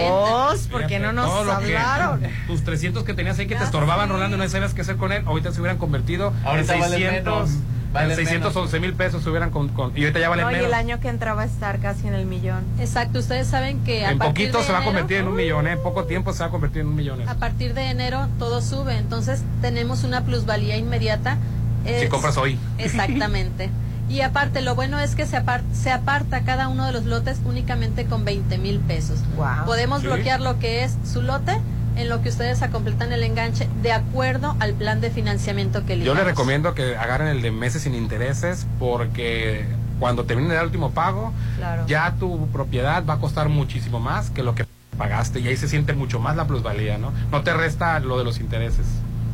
Dios, 0.53 0.67
¿por 0.71 0.87
qué 0.87 0.99
no 0.99 1.11
nos 1.11 1.29
que- 1.59 1.77
hablaron? 1.77 2.21
tus 2.47 2.63
300 2.63 3.03
que 3.03 3.13
tenías 3.13 3.37
ahí 3.39 3.47
que 3.47 3.55
te 3.57 3.63
estorbaban, 3.65 4.07
Rolando, 4.07 4.37
y 4.37 4.39
no 4.39 4.47
sabías 4.47 4.73
qué 4.73 4.81
hacer 4.81 4.95
con 4.95 5.11
él, 5.11 5.23
ahorita 5.25 5.51
se 5.51 5.59
hubieran 5.59 5.77
convertido 5.77 6.31
Ahorita 6.45 6.75
en 6.75 6.79
valen 6.79 6.99
600, 6.99 7.49
menos, 7.49 7.63
valen 7.93 8.11
en 8.11 8.17
611 8.17 8.79
mil 8.79 8.93
pesos 8.93 9.23
se 9.23 9.29
hubieran 9.29 9.51
con, 9.51 9.69
con- 9.69 9.91
y 9.95 10.01
ahorita 10.01 10.19
ya 10.19 10.29
valen 10.29 10.45
No, 10.45 10.51
y 10.51 10.55
menos. 10.55 10.67
el 10.67 10.73
año 10.73 10.99
que 10.99 11.07
entraba 11.09 11.43
a 11.43 11.45
estar 11.45 11.79
casi 11.79 12.07
en 12.07 12.13
el 12.15 12.25
millón. 12.25 12.63
Exacto, 12.79 13.19
ustedes 13.19 13.47
saben 13.47 13.83
que 13.83 14.05
a 14.05 14.11
en 14.11 14.17
partir 14.17 14.47
poquito 14.47 14.57
de 14.59 14.63
se 14.65 14.71
va 14.71 14.79
a 14.79 14.81
enero- 14.81 14.91
convertir 14.91 15.17
en 15.17 15.27
un 15.27 15.35
millón, 15.35 15.67
¿eh? 15.67 15.71
en 15.73 15.83
poco 15.83 16.05
tiempo 16.05 16.33
se 16.33 16.39
va 16.39 16.45
a 16.47 16.49
convertir 16.49 16.81
en 16.81 16.87
un 16.87 16.95
millón. 16.95 17.27
A 17.29 17.35
partir 17.35 17.73
de 17.73 17.89
enero 17.89 18.27
todo 18.39 18.61
sube, 18.61 18.97
entonces 18.97 19.41
tenemos 19.61 20.03
una 20.03 20.23
plusvalía 20.25 20.75
inmediata. 20.77 21.37
Si 21.85 21.91
Es- 21.91 22.09
compras 22.09 22.37
hoy. 22.37 22.57
Exactamente. 22.77 23.69
Y 24.09 24.19
aparte, 24.19 24.61
lo 24.61 24.75
bueno 24.75 24.99
es 24.99 25.15
que 25.15 25.25
se, 25.25 25.37
apar- 25.37 25.63
se 25.71 25.89
aparta 25.89 26.41
cada 26.43 26.67
uno 26.67 26.85
de 26.85 26.91
los 26.91 27.05
lotes 27.05 27.39
únicamente 27.45 28.05
con 28.05 28.25
20 28.25 28.57
mil 28.57 28.79
pesos. 28.79 29.19
Wow. 29.37 29.65
Podemos 29.65 30.01
Sí. 30.01 30.07
bloquear 30.07 30.41
lo 30.41 30.59
que 30.59 30.83
es 30.83 30.97
su 31.09 31.21
lote 31.21 31.57
en 31.95 32.09
lo 32.09 32.21
que 32.21 32.29
ustedes 32.29 32.59
completan 32.71 33.11
el 33.13 33.23
enganche 33.23 33.67
de 33.81 33.91
acuerdo 33.91 34.55
al 34.59 34.73
plan 34.73 35.01
de 35.01 35.09
financiamiento 35.11 35.81
que 35.85 35.89
Yo 35.89 35.93
elijamos. 36.13 36.17
les 36.17 36.25
recomiendo 36.25 36.73
que 36.73 36.95
agarren 36.97 37.27
el 37.27 37.41
de 37.41 37.51
meses 37.51 37.83
sin 37.83 37.93
intereses 37.95 38.65
porque 38.79 39.65
cuando 39.99 40.25
termine 40.25 40.55
el 40.55 40.63
último 40.65 40.91
pago, 40.91 41.31
Claro. 41.57 41.85
ya 41.87 42.13
tu 42.19 42.47
propiedad 42.47 43.03
va 43.05 43.15
a 43.15 43.19
costar 43.19 43.49
muchísimo 43.49 43.99
más 43.99 44.29
que 44.29 44.43
lo 44.43 44.55
que 44.55 44.65
pagaste 44.97 45.39
y 45.39 45.47
ahí 45.47 45.57
se 45.57 45.67
siente 45.67 45.93
mucho 45.93 46.19
más 46.19 46.35
la 46.35 46.45
plusvalía, 46.45 46.97
¿no? 46.97 47.11
No 47.31 47.41
te 47.41 47.53
resta 47.53 47.99
lo 47.99 48.17
de 48.17 48.23
los 48.23 48.39
intereses. 48.39 48.85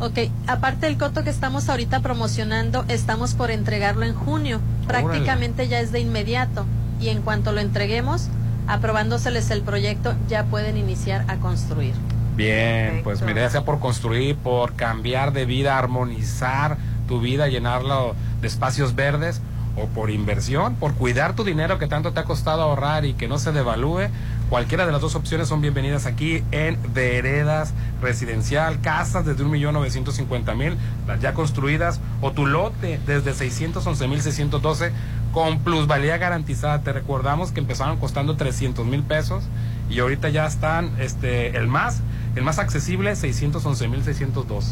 Ok, 0.02 0.18
aparte 0.48 0.86
del 0.86 0.98
coto 0.98 1.23
que 1.26 1.30
estamos 1.30 1.68
ahorita 1.68 1.99
promocionando, 1.99 2.86
estamos 2.88 3.34
por 3.34 3.52
entregarlo 3.52 4.06
en 4.06 4.14
junio. 4.15 4.61
Prácticamente 4.88 5.68
ya 5.68 5.80
es 5.81 5.91
de 5.91 5.99
inmediato. 5.99 6.65
Y 7.02 7.10
en 7.10 7.22
cuanto 7.22 7.52
lo 7.52 7.60
entreguemos, 7.60 8.27
aprobándoseles 8.68 9.49
el 9.52 9.61
proyecto, 9.61 10.14
ya 10.30 10.45
pueden 10.45 10.77
iniciar 10.77 11.26
a 11.27 11.36
construir. 11.38 11.94
Bien, 12.39 12.85
Perfecto. 12.85 13.03
pues 13.03 13.21
mi 13.21 13.31
idea 13.33 13.49
sea 13.49 13.65
por 13.65 13.79
construir, 13.79 14.37
por 14.37 14.73
cambiar 14.75 15.33
de 15.33 15.43
vida, 15.43 15.77
armonizar 15.77 16.77
tu 17.05 17.19
vida, 17.19 17.49
llenarlo 17.49 18.15
de 18.39 18.47
espacios 18.47 18.95
verdes 18.95 19.41
o 19.75 19.87
por 19.87 20.09
inversión, 20.09 20.75
por 20.75 20.93
cuidar 20.93 21.35
tu 21.35 21.43
dinero 21.43 21.79
que 21.79 21.87
tanto 21.87 22.13
te 22.13 22.21
ha 22.21 22.23
costado 22.23 22.61
ahorrar 22.61 23.03
y 23.03 23.13
que 23.13 23.27
no 23.27 23.39
se 23.39 23.51
devalúe. 23.51 24.07
Cualquiera 24.49 24.85
de 24.85 24.93
las 24.93 25.01
dos 25.01 25.15
opciones 25.15 25.49
son 25.49 25.59
bienvenidas 25.59 26.05
aquí 26.05 26.41
en 26.51 26.77
Veredas 26.93 27.73
Residencial, 28.01 28.79
casas 28.79 29.25
desde 29.25 29.43
1.950.000, 29.43 30.75
las 31.07 31.19
ya 31.19 31.33
construidas, 31.33 31.99
o 32.21 32.31
tu 32.31 32.45
lote 32.45 33.01
desde 33.05 33.33
611.612 33.33 34.91
con 35.33 35.59
plusvalía 35.59 36.17
garantizada. 36.17 36.83
Te 36.83 36.93
recordamos 36.93 37.51
que 37.51 37.59
empezaron 37.59 37.97
costando 37.97 38.37
300 38.37 38.85
mil 38.85 39.03
pesos 39.03 39.43
y 39.89 39.99
ahorita 39.99 40.29
ya 40.29 40.45
están, 40.45 40.91
este, 40.99 41.57
el 41.57 41.67
más, 41.67 42.01
el 42.35 42.43
más 42.43 42.60
accesible, 42.60 43.11
611.612. 43.14 44.64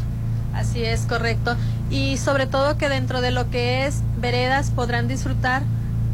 Así 0.53 0.83
es, 0.83 1.01
correcto. 1.01 1.55
Y 1.89 2.17
sobre 2.17 2.47
todo 2.47 2.77
que 2.77 2.89
dentro 2.89 3.21
de 3.21 3.31
lo 3.31 3.49
que 3.49 3.85
es 3.85 4.01
veredas 4.19 4.71
podrán 4.71 5.07
disfrutar 5.07 5.61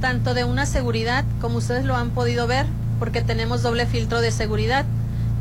tanto 0.02 0.34
de 0.34 0.44
una 0.44 0.66
seguridad, 0.66 1.24
como 1.40 1.58
ustedes 1.58 1.86
lo 1.86 1.96
han 1.96 2.10
podido 2.10 2.46
ver, 2.46 2.66
porque 3.00 3.22
tenemos 3.22 3.62
doble 3.62 3.86
filtro 3.86 4.20
de 4.22 4.32
seguridad. 4.32 4.86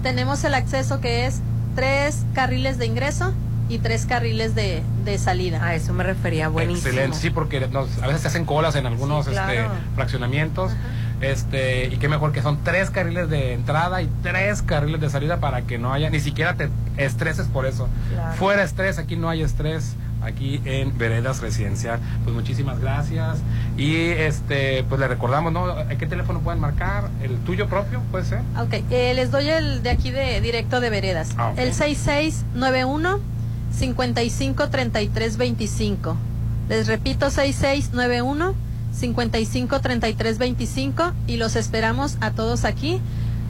Tenemos 0.03 0.45
el 0.45 0.55
acceso 0.55 1.01
que 1.01 1.27
es 1.27 1.41
tres 1.75 2.25
carriles 2.33 2.79
de 2.79 2.87
ingreso 2.87 3.33
y 3.69 3.79
tres 3.79 4.07
carriles 4.07 4.55
de, 4.55 4.83
de 5.05 5.19
salida. 5.19 5.65
A 5.65 5.75
eso 5.75 5.93
me 5.93 6.05
refería, 6.05 6.49
buenísimo. 6.49 6.89
Excelente, 6.89 7.17
sí, 7.17 7.31
porque 7.31 7.67
nos- 7.69 8.01
a 8.03 8.07
veces 8.07 8.23
se 8.23 8.29
hacen 8.29 8.45
colas 8.45 8.77
en 8.77 8.87
algunos 8.87 9.25
Sí, 9.25 9.33
claro. 9.33 9.53
este, 9.53 9.69
fraccionamientos. 9.97 10.73
Este, 11.23 11.87
y 11.87 11.97
qué 11.99 12.09
mejor 12.09 12.33
que 12.33 12.43
son 12.43 12.59
tres 12.65 12.91
carriles 12.91 13.31
de 13.31 13.55
entrada 13.55 14.03
y 14.03 14.11
tres 14.23 14.61
carriles 14.61 15.01
de 15.01 15.09
salida 15.09 15.39
para 15.39 15.63
que 15.63 15.79
no 15.79 15.93
haya, 15.93 16.11
ni 16.11 16.21
siquiera 16.21 16.55
te 16.55 16.69
estreses 16.97 17.47
por 17.47 17.65
eso. 17.65 17.89
Claro. 18.13 18.35
Fuera 18.35 18.65
estrés, 18.65 18.99
aquí 18.99 19.17
no 19.17 19.29
hay 19.29 19.43
estrés, 19.43 19.95
aquí 20.23 20.61
en 20.65 20.97
Veredas 20.99 21.41
Residencial. 21.41 22.01
Pues 22.25 22.35
muchísimas 22.35 22.81
gracias. 22.81 23.39
Y 23.77 24.07
este, 24.07 24.85
pues 24.89 25.01
le 25.01 25.09
recordamos, 25.09 25.53
¿no? 25.53 25.67
¿A 25.67 25.87
qué 25.87 26.07
teléfono 26.07 26.41
pueden 26.41 26.61
marcar? 26.61 27.11
¿El 27.23 27.37
tuyo 27.39 27.69
propio? 27.69 28.01
¿Puede 28.11 28.25
ser? 28.25 28.41
Ok, 28.61 28.75
eh, 28.91 29.13
les 29.15 29.31
doy 29.31 29.49
el 29.49 29.83
de 29.83 29.91
aquí 29.91 30.11
de 30.11 30.41
directo 30.41 30.81
de 30.81 30.91
veredas. 30.91 31.31
Ah, 31.37 31.51
ok. 31.51 31.59
El 31.59 31.73
6691 31.73 33.21
553325. 33.73 36.17
Les 36.69 36.87
repito 36.87 37.31
6691 37.31 38.55
553325 38.93 41.13
y 41.27 41.37
los 41.37 41.57
esperamos 41.57 42.17
a 42.21 42.31
todos 42.33 42.65
aquí. 42.65 43.01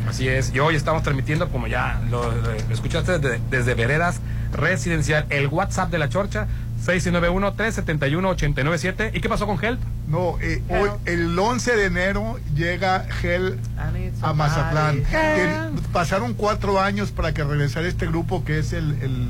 Así 0.07 0.27
es. 0.27 0.53
Y 0.53 0.59
hoy 0.59 0.75
estamos 0.75 1.01
transmitiendo, 1.03 1.49
como 1.49 1.67
ya 1.67 2.01
lo, 2.09 2.31
lo 2.31 2.51
escuchaste, 2.71 3.19
desde, 3.19 3.39
desde 3.49 3.73
Veredas 3.75 4.21
Residencial, 4.53 5.25
el 5.29 5.47
WhatsApp 5.47 5.91
de 5.91 5.99
la 5.99 6.09
Chorcha, 6.09 6.47
691-371-897. 6.85 9.11
¿Y 9.13 9.21
qué 9.21 9.29
pasó 9.29 9.45
con 9.45 9.63
Help? 9.63 9.79
No, 10.07 10.39
eh, 10.41 10.63
hoy, 10.69 10.89
el 11.05 11.37
11 11.37 11.75
de 11.75 11.85
enero 11.85 12.39
llega 12.55 13.05
Gel 13.21 13.59
a 14.21 14.33
Mazatlán. 14.33 15.03
Que 15.03 15.69
pasaron 15.91 16.33
cuatro 16.33 16.79
años 16.79 17.11
para 17.11 17.31
que 17.33 17.43
regresara 17.43 17.87
este 17.87 18.07
grupo 18.07 18.43
que 18.43 18.57
es 18.59 18.73
el, 18.73 18.99
el, 19.01 19.27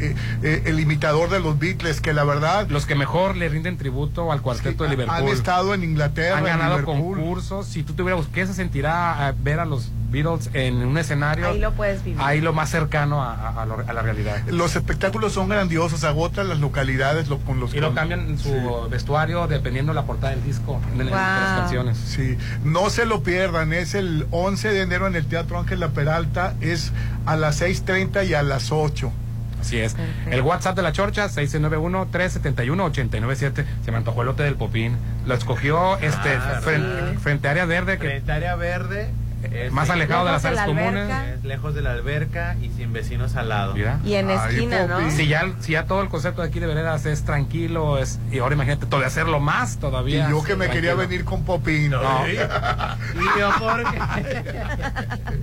eh, 0.00 0.14
eh, 0.42 0.62
el 0.66 0.80
imitador 0.80 1.30
de 1.30 1.40
los 1.40 1.58
Beatles, 1.58 2.00
que 2.00 2.12
la 2.12 2.24
verdad... 2.24 2.68
Los 2.68 2.86
que 2.86 2.94
mejor 2.94 3.36
le 3.36 3.48
rinden 3.48 3.76
tributo 3.78 4.30
al 4.32 4.42
cuarteto 4.42 4.84
de 4.84 4.90
Liverpool. 4.90 5.16
Han 5.16 5.28
estado 5.28 5.74
en 5.74 5.84
Inglaterra, 5.84 6.38
Han 6.38 6.44
ganado 6.44 6.84
concursos. 6.84 7.66
Si 7.66 7.82
tú 7.82 7.92
tuvieras, 7.94 8.26
¿qué 8.32 8.46
se 8.46 8.54
sentirá 8.54 9.28
eh, 9.30 9.34
ver 9.42 9.60
a 9.60 9.64
los 9.64 9.90
Beatles 10.10 10.50
en 10.54 10.76
un 10.76 10.96
escenario? 10.96 11.48
Ahí 11.48 11.58
lo 11.58 11.72
puedes 11.72 12.02
vivir. 12.04 12.20
Ahí 12.22 12.40
lo 12.40 12.52
más 12.52 12.70
cercano 12.70 13.22
a, 13.22 13.34
a- 13.34 13.62
a 13.62 13.66
lo- 13.66 13.84
a 13.86 13.92
la 13.92 14.02
realidad. 14.02 14.42
Los 14.48 14.74
espectáculos 14.76 15.32
son 15.34 15.48
grandiosos, 15.48 16.04
agotan 16.04 16.48
las 16.48 16.60
localidades 16.60 17.28
lo- 17.28 17.38
con 17.40 17.60
los 17.60 17.74
Y 17.74 17.80
lo 17.80 17.94
cambian 17.94 18.38
su 18.38 18.48
Sí. 18.48 18.54
vestuario 18.90 19.46
dependiendo 19.46 19.90
de 19.92 19.96
la 19.96 20.04
portada 20.06 20.30
del 20.34 20.44
disco, 20.44 20.80
de, 20.96 21.04
de 21.04 21.10
las 21.10 21.58
canciones. 21.60 21.98
Sí, 21.98 22.38
no 22.64 22.88
se 22.90 23.04
lo 23.04 23.22
pierdan, 23.22 23.72
es 23.72 23.94
el 23.94 24.26
11 24.30 24.68
de 24.72 24.80
enero 24.82 25.06
en 25.06 25.14
el 25.16 25.26
Teatro 25.26 25.58
Ángela 25.58 25.88
Peralta, 25.88 26.54
es 26.60 26.92
a 27.26 27.36
las 27.36 27.60
6.30 27.60 28.26
y 28.28 28.34
a 28.34 28.42
las 28.42 28.72
8. 28.72 29.12
Así 29.60 29.78
es. 29.78 29.96
El 30.30 30.40
WhatsApp 30.42 30.76
de 30.76 30.82
la 30.82 30.92
Chorcha, 30.92 31.28
691-371-897. 31.28 33.64
Se 33.84 33.90
me 33.90 33.96
antojó 33.96 34.20
el 34.22 34.26
lote 34.26 34.42
del 34.44 34.54
Popín. 34.56 34.96
Lo 35.26 35.34
escogió 35.34 35.96
este 35.98 36.36
Claro. 36.36 36.62
frente, 36.62 37.18
frente 37.20 37.48
a 37.48 37.50
área 37.52 37.64
verde. 37.66 37.98
Que, 37.98 38.06
Frente 38.08 38.32
a 38.32 38.36
área 38.36 38.56
verde. 38.56 39.08
Es- 39.52 39.72
Más 39.72 39.88
alejado 39.90 40.26
de 40.26 40.32
las 40.32 40.44
áreas 40.44 40.66
comunes. 40.66 41.08
Es 41.38 41.44
lejos 41.44 41.74
de 41.74 41.82
la 41.82 41.92
alberca 41.92 42.56
y 42.60 42.70
sin 42.70 42.92
vecinos 42.92 43.36
al 43.36 43.48
lado. 43.48 43.74
Mira. 43.74 43.98
Y 44.04 44.14
en 44.14 44.30
esquina, 44.30 44.86
¿no? 44.86 45.10
Si 45.10 45.26
ya, 45.28 45.46
si 45.60 45.72
ya 45.72 45.86
todo 45.86 46.02
el 46.02 46.08
concepto 46.08 46.42
de 46.42 46.48
aquí 46.48 46.60
de 46.60 46.66
veredas 46.66 47.06
es 47.06 47.24
tranquilo, 47.24 47.98
es, 47.98 48.18
y 48.32 48.38
ahora 48.38 48.54
imagínate, 48.54 48.86
todavía 48.86 49.08
hacerlo 49.08 49.40
más 49.40 49.74
Y 49.74 49.78
todavía. 49.78 50.30
yo 50.30 50.42
que 50.42 50.56
me 50.56 50.68
quería 50.68 50.94
venir 50.94 51.24
con 51.24 51.44
Popín. 51.44 51.90
No. 51.90 52.26
Y 52.28 53.38
yo 53.38 53.50
porque 53.58 53.98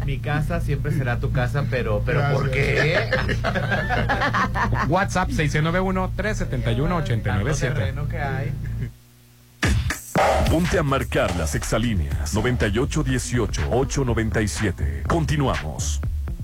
mi 0.05 0.19
casa 0.19 0.61
siempre 0.61 0.91
será 0.91 1.19
tu 1.19 1.31
casa, 1.31 1.63
pero 1.69 2.01
pero 2.05 2.22
¿por 2.34 2.51
qué? 2.51 3.05
WhatsApp 4.88 5.30
691-371-897. 5.30 7.59
terreno 7.59 8.07
que 8.07 8.19
hay. 8.22 8.51
Ponte 10.49 10.80
a 10.80 10.84
marcar 10.84 11.35
las 11.35 11.56
exalíneas 11.56 12.34
9818-897. 12.35 15.07
Continuamos. 15.07 15.99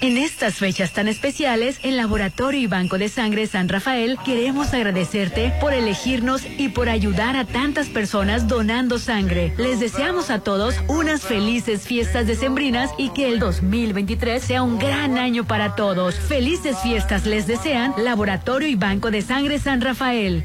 En 0.00 0.16
estas 0.16 0.54
fechas 0.54 0.92
tan 0.92 1.08
especiales, 1.08 1.80
en 1.82 1.96
Laboratorio 1.96 2.60
y 2.60 2.68
Banco 2.68 2.98
de 2.98 3.08
Sangre 3.08 3.48
San 3.48 3.68
Rafael 3.68 4.16
queremos 4.24 4.72
agradecerte 4.72 5.52
por 5.60 5.72
elegirnos 5.72 6.42
y 6.56 6.68
por 6.68 6.88
ayudar 6.88 7.36
a 7.36 7.44
tantas 7.44 7.88
personas 7.88 8.46
donando 8.46 9.00
sangre. 9.00 9.52
Les 9.58 9.80
deseamos 9.80 10.30
a 10.30 10.38
todos 10.38 10.76
unas 10.86 11.22
felices 11.22 11.82
fiestas 11.82 12.28
decembrinas 12.28 12.92
y 12.96 13.08
que 13.08 13.28
el 13.28 13.40
2023 13.40 14.40
sea 14.40 14.62
un 14.62 14.78
gran 14.78 15.18
año 15.18 15.44
para 15.44 15.74
todos. 15.74 16.14
Felices 16.14 16.76
fiestas 16.80 17.26
les 17.26 17.48
desean 17.48 17.92
Laboratorio 17.98 18.68
y 18.68 18.76
Banco 18.76 19.10
de 19.10 19.22
Sangre 19.22 19.58
San 19.58 19.80
Rafael. 19.80 20.44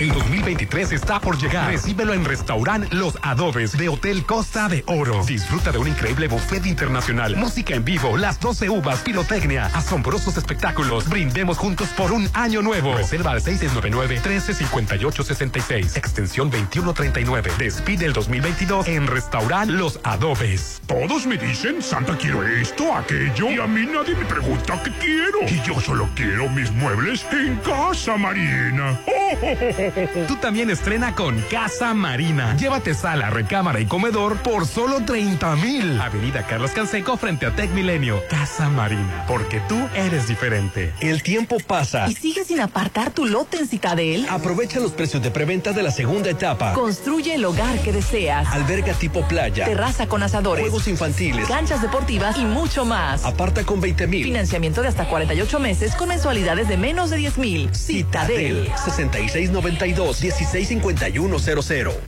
El 0.00 0.12
2023 0.12 0.92
está 0.92 1.20
por 1.20 1.38
llegar. 1.38 1.70
Recíbelo 1.70 2.12
en 2.12 2.24
Restaurant 2.24 2.92
Los 2.92 3.16
Adobes 3.22 3.78
de 3.78 3.88
Hotel 3.88 4.26
Costa 4.26 4.68
de 4.68 4.82
Oro. 4.86 5.24
Disfruta 5.24 5.72
de 5.72 5.78
un 5.78 5.88
increíble 5.88 6.28
buffet 6.28 6.66
internacional, 6.66 7.34
música 7.36 7.74
en 7.74 7.82
vivo, 7.82 8.18
las 8.18 8.38
12 8.38 8.68
uvas, 8.68 9.00
pirotecnia, 9.00 9.64
asombrosos 9.66 10.36
espectáculos. 10.36 11.08
Brindemos 11.08 11.56
juntos 11.56 11.88
por 11.96 12.12
un 12.12 12.28
año 12.34 12.60
nuevo. 12.60 12.94
Reserva 12.94 13.30
al 13.30 13.40
699-1358-66, 13.40 15.96
extensión 15.96 16.50
2139. 16.50 17.52
Despide 17.58 18.04
el 18.04 18.12
2022 18.12 18.88
en 18.88 19.06
Restaurant 19.06 19.70
Los 19.70 19.98
Adobes. 20.02 20.82
Todos 20.86 21.26
me 21.26 21.38
dicen, 21.38 21.80
Santa, 21.80 22.18
quiero 22.18 22.46
esto, 22.46 22.94
aquello, 22.94 23.50
y 23.50 23.58
a 23.58 23.66
mí 23.66 23.86
nadie 23.86 24.14
me 24.14 24.26
pregunta 24.26 24.78
qué 24.84 24.90
quiero. 24.98 25.38
Y 25.48 25.62
yo 25.66 25.80
solo 25.80 26.06
quiero 26.14 26.50
mis 26.50 26.70
muebles 26.72 27.24
en 27.32 27.56
casa, 27.58 28.18
Marina. 28.18 29.00
Tú 30.26 30.36
también 30.36 30.70
estrena 30.70 31.14
con 31.14 31.38
Casa 31.50 31.92
Marina. 31.92 32.56
Llévate 32.56 32.94
sala, 32.94 33.28
recámara 33.28 33.78
y 33.78 33.84
comedor 33.84 34.38
por 34.38 34.66
solo 34.66 35.04
30 35.04 35.56
mil. 35.56 36.00
Avenida 36.00 36.46
Carlos 36.46 36.70
Canseco 36.70 37.18
frente 37.18 37.44
a 37.44 37.54
Tech 37.54 37.70
Milenio. 37.72 38.22
Casa 38.30 38.70
Marina, 38.70 39.24
porque 39.28 39.60
tú 39.68 39.78
eres 39.94 40.28
diferente. 40.28 40.94
El 41.00 41.22
tiempo 41.22 41.58
pasa. 41.66 42.08
¿Y 42.08 42.14
sigues 42.14 42.46
sin 42.46 42.60
apartar 42.60 43.10
tu 43.10 43.26
lote 43.26 43.58
en 43.58 43.68
Citadel? 43.68 44.26
Aprovecha 44.30 44.80
los 44.80 44.92
precios 44.92 45.22
de 45.22 45.30
preventa 45.30 45.72
de 45.72 45.82
la 45.82 45.90
segunda 45.90 46.30
etapa. 46.30 46.72
Construye 46.72 47.34
el 47.34 47.44
hogar 47.44 47.78
que 47.80 47.92
deseas. 47.92 48.48
Alberga 48.48 48.94
tipo 48.94 49.28
playa. 49.28 49.66
Terraza 49.66 50.06
con 50.06 50.22
asadores. 50.22 50.62
Juegos 50.62 50.88
infantiles. 50.88 51.46
Canchas 51.48 51.82
deportivas 51.82 52.38
y 52.38 52.44
mucho 52.46 52.86
más. 52.86 53.26
Aparta 53.26 53.64
con 53.64 53.82
20 53.82 54.06
mil. 54.06 54.24
Financiamiento 54.24 54.80
de 54.80 54.88
hasta 54.88 55.06
48 55.06 55.60
meses 55.60 55.94
con 55.96 56.08
mensualidades 56.08 56.66
de 56.66 56.78
menos 56.78 57.10
de 57.10 57.18
10 57.18 57.36
mil. 57.36 57.74
Citadel. 57.74 58.70
5692 59.74 60.12
165100. 60.12 62.00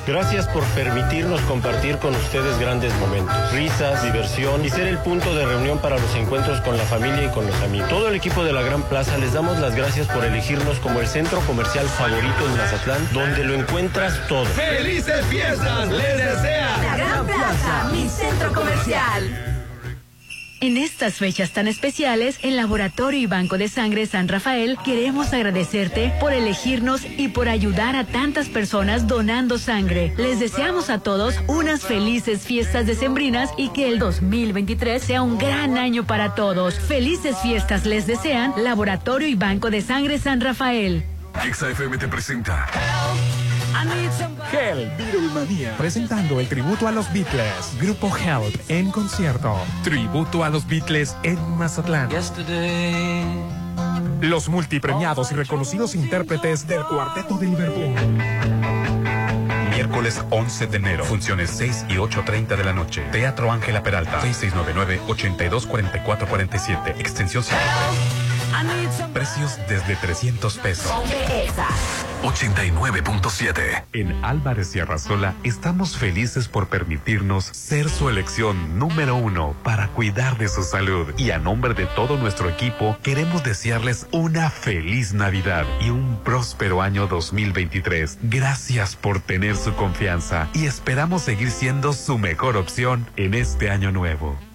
Gracias 0.06 0.46
por 0.48 0.64
permitirnos 0.74 1.40
compartir 1.42 1.96
con 1.96 2.14
ustedes 2.14 2.58
grandes 2.58 2.92
momentos, 2.96 3.52
risas, 3.52 4.02
diversión 4.02 4.64
y 4.64 4.68
ser 4.68 4.86
el 4.86 4.98
punto 4.98 5.34
de 5.34 5.46
reunión 5.46 5.78
para 5.78 5.98
los 5.98 6.14
encuentros 6.14 6.60
con 6.60 6.76
la 6.76 6.84
familia 6.84 7.24
y 7.24 7.28
con 7.28 7.46
los 7.46 7.56
amigos. 7.62 7.88
Todo 7.88 8.08
el 8.08 8.16
equipo 8.16 8.44
de 8.44 8.52
la 8.52 8.62
Gran 8.62 8.82
Plaza 8.82 9.16
les 9.16 9.32
damos 9.32 9.58
las 9.58 9.74
gracias 9.74 10.09
por 10.12 10.24
elegirnos 10.24 10.78
como 10.80 11.00
el 11.00 11.06
centro 11.06 11.40
comercial 11.40 11.86
favorito 11.88 12.46
en 12.46 12.56
Mazatlán, 12.56 13.08
donde 13.12 13.44
lo 13.44 13.54
encuentras 13.54 14.26
todo. 14.28 14.44
¡Felices 14.46 15.24
fiestas! 15.26 15.88
¡Les 15.88 16.16
desea! 16.16 16.76
La 16.82 16.96
Gran 16.96 17.26
Plaza, 17.26 17.84
mi 17.92 18.08
centro 18.08 18.52
comercial. 18.52 19.49
En 20.62 20.76
estas 20.76 21.14
fechas 21.14 21.52
tan 21.52 21.68
especiales, 21.68 22.38
el 22.42 22.56
Laboratorio 22.56 23.18
y 23.18 23.24
Banco 23.24 23.56
de 23.56 23.66
Sangre 23.66 24.04
San 24.04 24.28
Rafael 24.28 24.76
queremos 24.84 25.32
agradecerte 25.32 26.12
por 26.20 26.34
elegirnos 26.34 27.00
y 27.16 27.28
por 27.28 27.48
ayudar 27.48 27.96
a 27.96 28.04
tantas 28.04 28.50
personas 28.50 29.06
donando 29.06 29.56
sangre. 29.56 30.12
Les 30.18 30.38
deseamos 30.38 30.90
a 30.90 30.98
todos 30.98 31.36
unas 31.46 31.80
felices 31.80 32.42
fiestas 32.42 32.84
decembrinas 32.84 33.50
y 33.56 33.70
que 33.70 33.88
el 33.88 33.98
2023 33.98 35.02
sea 35.02 35.22
un 35.22 35.38
gran 35.38 35.78
año 35.78 36.06
para 36.06 36.34
todos. 36.34 36.78
Felices 36.78 37.38
fiestas 37.42 37.86
les 37.86 38.06
desean 38.06 38.52
Laboratorio 38.58 39.28
y 39.28 39.36
Banco 39.36 39.70
de 39.70 39.80
Sangre 39.80 40.18
San 40.18 40.42
Rafael. 40.42 41.04
XFM 41.42 41.96
te 41.96 42.06
presenta 42.06 42.66
Help, 44.52 44.96
Beatlemania. 44.96 45.76
Presentando 45.76 46.40
el 46.40 46.48
tributo 46.48 46.88
a 46.88 46.92
los 46.92 47.12
Beatles. 47.12 47.76
Grupo 47.80 48.10
Help 48.16 48.54
en 48.68 48.90
concierto. 48.90 49.56
Tributo 49.82 50.44
a 50.44 50.48
los 50.48 50.66
Beatles 50.66 51.14
en 51.22 51.38
Mazatlán. 51.56 52.08
Los 54.20 54.48
multipremiados 54.48 55.32
y 55.32 55.34
reconocidos 55.34 55.94
intérpretes 55.94 56.66
del 56.66 56.84
Cuarteto 56.84 57.36
de 57.38 57.46
Liverpool. 57.46 57.94
Miércoles 59.70 60.22
11 60.30 60.66
de 60.66 60.76
enero. 60.76 61.04
Funciones 61.04 61.50
6 61.50 61.86
y 61.88 61.94
8.30 61.94 62.56
de 62.56 62.64
la 62.64 62.72
noche. 62.72 63.02
Teatro 63.12 63.52
Ángela 63.52 63.82
Peralta. 63.82 64.20
6699-824447. 64.22 66.98
Extensión 66.98 67.42
53. 67.42 69.10
Precios 69.12 69.58
desde 69.68 69.96
300 69.96 70.58
pesos. 70.58 70.92
89.7. 72.22 73.84
En 73.92 74.24
Álvarez 74.24 74.74
y 74.76 74.80
Arrasola 74.80 75.34
estamos 75.42 75.96
felices 75.96 76.48
por 76.48 76.68
permitirnos 76.68 77.44
ser 77.44 77.88
su 77.88 78.08
elección 78.08 78.78
número 78.78 79.16
uno 79.16 79.56
para 79.62 79.88
cuidar 79.88 80.36
de 80.38 80.48
su 80.48 80.62
salud. 80.62 81.12
Y 81.16 81.30
a 81.30 81.38
nombre 81.38 81.74
de 81.74 81.86
todo 81.86 82.16
nuestro 82.16 82.48
equipo, 82.48 82.96
queremos 83.02 83.42
desearles 83.42 84.06
una 84.12 84.50
feliz 84.50 85.12
Navidad 85.12 85.64
y 85.80 85.90
un 85.90 86.18
próspero 86.22 86.82
año 86.82 87.06
2023. 87.06 88.18
Gracias 88.22 88.96
por 88.96 89.20
tener 89.20 89.56
su 89.56 89.74
confianza 89.74 90.48
y 90.52 90.66
esperamos 90.66 91.22
seguir 91.22 91.50
siendo 91.50 91.92
su 91.92 92.18
mejor 92.18 92.56
opción 92.56 93.06
en 93.16 93.34
este 93.34 93.70
año 93.70 93.92
nuevo. 93.92 94.38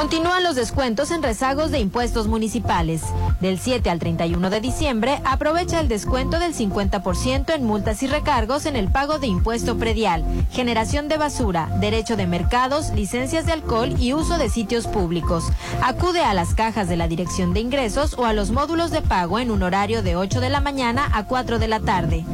Continúan 0.00 0.42
los 0.42 0.54
descuentos 0.54 1.10
en 1.10 1.22
rezagos 1.22 1.70
de 1.70 1.78
impuestos 1.78 2.26
municipales. 2.26 3.02
Del 3.42 3.58
7 3.58 3.90
al 3.90 3.98
31 3.98 4.48
de 4.48 4.62
diciembre, 4.62 5.20
aprovecha 5.26 5.78
el 5.78 5.88
descuento 5.88 6.38
del 6.38 6.54
50% 6.54 7.54
en 7.54 7.64
multas 7.64 8.02
y 8.02 8.06
recargos 8.06 8.64
en 8.64 8.76
el 8.76 8.90
pago 8.90 9.18
de 9.18 9.26
impuesto 9.26 9.76
predial, 9.76 10.24
generación 10.52 11.08
de 11.08 11.18
basura, 11.18 11.68
derecho 11.80 12.16
de 12.16 12.26
mercados, 12.26 12.92
licencias 12.92 13.44
de 13.44 13.52
alcohol 13.52 13.94
y 13.98 14.14
uso 14.14 14.38
de 14.38 14.48
sitios 14.48 14.86
públicos. 14.86 15.44
Acude 15.82 16.22
a 16.22 16.32
las 16.32 16.54
cajas 16.54 16.88
de 16.88 16.96
la 16.96 17.06
Dirección 17.06 17.52
de 17.52 17.60
Ingresos 17.60 18.14
o 18.14 18.24
a 18.24 18.32
los 18.32 18.52
módulos 18.52 18.90
de 18.90 19.02
pago 19.02 19.38
en 19.38 19.50
un 19.50 19.62
horario 19.62 20.02
de 20.02 20.16
8 20.16 20.40
de 20.40 20.48
la 20.48 20.62
mañana 20.62 21.10
a 21.12 21.26
4 21.26 21.58
de 21.58 21.68
la 21.68 21.80
tarde. 21.80 22.24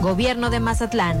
Gobierno 0.00 0.48
de 0.48 0.60
Mazatlán. 0.60 1.20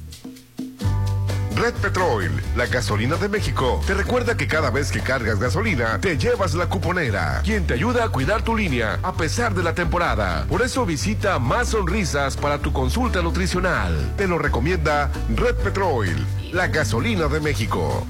Red 1.61 1.75
Petrol, 1.75 2.31
la 2.55 2.65
gasolina 2.65 3.17
de 3.17 3.29
México, 3.29 3.79
te 3.85 3.93
recuerda 3.93 4.35
que 4.35 4.47
cada 4.47 4.71
vez 4.71 4.91
que 4.91 4.99
cargas 4.99 5.39
gasolina, 5.39 6.01
te 6.01 6.17
llevas 6.17 6.55
la 6.55 6.65
cuponera, 6.67 7.39
quien 7.43 7.67
te 7.67 7.75
ayuda 7.75 8.05
a 8.05 8.09
cuidar 8.09 8.41
tu 8.41 8.57
línea 8.57 8.97
a 9.03 9.13
pesar 9.13 9.53
de 9.53 9.61
la 9.61 9.75
temporada. 9.75 10.47
Por 10.49 10.63
eso 10.63 10.87
visita 10.87 11.37
Más 11.37 11.67
Sonrisas 11.67 12.35
para 12.35 12.57
tu 12.57 12.73
consulta 12.73 13.21
nutricional. 13.21 13.93
Te 14.17 14.27
lo 14.27 14.39
recomienda 14.39 15.11
Red 15.35 15.57
Petrol, 15.57 16.07
la 16.51 16.67
gasolina 16.67 17.27
de 17.27 17.39
México. 17.39 18.07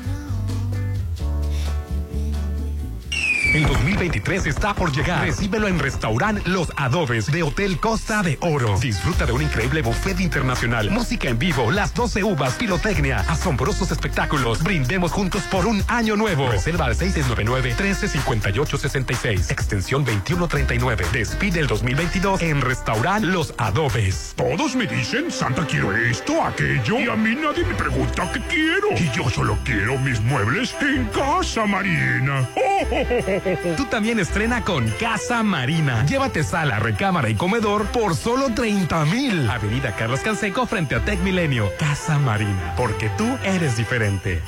El 3.53 3.65
2023 3.65 4.45
está 4.45 4.73
por 4.73 4.93
llegar. 4.93 5.25
Recíbelo 5.25 5.67
en 5.67 5.77
Restaurant 5.77 6.47
Los 6.47 6.71
Adobes 6.77 7.29
de 7.29 7.43
Hotel 7.43 7.79
Costa 7.79 8.23
de 8.23 8.37
Oro. 8.39 8.79
Disfruta 8.79 9.25
de 9.25 9.33
un 9.33 9.41
increíble 9.41 9.81
buffet 9.81 10.21
internacional, 10.21 10.89
música 10.89 11.27
en 11.27 11.37
vivo, 11.37 11.69
las 11.69 11.93
12 11.93 12.23
uvas, 12.23 12.53
pirotecnia, 12.53 13.17
asombrosos 13.27 13.91
espectáculos. 13.91 14.63
Brindemos 14.63 15.11
juntos 15.11 15.41
por 15.51 15.65
un 15.65 15.83
año 15.89 16.15
nuevo. 16.15 16.49
Reserva 16.49 16.85
al 16.85 16.95
699-1358-66, 16.95 19.51
extensión 19.51 20.05
2139. 20.05 21.07
Despide 21.11 21.59
el 21.59 21.67
2022 21.67 22.41
en 22.43 22.61
Restaurant 22.61 23.25
Los 23.25 23.53
Adobes. 23.57 24.31
Todos 24.37 24.77
me 24.77 24.87
dicen, 24.87 25.29
Santa, 25.29 25.67
quiero 25.67 25.93
esto, 25.93 26.41
aquello, 26.41 27.01
y 27.01 27.09
a 27.09 27.17
mí 27.17 27.35
nadie 27.35 27.65
me 27.65 27.73
pregunta 27.73 28.31
qué 28.31 28.39
quiero. 28.47 28.91
Y 28.95 29.11
yo 29.13 29.29
solo 29.29 29.57
quiero 29.65 29.97
mis 29.97 30.21
muebles 30.21 30.73
en 30.79 31.03
Casa 31.07 31.65
Marina. 31.65 32.47
Tú 33.77 33.85
también 33.85 34.19
estrena 34.19 34.63
con 34.63 34.87
Casa 34.99 35.43
Marina. 35.43 36.05
Llévate 36.05 36.43
sala, 36.43 36.79
recámara 36.79 37.29
y 37.29 37.35
comedor 37.35 37.85
por 37.87 38.15
solo 38.15 38.53
30 38.53 39.05
mil. 39.05 39.49
Avenida 39.49 39.95
Carlos 39.95 40.21
Canseco 40.21 40.65
frente 40.65 40.95
a 40.95 41.03
Tech 41.03 41.19
Milenio. 41.21 41.71
Casa 41.79 42.17
Marina, 42.19 42.73
porque 42.77 43.09
tú 43.17 43.37
eres 43.43 43.77
diferente. 43.77 44.41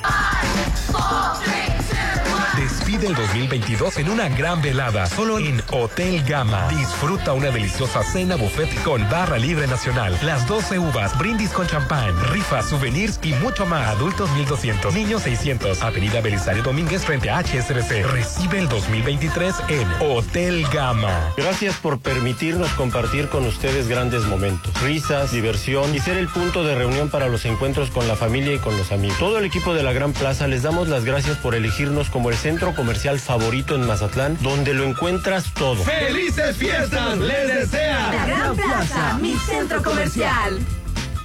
Despide 2.57 3.07
el 3.07 3.15
2022 3.15 3.97
en 3.97 4.09
una 4.09 4.29
gran 4.29 4.61
velada, 4.61 5.07
solo 5.07 5.39
en 5.39 5.59
Hotel 5.71 6.23
Gama. 6.23 6.67
Disfruta 6.69 7.33
una 7.33 7.49
deliciosa 7.49 8.03
cena 8.03 8.35
buffet 8.35 8.69
con 8.83 9.09
barra 9.09 9.39
libre 9.39 9.65
nacional, 9.65 10.15
las 10.21 10.47
12 10.47 10.77
uvas, 10.77 11.17
brindis 11.17 11.49
con 11.49 11.65
champán, 11.65 12.13
rifas, 12.31 12.69
souvenirs 12.69 13.19
y 13.23 13.33
mucho 13.33 13.65
más. 13.65 13.87
Adultos 13.87 14.29
1200, 14.33 14.93
niños 14.93 15.23
600. 15.23 15.81
Avenida 15.81 16.21
Belisario 16.21 16.61
Domínguez 16.61 17.03
frente 17.03 17.31
a 17.31 17.39
HSBC. 17.39 18.05
Recibe 18.11 18.59
el 18.59 18.69
2023 18.69 19.55
en 19.69 19.87
Hotel 19.99 20.67
Gama. 20.71 21.33
Gracias 21.35 21.75
por 21.77 21.99
permitirnos 21.99 22.69
compartir 22.73 23.29
con 23.29 23.47
ustedes 23.47 23.87
grandes 23.87 24.25
momentos, 24.25 24.79
risas, 24.83 25.31
diversión 25.31 25.95
y 25.95 25.99
ser 25.99 26.17
el 26.17 26.27
punto 26.27 26.63
de 26.63 26.75
reunión 26.75 27.09
para 27.09 27.29
los 27.29 27.45
encuentros 27.45 27.89
con 27.89 28.07
la 28.07 28.15
familia 28.15 28.53
y 28.53 28.59
con 28.59 28.77
los 28.77 28.91
amigos. 28.91 29.17
Todo 29.17 29.39
el 29.39 29.45
equipo 29.45 29.73
de 29.73 29.81
la 29.81 29.91
Gran 29.91 30.13
Plaza 30.13 30.47
les 30.47 30.61
damos 30.61 30.87
las 30.87 31.03
gracias 31.03 31.37
por 31.37 31.55
elegirnos 31.55 32.11
como 32.11 32.29
el 32.29 32.42
centro 32.43 32.75
comercial 32.75 33.19
favorito 33.21 33.73
en 33.73 33.87
Mazatlán, 33.87 34.37
donde 34.41 34.73
lo 34.73 34.83
encuentras 34.83 35.53
todo. 35.53 35.81
¡Felices 35.81 36.57
fiestas! 36.57 37.17
¡Les 37.17 37.47
desea! 37.47 38.11
La 38.11 38.25
Gran 38.25 38.55
Plaza, 38.57 39.17
mi 39.21 39.33
centro 39.37 39.81
comercial. 39.81 40.59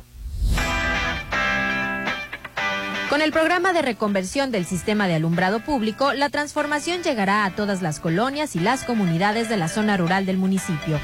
Con 3.11 3.21
el 3.21 3.33
programa 3.33 3.73
de 3.73 3.81
reconversión 3.81 4.51
del 4.51 4.65
sistema 4.65 5.05
de 5.05 5.15
alumbrado 5.15 5.59
público, 5.59 6.13
la 6.13 6.29
transformación 6.29 7.03
llegará 7.03 7.43
a 7.43 7.51
todas 7.51 7.81
las 7.81 7.99
colonias 7.99 8.55
y 8.55 8.61
las 8.61 8.85
comunidades 8.85 9.49
de 9.49 9.57
la 9.57 9.67
zona 9.67 9.97
rural 9.97 10.25
del 10.25 10.37
municipio. 10.37 10.97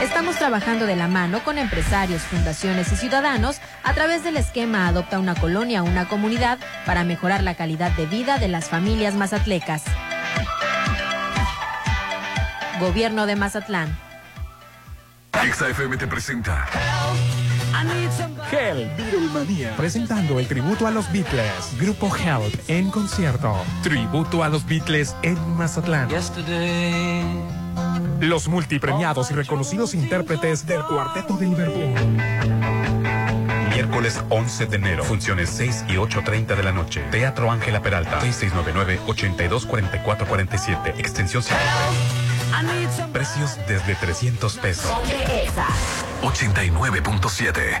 Estamos 0.00 0.36
trabajando 0.36 0.86
de 0.86 0.96
la 0.96 1.06
mano 1.06 1.44
con 1.44 1.58
empresarios, 1.58 2.22
fundaciones 2.22 2.90
y 2.92 2.96
ciudadanos 2.96 3.60
a 3.84 3.92
través 3.92 4.24
del 4.24 4.38
esquema 4.38 4.88
Adopta 4.88 5.18
una 5.18 5.34
colonia, 5.34 5.82
una 5.82 6.08
comunidad 6.08 6.58
para 6.86 7.04
mejorar 7.04 7.42
la 7.42 7.56
calidad 7.56 7.90
de 7.90 8.06
vida 8.06 8.38
de 8.38 8.48
las 8.48 8.70
familias 8.70 9.16
mazatlecas. 9.16 9.82
Gobierno 12.80 13.26
de 13.26 13.36
Mazatlán. 13.36 13.98
XFM 15.34 15.98
te 15.98 16.06
presenta 16.06 16.66
Hell, 18.50 18.90
Beatlemania. 18.96 19.76
Presentando 19.76 20.40
el 20.40 20.46
tributo 20.46 20.86
a 20.86 20.90
los 20.90 21.10
Beatles. 21.12 21.76
Grupo 21.78 22.10
Help 22.14 22.54
en 22.68 22.90
concierto. 22.90 23.54
Tributo 23.82 24.42
a 24.42 24.48
los 24.48 24.64
Beatles 24.66 25.14
en 25.22 25.38
Mazatlán. 25.56 26.08
Los 28.20 28.48
multipremiados 28.48 29.30
y 29.30 29.34
reconocidos 29.34 29.94
intérpretes 29.94 30.66
del 30.66 30.82
Cuarteto 30.84 31.36
de 31.36 31.46
Liverpool. 31.46 31.94
Miércoles 33.72 34.20
11 34.28 34.66
de 34.66 34.76
enero, 34.76 35.04
funciones 35.04 35.48
6 35.50 35.84
y 35.88 35.92
8.30 35.92 36.56
de 36.56 36.62
la 36.62 36.72
noche. 36.72 37.02
Teatro 37.10 37.50
Ángela 37.50 37.80
Peralta, 37.80 38.20
6699-824447, 38.20 40.98
extensión 40.98 41.42
53. 41.42 43.10
Precios 43.12 43.56
desde 43.66 43.94
300 43.94 44.58
pesos. 44.58 44.90
89.7. 46.22 47.80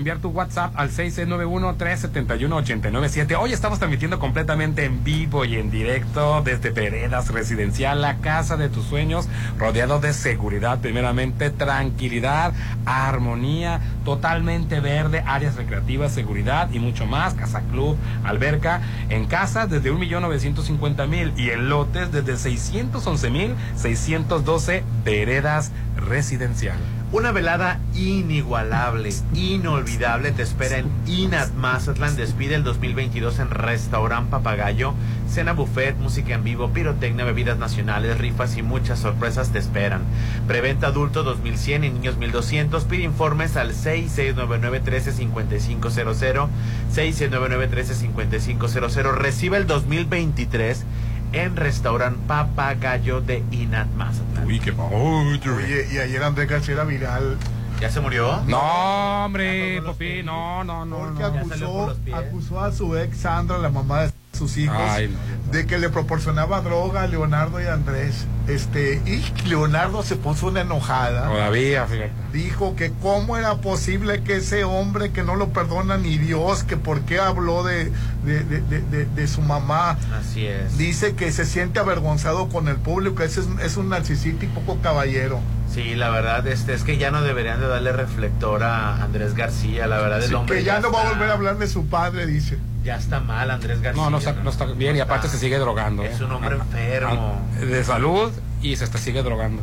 enviar 0.00 0.18
tu 0.18 0.30
WhatsApp 0.30 0.72
al 0.76 0.90
6691-371-897. 0.90 3.36
Hoy 3.38 3.52
estamos 3.52 3.78
transmitiendo 3.78 4.18
completamente 4.18 4.86
en 4.86 5.04
vivo 5.04 5.44
y 5.44 5.56
en 5.56 5.70
directo 5.70 6.40
desde 6.42 6.70
Veredas 6.70 7.28
Residencial, 7.28 8.00
la 8.00 8.16
casa 8.16 8.56
de 8.56 8.70
tus 8.70 8.86
sueños, 8.86 9.28
rodeado 9.58 10.00
de 10.00 10.14
seguridad, 10.14 10.78
primeramente 10.80 11.50
tranquilidad, 11.50 12.54
armonía, 12.86 13.82
totalmente 14.04 14.80
verde, 14.80 15.22
áreas 15.26 15.56
recreativas, 15.56 16.12
seguridad 16.12 16.70
y 16.72 16.78
mucho 16.78 17.04
más, 17.04 17.34
casa 17.34 17.60
club, 17.70 17.98
alberca, 18.24 18.80
en 19.10 19.26
casas 19.26 19.68
desde 19.68 19.92
1.950.000 19.92 21.32
y 21.36 21.50
en 21.50 21.68
lotes 21.68 22.10
desde 22.10 22.50
611.612 22.50 24.82
Veredas 25.04 25.72
Residencial. 25.96 26.78
Una 27.12 27.32
velada 27.32 27.80
inigualable, 27.96 29.12
inolvidable 29.34 30.30
te 30.30 30.42
espera 30.42 30.78
en 30.78 30.88
Inat 31.08 31.52
Mazatlán. 31.54 32.14
Despide 32.14 32.54
el 32.54 32.62
2022 32.62 33.40
en 33.40 33.50
Restaurant 33.50 34.30
Papagayo. 34.30 34.94
Cena 35.28 35.52
buffet, 35.52 35.96
música 35.96 36.34
en 36.34 36.44
vivo, 36.44 36.70
pirotecnia, 36.70 37.24
bebidas 37.24 37.58
nacionales, 37.58 38.16
rifas 38.16 38.56
y 38.56 38.62
muchas 38.62 39.00
sorpresas 39.00 39.50
te 39.50 39.58
esperan. 39.58 40.02
Preventa 40.46 40.86
adulto 40.86 41.24
2100 41.24 41.82
y 41.82 41.90
niños 41.90 42.16
1200. 42.16 42.84
Pide 42.84 43.02
informes 43.02 43.56
al 43.56 43.72
6699-135500. 43.72 46.46
6699-135500. 46.94 49.16
Recibe 49.16 49.56
el 49.56 49.66
2023 49.66 50.84
en 51.32 51.56
Restaurant 51.56 52.16
Papagayo 52.26 53.20
de 53.20 53.42
Inat 53.50 53.88
Mazatlán. 53.94 54.46
Uy, 54.46 54.60
qué 54.60 54.72
Oye, 54.72 55.88
y 55.92 55.98
ayer 55.98 56.22
Andrés 56.22 56.48
García 56.48 56.74
era 56.74 56.84
viral. 56.84 57.36
¿Ya 57.80 57.90
se 57.90 58.00
murió? 58.00 58.42
No, 58.46 59.24
hombre, 59.24 59.80
Popi, 59.82 60.22
no, 60.22 60.62
no, 60.64 60.84
no. 60.84 60.98
Porque 60.98 61.22
no. 61.22 61.26
acusó, 61.26 61.96
acusó 62.14 62.60
a 62.60 62.72
su 62.72 62.96
ex 62.96 63.16
Sandra, 63.16 63.56
la 63.58 63.70
mamá 63.70 64.02
de 64.02 64.12
sus 64.40 64.56
hijos, 64.56 64.76
Ay, 64.78 65.08
no, 65.08 65.52
de 65.52 65.66
que 65.66 65.78
le 65.78 65.88
proporcionaba 65.90 66.60
droga 66.62 67.02
a 67.02 67.06
Leonardo 67.06 67.60
y 67.60 67.66
Andrés. 67.66 68.26
Este, 68.48 69.00
y 69.06 69.22
Leonardo 69.48 70.02
se 70.02 70.16
puso 70.16 70.48
una 70.48 70.62
enojada. 70.62 71.28
Todavía, 71.28 71.86
fíjate. 71.86 72.10
Dijo 72.32 72.74
que 72.74 72.90
cómo 73.00 73.36
era 73.36 73.56
posible 73.56 74.22
que 74.24 74.36
ese 74.36 74.64
hombre 74.64 75.10
que 75.12 75.22
no 75.22 75.36
lo 75.36 75.50
perdona 75.50 75.98
ni 75.98 76.18
Dios, 76.18 76.64
que 76.64 76.76
por 76.76 77.02
qué 77.02 77.20
habló 77.20 77.62
de, 77.62 77.92
de, 78.24 78.42
de- 78.44 78.60
de- 78.62 78.80
de- 78.82 79.04
de 79.06 79.28
su 79.28 79.42
mamá. 79.42 79.98
Así 80.18 80.46
es. 80.46 80.76
Dice 80.78 81.14
que 81.14 81.30
se 81.30 81.44
siente 81.44 81.78
avergonzado 81.78 82.48
con 82.48 82.66
el 82.68 82.76
público. 82.76 83.22
Ese 83.22 83.40
es, 83.40 83.46
es 83.62 83.76
un 83.76 83.88
narcisista 83.90 84.44
y 84.44 84.48
poco 84.48 84.78
caballero. 84.80 85.38
Sí, 85.72 85.94
la 85.94 86.10
verdad 86.10 86.44
este, 86.48 86.74
es 86.74 86.82
que 86.82 86.98
ya 86.98 87.12
no 87.12 87.22
deberían 87.22 87.60
de 87.60 87.68
darle 87.68 87.92
reflector 87.92 88.64
a 88.64 89.00
Andrés 89.04 89.34
García. 89.34 89.86
La 89.86 89.98
verdad, 89.98 90.20
el 90.22 90.28
Sí, 90.28 90.34
hombre 90.34 90.58
que 90.58 90.64
ya 90.64 90.80
no 90.80 90.90
va 90.90 91.02
a 91.06 91.10
volver 91.10 91.30
a 91.30 91.34
hablar 91.34 91.58
de 91.58 91.68
su 91.68 91.86
padre, 91.86 92.26
dice. 92.26 92.58
Ya 92.84 92.96
está 92.96 93.20
mal 93.20 93.50
Andrés 93.50 93.80
García. 93.82 94.02
No, 94.02 94.10
no 94.10 94.18
está, 94.18 94.32
no 94.32 94.48
está 94.50 94.64
bien 94.66 94.96
y 94.96 95.00
aparte 95.00 95.28
se 95.28 95.38
sigue 95.38 95.58
drogando. 95.58 96.02
Es 96.02 96.20
¿eh? 96.20 96.24
un 96.24 96.32
hombre 96.32 96.56
enfermo. 96.56 97.40
De 97.60 97.84
salud 97.84 98.32
y 98.62 98.76
se 98.76 98.84
está, 98.84 98.98
sigue 98.98 99.22
drogando. 99.22 99.62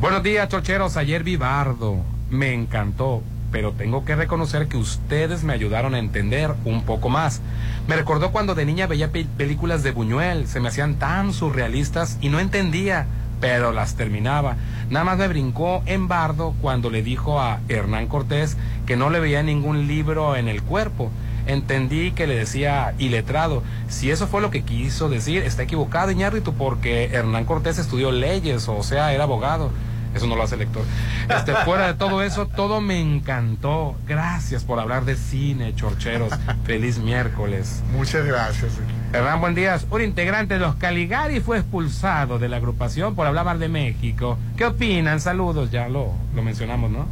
Buenos 0.00 0.22
días, 0.22 0.48
chocheros. 0.48 0.96
Ayer 0.96 1.22
vi 1.22 1.36
Bardo. 1.36 1.96
Me 2.30 2.52
encantó, 2.54 3.22
pero 3.52 3.72
tengo 3.72 4.04
que 4.04 4.16
reconocer 4.16 4.66
que 4.66 4.76
ustedes 4.76 5.44
me 5.44 5.52
ayudaron 5.52 5.94
a 5.94 5.98
entender 5.98 6.52
un 6.64 6.82
poco 6.82 7.08
más. 7.08 7.40
Me 7.86 7.94
recordó 7.96 8.32
cuando 8.32 8.54
de 8.56 8.66
niña 8.66 8.86
veía 8.88 9.10
pe- 9.12 9.26
películas 9.36 9.82
de 9.84 9.92
Buñuel. 9.92 10.48
Se 10.48 10.58
me 10.60 10.68
hacían 10.68 10.96
tan 10.96 11.32
surrealistas 11.32 12.18
y 12.20 12.28
no 12.30 12.40
entendía, 12.40 13.06
pero 13.40 13.70
las 13.72 13.94
terminaba. 13.94 14.56
Nada 14.90 15.04
más 15.04 15.18
me 15.18 15.28
brincó 15.28 15.82
en 15.86 16.08
Bardo 16.08 16.54
cuando 16.60 16.90
le 16.90 17.02
dijo 17.02 17.40
a 17.40 17.60
Hernán 17.68 18.08
Cortés 18.08 18.56
que 18.86 18.96
no 18.96 19.08
le 19.08 19.20
veía 19.20 19.42
ningún 19.44 19.86
libro 19.86 20.34
en 20.36 20.48
el 20.48 20.62
cuerpo 20.62 21.10
entendí 21.48 22.12
que 22.12 22.26
le 22.26 22.36
decía 22.36 22.94
iletrado. 22.98 23.62
Si 23.88 24.10
eso 24.10 24.28
fue 24.28 24.40
lo 24.40 24.50
que 24.50 24.62
quiso 24.62 25.08
decir, 25.08 25.42
está 25.42 25.64
equivocado, 25.64 26.12
Iñárritu, 26.12 26.54
porque 26.54 27.06
Hernán 27.06 27.44
Cortés 27.44 27.78
estudió 27.78 28.12
leyes, 28.12 28.68
o 28.68 28.82
sea, 28.82 29.12
era 29.12 29.24
abogado. 29.24 29.72
Eso 30.14 30.26
no 30.26 30.36
lo 30.36 30.42
hace 30.42 30.54
el 30.54 30.60
lector. 30.60 30.84
Este, 31.28 31.54
fuera 31.64 31.86
de 31.86 31.94
todo 31.94 32.22
eso, 32.22 32.46
todo 32.46 32.80
me 32.80 32.98
encantó. 32.98 33.94
Gracias 34.06 34.64
por 34.64 34.80
hablar 34.80 35.04
de 35.04 35.16
cine, 35.16 35.74
chorcheros. 35.74 36.32
Feliz 36.64 36.98
miércoles. 36.98 37.82
Muchas 37.92 38.24
gracias. 38.24 38.72
Hernán, 39.12 39.40
buen 39.40 39.54
día. 39.54 39.78
Un 39.90 40.02
integrante 40.02 40.54
de 40.54 40.60
los 40.60 40.76
Caligari 40.76 41.40
fue 41.40 41.58
expulsado 41.58 42.38
de 42.38 42.48
la 42.48 42.56
agrupación 42.56 43.14
por 43.14 43.26
hablar 43.26 43.44
mal 43.44 43.60
de 43.60 43.68
México. 43.68 44.38
¿Qué 44.56 44.64
opinan? 44.64 45.20
Saludos, 45.20 45.70
ya 45.70 45.88
lo, 45.88 46.12
lo 46.34 46.42
mencionamos, 46.42 46.90
¿no? 46.90 47.06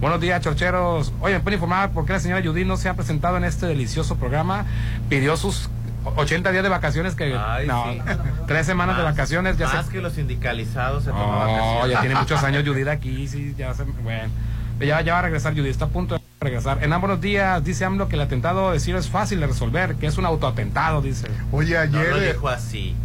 Buenos 0.00 0.20
días, 0.20 0.40
chorcheros. 0.40 1.12
Oye, 1.20 1.34
¿me 1.34 1.40
pueden 1.40 1.58
informar 1.58 1.90
por 1.90 2.06
qué 2.06 2.14
la 2.14 2.20
señora 2.20 2.42
Judith 2.42 2.66
no 2.66 2.76
se 2.78 2.88
ha 2.88 2.94
presentado 2.94 3.36
en 3.36 3.44
este 3.44 3.66
delicioso 3.66 4.16
programa? 4.16 4.64
Pidió 5.10 5.36
sus 5.36 5.68
80 6.16 6.50
días 6.52 6.62
de 6.62 6.70
vacaciones 6.70 7.14
que... 7.14 7.36
Ay, 7.36 7.66
no, 7.66 7.84
sí. 7.92 8.00
tres 8.46 8.64
semanas 8.64 8.96
de 8.96 9.02
vacaciones. 9.02 9.58
Ya 9.58 9.68
Más 9.68 9.86
se... 9.86 9.92
que 9.92 10.00
los 10.00 10.14
sindicalizados 10.14 11.04
se 11.04 11.10
No, 11.10 11.16
vacaciones. 11.28 11.90
ya 11.92 12.00
tiene 12.00 12.14
muchos 12.14 12.42
años 12.42 12.64
Judith 12.66 12.88
aquí, 12.88 13.28
sí, 13.28 13.54
ya 13.58 13.74
se... 13.74 13.84
Bueno, 13.84 14.30
ya, 14.80 15.02
ya 15.02 15.12
va 15.12 15.18
a 15.18 15.22
regresar 15.22 15.52
Judith, 15.52 15.70
está 15.72 15.84
a 15.84 15.88
punto 15.88 16.14
de 16.14 16.22
regresar. 16.40 16.82
En 16.82 16.90
buenos 16.98 17.20
días, 17.20 17.62
dice 17.62 17.84
AMLO 17.84 18.08
que 18.08 18.14
el 18.14 18.22
atentado 18.22 18.72
de 18.72 18.80
Ciro 18.80 18.98
es 18.98 19.10
fácil 19.10 19.40
de 19.40 19.48
resolver, 19.48 19.96
que 19.96 20.06
es 20.06 20.16
un 20.16 20.24
autoatentado, 20.24 21.02
dice. 21.02 21.26
Oye, 21.52 21.74
No 21.74 21.98
ayer... 21.98 22.08
lo 22.10 22.20
dijo 22.20 22.48
así. 22.48 22.96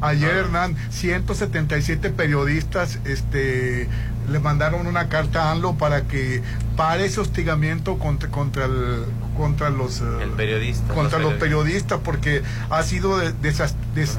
Ayer, 0.00 0.30
Hernán, 0.36 0.76
177 0.90 2.10
periodistas 2.10 2.98
este, 3.04 3.88
le 4.28 4.38
mandaron 4.40 4.86
una 4.86 5.08
carta 5.08 5.44
a 5.44 5.52
ANLO 5.52 5.74
para 5.76 6.02
que 6.02 6.42
pare 6.76 7.04
ese 7.06 7.20
hostigamiento 7.20 7.98
contra, 7.98 8.30
contra, 8.30 8.64
el, 8.64 9.04
contra 9.36 9.70
los, 9.70 10.00
eh, 10.00 10.04
El 10.22 10.30
periodista. 10.30 10.94
contra 10.94 11.18
los 11.18 11.34
periodistas. 11.34 11.98
periodistas 11.98 12.00
porque 12.04 12.42
ha 12.70 12.82
sido 12.82 13.18
de- 13.18 13.32
desas- 13.34 13.74
des- 13.94 14.18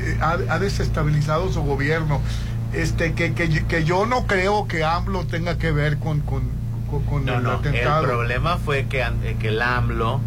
eh, 0.00 0.18
ha, 0.20 0.32
ha 0.48 0.58
desestabilizado 0.58 1.52
su 1.52 1.62
gobierno. 1.62 2.20
Este, 2.72 3.12
que, 3.12 3.34
que, 3.34 3.64
que 3.66 3.84
yo 3.84 4.06
no 4.06 4.26
creo 4.26 4.66
que 4.66 4.82
AMLO 4.84 5.26
tenga 5.26 5.58
que 5.58 5.72
ver 5.72 5.98
con, 5.98 6.20
con, 6.20 6.42
con- 6.90 7.02
con 7.04 7.24
No, 7.26 7.34
el 7.36 7.42
no, 7.42 7.50
el 7.52 7.56
atentado. 7.58 8.04
problema 8.04 8.56
fue 8.58 8.86
que, 8.86 9.04
que 9.40 9.48
el 9.48 9.60
AMLO 9.60 10.20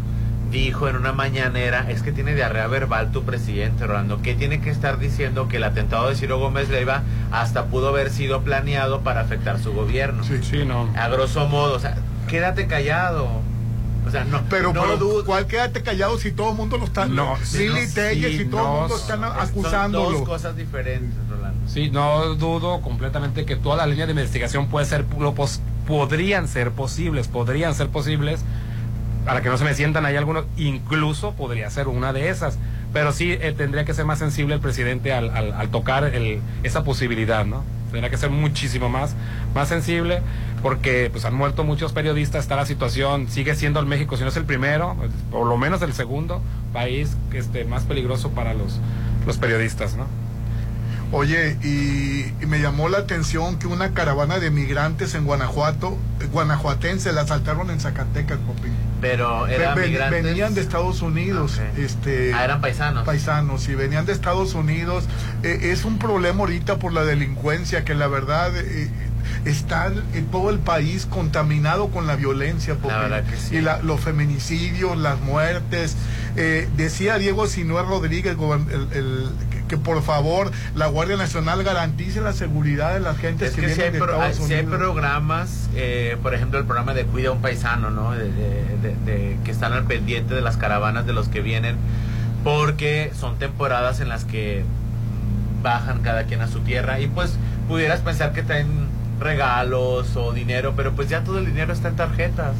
dijo 0.50 0.88
en 0.88 0.96
una 0.96 1.12
mañanera, 1.12 1.90
es 1.90 2.02
que 2.02 2.12
tiene 2.12 2.34
diarrea 2.34 2.66
verbal 2.68 3.10
tu 3.12 3.24
presidente, 3.24 3.86
Rolando, 3.86 4.22
que 4.22 4.34
tiene 4.34 4.60
que 4.60 4.70
estar 4.70 4.98
diciendo 4.98 5.48
que 5.48 5.56
el 5.56 5.64
atentado 5.64 6.08
de 6.08 6.14
Ciro 6.16 6.38
Gómez 6.38 6.68
Leiva 6.68 7.02
hasta 7.32 7.66
pudo 7.66 7.88
haber 7.88 8.10
sido 8.10 8.42
planeado 8.42 9.00
para 9.00 9.20
afectar 9.20 9.58
su 9.58 9.72
gobierno. 9.72 10.22
Sí, 10.24 10.38
sí, 10.42 10.64
no. 10.64 10.88
A 10.96 11.08
grosso 11.08 11.46
modo, 11.48 11.74
o 11.74 11.78
sea, 11.80 11.96
quédate 12.28 12.66
callado. 12.66 13.28
O 14.06 14.10
sea, 14.12 14.22
no, 14.22 14.40
Pero, 14.48 14.72
no 14.72 14.82
pero. 14.82 15.24
¿cuál 15.26 15.48
quédate 15.48 15.82
callado 15.82 16.16
si 16.16 16.30
todo 16.30 16.50
el 16.52 16.56
mundo 16.56 16.78
lo 16.78 16.84
está... 16.84 17.06
No, 17.06 17.36
Lili 17.52 17.86
sí, 17.88 17.94
Telles 17.96 18.32
y 18.34 18.38
sí, 18.38 18.44
todo 18.44 18.60
el 18.60 18.66
no, 18.66 18.80
mundo 18.82 18.96
están 18.96 19.20
Son 19.20 19.32
acusándolo. 19.40 20.18
dos 20.20 20.28
cosas 20.28 20.56
diferentes, 20.56 21.18
Rolando. 21.28 21.68
Sí, 21.68 21.90
no 21.90 22.36
dudo 22.36 22.80
completamente 22.82 23.44
que 23.44 23.56
toda 23.56 23.78
la 23.78 23.86
línea 23.86 24.06
de 24.06 24.12
investigación 24.12 24.68
puede 24.68 24.86
ser, 24.86 25.04
lo 25.18 25.34
pos- 25.34 25.60
podrían 25.88 26.46
ser 26.46 26.70
posibles, 26.70 27.26
podrían 27.26 27.74
ser 27.74 27.88
posibles, 27.88 28.42
para 29.26 29.42
que 29.42 29.48
no 29.48 29.58
se 29.58 29.64
me 29.64 29.74
sientan 29.74 30.06
ahí 30.06 30.14
algunos, 30.14 30.44
incluso 30.56 31.32
podría 31.32 31.68
ser 31.68 31.88
una 31.88 32.12
de 32.12 32.30
esas. 32.30 32.58
Pero 32.92 33.12
sí 33.12 33.32
eh, 33.32 33.52
tendría 33.54 33.84
que 33.84 33.92
ser 33.92 34.04
más 34.04 34.20
sensible 34.20 34.54
el 34.54 34.60
presidente 34.60 35.12
al, 35.12 35.68
tocar 35.70 36.12
esa 36.62 36.84
posibilidad, 36.84 37.44
¿no? 37.44 37.64
Tendría 37.90 38.08
que 38.08 38.16
ser 38.16 38.30
muchísimo 38.30 38.88
más, 38.88 39.16
más 39.52 39.68
sensible, 39.68 40.22
porque 40.62 41.10
pues 41.10 41.24
han 41.24 41.34
muerto 41.34 41.64
muchos 41.64 41.92
periodistas, 41.92 42.44
está 42.44 42.54
la 42.54 42.66
situación, 42.66 43.28
sigue 43.28 43.54
siendo 43.56 43.80
el 43.80 43.86
México, 43.86 44.16
si 44.16 44.22
no 44.22 44.28
es 44.28 44.36
el 44.36 44.44
primero, 44.44 44.96
por 45.30 45.46
lo 45.46 45.56
menos 45.56 45.82
el 45.82 45.92
segundo 45.92 46.40
país 46.72 47.16
este, 47.32 47.64
más 47.64 47.82
peligroso 47.82 48.30
para 48.30 48.54
los, 48.54 48.80
los 49.26 49.38
periodistas, 49.38 49.96
¿no? 49.96 50.06
Oye, 51.12 51.56
y, 51.62 52.32
y 52.42 52.46
me 52.46 52.58
llamó 52.60 52.88
la 52.88 52.98
atención 52.98 53.58
que 53.58 53.66
una 53.68 53.92
caravana 53.92 54.38
de 54.40 54.50
migrantes 54.50 55.14
en 55.14 55.24
Guanajuato, 55.24 55.96
eh, 56.20 56.26
guanajuatense, 56.32 57.12
la 57.12 57.20
asaltaron 57.22 57.70
en 57.70 57.78
Zacatecas, 57.80 58.38
Popín. 58.38 58.72
Pero 59.00 59.46
eran 59.46 59.76
Ven- 59.76 59.90
migrantes. 59.90 60.24
Venían 60.24 60.54
de 60.54 60.62
Estados 60.62 61.02
Unidos. 61.02 61.60
este, 61.76 62.34
Ah, 62.34 62.44
eran 62.44 62.60
paisanos. 62.60 63.04
Paisanos, 63.04 63.68
y 63.68 63.74
venían 63.76 64.04
de 64.04 64.12
Estados 64.12 64.54
Unidos. 64.54 65.04
Eh, 65.44 65.70
es 65.72 65.84
un 65.84 65.98
problema 65.98 66.40
ahorita 66.40 66.78
por 66.78 66.92
la 66.92 67.04
delincuencia, 67.04 67.84
que 67.84 67.94
la 67.94 68.08
verdad, 68.08 68.50
eh, 68.56 68.90
está 69.44 69.92
en 70.14 70.26
todo 70.26 70.50
el 70.50 70.58
país 70.58 71.06
contaminado 71.06 71.88
con 71.88 72.06
la 72.08 72.16
violencia, 72.16 72.74
Popín. 72.74 72.90
La 72.90 72.98
verdad 72.98 73.24
que 73.24 73.36
sí. 73.36 73.56
Y 73.56 73.60
la- 73.60 73.78
los 73.80 74.00
feminicidios, 74.00 74.96
las 74.98 75.20
muertes. 75.20 75.94
Eh, 76.36 76.68
decía 76.76 77.16
Diego 77.18 77.46
Sinué 77.46 77.82
Rodríguez 77.82 78.36
el- 78.36 78.88
el- 78.92 79.30
que, 79.68 79.76
por 79.76 80.02
favor 80.02 80.50
la 80.74 80.86
Guardia 80.86 81.16
Nacional 81.16 81.62
garantice 81.62 82.20
la 82.20 82.32
seguridad 82.32 82.94
de 82.94 83.00
las 83.00 83.16
gentes 83.18 83.50
Es 83.50 83.54
que, 83.56 83.62
que 83.62 83.74
si 83.74 83.82
hay, 83.82 83.90
de 83.90 83.98
pro- 83.98 84.20
hay- 84.20 84.34
sí 84.34 84.54
hay 84.54 84.62
programas, 84.78 85.68
eh, 85.74 86.16
por 86.22 86.34
ejemplo, 86.34 86.58
el 86.58 86.64
programa 86.64 86.94
de 86.94 87.04
Cuida 87.04 87.28
a 87.28 87.32
un 87.32 87.40
Paisano, 87.42 87.90
¿no? 87.90 88.12
De, 88.12 88.24
de- 88.30 88.76
de- 88.82 88.96
de- 89.04 89.36
que 89.44 89.50
están 89.50 89.72
al 89.72 89.84
pendiente 89.84 90.34
de 90.34 90.40
las 90.42 90.56
caravanas 90.56 91.06
de 91.06 91.12
los 91.12 91.28
que 91.28 91.40
vienen, 91.40 91.76
porque 92.44 93.12
son 93.18 93.38
temporadas 93.38 94.00
en 94.00 94.08
las 94.08 94.24
que 94.24 94.64
bajan 95.62 96.00
cada 96.02 96.24
quien 96.24 96.40
a 96.42 96.48
su 96.48 96.60
tierra 96.60 97.00
y 97.00 97.08
pues 97.08 97.36
pudieras 97.66 98.00
pensar 98.00 98.32
que 98.32 98.42
traen 98.42 98.86
regalos 99.18 100.14
o 100.16 100.32
dinero, 100.32 100.74
pero 100.76 100.92
pues 100.92 101.08
ya 101.08 101.24
todo 101.24 101.38
el 101.38 101.46
dinero 101.46 101.72
está 101.72 101.88
en 101.88 101.96
tarjetas. 101.96 102.54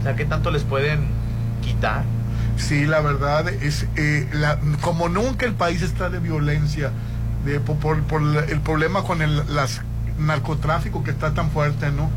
O 0.00 0.02
sea, 0.02 0.16
¿qué 0.16 0.24
tanto 0.24 0.50
les 0.50 0.62
pueden 0.64 1.06
quitar? 1.62 2.02
Sí, 2.60 2.84
la 2.86 3.00
verdad 3.00 3.48
es 3.48 3.86
eh, 3.96 4.28
la- 4.32 4.58
como 4.80 5.08
nunca 5.08 5.46
el 5.46 5.54
país 5.54 5.82
está 5.82 6.10
de 6.10 6.18
violencia, 6.20 6.90
de, 7.44 7.58
por, 7.60 8.00
por- 8.02 8.22
el 8.48 8.60
problema 8.60 9.02
con 9.02 9.22
el 9.22 9.42
las 9.54 9.80
narcotráfico 10.18 11.02
que 11.02 11.10
está 11.10 11.32
tan 11.34 11.50
fuerte, 11.50 11.90
¿no? 11.90 12.10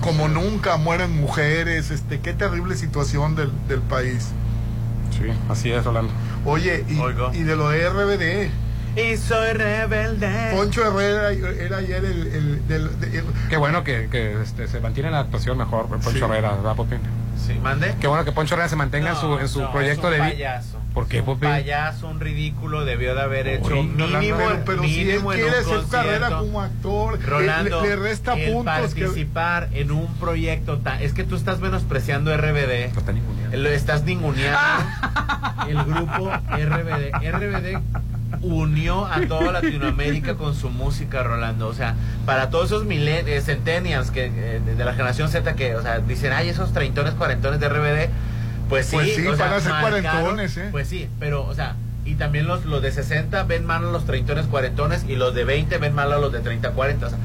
Como 0.00 0.26
nunca 0.28 0.76
mueren 0.78 1.20
mujeres, 1.20 1.90
este, 1.90 2.18
qué 2.20 2.32
terrible 2.32 2.74
situación 2.74 3.36
del, 3.36 3.52
del 3.68 3.80
país. 3.80 4.28
Sí, 5.16 5.26
así 5.48 5.70
es, 5.70 5.84
Rolando. 5.84 6.12
Oye, 6.44 6.84
y, 6.88 7.38
y 7.38 7.42
de 7.44 7.54
lo 7.56 7.68
de 7.68 7.88
RBD. 7.88 8.50
Y 8.98 9.16
soy 9.16 9.52
rebelde. 9.52 10.52
Poncho 10.54 10.82
Herrera 10.84 11.30
era 11.30 11.76
ayer 11.78 12.04
el, 12.04 12.62
el- 12.68 12.90
Qué 13.48 13.56
bueno 13.56 13.84
que, 13.84 14.08
que, 14.10 14.40
este, 14.42 14.66
se 14.68 14.80
mantiene 14.80 15.10
la 15.10 15.20
actuación 15.20 15.56
mejor, 15.58 15.86
Poncho 15.86 16.10
Sí. 16.10 16.18
Herrera, 16.18 16.56
¿verdad, 16.56 16.74
Popín? 16.74 16.98
Sí, 17.36 17.54
mande. 17.62 17.94
Qué 18.00 18.06
bueno 18.06 18.24
que 18.24 18.32
Poncho 18.32 18.54
Herrera 18.54 18.68
se 18.68 18.76
mantenga 18.76 19.10
en 19.10 19.16
su, 19.16 19.38
en 19.38 19.48
su 19.48 19.60
No, 19.62 19.72
proyecto 19.72 20.08
es 20.10 20.14
de 20.16 20.20
un 20.20 20.26
vi- 20.26 20.32
payaso. 20.34 20.78
¿Por 20.94 21.08
qué, 21.08 21.20
un 21.20 21.26
Popín? 21.26 21.48
payaso, 21.48 22.06
un 22.08 22.20
ridículo, 22.20 22.84
debió 22.84 23.14
de 23.14 23.22
haber 23.22 23.48
hecho 23.48 23.72
Uy, 23.74 23.82
mínimo, 23.86 24.36
pero, 24.36 24.62
pero 24.66 24.82
si 24.82 25.10
él 25.10 25.22
un 25.24 25.32
quiere 25.32 25.48
hacer 25.58 25.80
carrera 25.90 26.28
como 26.38 26.60
actor, 26.60 27.18
Rolando, 27.24 27.80
le, 27.82 27.88
le 27.88 27.96
resta 27.96 28.34
el 28.34 28.52
puntos. 28.52 28.74
que- 28.94 29.00
participar 29.04 29.68
en 29.72 29.90
un 29.90 30.06
proyecto 30.16 30.78
tan... 30.78 31.00
Es 31.02 31.14
que 31.14 31.24
tú 31.24 31.34
estás 31.34 31.60
menospreciando 31.60 32.36
RBD. 32.36 32.92
Lo 33.56 33.68
estás 33.70 34.04
ninguneando. 34.04 34.58
el 35.68 35.82
grupo 35.84 36.30
RBD. 36.30 37.32
RBD 37.32 37.80
unió 38.42 39.06
a 39.06 39.20
toda 39.26 39.52
Latinoamérica 39.52 40.34
con 40.34 40.54
su 40.54 40.70
música, 40.70 41.22
Rolando. 41.22 41.68
O 41.68 41.74
sea, 41.74 41.94
para 42.26 42.50
todos 42.50 42.66
esos 42.66 42.84
milen 42.84 43.28
eh, 43.28 43.40
centennials 43.40 44.10
que, 44.10 44.26
eh, 44.26 44.60
de, 44.60 44.84
la 44.84 44.92
generación 44.92 45.28
Z 45.28 45.54
que, 45.54 45.76
o 45.76 45.82
sea, 45.82 46.00
dicen, 46.00 46.32
ay, 46.32 46.48
esos 46.48 46.72
treintones, 46.72 47.14
cuarentones 47.14 47.60
de 47.60 47.68
RBD, 47.68 48.10
pues 48.68 48.86
sí. 48.86 48.96
Pues 48.96 49.14
sí, 49.14 49.26
o 49.26 49.36
sea, 49.36 49.46
van 49.46 49.54
a 49.54 49.60
ser 49.60 49.72
cuarentones, 49.80 50.56
¿eh? 50.56 50.68
Pues 50.70 50.88
sí, 50.88 51.08
pero, 51.20 51.44
o 51.46 51.54
sea, 51.54 51.76
y 52.04 52.16
también 52.16 52.46
los, 52.46 52.64
los 52.64 52.82
de 52.82 52.90
60 52.90 53.44
ven 53.44 53.64
mal 53.64 53.84
a 53.84 53.90
los 53.90 54.04
treintones, 54.04 54.46
cuarentones, 54.46 55.04
y 55.08 55.14
los 55.14 55.34
de 55.34 55.44
20 55.44 55.78
ven 55.78 55.94
mal 55.94 56.12
a 56.12 56.18
los 56.18 56.32
de 56.32 56.40
30, 56.40 56.72
40. 56.72 57.06
O 57.06 57.10
sea, 57.10 57.18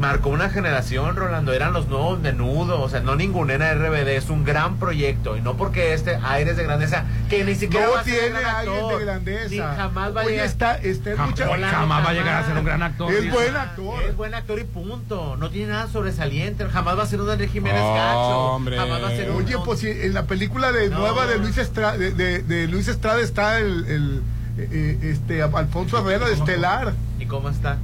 marcó 0.00 0.30
una 0.30 0.48
generación, 0.50 1.14
Rolando. 1.14 1.52
Eran 1.52 1.72
los 1.72 1.86
nuevos 1.88 2.18
menudo. 2.20 2.80
O 2.80 2.88
sea, 2.88 3.00
no 3.00 3.14
ninguna 3.14 3.54
RBD. 3.74 4.08
Es 4.16 4.30
un 4.30 4.44
gran 4.44 4.76
proyecto. 4.78 5.36
Y 5.36 5.42
no 5.42 5.56
porque 5.56 5.92
este 5.94 6.16
aires 6.22 6.56
de 6.56 6.64
grandeza, 6.64 7.04
que 7.28 7.44
ni 7.44 7.54
siquiera 7.54 7.86
no 7.86 7.92
va 7.92 8.00
a 8.00 8.04
ser 8.04 8.20
tiene 8.32 8.38
actor, 8.44 8.98
de 8.98 9.04
grandeza. 9.04 9.48
Ni 9.50 9.58
jamás 9.58 10.16
va 10.16 10.20
a 10.22 10.24
llegar. 10.24 10.46
está, 10.46 10.76
está 10.78 11.10
Jam- 11.16 11.26
mucha- 11.30 11.46
jamás 11.70 12.04
va 12.04 12.10
a 12.10 12.12
llegar 12.14 12.42
a 12.42 12.46
ser 12.46 12.56
un 12.56 12.64
gran 12.64 12.82
actor. 12.82 13.12
Es 13.12 13.30
buen 13.30 13.56
actor. 13.56 14.02
Es 14.02 14.16
buen 14.16 14.34
actor 14.34 14.58
y 14.58 14.64
punto. 14.64 15.36
No 15.36 15.50
tiene 15.50 15.72
nada 15.72 15.86
sobresaliente. 15.88 16.66
Jamás 16.68 16.98
va 16.98 17.02
a 17.02 17.06
ser 17.06 17.20
un 17.20 17.30
Enrique 17.30 17.52
Jiménez 17.52 17.82
Oh, 17.84 17.94
Gacho. 17.94 18.38
hombre. 18.54 18.76
Jamás 18.78 19.02
va 19.02 19.08
a 19.08 19.10
ser 19.10 19.30
un. 19.30 19.36
Oye, 19.44 19.56
pues 19.64 19.80
si 19.80 19.88
en 19.88 20.14
la 20.14 20.24
película 20.24 20.72
de 20.72 20.88
No. 20.88 20.98
nueva 20.98 21.26
de 21.26 21.38
Luis 21.38 21.58
Estrada, 21.58 21.96
de, 21.96 22.12
de- 22.12 22.42
de 22.42 22.66
Luis 22.68 22.88
Estrada 22.88 23.20
está 23.20 23.58
el, 23.58 23.84
el, 23.86 24.22
eh, 24.58 24.98
este 25.02 25.42
Alfonso 25.42 25.98
Herrera 25.98 26.26
de 26.26 26.34
Estelar. 26.34 26.94
¿Y 27.18 27.26
cómo 27.26 27.48
está? 27.50 27.76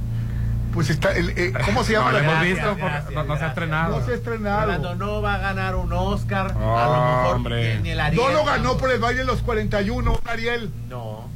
Pues 0.77 0.91
está 0.91 1.11
el 1.17 1.29
eh, 1.31 1.53
¿cómo 1.65 1.83
se 1.83 1.93
llama? 1.93 2.11
No 2.11 2.11
lo 2.11 2.17
hemos 2.19 2.33
Gracias, 2.35 2.53
visto 2.55 2.69
porque 2.69 2.83
gracias, 2.83 3.13
no, 3.13 3.23
no 3.23 3.37
se 3.37 3.43
ha 3.43 3.47
estrenado. 3.47 3.99
No 3.99 4.05
se 4.05 4.11
ha 4.11 4.13
estrenado. 4.15 4.61
Rolando 4.61 4.95
no 4.95 5.21
va 5.23 5.33
a 5.33 5.37
ganar 5.39 5.75
un 5.75 5.91
Oscar. 5.91 6.51
a 6.51 6.53
lo 6.53 7.17
mejor 7.17 7.35
hombre. 7.37 7.79
ni- 7.79 7.89
el 7.89 7.99
Ariel. 7.99 8.21
No 8.23 8.29
lo 8.31 8.45
ganó 8.45 8.77
por 8.77 8.91
el 8.91 8.99
baile 8.99 9.21
de 9.21 9.25
los 9.25 9.41
41, 9.41 10.11
un 10.11 10.29
Ariel. 10.29 10.69
No. 10.87 11.27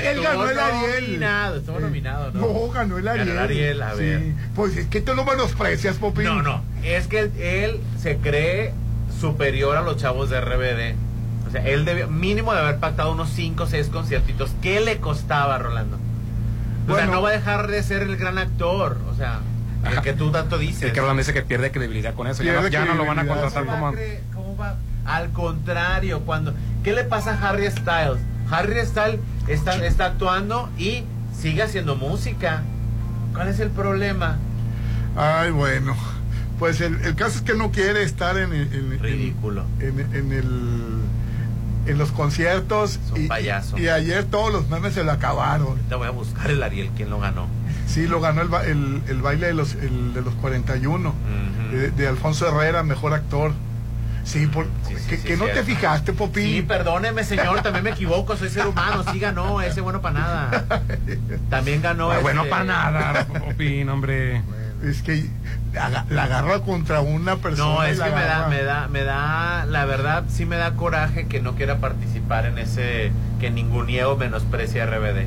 Él 0.00 0.06
Estuvo 0.18 0.24
ganó 0.24 0.48
el 0.50 0.58
Ariel. 0.58 1.04
Nominado, 1.04 1.56
estuvo 1.58 1.80
nominado, 1.80 2.30
¿no? 2.32 2.40
No, 2.40 2.68
ganó 2.70 2.96
el 2.96 3.08
Ariel. 3.08 3.26
Ganó 3.28 3.38
el 3.40 3.44
Ariel, 3.44 3.82
a 3.82 3.92
Sí. 3.94 3.98
ver. 4.00 4.22
Pues 4.54 4.76
es 4.78 4.86
que 4.86 5.02
tú 5.02 5.12
lo 5.14 5.24
menosprecias, 5.26 5.96
Popín. 5.96 6.24
No, 6.24 6.40
no. 6.40 6.62
Es 6.82 7.08
que 7.08 7.18
él, 7.18 7.32
él 7.38 7.80
se 8.00 8.16
cree 8.16 8.72
superior 9.20 9.76
a 9.76 9.82
los 9.82 9.98
chavos 9.98 10.30
de 10.30 10.40
RBD. 10.40 10.94
O 11.46 11.50
sea, 11.50 11.66
él 11.66 11.84
debió, 11.84 12.08
mínimo 12.08 12.54
de 12.54 12.60
haber 12.60 12.78
pactado 12.78 13.12
unos 13.12 13.28
5 13.28 13.64
o 13.64 13.66
6 13.66 13.88
conciertitos. 13.88 14.50
¿Qué 14.62 14.80
le 14.80 14.96
costaba, 14.98 15.58
Rolando? 15.58 15.98
O 16.88 16.94
sea, 16.96 17.06
no 17.06 17.22
va 17.22 17.28
a 17.30 17.32
dejar 17.32 17.68
de 17.68 17.82
ser 17.82 18.02
el 18.02 18.16
gran 18.16 18.38
actor. 18.38 18.98
O 19.10 19.14
sea, 19.14 19.40
el 19.90 20.00
que 20.02 20.12
tú 20.12 20.30
tanto 20.30 20.58
dices. 20.58 20.82
Es 20.84 20.92
que 20.92 21.00
Rolando 21.00 21.20
dice 21.20 21.32
que 21.32 21.42
pierde 21.42 21.70
credibilidad 21.70 22.14
con 22.14 22.26
eso. 22.26 22.42
Ya 22.42 22.60
no, 22.60 22.68
ya 22.68 22.84
no 22.84 22.94
lo 22.94 23.04
van 23.06 23.18
a 23.18 23.26
contratar 23.26 23.64
sí. 23.64 23.68
como... 23.68 23.92
¿Cómo 23.92 23.96
va 23.96 24.00
a 24.00 24.34
cómo 24.34 24.56
va? 24.56 24.76
Al 25.04 25.30
contrario, 25.32 26.20
cuando 26.20 26.54
¿qué 26.84 26.92
le 26.92 27.04
pasa 27.04 27.32
a 27.34 27.48
Harry 27.48 27.68
Styles? 27.70 28.18
Harry 28.50 28.74
Styles 28.86 29.18
está, 29.48 29.74
está 29.84 30.06
actuando 30.06 30.68
y 30.78 31.04
sigue 31.36 31.62
haciendo 31.62 31.96
música. 31.96 32.62
¿Cuál 33.34 33.48
es 33.48 33.58
el 33.60 33.70
problema? 33.70 34.36
Ay, 35.16 35.50
bueno. 35.50 35.96
Pues 36.58 36.80
el, 36.80 37.00
el 37.02 37.16
caso 37.16 37.38
es 37.38 37.42
que 37.42 37.54
no 37.54 37.72
quiere 37.72 38.04
estar 38.04 38.36
en, 38.38 38.52
en- 38.52 38.72
en- 38.72 38.98
Ridículo. 39.00 39.64
en, 39.80 39.98
en 40.14 40.32
el 40.32 41.00
en 41.86 41.98
los 41.98 42.12
conciertos 42.12 42.98
un 43.14 43.24
y, 43.24 43.26
payaso. 43.28 43.78
y 43.78 43.88
ayer 43.88 44.24
todos 44.24 44.52
los 44.52 44.68
memes 44.68 44.94
se 44.94 45.02
lo 45.04 45.12
acabaron. 45.12 45.78
Te 45.88 45.94
voy 45.94 46.06
a 46.06 46.10
buscar 46.10 46.50
el 46.50 46.62
Ariel, 46.62 46.90
quién 46.96 47.10
lo 47.10 47.18
ganó. 47.18 47.46
Sí, 47.86 48.06
lo 48.06 48.20
ganó 48.20 48.42
el, 48.42 48.52
el, 48.68 49.02
el 49.08 49.22
baile 49.22 49.48
de 49.48 49.54
los, 49.54 49.74
el 49.74 50.14
de 50.14 50.22
los 50.22 50.34
41 50.36 51.08
Ujú. 51.08 51.76
de, 51.76 51.90
de 51.90 52.06
Alfonso 52.08 52.48
Herrera, 52.48 52.82
mejor 52.82 53.12
actor. 53.14 53.52
Sí, 54.24 54.46
por, 54.46 54.66
Sí, 54.86 54.94
sí, 54.96 55.08
que, 55.08 55.16
sí, 55.16 55.22
que 55.24 55.36
no 55.36 55.46
te 55.46 55.64
fijaste, 55.64 56.12
Popín. 56.12 56.44
Sí, 56.46 56.62
perdóneme, 56.62 57.24
señor, 57.24 57.60
también 57.60 57.82
me 57.82 57.90
equivoco, 57.90 58.36
soy 58.36 58.50
ser 58.50 58.68
humano. 58.68 59.04
Sí 59.12 59.18
ganó, 59.18 59.60
ese 59.60 59.80
bueno 59.80 60.00
para 60.00 60.20
nada. 60.20 60.64
También 61.50 61.82
ganó. 61.82 62.12
Ah, 62.12 62.18
bueno, 62.20 62.42
este- 62.42 62.50
para 62.50 62.64
nada, 62.64 63.26
Popín, 63.26 63.88
hombre. 63.88 64.42
Es 64.82 65.02
que 65.02 65.26
la 65.72 66.22
agarra 66.24 66.60
contra 66.60 67.00
una 67.00 67.36
persona. 67.36 67.74
No, 67.74 67.82
es 67.84 67.98
que 68.00 68.10
me 68.10 68.24
da, 68.24 68.48
me 68.48 68.62
da, 68.62 68.88
me 68.88 69.04
da, 69.04 69.64
la 69.66 69.84
verdad 69.84 70.24
sí 70.28 70.44
me 70.44 70.56
da 70.56 70.72
coraje 70.74 71.26
que 71.28 71.40
no 71.40 71.54
quiera 71.54 71.78
participar 71.78 72.46
en 72.46 72.58
ese, 72.58 73.12
que 73.40 73.50
ningún 73.50 73.86
niego 73.86 74.16
menosprecia 74.16 74.84
RBD. 74.86 75.26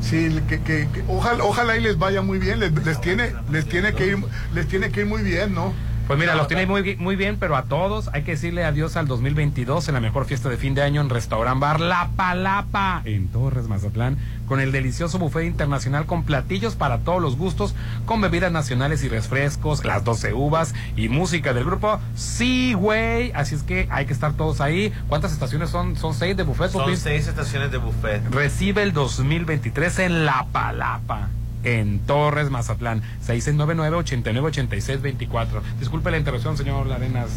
Sí, 0.00 0.40
que, 0.48 0.60
que- 0.62 0.88
que 0.92 1.02
ojalá, 1.08 1.42
ojalá 1.44 1.76
y 1.76 1.80
les 1.80 1.98
vaya 1.98 2.22
muy 2.22 2.38
bien. 2.38 2.60
Les, 2.60 2.72
les 2.72 3.00
tiene, 3.00 3.32
les 3.50 3.64
tiene 3.68 3.92
que 3.94 4.06
ir, 4.06 4.18
les 4.54 4.68
tiene 4.68 4.90
que 4.90 5.00
ir 5.00 5.06
muy 5.06 5.22
bien, 5.22 5.54
¿no? 5.54 5.72
Pues 6.08 6.18
mira, 6.18 6.34
los 6.34 6.48
tiene 6.48 6.64
muy, 6.64 6.96
muy 6.96 7.16
bien, 7.16 7.36
pero 7.38 7.54
a 7.54 7.64
todos 7.64 8.08
hay 8.14 8.22
que 8.22 8.30
decirle 8.30 8.64
adiós 8.64 8.96
al 8.96 9.06
2022 9.06 9.88
en 9.88 9.94
la 9.94 10.00
mejor 10.00 10.24
fiesta 10.24 10.48
de 10.48 10.56
fin 10.56 10.74
de 10.74 10.80
año 10.82 11.02
en 11.02 11.10
Restaurant 11.10 11.60
Bar 11.60 11.80
La 11.80 12.08
Palapa 12.16 13.02
en 13.04 13.28
Torres, 13.28 13.68
Mazatlán, 13.68 14.16
con 14.46 14.58
el 14.58 14.72
delicioso 14.72 15.18
buffet 15.18 15.44
internacional 15.44 16.06
con 16.06 16.24
platillos 16.24 16.76
para 16.76 17.00
todos 17.00 17.20
los 17.20 17.36
gustos, 17.36 17.74
con 18.06 18.22
bebidas 18.22 18.50
nacionales 18.50 19.04
y 19.04 19.08
refrescos, 19.08 19.84
las 19.84 20.02
12 20.02 20.32
uvas 20.32 20.74
y 20.96 21.10
música 21.10 21.52
del 21.52 21.64
grupo 21.64 22.00
Sí, 22.14 22.72
güey. 22.72 23.30
Así 23.32 23.54
es 23.54 23.62
que 23.62 23.86
hay 23.90 24.06
que 24.06 24.14
estar 24.14 24.32
todos 24.32 24.62
ahí. 24.62 24.92
¿Cuántas 25.08 25.32
estaciones 25.32 25.70
son? 25.70 25.96
Son 25.96 26.14
seis 26.14 26.36
de 26.36 26.42
buffet, 26.42 26.70
Son 26.70 26.96
seis 26.96 27.28
estaciones 27.28 27.70
de 27.70 27.78
buffet. 27.78 28.22
Recibe 28.30 28.82
el 28.82 28.94
2023 28.94 29.98
en 29.98 30.24
La 30.24 30.46
Palapa. 30.50 31.28
En 31.64 31.98
Torres, 32.00 32.50
Mazatlán, 32.50 33.02
6699-898624. 33.26 35.46
Disculpe 35.80 36.10
la 36.10 36.18
interrupción, 36.18 36.56
señor 36.56 36.86
Larenas. 36.86 37.28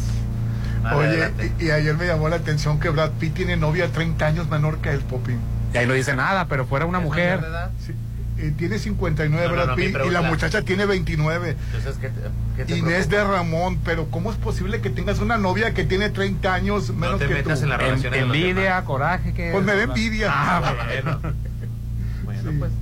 Oye, 0.94 1.30
y, 1.60 1.64
y 1.66 1.70
ayer 1.70 1.96
me 1.96 2.06
llamó 2.06 2.28
la 2.28 2.36
atención 2.36 2.80
que 2.80 2.88
Brad 2.88 3.10
Pitt 3.12 3.34
tiene 3.34 3.56
novia 3.56 3.88
30 3.88 4.26
años 4.26 4.48
menor 4.48 4.78
que 4.78 4.90
el 4.90 5.00
Popín. 5.00 5.38
Y 5.74 5.78
ahí 5.78 5.86
no 5.86 5.94
dice 5.94 6.14
nada, 6.14 6.46
pero 6.48 6.66
fuera 6.66 6.86
una 6.86 7.00
mujer. 7.00 7.40
Sí, 7.86 7.92
eh, 8.38 8.52
tiene 8.56 8.78
59 8.78 9.46
No, 9.46 9.52
Brad 9.52 9.66
no, 9.68 9.74
Pitt 9.76 9.96
y 10.06 10.10
la 10.10 10.22
muchacha 10.22 10.62
tiene 10.62 10.86
29. 10.86 11.56
Entonces, 11.66 11.96
¿qué 12.00 12.08
te, 12.08 12.20
qué 12.56 12.64
te 12.64 12.78
Inés 12.78 13.06
preocupa? 13.06 13.30
de 13.32 13.38
Ramón, 13.38 13.78
pero 13.84 14.06
¿cómo 14.10 14.32
es 14.32 14.38
posible 14.38 14.80
que 14.80 14.90
tengas 14.90 15.20
una 15.20 15.38
novia 15.38 15.72
que 15.72 15.84
tiene 15.84 16.10
30 16.10 16.52
años 16.52 16.92
menos 16.94 17.20
te 17.20 17.28
que 17.28 17.34
metas 17.34 17.60
tú? 17.60 17.64
en 17.64 17.70
la 17.70 17.76
En- 17.88 18.00
de 18.02 18.18
envidia, 18.18 18.84
coraje, 18.84 19.32
que. 19.34 19.52
Pues 19.52 19.64
me 19.64 19.76
da 19.76 19.82
envidia. 19.84 20.28
Ah, 20.30 20.74
Bueno, 21.04 21.20
bueno 22.24 22.50
Sí. 22.50 22.56
pues. 22.58 22.72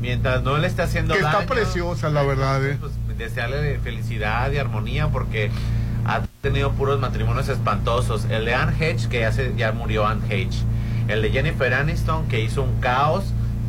Mientras 0.00 0.42
no 0.42 0.56
le 0.58 0.66
esté 0.68 0.82
haciendo 0.82 1.14
que 1.14 1.20
está 1.20 1.32
daño, 1.38 1.48
preciosa, 1.48 2.08
la 2.08 2.22
verdad. 2.22 2.64
eh. 2.64 2.76
pues, 2.80 2.92
desearle 3.18 3.78
felicidad 3.80 4.50
y 4.52 4.58
armonía 4.58 5.08
porque 5.08 5.50
ha 6.06 6.20
tenido 6.40 6.70
puros 6.72 7.00
matrimonios 7.00 7.48
espantosos. 7.48 8.26
El 8.30 8.44
de 8.44 8.54
Anne 8.54 8.72
Hedge, 8.78 9.08
que 9.08 9.20
ya, 9.20 9.32
se- 9.32 9.54
ya 9.56 9.72
murió 9.72 10.06
Anne 10.06 10.22
Hedge. 10.30 10.62
El 11.08 11.22
de 11.22 11.30
Jennifer 11.30 11.74
Aniston, 11.74 12.28
que 12.28 12.40
hizo 12.40 12.62
un 12.62 12.80
caos 12.80 13.24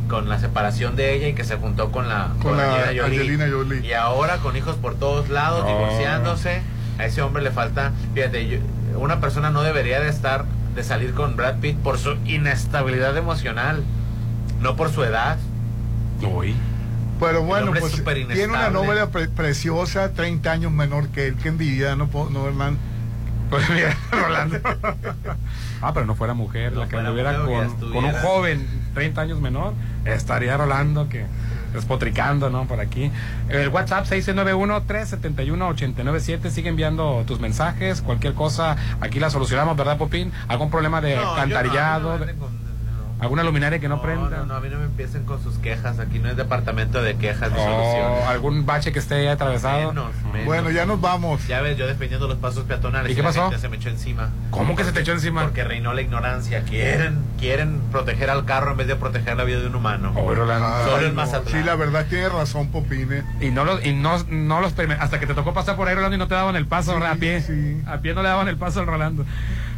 con 0.08 0.28
la 0.28 0.38
separación 0.38 0.94
de 0.96 1.14
ella 1.14 1.28
y 1.28 1.34
que 1.34 1.44
se 1.44 1.56
juntó 1.56 1.90
con 1.90 2.08
la, 2.08 2.30
Con 2.42 2.56
la 2.56 2.74
Angelina 2.74 3.02
Jolie. 3.02 3.20
Angelina 3.20 3.46
Jolie. 3.50 3.86
Y 3.86 3.92
ahora 3.92 4.36
con 4.38 4.56
hijos 4.56 4.76
por 4.76 4.94
todos 4.96 5.28
lados, 5.30 5.64
No. 5.64 5.68
divorciándose, 5.68 6.62
a 6.98 7.06
ese 7.06 7.22
hombre 7.22 7.42
le 7.42 7.50
falta, 7.50 7.92
fíjate, 8.14 8.46
yo- 8.48 8.58
una 8.98 9.20
persona 9.20 9.50
no 9.50 9.62
debería 9.62 10.00
de 10.00 10.08
estar, 10.08 10.44
de 10.74 10.84
salir 10.84 11.12
con 11.14 11.34
Brad 11.36 11.56
Pitt 11.60 11.76
por 11.78 11.98
su 11.98 12.16
inestabilidad 12.24 13.16
emocional, 13.16 13.82
no 14.60 14.76
por 14.76 14.90
su 14.90 15.02
edad. 15.04 15.38
Uy. 16.26 16.54
Pero 17.18 17.42
bueno, 17.42 17.72
pues 17.78 18.02
tiene 18.28 18.46
una 18.46 18.70
novia 18.70 19.10
pre- 19.10 19.28
preciosa, 19.28 20.12
30 20.14 20.50
años 20.52 20.72
menor 20.72 21.08
que 21.08 21.26
él. 21.28 21.36
Qué 21.42 21.48
envidia, 21.48 21.94
¿no, 21.96 22.06
po- 22.08 22.30
no 22.30 22.46
Hernán? 22.48 22.78
Pues 23.50 23.68
mira, 23.68 23.96
Rolando. 24.12 24.58
Ah, 25.82 25.92
pero 25.92 26.06
no 26.06 26.14
fuera 26.14 26.34
mujer 26.34 26.76
la 26.76 26.86
que 26.86 26.96
anduviera 26.96 27.36
con, 27.36 27.48
que 27.80 27.90
con 27.92 28.04
un 28.04 28.12
joven 28.12 28.64
30 28.94 29.20
años 29.22 29.40
menor, 29.40 29.72
estaría 30.04 30.56
Rolando 30.56 31.08
que 31.08 31.26
despotricando, 31.72 32.48
¿no? 32.48 32.66
Por 32.68 32.78
aquí. 32.78 33.10
El 33.48 33.70
WhatsApp 33.70 34.06
691-371-897. 34.06 36.50
Sigue 36.50 36.68
enviando 36.68 37.24
tus 37.26 37.40
mensajes, 37.40 38.02
cualquier 38.02 38.34
cosa. 38.34 38.76
Aquí 39.00 39.18
la 39.20 39.30
solucionamos, 39.30 39.76
¿verdad, 39.76 39.96
Popín? 39.98 40.30
¿Algún 40.48 40.70
problema 40.70 41.00
de 41.00 41.14
No, 41.16 41.22
yo 41.22 41.26
no, 41.26 41.30
alcantarillado? 41.32 42.12
no 42.12 42.18
me 42.18 42.26
de- 42.26 42.30
anden 42.32 42.38
con- 42.38 42.60
¿Alguna 43.20 43.42
luminaria 43.42 43.78
que 43.78 43.88
no, 43.88 43.96
No, 43.96 44.02
prenda? 44.02 44.38
no, 44.38 44.46
no, 44.46 44.54
a 44.54 44.60
mí 44.60 44.68
no 44.70 44.78
me 44.78 44.84
empiecen 44.86 45.24
con 45.24 45.42
sus 45.42 45.58
quejas, 45.58 45.98
aquí 45.98 46.18
no 46.18 46.28
es 46.30 46.36
departamento 46.36 47.02
de 47.02 47.16
quejas 47.16 47.52
ni 47.52 47.58
O 47.58 47.62
soluciones. 47.62 48.24
algún 48.28 48.64
bache 48.66 48.92
que 48.92 48.98
esté 48.98 49.28
atravesado. 49.28 49.88
Menos, 49.92 50.10
menos. 50.32 50.46
Bueno, 50.46 50.70
ya 50.70 50.86
nos 50.86 51.00
vamos. 51.00 51.46
Ya 51.46 51.60
ves, 51.60 51.76
yo 51.76 51.86
defendiendo 51.86 52.26
los 52.28 52.38
pasos 52.38 52.64
peatonales 52.64 53.12
¿Y 53.12 53.14
qué 53.14 53.22
la 53.22 53.28
pasó? 53.28 53.42
gente 53.44 53.58
se 53.58 53.68
me 53.68 53.76
echó 53.76 53.90
encima. 53.90 54.30
¿Cómo 54.50 54.74
que 54.74 54.84
se 54.84 54.92
te 54.92 55.00
echó 55.00 55.12
encima? 55.12 55.42
Porque 55.42 55.64
reinó 55.64 55.92
la 55.92 56.00
ignorancia. 56.00 56.62
Quieren, 56.62 57.18
quieren 57.38 57.80
proteger 57.92 58.30
al 58.30 58.44
carro 58.46 58.70
en 58.72 58.78
vez 58.78 58.86
de 58.86 58.96
proteger 58.96 59.36
la 59.36 59.44
vida 59.44 59.60
de 59.60 59.66
un 59.66 59.74
humano. 59.74 60.12
Oh, 60.16 60.34
Rolando. 60.34 60.84
Solo 60.84 60.96
Ay, 60.96 61.04
en 61.06 61.14
no, 61.14 61.20
Mazatlán. 61.22 61.60
Sí, 61.60 61.66
la 61.66 61.74
verdad 61.76 62.06
tiene 62.08 62.28
razón, 62.30 62.68
Popine. 62.68 63.22
Y 63.40 63.50
no 63.50 63.64
los, 63.64 63.84
y 63.84 63.92
no, 63.92 64.16
no 64.30 64.60
los 64.60 64.72
hasta 64.98 65.20
que 65.20 65.26
te 65.26 65.34
tocó 65.34 65.52
pasar 65.52 65.76
por 65.76 65.88
ahí 65.88 65.94
Rolando 65.94 66.16
y 66.16 66.18
no 66.18 66.26
te 66.28 66.34
daban 66.34 66.56
el 66.56 66.66
paso 66.66 66.96
Sí, 66.96 67.04
a 67.04 67.14
pie. 67.16 67.40
sí. 67.42 67.82
A 67.86 67.98
pie 67.98 68.14
no 68.14 68.22
le 68.22 68.28
daban 68.28 68.48
el 68.48 68.56
paso 68.56 68.80
al 68.80 68.86
Rolando. 68.86 69.26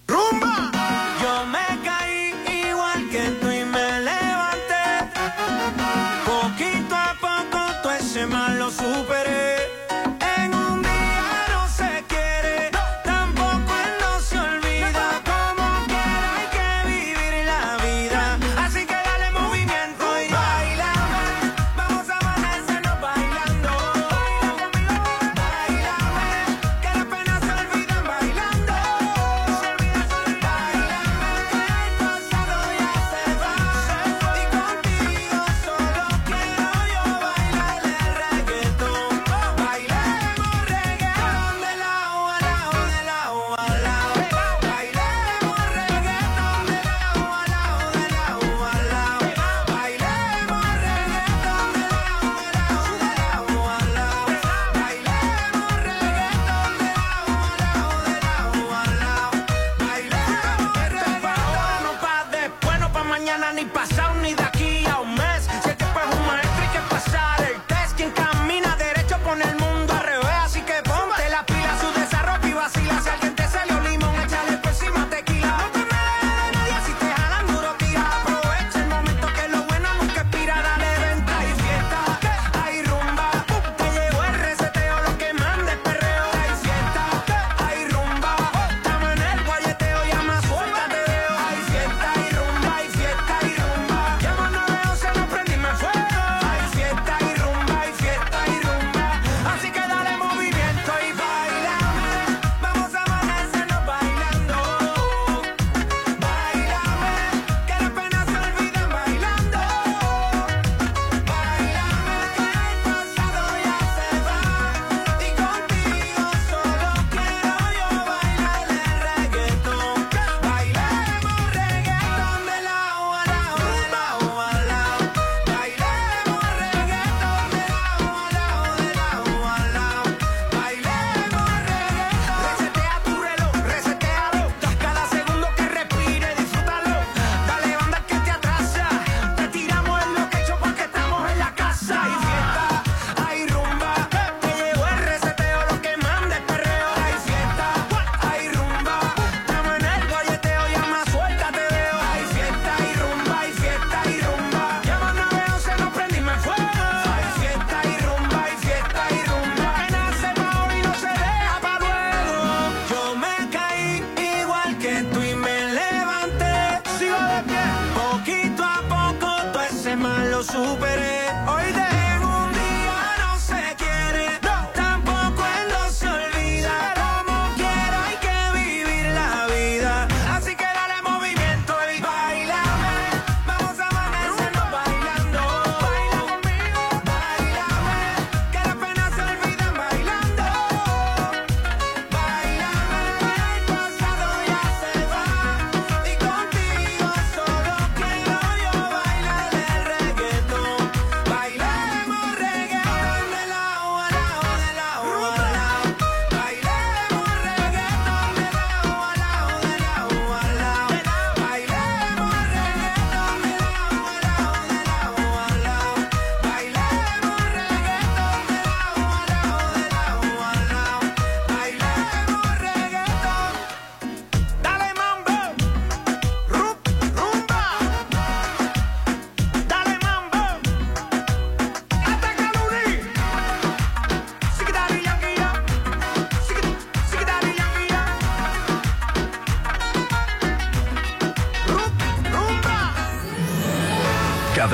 Yo 0.08 0.18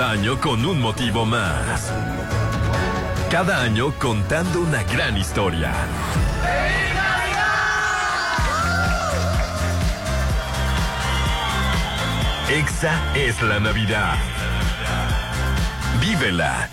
Año 0.07 0.39
con 0.39 0.65
un 0.65 0.79
motivo 0.79 1.25
más. 1.25 1.91
Cada 3.29 3.61
año 3.61 3.93
contando 3.99 4.61
una 4.61 4.81
gran 4.83 5.17
historia. 5.17 5.73
Exa 12.49 13.13
es 13.15 13.41
la 13.41 13.59
Navidad. 13.59 14.15
Vívela. 15.99 16.69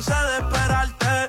Cansé 0.00 0.26
de 0.30 0.38
esperarte. 0.38 1.28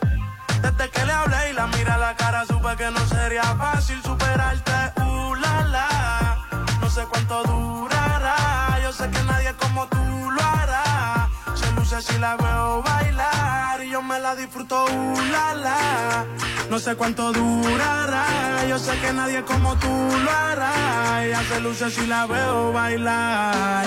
Desde 0.61 0.89
que 0.91 1.05
le 1.05 1.11
hablé 1.11 1.49
y 1.49 1.53
la 1.53 1.67
miré 1.67 1.91
a 1.91 1.97
la 1.97 2.15
cara, 2.15 2.45
supe 2.45 2.75
que 2.77 2.89
no 2.89 3.05
sería 3.07 3.43
fácil 3.43 4.01
superarte. 4.01 4.71
Uh, 5.01 5.35
la. 5.35 6.37
No 6.79 6.89
sé 6.89 7.03
cuánto 7.09 7.43
durará. 7.43 8.79
Yo 8.83 8.93
sé 8.93 9.09
que 9.09 9.23
nadie 9.23 9.53
como 9.59 9.87
tú 9.87 10.31
lo 10.31 10.41
hará. 10.41 11.29
Se 11.53 11.71
luce 11.73 12.01
si 12.01 12.17
la 12.19 12.35
veo 12.37 12.81
bailar 12.83 13.83
y 13.83 13.89
yo 13.89 14.01
me 14.01 14.19
la 14.19 14.35
disfruto. 14.35 14.85
Uh, 14.85 15.21
la. 15.31 16.25
No 16.69 16.79
sé 16.79 16.95
cuánto 16.95 17.33
durará. 17.33 18.65
Yo 18.69 18.79
sé 18.79 18.97
que 18.99 19.11
nadie 19.11 19.43
como 19.43 19.75
tú 19.75 19.91
lo 20.23 20.31
hará. 20.31 21.25
Ella 21.25 21.41
se 21.43 21.59
luce 21.59 21.89
si 21.89 22.07
la 22.07 22.25
veo 22.25 22.71
bailar. 22.71 23.85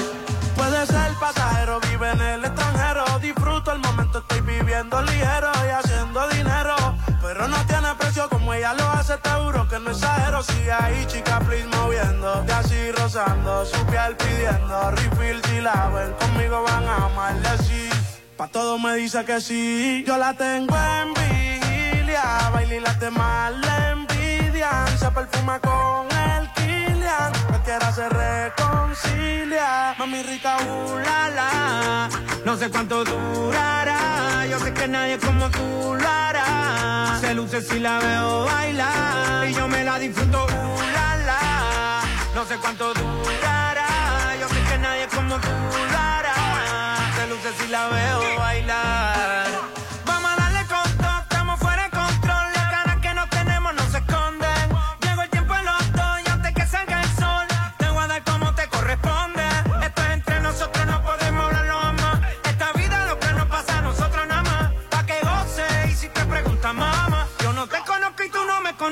Puede 0.57 0.87
ser 0.87 1.13
pasajero, 1.19 1.81
vive 1.81 2.11
en 2.11 2.21
el 2.21 2.45
extranjero. 2.45 2.94
Disfruto 3.25 3.73
el 3.73 3.79
momento, 3.79 4.19
estoy 4.19 4.43
viviendo 4.43 5.01
ligero 5.01 5.51
y 5.67 5.71
haciendo 5.71 6.29
dinero. 6.29 6.77
Pero 7.23 7.49
no 7.49 7.57
tiene 7.65 7.95
precio 7.99 8.29
como 8.29 8.53
ella 8.53 8.75
lo 8.75 8.87
hace, 8.91 9.17
te 9.17 9.31
juro 9.31 9.67
que 9.67 9.79
no 9.79 9.93
exagero. 9.93 10.43
Sigue 10.43 10.71
ahí, 10.71 11.07
chica, 11.07 11.41
please 11.41 11.67
moviendo. 11.69 12.45
Y 12.47 12.51
así 12.51 12.93
rozando, 12.93 13.65
su 13.65 13.83
piel 13.87 14.15
pidiendo. 14.17 14.91
Refill 14.91 15.41
si 15.47 15.61
la 15.63 15.89
ven, 15.89 16.13
conmigo 16.21 16.63
van 16.65 16.87
a 16.87 17.07
amarle 17.07 17.49
así. 17.49 17.89
Pa' 18.37 18.49
todo 18.49 18.79
me 18.79 18.95
dice 18.97 19.25
que 19.25 19.41
sí. 19.41 20.05
Yo 20.07 20.19
la 20.19 20.35
tengo 20.35 20.77
en 20.77 21.15
vigilia. 21.15 22.51
Baila 22.53 22.75
y 22.75 22.81
las 22.81 23.01
demás 23.01 23.55
le 23.57 23.91
envidian. 23.93 24.99
Se 24.99 25.11
perfuma 25.11 25.61
con 25.61 26.09
el 26.13 26.53
Kilian. 27.25 27.47
Cualquiera 27.49 27.93
se 27.93 28.09
reconcilia. 28.09 29.95
Mami 29.99 30.23
rica, 30.23 30.57
uh, 30.59 30.99
la. 30.99 32.09
No 32.45 32.57
sé 32.57 32.71
cuánto 32.71 33.05
durará. 33.05 34.47
Yo 34.51 34.59
sé 34.59 34.73
que 34.73 34.89
nadie 34.89 35.19
como 35.19 35.51
tú 35.51 35.97
lo 35.99 36.09
hará. 36.09 37.19
Se 37.21 37.35
luce 37.35 37.63
si 37.63 37.81
la 37.81 37.99
veo 37.99 38.45
bailar. 38.45 39.49
Y 39.49 39.55
yo 39.55 39.69
me 39.69 39.85
la 39.85 39.99
disfruto, 39.99 40.45
uh, 40.45 40.81
la. 41.27 42.03
No 42.35 42.45
sé 42.45 42.57
cuánto 42.57 42.93
durará. 42.95 43.87
Yo 44.41 44.49
sé 44.49 44.61
que 44.69 44.79
nadie 44.79 45.09
como 45.09 45.39
tú 45.39 45.49
lo 45.93 45.99
hará. 45.99 46.35
Se 47.17 47.27
luce 47.29 47.53
si 47.59 47.69
la 47.69 47.89
veo 47.89 48.39
bailar. 48.39 49.74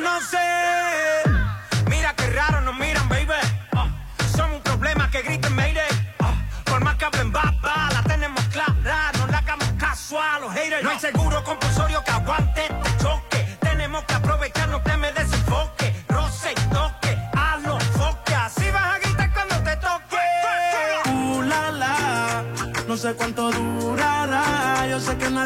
Conoces. 0.02 1.88
Mira 1.88 2.14
qué 2.14 2.26
raro 2.30 2.60
nos 2.62 2.76
miran, 2.76 3.08
baby. 3.08 3.32
Ah, 3.72 3.88
somos 4.36 4.56
un 4.56 4.62
problema 4.62 5.10
que 5.10 5.22
griten 5.22 5.54
mayday. 5.54 5.86
Ah, 6.20 6.34
por 6.64 6.82
más 6.82 6.96
que 6.96 7.04
hablen 7.04 7.30
baba, 7.32 7.88
la 7.92 8.02
tenemos 8.02 8.42
clara. 8.46 9.12
No 9.18 9.26
le 9.26 9.36
hagamos 9.36 9.68
caso 9.78 10.20
a 10.20 10.40
los 10.40 10.52
haters. 10.52 10.82
No 10.82 10.90
hay 10.90 10.98
seguro 10.98 11.44
compulsorio 11.44 12.02
que 12.04 12.10
aguante 12.10 12.62
este 12.64 12.96
choque. 13.02 13.58
Tenemos 13.60 14.04
que 14.04 14.14
aprovechar, 14.14 14.68
no 14.68 14.80
te 14.82 14.96
me 14.96 15.12
desenfoque. 15.12 16.04
Roce 16.08 16.52
y 16.52 16.74
toque, 16.74 17.16
a 17.36 17.56
los 17.58 17.82
foques. 17.84 18.36
Así 18.36 18.70
vas 18.70 18.96
a 18.96 18.98
gritar 18.98 19.32
cuando 19.32 19.56
te 19.62 19.76
toque. 19.76 21.10
Uh, 21.10 21.42
la, 21.42 21.70
la. 21.70 22.44
No 22.88 22.96
sé 22.96 23.14
cuánto 23.14 23.41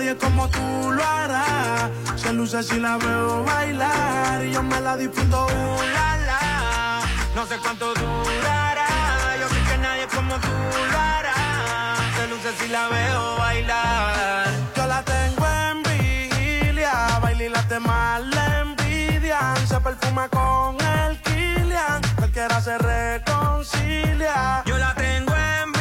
nadie 0.07 0.19
como 0.19 0.49
tú 0.49 0.93
lo 0.93 1.05
hará. 1.05 1.91
Se 2.17 2.33
luce 2.33 2.63
si 2.63 2.79
la 2.79 2.97
veo 2.97 3.45
bailar. 3.45 4.45
Y 4.45 4.53
yo 4.53 4.63
me 4.63 4.81
la 4.81 4.97
disfruto. 4.97 5.47
Uh, 5.47 5.83
la, 5.95 6.17
la. 6.29 7.01
No 7.35 7.45
sé 7.47 7.57
cuánto 7.59 7.93
durará. 7.95 8.87
Yo 9.41 9.49
sé 9.49 9.61
que 9.69 9.79
nadie 9.79 10.07
como 10.15 10.35
tú 10.39 10.49
lo 10.93 10.99
hará. 10.99 11.35
Se 12.17 12.29
luce 12.29 12.53
si 12.59 12.69
la 12.69 12.89
veo 12.89 13.37
bailar. 13.39 14.47
Yo 14.77 14.87
la 14.87 15.03
tengo 15.03 15.45
en 15.47 15.83
vigilia. 15.83 17.19
Baila 17.21 17.43
y 17.43 17.49
las 17.49 17.69
demás 17.69 18.23
le 18.23 18.61
envidian. 18.61 19.57
Se 19.67 19.81
perfuma 19.81 20.29
con 20.29 20.77
el 20.81 21.21
Kilian. 21.23 22.01
Cualquiera 22.17 22.61
se 22.61 22.79
reconcilia. 22.79 24.63
Yo 24.67 24.79
la 24.79 24.95
tengo 24.95 25.35
en 25.35 25.76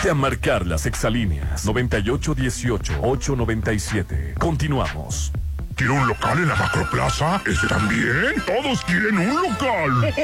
Ponte 0.00 0.12
a 0.12 0.14
marcar 0.14 0.66
las 0.66 0.86
exalíneas 0.86 1.66
9818-897. 1.66 4.32
Continuamos. 4.38 5.30
¿Quiere 5.74 5.92
un 5.92 6.08
local 6.08 6.38
en 6.38 6.48
la 6.48 6.56
Macroplaza? 6.56 7.42
¿Ese 7.44 7.66
también? 7.66 8.32
Todos 8.46 8.80
quieren 8.84 9.18
un 9.18 9.42
local. 9.42 10.14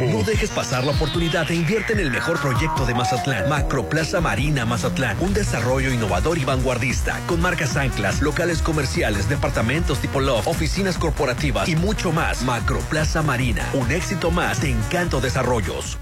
No 0.00 0.22
dejes 0.22 0.48
pasar 0.48 0.84
la 0.84 0.92
oportunidad 0.92 1.50
e 1.50 1.56
invierte 1.56 1.92
en 1.92 2.00
el 2.00 2.10
mejor 2.10 2.40
proyecto 2.40 2.86
de 2.86 2.94
Mazatlán. 2.94 3.50
Macroplaza 3.50 4.22
Marina 4.22 4.64
Mazatlán. 4.64 5.18
Un 5.20 5.34
desarrollo 5.34 5.92
innovador 5.92 6.38
y 6.38 6.46
vanguardista. 6.46 7.20
Con 7.26 7.42
marcas 7.42 7.76
anclas, 7.76 8.22
locales 8.22 8.62
comerciales, 8.62 9.28
departamentos 9.28 9.98
tipo 9.98 10.20
loft, 10.20 10.46
oficinas 10.46 10.96
corporativas 10.96 11.68
y 11.68 11.76
mucho 11.76 12.12
más. 12.12 12.40
Macroplaza 12.44 13.20
Marina. 13.20 13.68
Un 13.74 13.90
éxito 13.90 14.30
más 14.30 14.62
de 14.62 14.70
Encanto 14.70 15.20
Desarrollos. 15.20 15.98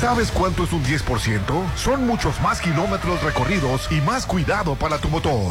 ¿Sabes 0.00 0.32
cuánto 0.32 0.64
es 0.64 0.72
un 0.72 0.82
10%? 0.82 1.76
Son 1.76 2.06
muchos 2.06 2.40
más 2.40 2.60
kilómetros 2.60 3.22
recorridos 3.22 3.88
y 3.90 4.00
más 4.00 4.26
cuidado 4.26 4.74
para 4.74 4.98
tu 4.98 5.08
motor. 5.08 5.40